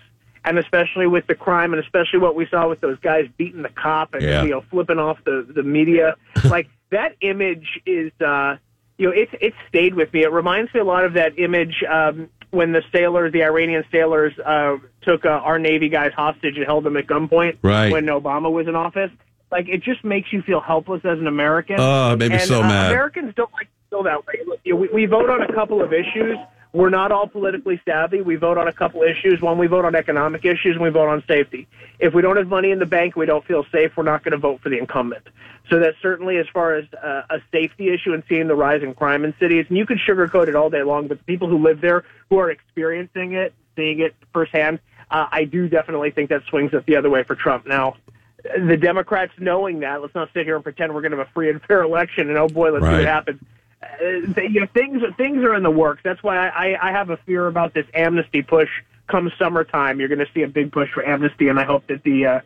[0.45, 3.69] and especially with the crime and especially what we saw with those guys beating the
[3.69, 4.43] cop and Yeah.
[4.43, 6.15] you know flipping off the the media
[6.49, 8.55] like that image is uh
[8.97, 11.83] you know it's it's stayed with me it reminds me a lot of that image
[11.89, 16.65] um when the sailors the iranian sailors uh took uh, our navy guys hostage and
[16.65, 17.91] held them at gunpoint Right.
[17.91, 19.11] when obama was in office
[19.51, 22.47] like it just makes you feel helpless as an american Oh, it made me and,
[22.47, 22.91] so uh, mad.
[22.91, 24.33] americans don't like feel that way
[24.63, 26.37] you know, we, we vote on a couple of issues
[26.73, 28.21] we're not all politically savvy.
[28.21, 29.41] We vote on a couple issues.
[29.41, 31.67] One, we vote on economic issues, and we vote on safety.
[31.99, 33.95] If we don't have money in the bank, we don't feel safe.
[33.95, 35.27] We're not going to vote for the incumbent.
[35.69, 38.93] So that's certainly as far as uh, a safety issue and seeing the rise in
[38.93, 39.65] crime in cities.
[39.69, 42.37] And you can sugarcoat it all day long, but the people who live there, who
[42.37, 46.97] are experiencing it, seeing it firsthand, uh, I do definitely think that swings it the
[46.97, 47.65] other way for Trump.
[47.65, 47.95] Now,
[48.43, 51.31] the Democrats knowing that, let's not sit here and pretend we're going to have a
[51.31, 53.41] free and fair election, and oh boy, let's see what happens
[53.83, 56.01] uh, you know, things things are in the works.
[56.03, 58.69] That's why I, I, have a fear about this amnesty push.
[59.07, 62.03] Come summertime, you're going to see a big push for amnesty, and I hope that
[62.03, 62.39] the uh,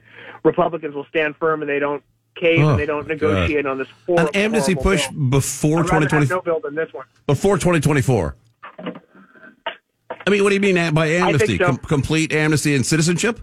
[0.44, 2.04] Republicans will stand firm and they don't
[2.36, 5.30] cave Oh, and they don't negotiate on this An amnesty push bill.
[5.30, 7.06] before I'd 2020, no bill than this one.
[7.28, 8.36] before 2024.
[8.80, 11.58] I mean, what do you mean by amnesty?
[11.58, 11.66] so.
[11.66, 13.40] Com- complete amnesty and citizenship?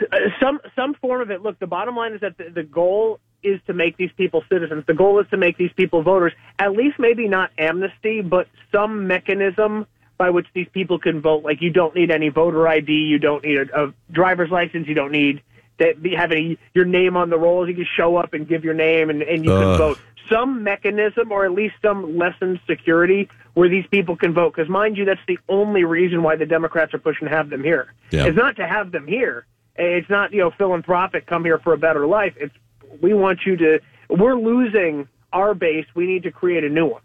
[0.00, 1.42] Uh, some some form of it.
[1.42, 4.84] Look, the bottom line is that the, the goal is to make these people citizens.
[4.86, 6.32] The goal is to make these people voters.
[6.58, 11.44] At least maybe not amnesty, but some mechanism by which these people can vote.
[11.44, 14.94] Like you don't need any voter ID, you don't need a, a driver's license, you
[14.94, 15.42] don't need
[15.78, 17.68] that have any your name on the rolls.
[17.68, 19.98] You can show up and give your name, and, and you can vote.
[20.30, 24.54] Some mechanism, or at least some lessened security, where these people can vote.
[24.54, 27.62] Because mind you, that's the only reason why the Democrats are pushing to have them
[27.62, 27.92] here.
[28.10, 28.26] Yeah.
[28.26, 29.44] It's not to have them here.
[29.76, 31.26] It's not you know philanthropic.
[31.26, 32.34] Come here for a better life.
[32.36, 32.54] It's
[33.00, 33.80] we want you to.
[34.08, 35.86] We're losing our base.
[35.94, 37.02] We need to create a new one.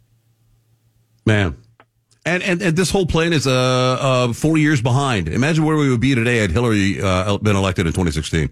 [1.25, 1.57] Man.
[2.25, 5.29] And, and, and this whole plan is uh, uh, four years behind.
[5.29, 8.49] Imagine where we would be today had Hillary uh, been elected in 2016.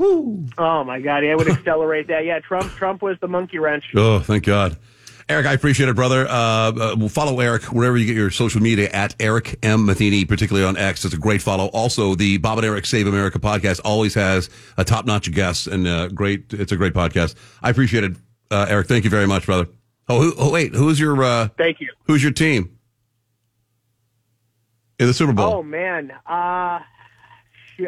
[0.00, 1.18] Oh my God!
[1.18, 2.24] Yeah, it would accelerate that.
[2.24, 2.72] Yeah, Trump.
[2.72, 3.84] Trump was the monkey wrench.
[3.94, 4.76] Oh, thank God.
[5.28, 6.26] Eric, I appreciate it, brother.
[6.28, 9.86] Uh, uh, follow Eric wherever you get your social media at Eric M.
[9.86, 11.04] Matheny, particularly on X.
[11.04, 11.66] It's a great follow.
[11.68, 15.86] Also, the Bob and Eric Save America podcast always has a top notch guest and
[15.86, 16.52] uh, great.
[16.52, 17.36] It's a great podcast.
[17.62, 18.16] I appreciate it,
[18.50, 18.86] uh, Eric.
[18.86, 19.66] Thank you very much, brother.
[20.08, 21.22] Oh, who, oh wait, who's your?
[21.24, 21.88] Uh, Thank you.
[22.04, 22.78] Who's your team
[24.98, 25.54] in the Super Bowl?
[25.54, 26.12] Oh man.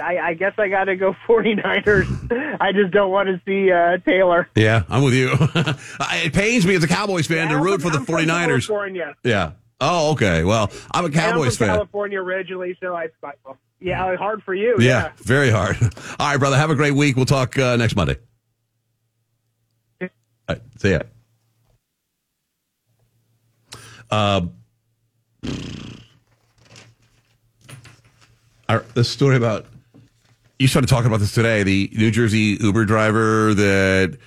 [0.03, 2.59] I, I guess I got to go 49ers.
[2.61, 4.49] I just don't want to see uh, Taylor.
[4.55, 5.31] Yeah, I'm with you.
[5.35, 8.67] it pains me as a Cowboys fan to root for the I'm 49ers.
[8.67, 9.15] California.
[9.25, 9.53] Yeah.
[9.81, 10.43] Oh, okay.
[10.45, 11.77] Well, I'm a I'm Cowboys from fan.
[11.77, 13.09] California originally, so I.
[13.79, 14.77] Yeah, hard for you.
[14.79, 15.13] Yeah, Yeah.
[15.19, 15.77] very hard.
[16.19, 16.57] All right, brother.
[16.57, 17.15] Have a great week.
[17.17, 18.17] We'll talk uh, next Monday.
[20.01, 20.09] All
[20.49, 21.01] right, see ya.
[24.11, 24.55] Um,
[28.69, 29.67] our, this story about
[30.59, 31.63] you started talking about this today.
[31.63, 34.19] The New Jersey Uber driver that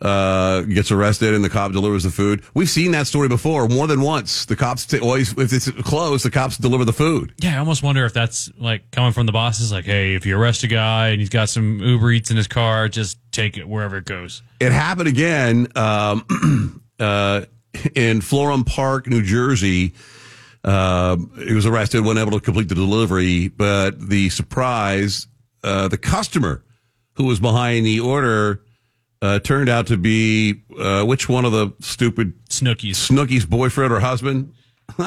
[0.00, 2.42] uh, gets arrested and the cop delivers the food.
[2.52, 4.44] We've seen that story before more than once.
[4.44, 7.34] The cops t- always, if it's closed, the cops deliver the food.
[7.38, 9.72] Yeah, I almost wonder if that's like coming from the bosses.
[9.72, 12.48] Like, hey, if you arrest a guy and he's got some Uber Eats in his
[12.48, 14.42] car, just take it wherever it goes.
[14.60, 17.42] It happened again um, uh,
[17.94, 19.94] in Florham Park, New Jersey.
[20.62, 25.26] Uh, he was arrested, wasn't able to complete the delivery, but the surprise,
[25.64, 26.62] uh, the customer
[27.16, 28.62] who was behind the order
[29.22, 34.00] uh, turned out to be uh, which one of the stupid Snookies, Snooki's boyfriend or
[34.00, 34.52] husband.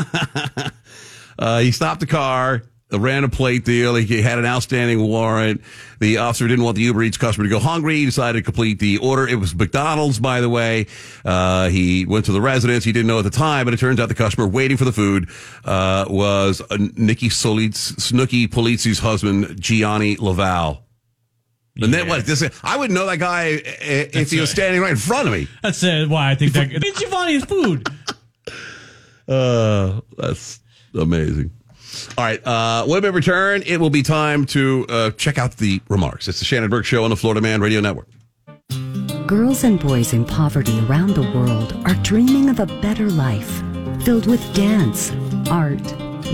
[1.39, 3.95] uh, he stopped the car, ran a plate deal.
[3.95, 5.61] He had an outstanding warrant.
[5.99, 7.97] The officer didn't want the Uber Eats customer to go hungry.
[7.97, 9.27] He decided to complete the order.
[9.27, 10.87] It was McDonald's, by the way.
[11.25, 12.83] Uh, he went to the residence.
[12.83, 14.93] He didn't know at the time, but it turns out the customer waiting for the
[14.93, 15.29] food
[15.65, 16.61] uh, was
[16.95, 20.83] Nikki Solitz, Snooki Polizzi's husband, Jionni LaValle.
[21.79, 22.25] And then what?
[22.25, 24.55] This, I wouldn't know that guy if That's he was right.
[24.55, 25.47] standing right in front of me.
[25.61, 27.87] That's uh, why I think that it's Giovanni's food.
[29.29, 30.61] Uh, that's
[30.93, 31.51] amazing.
[32.17, 32.45] All right.
[32.45, 36.27] Uh, when we return, it will be time to uh, check out the remarks.
[36.27, 38.07] It's the Shannon Burke Show on the Florida Man Radio Network.
[39.27, 43.61] Girls and boys in poverty around the world are dreaming of a better life
[44.03, 45.11] filled with dance,
[45.49, 45.83] art,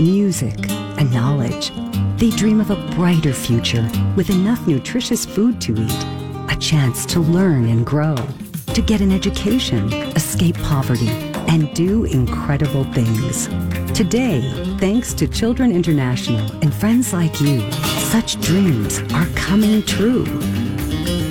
[0.00, 1.72] music, and knowledge.
[2.18, 6.04] They dream of a brighter future with enough nutritious food to eat,
[6.52, 8.14] a chance to learn and grow,
[8.74, 11.08] to get an education, escape poverty,
[11.48, 13.48] and do incredible things.
[13.94, 14.40] Today,
[14.78, 17.70] thanks to Children International and friends like you,
[18.10, 20.24] such dreams are coming true.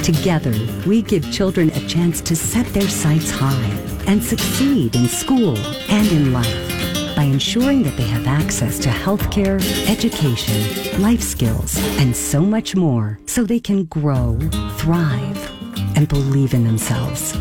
[0.02, 0.56] Together,
[0.88, 3.70] we give children a chance to set their sights high
[4.08, 5.58] and succeed in school
[5.90, 9.60] and in life by ensuring that they have access to healthcare,
[9.90, 14.40] education, life skills, and so much more so they can grow,
[14.78, 15.52] thrive,
[15.98, 17.36] and believe in themselves.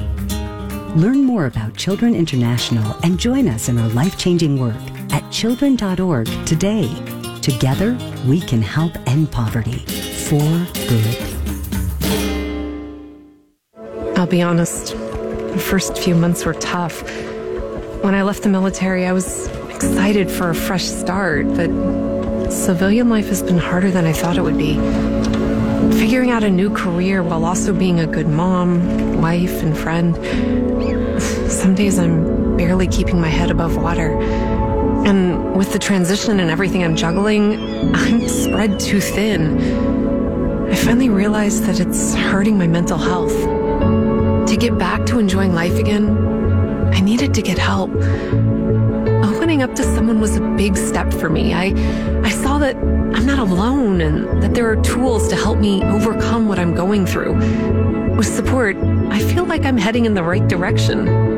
[0.97, 4.75] Learn more about Children International and join us in our life changing work
[5.13, 6.89] at children.org today.
[7.41, 9.79] Together, we can help end poverty
[10.27, 11.19] for good.
[14.17, 17.03] I'll be honest, the first few months were tough.
[18.03, 23.27] When I left the military, I was excited for a fresh start, but civilian life
[23.29, 24.75] has been harder than I thought it would be.
[25.99, 30.15] Figuring out a new career while also being a good mom, wife, and friend.
[31.51, 34.17] Some days I'm barely keeping my head above water.
[35.05, 39.59] And with the transition and everything I'm juggling, I'm spread too thin.
[40.71, 43.37] I finally realized that it's hurting my mental health.
[44.49, 46.17] To get back to enjoying life again,
[46.95, 47.91] I needed to get help.
[49.25, 51.53] Opening up to someone was a big step for me.
[51.53, 51.75] I,
[52.23, 56.49] I saw that I'm not alone and that there are tools to help me overcome
[56.49, 57.35] what I'm going through.
[58.17, 58.77] With support,
[59.11, 61.32] I feel like I'm heading in the right direction.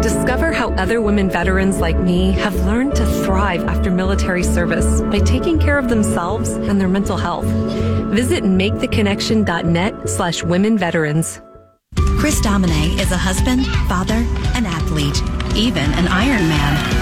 [0.00, 5.18] Discover how other women veterans like me have learned to thrive after military service by
[5.18, 7.46] taking care of themselves and their mental health.
[8.14, 11.40] Visit maketheconnection.net slash women veterans.
[12.18, 15.20] Chris Domine is a husband, father, an athlete,
[15.56, 17.01] even an Iron Man.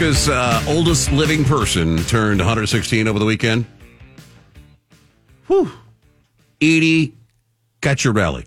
[0.00, 3.66] America's uh, oldest living person turned 116 over the weekend.
[5.46, 5.70] Whew.
[6.58, 7.12] Edie
[7.82, 8.46] Ceccarelli.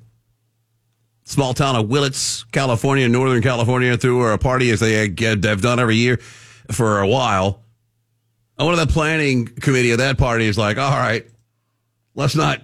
[1.26, 5.98] Small town of Willits, California, Northern California, threw a party as they have done every
[5.98, 6.18] year
[6.72, 7.62] for a while.
[8.58, 11.28] And one of the planning committee of that party is like, all right,
[12.16, 12.64] let's not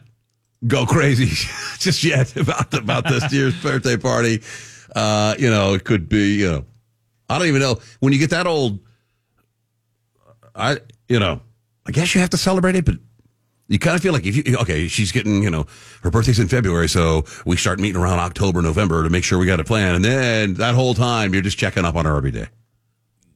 [0.66, 1.28] go crazy
[1.78, 4.42] just yet about, about this year's birthday party.
[4.96, 6.66] Uh, you know, it could be, you know,
[7.30, 8.80] I don't even know when you get that old.
[10.56, 10.78] I
[11.08, 11.42] you know
[11.86, 12.96] I guess you have to celebrate it, but
[13.68, 15.66] you kind of feel like if you okay, she's getting you know
[16.04, 19.46] her birthday's in February, so we start meeting around October, November to make sure we
[19.46, 22.32] got a plan, and then that whole time you're just checking up on her every
[22.32, 22.48] day.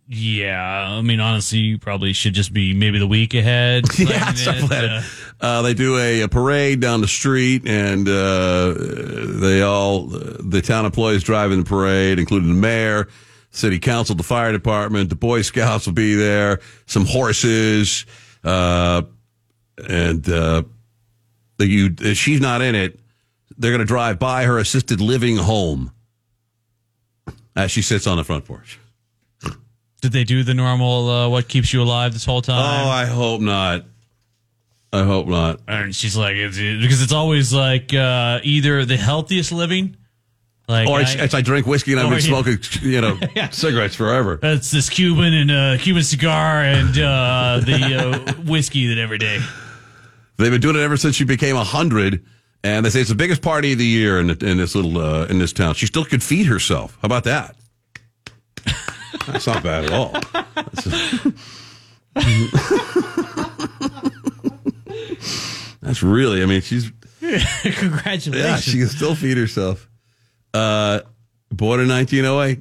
[0.07, 3.85] Yeah, I mean, honestly, you probably should just be maybe the week ahead.
[3.97, 4.33] yeah,
[4.69, 5.01] uh,
[5.39, 8.73] Uh, they do a, a parade down the street, and uh,
[9.39, 13.07] they all the town employees driving the parade, including the mayor,
[13.53, 18.05] city council, the fire department, the Boy Scouts will be there, some horses,
[18.43, 19.03] uh,
[19.87, 20.63] and uh,
[21.59, 22.99] you, if she's not in it.
[23.55, 25.91] They're going to drive by her assisted living home
[27.55, 28.79] as she sits on the front porch.
[30.01, 32.57] Did they do the normal uh, "What keeps you alive" this whole time?
[32.57, 33.85] Oh, I hope not.
[34.91, 35.59] I hope not.
[35.67, 39.97] And she's like, it's, because it's always like uh, either the healthiest living,
[40.73, 43.17] like or it's, I- it's I drink whiskey and I've been smoking, you know,
[43.51, 44.37] cigarettes forever.
[44.41, 49.39] That's this Cuban and uh, Cuban cigar and uh, the uh, whiskey that every day.
[50.37, 52.25] They've been doing it ever since she became a hundred,
[52.63, 55.25] and they say it's the biggest party of the year in, in this little uh,
[55.27, 55.75] in this town.
[55.75, 56.97] She still could feed herself.
[57.01, 57.55] How about that?
[59.27, 60.11] That's not bad at all.
[60.55, 60.87] That's,
[65.81, 66.41] That's really.
[66.41, 68.35] I mean, she's Congratulations.
[68.35, 69.89] yeah, she can still feed herself.
[70.53, 71.01] Uh,
[71.51, 72.59] born in 1908.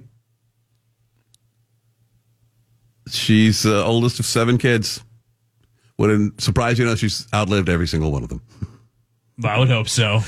[3.08, 5.02] She's uh, oldest of seven kids.
[5.98, 8.42] Wouldn't surprise you know she's outlived every single one of them.
[9.44, 10.20] I would hope so.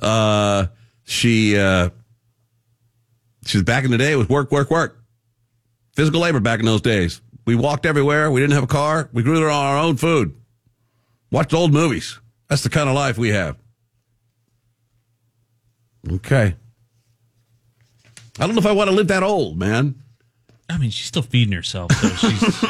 [0.00, 0.66] Uh,
[1.04, 1.90] she uh,
[3.44, 5.00] she was back in the day It was work, work, work.
[5.94, 7.20] Physical labor back in those days.
[7.46, 8.30] We walked everywhere.
[8.30, 9.08] We didn't have a car.
[9.12, 10.34] We grew our own food.
[11.30, 12.18] Watched old movies.
[12.48, 13.56] That's the kind of life we have.
[16.10, 16.56] Okay.
[18.38, 19.94] I don't know if I want to live that old, man.
[20.68, 21.92] I mean, she's still feeding herself.
[21.92, 22.42] So she's.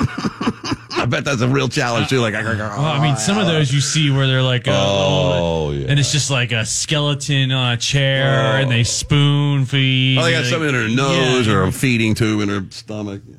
[0.99, 2.21] I bet that's a real challenge too.
[2.21, 5.87] Like, well, I mean, some of those you see where they're like, uh, Oh, yeah.
[5.89, 10.19] and it's just like a skeleton on a chair, and they spoon feed.
[10.19, 11.53] Oh, they got like- something in her nose Yeah.
[11.55, 13.23] or a feeding tube in her stomach.
[13.29, 13.37] Yeah.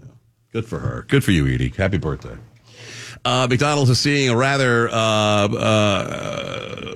[0.54, 1.06] Good for her.
[1.08, 1.74] Good for you, Edie.
[1.76, 2.36] Happy birthday.
[3.26, 6.96] Uh, McDonald's is seeing a rather, uh, uh,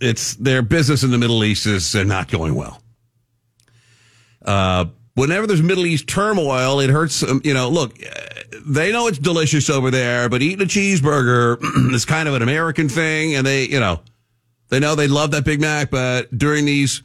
[0.00, 2.82] it's their business in the Middle East is uh, not going well.
[4.44, 7.22] Uh, whenever there's Middle East turmoil, it hurts.
[7.22, 11.58] Um, you know, look, uh, they know it's delicious over there, but eating a cheeseburger
[11.94, 14.00] is kind of an American thing, and they, you know,
[14.68, 17.02] they know they love that Big Mac, but during these,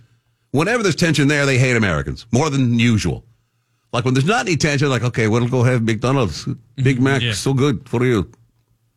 [0.51, 3.23] whenever there's tension there, they hate Americans more than usual.
[3.93, 7.33] Like when there's not any tension, like okay, we'll go have McDonald's Big Mac, yeah.
[7.33, 8.29] so good for you,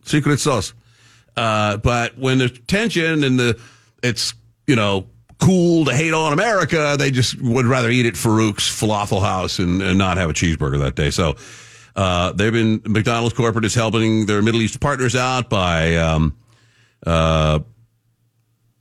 [0.04, 0.74] secret sauce.
[1.36, 3.60] Uh, but when there's tension and the
[4.02, 4.34] it's
[4.66, 5.06] you know
[5.40, 9.80] cool to hate on America, they just would rather eat at Farouk's Falafel House and,
[9.82, 11.10] and not have a cheeseburger that day.
[11.10, 11.36] So
[11.96, 16.36] uh, they've been McDonald's corporate is helping their Middle East partners out by um,
[17.06, 17.60] uh,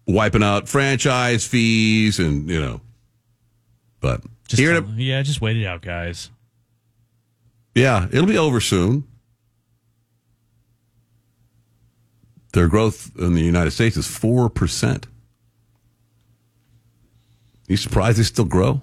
[0.08, 2.82] wiping out franchise fees and you know,
[4.02, 6.30] but Just here to, yeah, just wait it out, guys.
[7.76, 9.06] yeah, it'll be over soon.
[12.54, 15.08] Their growth in the United States is four percent.
[17.70, 18.82] You surprised they still grow?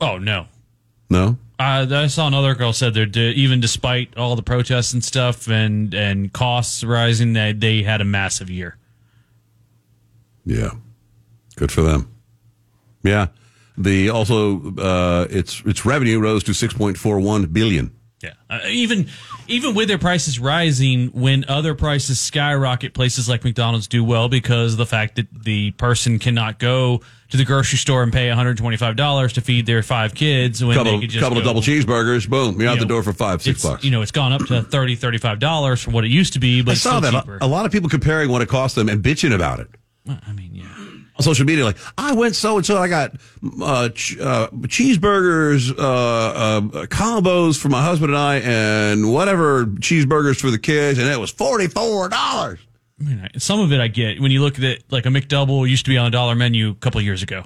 [0.00, 0.46] Oh no.
[1.08, 1.38] No.
[1.58, 5.94] Uh, I saw another girl said that even despite all the protests and stuff and
[5.94, 8.76] and costs rising, they they had a massive year.
[10.44, 10.70] Yeah,
[11.54, 12.12] good for them.
[13.04, 13.28] Yeah,
[13.78, 17.94] the also uh, its its revenue rose to six point four one billion.
[18.20, 19.08] Yeah, uh, even
[19.46, 24.72] even with their prices rising, when other prices skyrocket, places like McDonald's do well because
[24.72, 27.00] of the fact that the person cannot go
[27.34, 30.14] to the grocery store and pay one hundred twenty five dollars to feed their five
[30.14, 32.80] kids when couple they could just a couple of double cheeseburgers, boom, you're out You
[32.82, 33.82] the door for five six bucks.
[33.82, 36.62] You know, it's gone up to $30, 35 dollars from what it used to be,
[36.62, 37.38] but I saw that cheaper.
[37.40, 39.68] a lot of people comparing what it cost them and bitching about it.
[40.08, 40.64] I mean, yeah.
[40.64, 43.16] on social media, like I went so and so, I got
[43.60, 50.40] uh, ch- uh, cheeseburgers, uh, uh, combos for my husband and I, and whatever cheeseburgers
[50.40, 52.60] for the kids, and it was forty four dollars.
[52.60, 52.73] I
[53.04, 55.84] mean, some of it I get when you look at it, like a McDouble used
[55.86, 57.44] to be on a dollar menu a couple years ago.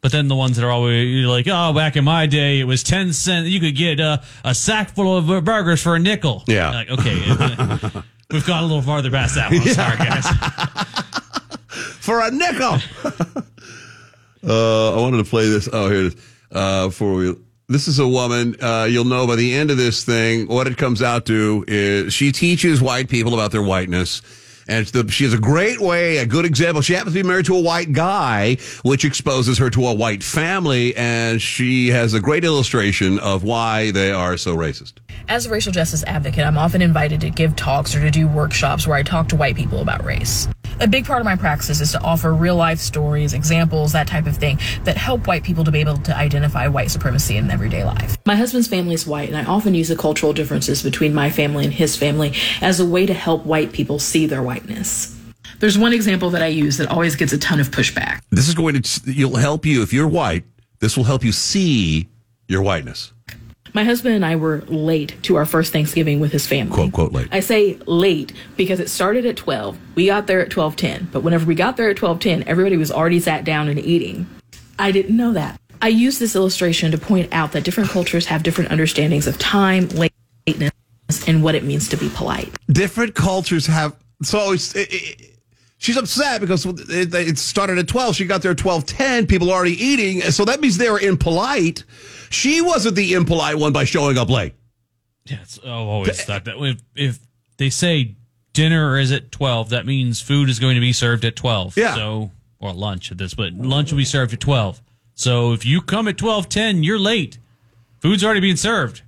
[0.00, 2.82] But then the ones that are always like, oh, back in my day, it was
[2.82, 3.48] 10 cents.
[3.48, 6.44] You could get uh, a sack full of uh, burgers for a nickel.
[6.46, 6.70] Yeah.
[6.70, 7.22] Like, okay.
[7.26, 9.62] uh, we've gone a little farther past that one.
[9.62, 10.26] Sorry, guys.
[12.00, 12.78] for a nickel.
[14.48, 15.68] uh, I wanted to play this.
[15.72, 16.16] Oh, here it is.
[16.52, 17.34] Uh, before we,
[17.68, 18.54] this is a woman.
[18.62, 22.12] Uh, you'll know by the end of this thing what it comes out to is
[22.14, 24.22] she teaches white people about their whiteness.
[24.68, 26.82] And the, she has a great way, a good example.
[26.82, 30.22] She happens to be married to a white guy, which exposes her to a white
[30.22, 30.96] family.
[30.96, 34.94] And she has a great illustration of why they are so racist.
[35.28, 38.86] As a racial justice advocate, I'm often invited to give talks or to do workshops
[38.86, 40.48] where I talk to white people about race.
[40.78, 44.26] A big part of my practice is to offer real life stories, examples, that type
[44.26, 47.82] of thing that help white people to be able to identify white supremacy in everyday
[47.82, 48.18] life.
[48.26, 51.64] My husband's family is white, and I often use the cultural differences between my family
[51.64, 55.18] and his family as a way to help white people see their whiteness.
[55.60, 58.20] There's one example that I use that always gets a ton of pushback.
[58.30, 60.44] This is going to, you'll help you if you're white.
[60.80, 62.06] This will help you see
[62.48, 63.14] your whiteness.
[63.76, 66.72] My husband and I were late to our first Thanksgiving with his family.
[66.72, 67.28] Quote, quote, late.
[67.30, 69.76] I say late because it started at 12.
[69.96, 71.08] We got there at 12:10.
[71.12, 74.26] But whenever we got there at 12:10, everybody was already sat down and eating.
[74.78, 75.60] I didn't know that.
[75.82, 79.88] I use this illustration to point out that different cultures have different understandings of time,
[79.88, 80.72] lateness,
[81.26, 82.50] and what it means to be polite.
[82.68, 85.35] different cultures have so it's it, it,
[85.78, 89.54] she's upset because it, it started at 12 she got there at 12.10 people are
[89.54, 91.84] already eating so that means they were impolite
[92.30, 94.54] she wasn't the impolite one by showing up late
[95.26, 97.18] Yeah, it's, I've always thought that if, if
[97.58, 98.16] they say
[98.52, 101.76] dinner is at 12, that means food is going to be served at 12.
[101.76, 101.94] Yeah.
[101.94, 104.80] So, or lunch at this, but lunch will be served at 12.
[105.14, 107.38] So if you come at 12:10, you're late.
[108.00, 109.02] Food's already being served.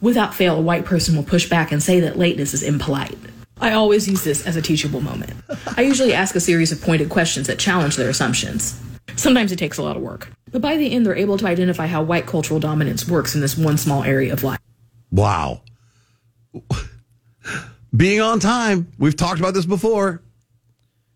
[0.00, 3.18] Without fail, a white person will push back and say that lateness is impolite.
[3.60, 5.32] I always use this as a teachable moment.
[5.76, 8.80] I usually ask a series of pointed questions that challenge their assumptions.
[9.16, 11.86] Sometimes it takes a lot of work, but by the end, they're able to identify
[11.86, 14.58] how white cultural dominance works in this one small area of life.
[15.10, 15.60] wow
[17.96, 20.20] being on time we've talked about this before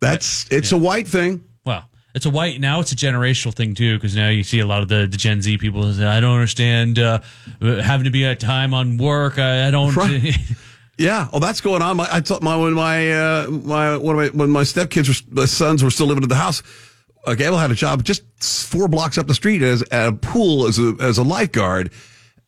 [0.00, 2.78] that's it's a white thing Well, it's a white now.
[2.80, 5.42] It's a generational thing too, because now you see a lot of the, the Gen
[5.42, 5.92] Z people.
[5.92, 7.20] Say, I don't understand uh,
[7.60, 9.38] having to be at time on work.
[9.38, 9.94] I, I don't.
[9.96, 10.32] Right.
[10.96, 11.96] Yeah, oh, that's going on.
[11.96, 15.82] My, I told my when my uh, my my when my stepkids were my sons
[15.82, 16.62] were still living in the house.
[17.26, 20.66] Uh, Gable had a job just four blocks up the street as at a pool
[20.66, 21.90] as a as a lifeguard,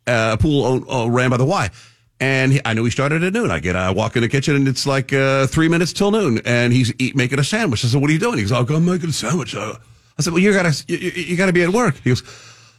[0.06, 1.70] uh, a pool uh, ran by the Y.
[2.18, 3.50] And he, I knew he started at noon.
[3.50, 6.40] I get, I walk in the kitchen and it's like uh, three minutes till noon,
[6.46, 7.84] and he's eat, making a sandwich.
[7.84, 9.76] I said, "What are you doing?" He goes, "Oh, I'm making a sandwich." I
[10.20, 12.22] said, "Well, you gotta, you, you gotta be at work." He goes,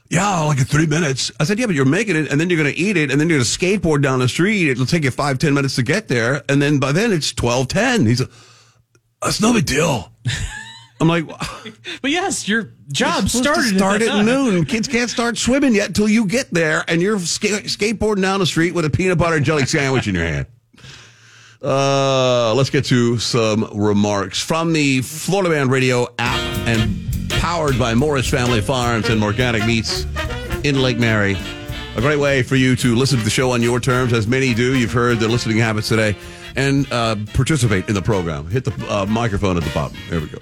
[0.10, 2.58] "Yeah, like in three minutes." I said, "Yeah, but you're making it, and then you're
[2.58, 4.70] gonna eat it, and then you're gonna skateboard down the street.
[4.70, 7.68] It'll take you five, ten minutes to get there, and then by then it's twelve
[7.68, 8.32] ten." He's, like,
[9.22, 10.12] "That's no big deal."
[11.00, 11.28] I'm like,
[12.02, 14.66] but yes, your job started to start at, at noon.
[14.66, 18.48] Kids can't start swimming yet until you get there, and you're ska- skateboarding down the
[18.48, 20.48] street with a peanut butter and jelly sandwich in your hand.
[21.62, 27.07] Uh, let's get to some remarks from the Florida Man Radio app and
[27.48, 30.06] powered by Morris Family Farms and Organic Meats
[30.66, 31.38] in Lake Mary.
[31.96, 34.54] A great way for you to listen to the show on your terms, as many
[34.54, 34.78] do.
[34.78, 36.18] You've heard the listening habits today,
[36.58, 38.50] and uh, participate in the program.
[38.50, 39.98] Hit the uh, microphone at the bottom.
[40.10, 40.40] There we go.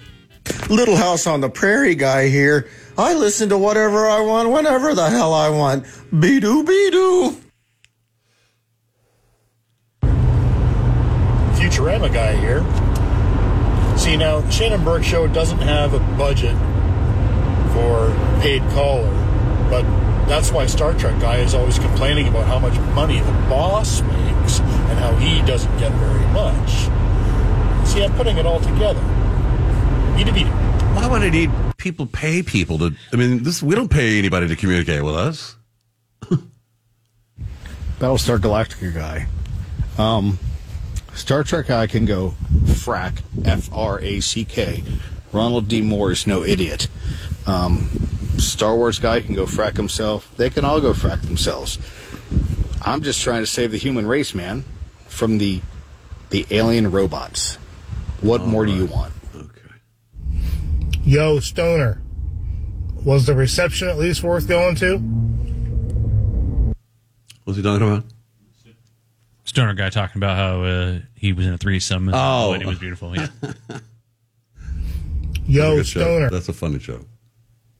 [0.71, 2.67] Little House on the Prairie guy here.
[2.97, 5.85] I listen to whatever I want, whenever the hell I want.
[6.19, 7.37] Be doo be doo.
[11.53, 12.61] Futurama guy here.
[13.95, 16.55] See, now, the Shannon Burke show doesn't have a budget
[17.75, 18.09] for
[18.41, 19.11] paid caller,
[19.69, 19.83] but
[20.27, 24.59] that's why Star Trek guy is always complaining about how much money the boss makes
[24.59, 26.87] and how he doesn't get very much.
[27.87, 29.01] See, I'm putting it all together.
[30.15, 32.95] Beat beat Why would I need people pay people to?
[33.11, 35.57] I mean, this we don't pay anybody to communicate with us.
[37.99, 39.27] Battlestar Galactica guy.
[40.01, 40.39] Um,
[41.13, 44.83] Star Trek guy can go frack, F R A C K.
[45.31, 45.81] Ronald D.
[45.81, 46.87] Moore is no idiot.
[47.47, 47.89] Um,
[48.37, 50.31] Star Wars guy can go frack himself.
[50.37, 51.77] They can all go frack themselves.
[52.81, 54.63] I'm just trying to save the human race, man,
[55.07, 55.61] from the
[56.31, 57.55] the alien robots.
[58.21, 59.13] What more do you want?
[59.35, 60.39] Okay.
[61.03, 62.01] Yo, Stoner.
[63.03, 64.97] Was the reception at least worth going to?
[67.43, 68.03] What's he talking about?
[69.43, 72.07] Stoner guy talking about how uh, he was in a threesome.
[72.07, 72.45] And Oh.
[72.47, 73.15] the lady was beautiful.
[73.15, 73.27] Yeah.
[75.47, 75.99] Yo, Good show.
[76.01, 76.29] Stoner.
[76.31, 77.05] That's a funny show.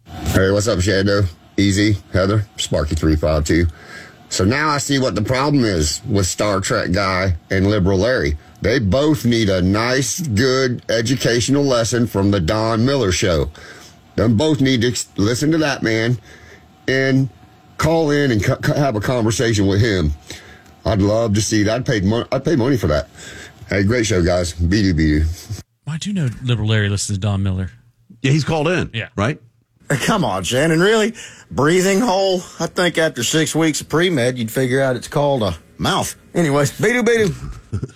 [0.06, 1.24] Hey, what's up, Shadow?
[1.58, 3.72] Easy, Heather, Sparky352.
[4.30, 8.38] So now I see what the problem is with Star Trek Guy and Liberal Larry.
[8.62, 13.50] They both need a nice, good educational lesson from the Don Miller show.
[14.16, 16.18] They both need to listen to that man
[16.88, 17.30] and
[17.78, 20.12] call in and co- co- have a conversation with him.
[20.86, 21.76] I'd love to see that.
[21.76, 23.10] I'd pay, mon- I'd pay money for that.
[23.70, 24.54] Hey, great show, guys.
[24.54, 25.26] Be do, be do.
[25.88, 27.72] I do know Liberal Larry listens to Don Miller.
[28.22, 28.90] Yeah, he's called in.
[28.94, 29.10] Yeah.
[29.16, 29.40] Right?
[29.88, 31.14] Come on, Shannon, really?
[31.52, 32.42] Breathing hole?
[32.60, 36.16] I think after six weeks of pre med, you'd figure out it's called a mouth.
[36.34, 37.36] Anyways, be doo be doo.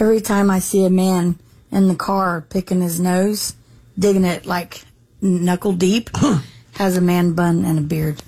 [0.00, 1.38] Every time I see a man
[1.72, 3.56] in the car picking his nose,
[3.98, 4.84] digging it like
[5.20, 6.10] knuckle deep,
[6.74, 8.22] has a man bun and a beard.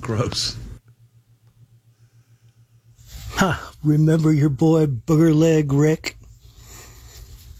[0.00, 0.56] Gross.
[3.30, 3.56] Huh.
[3.84, 6.16] Remember your boy Booger Leg Rick?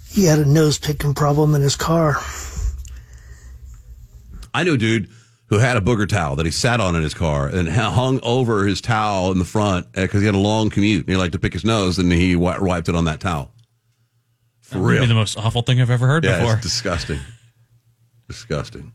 [0.08, 2.20] He had a nose picking problem in his car.
[4.54, 5.08] I knew a dude
[5.46, 8.66] who had a booger towel that he sat on in his car and hung over
[8.66, 11.38] his towel in the front because he had a long commute and he liked to
[11.38, 13.50] pick his nose and he wi- wiped it on that towel.
[14.60, 15.06] For That would be real.
[15.08, 16.54] the most awful thing I've ever heard yeah, before.
[16.54, 17.18] it's disgusting.
[18.28, 18.92] Disgusting.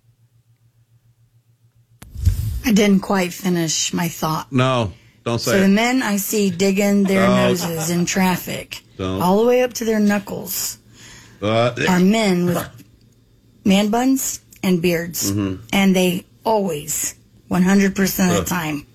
[2.66, 4.52] I didn't quite finish my thought.
[4.52, 4.92] No,
[5.24, 7.36] don't say So say the men I see digging their Don't.
[7.38, 9.22] noses in traffic, Don't.
[9.22, 10.78] all the way up to their knuckles,
[11.42, 12.84] Uh, are men with
[13.64, 15.32] man buns and beards.
[15.32, 15.60] Mhm.
[15.72, 17.16] And they always,
[17.50, 18.44] 100% of Ugh.
[18.44, 18.86] the time,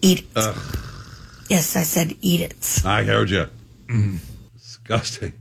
[0.00, 0.26] eat it.
[0.36, 0.56] Ugh.
[1.48, 2.82] Yes, I said eat it.
[2.84, 3.46] I heard you.
[4.56, 5.32] Disgusting.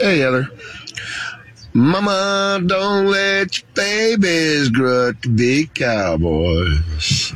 [0.00, 0.48] Hey, Heather.
[1.74, 7.32] Mama, don't let your babies grow up to be cowboys.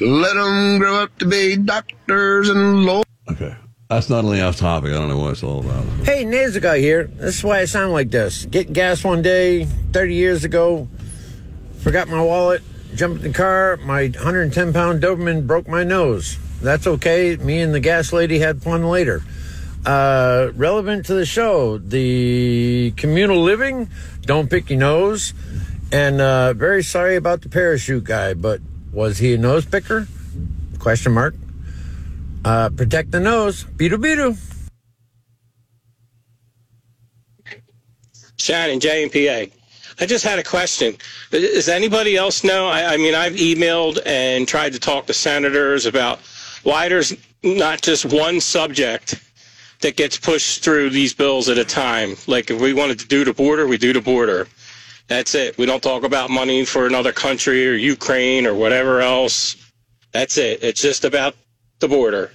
[0.00, 3.04] Let them grow up to be doctors and lawyers.
[3.30, 3.54] Okay.
[3.88, 4.90] That's not only off topic.
[4.90, 5.82] I don't know what it's all about.
[6.04, 7.04] Hey, Nasal guy here.
[7.04, 8.44] This is why I sound like this.
[8.44, 10.88] Getting gas one day, 30 years ago,
[11.78, 12.60] forgot my wallet,
[12.94, 16.36] jumped in the car, my 110 pound Doberman broke my nose.
[16.60, 17.36] That's okay.
[17.36, 19.22] Me and the gas lady had fun later.
[19.86, 23.88] Uh, relevant to the show, the communal living,
[24.20, 25.32] don't pick your nose.
[25.90, 28.60] And uh, very sorry about the parachute guy, but
[28.92, 30.06] was he a nose picker?
[30.78, 31.34] Question mark.
[32.44, 33.64] Uh, protect the nose.
[33.64, 34.36] Beetle beetle.
[38.36, 39.52] Shannon, JMPA.
[40.00, 40.96] I just had a question.
[41.30, 42.68] Does anybody else know?
[42.68, 46.20] I, I mean, I've emailed and tried to talk to senators about
[46.62, 49.20] why there's not just one subject
[49.80, 52.16] that gets pushed through these bills at a time.
[52.26, 54.46] Like if we wanted to do the border, we do the border.
[55.08, 55.58] That's it.
[55.58, 59.56] We don't talk about money for another country or Ukraine or whatever else.
[60.12, 60.62] That's it.
[60.62, 61.34] It's just about
[61.80, 62.30] the border.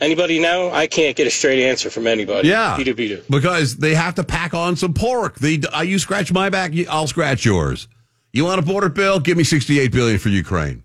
[0.00, 0.70] Anybody know?
[0.70, 2.48] I can't get a straight answer from anybody.
[2.48, 2.76] Yeah.
[2.76, 5.38] Beat beat Because they have to pack on some pork.
[5.38, 7.88] They, uh, you scratch my back, I'll scratch yours.
[8.32, 9.20] You want a border bill?
[9.20, 10.82] Give me 68 billion for Ukraine.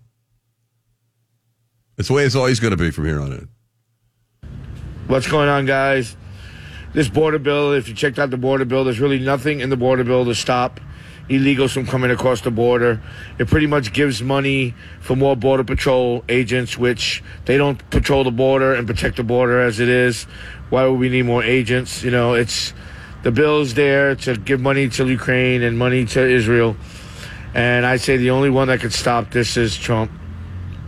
[1.98, 3.48] It's the way it's always going to be from here on in.
[5.08, 6.16] What's going on, guys?
[6.94, 9.76] This border bill, if you checked out the border bill, there's really nothing in the
[9.76, 10.80] border bill to stop
[11.30, 13.00] illegals from coming across the border.
[13.38, 18.32] It pretty much gives money for more border patrol agents, which they don't patrol the
[18.32, 20.24] border and protect the border as it is.
[20.70, 22.02] Why would we need more agents?
[22.02, 22.74] You know, it's
[23.22, 26.76] the bill's there to give money to Ukraine and money to Israel.
[27.54, 30.10] And I say the only one that could stop this is Trump.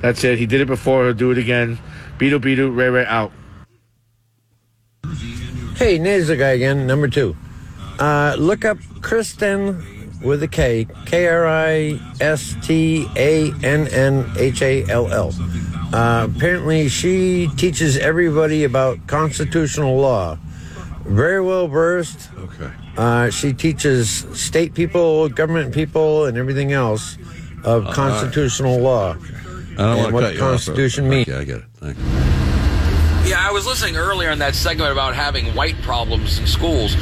[0.01, 0.39] That's it.
[0.39, 1.05] He did it before.
[1.05, 1.79] He'll do it again.
[2.19, 3.33] Beetle, Beetle, Ray, Ray, out.
[5.77, 7.37] Hey, Nate's the guy again, number two.
[7.99, 9.85] Uh, look up Kristen
[10.23, 15.33] with a K, K R I S T A N N H A L L.
[15.92, 20.39] Uh, apparently, she teaches everybody about constitutional law.
[21.05, 22.31] Very well versed.
[22.39, 22.70] Okay.
[22.97, 27.18] Uh, she teaches state people, government people, and everything else
[27.65, 30.51] of constitutional law I don't and want to what cut the you off.
[30.51, 31.28] Constitution means.
[31.28, 31.65] Yeah, I get it.
[31.75, 32.32] Thank you.
[33.53, 36.97] Yeah, I was listening earlier in that segment about having white problems in schools.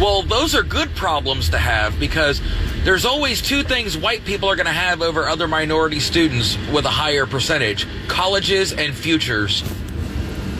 [0.00, 2.40] Well, those are good problems to have because
[2.84, 6.84] there's always two things white people are going to have over other minority students with
[6.84, 9.62] a higher percentage colleges and futures.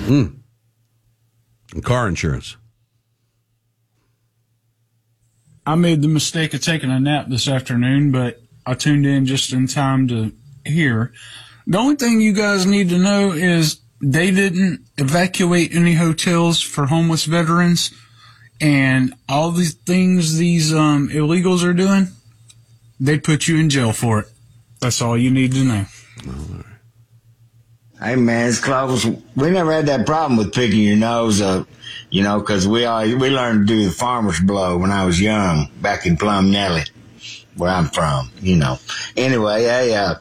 [0.06, 0.40] Mm.
[1.74, 2.56] And car insurance.
[5.64, 9.52] I made the mistake of taking a nap this afternoon, but I tuned in just
[9.52, 10.32] in time to
[10.64, 11.12] hear.
[11.68, 16.86] The only thing you guys need to know is they didn't evacuate any hotels for
[16.86, 17.92] homeless veterans
[18.60, 22.08] and all these things these um, illegals are doing,
[22.98, 24.26] they'd put you in jail for it.
[24.80, 25.84] That's all you need to know.
[28.00, 29.06] Hey man, it's close.
[29.06, 31.66] We never had that problem with picking your nose up,
[32.10, 35.20] you know, because we all we learned to do the farmer's blow when I was
[35.20, 36.84] young, back in Plum Nelly,
[37.56, 38.78] where I'm from, you know.
[39.16, 40.16] Anyway, hey, uh,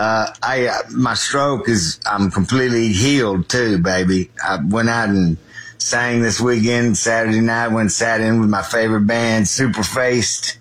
[0.00, 4.30] uh, I uh, my stroke is I'm completely healed too, baby.
[4.42, 5.36] I went out and
[5.76, 7.68] sang this weekend, Saturday night.
[7.68, 10.56] Went sat in with my favorite band, Super Faced.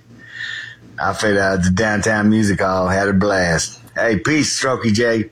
[1.00, 3.80] Up at uh, the downtown music hall, had a blast.
[3.96, 5.30] Hey, peace, Strokey J.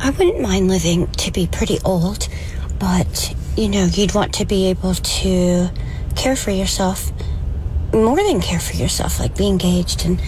[0.00, 2.26] I wouldn't mind living to be pretty old,
[2.80, 5.70] but you know, you'd want to be able to
[6.16, 7.12] care for yourself
[7.92, 10.04] more than care for yourself, like be engaged.
[10.04, 10.20] And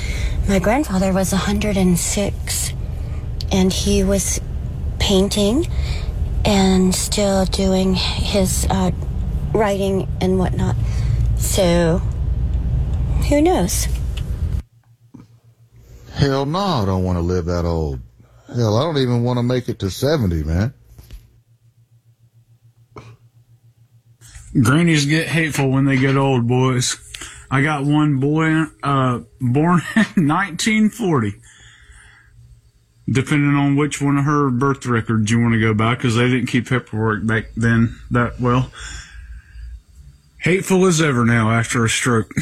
[0.49, 2.73] my grandfather was 106,
[3.53, 4.41] and he was
[4.99, 5.67] painting
[6.45, 8.91] and still doing his uh,
[9.53, 10.77] writing and whatnot.
[11.37, 11.99] So,
[13.29, 13.87] who knows?
[16.13, 18.01] Hell no, I don't want to live that old.
[18.55, 20.75] Hell, I don't even want to make it to 70, man.
[24.63, 26.97] Grannies get hateful when they get old, boys.
[27.55, 29.81] I got one boy uh, born
[30.17, 31.35] in 1940.
[33.09, 36.29] Depending on which one of her birth records you want to go by, because they
[36.29, 38.73] didn't keep paperwork back then that well.
[40.41, 42.33] Hateful as ever now after a stroke.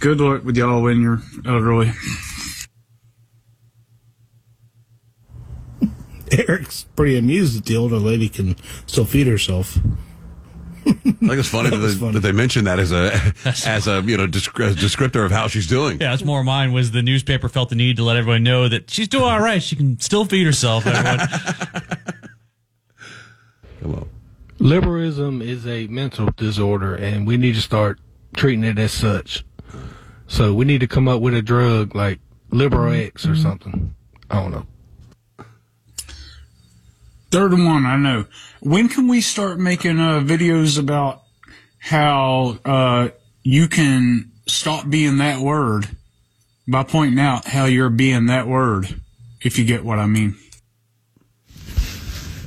[0.00, 1.92] Good luck with y'all when you're elderly.
[6.30, 8.54] Eric's pretty amused that the older lady can
[8.86, 9.78] still feed herself.
[10.86, 13.12] I think it's funny, that, That was they, that they mentioned that as a
[13.68, 16.00] as a you know descriptor of how she's doing.
[16.00, 18.90] Yeah, that's more mine was the newspaper felt the need to let everyone know that
[18.90, 19.62] she's doing all right.
[19.62, 20.86] She can still feed herself.
[20.86, 21.18] Everyone.
[24.60, 28.00] Liberalism is a mental disorder, and we need to start
[28.36, 29.44] treating it as such.
[30.26, 32.18] So we need to come up with a drug like
[32.50, 33.42] Liberal X or mm-hmm.
[33.42, 33.94] something.
[34.30, 34.66] I don't know.
[37.30, 38.24] Third one, I know.
[38.60, 41.22] When can we start making uh, videos about
[41.78, 43.08] how uh,
[43.42, 45.88] you can stop being that word
[46.66, 49.00] by pointing out how you're being that word,
[49.42, 50.36] if you get what I mean?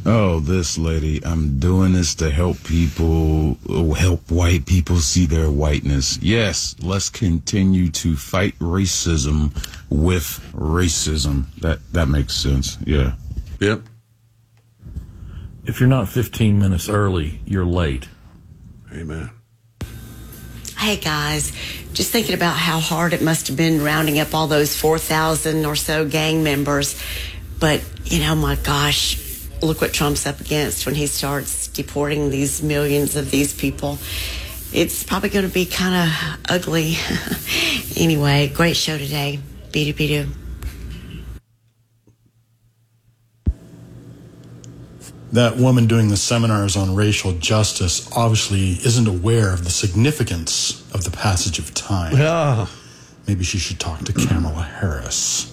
[0.03, 3.55] Oh, this lady, I'm doing this to help people,
[3.95, 6.17] help white people see their whiteness.
[6.23, 9.53] Yes, let's continue to fight racism
[9.91, 11.53] with racism.
[11.61, 12.79] That that makes sense.
[12.83, 13.13] Yeah.
[13.59, 13.83] Yep.
[15.71, 18.09] If you're not 15 minutes early, you're late.
[18.91, 19.29] Amen.
[20.77, 21.53] Hey guys,
[21.93, 25.77] just thinking about how hard it must have been rounding up all those 4,000 or
[25.77, 27.01] so gang members.
[27.57, 29.17] But, you know, my gosh,
[29.61, 33.97] look what Trump's up against when he starts deporting these millions of these people.
[34.73, 36.97] It's probably going to be kind of ugly.
[37.95, 39.39] anyway, great show today.
[39.71, 40.40] Beedoo beedoo.
[45.31, 51.05] That woman doing the seminars on racial justice obviously isn't aware of the significance of
[51.05, 52.17] the passage of time.
[52.17, 52.67] Yeah.
[53.27, 55.50] Maybe she should talk to Kamala Harris.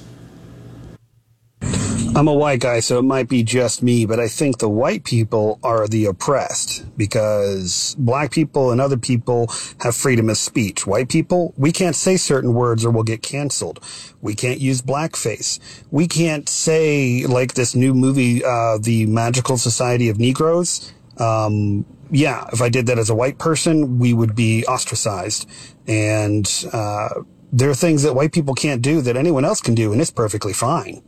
[2.18, 5.04] I'm a white guy, so it might be just me, but I think the white
[5.04, 10.86] people are the oppressed because black people and other people have freedom of speech.
[10.86, 13.78] White people, we can't say certain words or we'll get canceled.
[14.20, 15.60] We can't use blackface.
[15.90, 20.92] We can't say, like this new movie, uh, The Magical Society of Negroes.
[21.18, 25.48] Um, yeah, if I did that as a white person, we would be ostracized.
[25.86, 27.10] And, uh,
[27.52, 30.10] there are things that white people can't do that anyone else can do, and it's
[30.10, 31.02] perfectly fine.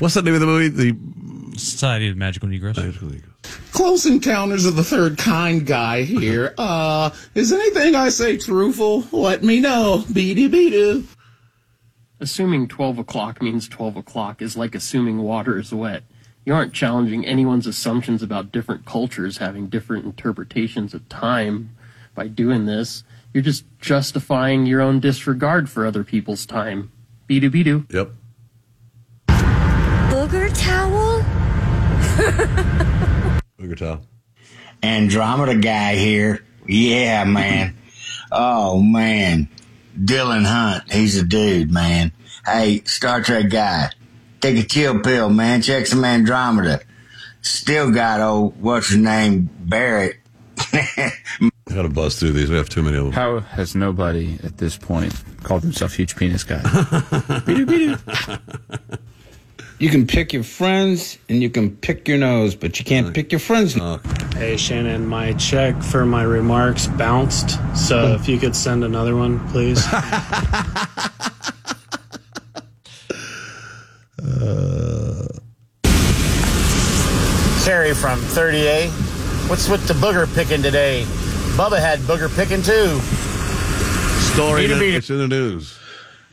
[0.00, 0.68] What's the name of the movie?
[0.68, 2.78] The Society of Magical Negroes.
[2.78, 3.34] Magical Negroes.
[3.72, 6.54] Close Encounters of the Third Kind guy here.
[6.58, 9.04] Uh, is anything I say truthful?
[9.12, 10.04] Let me know.
[10.12, 11.06] Beady beady.
[12.18, 16.02] Assuming 12 o'clock means 12 o'clock is like assuming water is wet.
[16.44, 21.76] You aren't challenging anyone's assumptions about different cultures having different interpretations of time
[22.14, 23.04] by doing this.
[23.32, 26.92] You're just justifying your own disregard for other people's time.
[27.28, 27.92] Beedoo beedoo.
[27.92, 28.10] Yep.
[30.30, 31.22] Booger towel?
[33.58, 34.00] Booger towel.
[34.80, 36.44] Andromeda guy here.
[36.68, 37.76] Yeah, man.
[38.32, 39.48] oh, man.
[39.98, 40.92] Dylan Hunt.
[40.92, 42.12] He's a dude, man.
[42.46, 43.90] Hey, Star Trek guy.
[44.40, 45.62] Take a chill pill, man.
[45.62, 46.82] Check some Andromeda.
[47.42, 50.18] Still got old, what's his name, Barrett.
[50.72, 51.10] I
[51.68, 52.50] gotta buzz through these.
[52.50, 53.12] We have too many of them.
[53.14, 56.60] How has nobody at this point called himself huge penis guy?
[59.80, 63.32] You can pick your friends and you can pick your nose, but you can't pick
[63.32, 63.78] your friends.
[63.80, 63.98] Oh.
[64.34, 67.58] Hey Shannon, my check for my remarks bounced.
[67.74, 68.20] So hmm.
[68.20, 69.82] if you could send another one, please.
[77.64, 78.90] Terry from 30A.
[79.48, 81.04] What's with the booger picking today?
[81.56, 83.00] Bubba had booger picking too.
[84.34, 85.78] Story Beat it, it's in the news.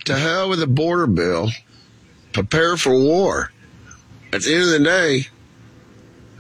[0.03, 1.49] To hell with the border bill.
[2.37, 3.51] Prepare for war.
[4.31, 5.25] At the end of the day,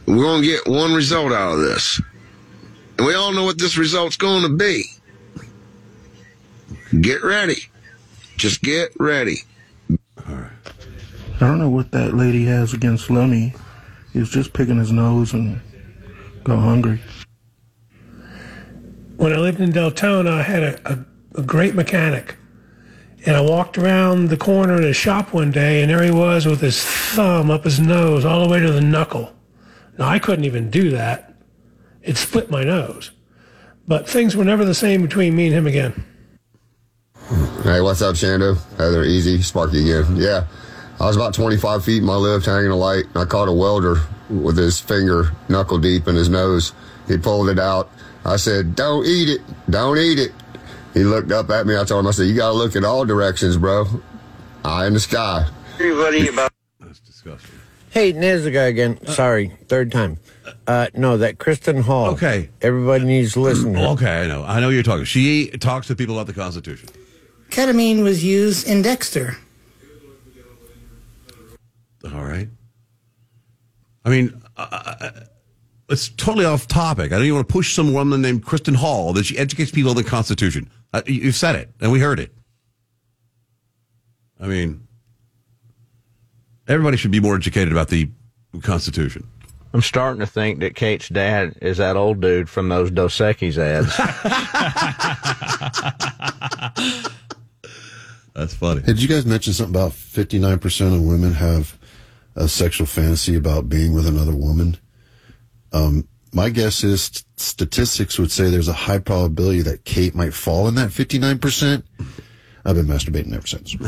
[0.05, 1.99] we're going to get one result out of this.
[2.99, 4.83] And we all know what this result's going to be.
[7.01, 7.63] Get ready.
[8.35, 9.37] Just get ready.
[10.19, 10.49] I
[11.39, 13.55] don't know what that lady has against Lummy.
[14.13, 15.59] He was just picking his nose and
[16.43, 17.01] got hungry.
[19.15, 22.35] when I lived in Deltona, I had a, a, a great mechanic.
[23.27, 26.45] And I walked around the corner in his shop one day, and there he was
[26.45, 29.33] with his thumb up his nose all the way to the knuckle.
[29.97, 31.33] Now, I couldn't even do that.
[32.01, 33.11] It split my nose.
[33.85, 36.05] But things were never the same between me and him again.
[37.63, 38.57] Hey, what's up, Shando?
[38.77, 40.15] Heather, Easy, Sparky again.
[40.15, 40.47] Yeah,
[41.01, 43.53] I was about 25 feet in my lift hanging a light, and I caught a
[43.53, 43.97] welder
[44.29, 46.71] with his finger knuckle deep in his nose.
[47.09, 47.91] He pulled it out.
[48.23, 49.41] I said, Don't eat it.
[49.69, 50.31] Don't eat it.
[50.97, 51.77] He looked up at me.
[51.77, 53.85] I told him, I said, You got to look in all directions, bro.
[54.65, 55.47] Eye in the sky.
[55.75, 56.51] Everybody about.
[57.91, 59.05] Hey, there's the guy again.
[59.05, 60.17] Sorry, third time.
[60.65, 62.07] Uh, no, that Kristen Hall.
[62.11, 62.49] Okay.
[62.63, 63.85] Everybody needs to listen to her.
[63.89, 64.43] Okay, I know.
[64.43, 65.05] I know you're talking.
[65.05, 66.89] She talks to people about the Constitution.
[67.49, 69.37] Ketamine was used in Dexter.
[72.05, 72.49] All right.
[74.03, 75.11] I mean, uh,
[75.89, 77.11] it's totally off topic.
[77.11, 79.89] I don't even want to push some woman named Kristen Hall that she educates people
[79.91, 80.69] on the Constitution.
[80.93, 82.33] Uh, you- you've said it, and we heard it.
[84.39, 84.87] I mean,
[86.67, 88.09] everybody should be more educated about the
[88.61, 89.27] Constitution.
[89.73, 93.57] I'm starting to think that Kate's dad is that old dude from those Dos Equis
[93.57, 93.95] ads.
[98.33, 98.81] That's funny.
[98.81, 101.77] Did you guys mention something about 59% of women have
[102.35, 104.77] a sexual fantasy about being with another woman?
[105.77, 110.33] Um, my guess is st- statistics would say there's a high probability that Kate might
[110.33, 111.83] fall in that 59%.
[112.65, 113.75] I've been masturbating ever since.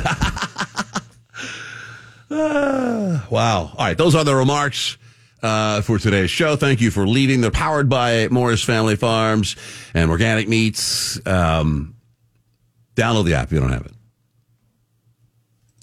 [2.32, 3.72] Ah, wow.
[3.76, 3.98] All right.
[3.98, 5.00] Those are the remarks
[5.42, 6.56] uh, for today's show.
[6.56, 7.42] Thank you for leading.
[7.42, 9.56] They're powered by Morris Family Farms
[9.96, 11.20] and Organic Meats.
[11.26, 11.96] Um,
[12.96, 13.94] download the app if you don't have it.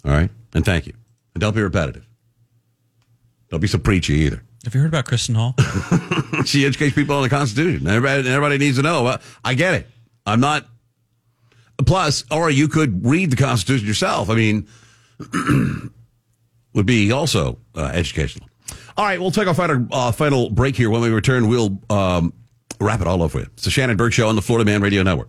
[0.04, 0.30] All right.
[0.54, 0.92] And thank you.
[1.34, 2.06] And don't be repetitive.
[3.50, 4.42] Don't be so preachy either.
[4.66, 5.54] Have you heard about Kristen Hall?
[6.44, 7.86] she educates people on the Constitution.
[7.86, 9.04] Everybody, everybody needs to know.
[9.04, 9.86] Well, I get it.
[10.26, 10.66] I'm not.
[11.86, 14.28] Plus, or you could read the Constitution yourself.
[14.28, 14.66] I mean,
[16.74, 18.48] would be also uh, educational.
[18.96, 20.90] All right, we'll take our final, uh, final break here.
[20.90, 22.32] When we return, we'll um,
[22.80, 23.46] wrap it all up for you.
[23.52, 25.28] It's the Shannon Burke Show on the Florida Man Radio Network.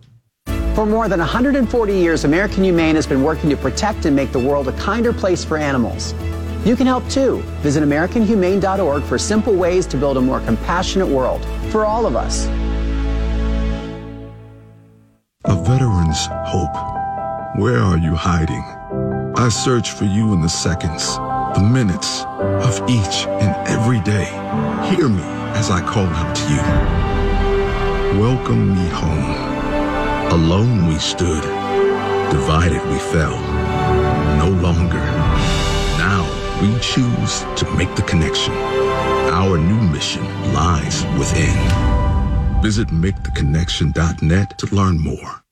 [0.74, 4.40] For more than 140 years, American Humane has been working to protect and make the
[4.40, 6.12] world a kinder place for animals.
[6.68, 7.40] You can help too.
[7.62, 12.44] Visit AmericanHumane.org for simple ways to build a more compassionate world for all of us.
[15.46, 16.76] A veteran's hope.
[17.56, 18.62] Where are you hiding?
[19.38, 21.16] I search for you in the seconds,
[21.56, 22.24] the minutes
[22.68, 24.26] of each and every day.
[24.94, 25.22] Hear me
[25.56, 28.20] as I call out to you.
[28.20, 30.32] Welcome me home.
[30.32, 31.42] Alone we stood,
[32.30, 33.40] divided we fell.
[34.36, 35.17] No longer.
[36.60, 38.52] We choose to make the connection.
[38.52, 41.56] Our new mission lies within.
[42.60, 45.44] Visit maketheconnection.net to learn more.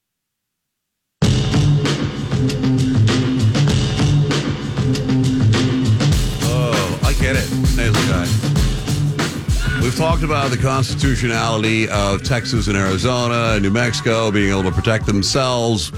[6.42, 7.48] Oh, I get it.
[7.76, 8.26] Nasal guy.
[9.80, 14.72] We've talked about the constitutionality of Texas and Arizona and New Mexico being able to
[14.72, 15.92] protect themselves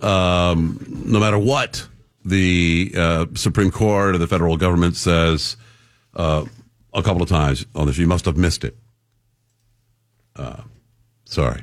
[0.00, 1.88] um, no matter what
[2.24, 5.56] the uh, Supreme Court or the federal government says
[6.14, 6.44] uh,
[6.92, 7.98] a couple of times on this.
[7.98, 8.76] You must have missed it.
[10.36, 10.62] Uh,
[11.24, 11.62] sorry.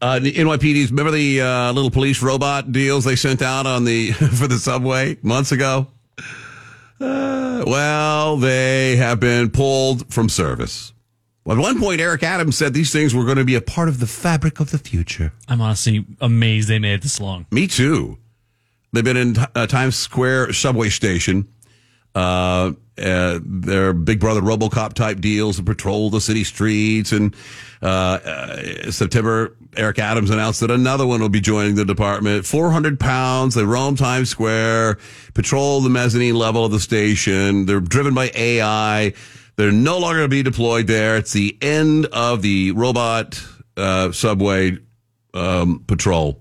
[0.00, 4.46] Uh, NYPD's remember the uh, little police robot deals they sent out on the for
[4.46, 5.86] the subway months ago.
[7.00, 10.93] Uh, well, they have been pulled from service.
[11.44, 13.88] Well, at one point, Eric Adams said these things were going to be a part
[13.88, 15.32] of the fabric of the future.
[15.46, 17.46] I'm honestly amazed they made it this long.
[17.50, 18.18] Me too.
[18.92, 21.48] They've been in uh, Times Square subway station.
[22.14, 27.10] Uh, uh, their Big Brother RoboCop type deals to patrol the city streets.
[27.12, 27.34] And
[27.82, 32.46] uh, uh, September, Eric Adams announced that another one will be joining the department.
[32.46, 33.56] 400 pounds.
[33.56, 34.98] They roam Times Square,
[35.34, 37.66] patrol the mezzanine level of the station.
[37.66, 39.12] They're driven by AI.
[39.56, 41.16] They're no longer going to be deployed there.
[41.16, 43.42] It's the end of the robot
[43.76, 44.78] uh, subway
[45.32, 46.40] um, patrol.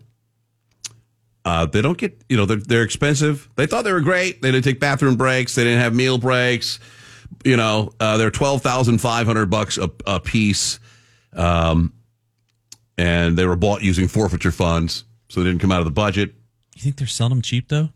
[1.46, 3.50] Uh, they don't get, you know, they're, they're expensive.
[3.56, 4.42] They thought they were great.
[4.42, 5.56] They didn't take bathroom breaks.
[5.56, 6.80] They didn't have meal breaks.
[7.44, 10.80] You know, uh, they're twelve thousand five hundred bucks a, a piece,
[11.34, 11.92] um,
[12.98, 16.36] and they were bought using forfeiture funds, so they didn't come out of the budget.
[16.76, 17.90] You think they're selling them cheap though?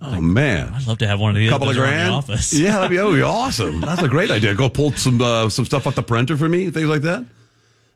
[0.00, 1.50] Oh man, I'd love to have one of these.
[1.50, 2.14] couple of grand.
[2.14, 2.52] Office.
[2.52, 3.80] Yeah, that'd be, that'd be awesome.
[3.80, 4.54] That's a great idea.
[4.54, 7.24] Go pull some uh, some stuff off the printer for me, things like that.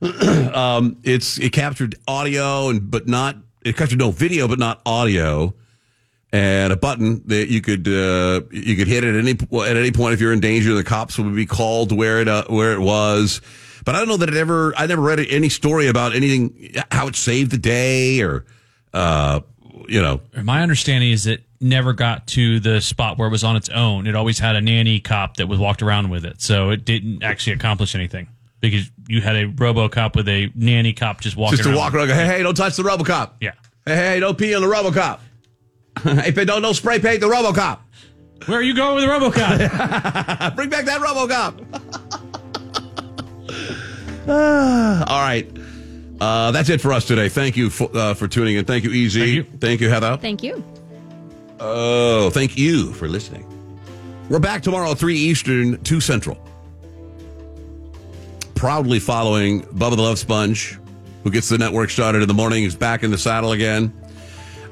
[0.55, 5.55] um, it's it captured audio and but not it captured no video but not audio,
[6.33, 10.15] and a button that you could uh, you could hit at any at any point
[10.15, 10.75] if you're in danger.
[10.75, 13.41] The cops would be called where it uh, where it was.
[13.85, 14.75] But I don't know that it ever.
[14.77, 18.45] I never read any story about anything how it saved the day or
[18.93, 19.41] uh,
[19.89, 23.57] you know My understanding is it never got to the spot where it was on
[23.57, 24.07] its own.
[24.07, 27.23] It always had a nanny cop that was walked around with it, so it didn't
[27.23, 28.29] actually accomplish anything
[28.61, 31.79] because you had a RoboCop with a nanny cop just walking just to around.
[31.79, 32.09] walk around.
[32.09, 33.33] hey, hey, don't touch the RoboCop.
[33.41, 33.53] Yeah.
[33.85, 35.21] Hey, hey, don't pee on the RoboCop.
[36.03, 37.79] hey, don't don't spray paint the RoboCop.
[38.47, 40.57] Where are you going with the RoboCop?
[40.57, 41.59] Bring back that RoboCop.
[45.09, 45.49] All right.
[46.21, 47.29] Uh, that's it for us today.
[47.29, 48.65] Thank you for, uh, for tuning in.
[48.65, 49.43] Thank you, Easy.
[49.43, 50.17] Thank you, Heather.
[50.17, 50.65] Thank you.
[51.65, 53.47] Oh, thank you for listening.
[54.29, 56.37] We're back tomorrow, 3 Eastern, 2 Central.
[58.57, 60.77] Proudly following Bubba the Love Sponge,
[61.23, 63.93] who gets the network started in the morning, is back in the saddle again.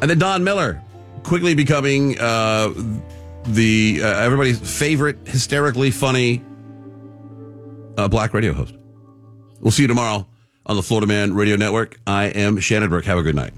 [0.01, 0.83] And then Don Miller,
[1.23, 2.73] quickly becoming uh,
[3.45, 6.43] the uh, everybody's favorite, hysterically funny
[7.99, 8.75] uh, black radio host.
[9.61, 10.27] We'll see you tomorrow
[10.67, 12.01] on the Florida Man Radio Network.
[12.05, 13.05] I am Shannon Burke.
[13.05, 13.53] Have a good night.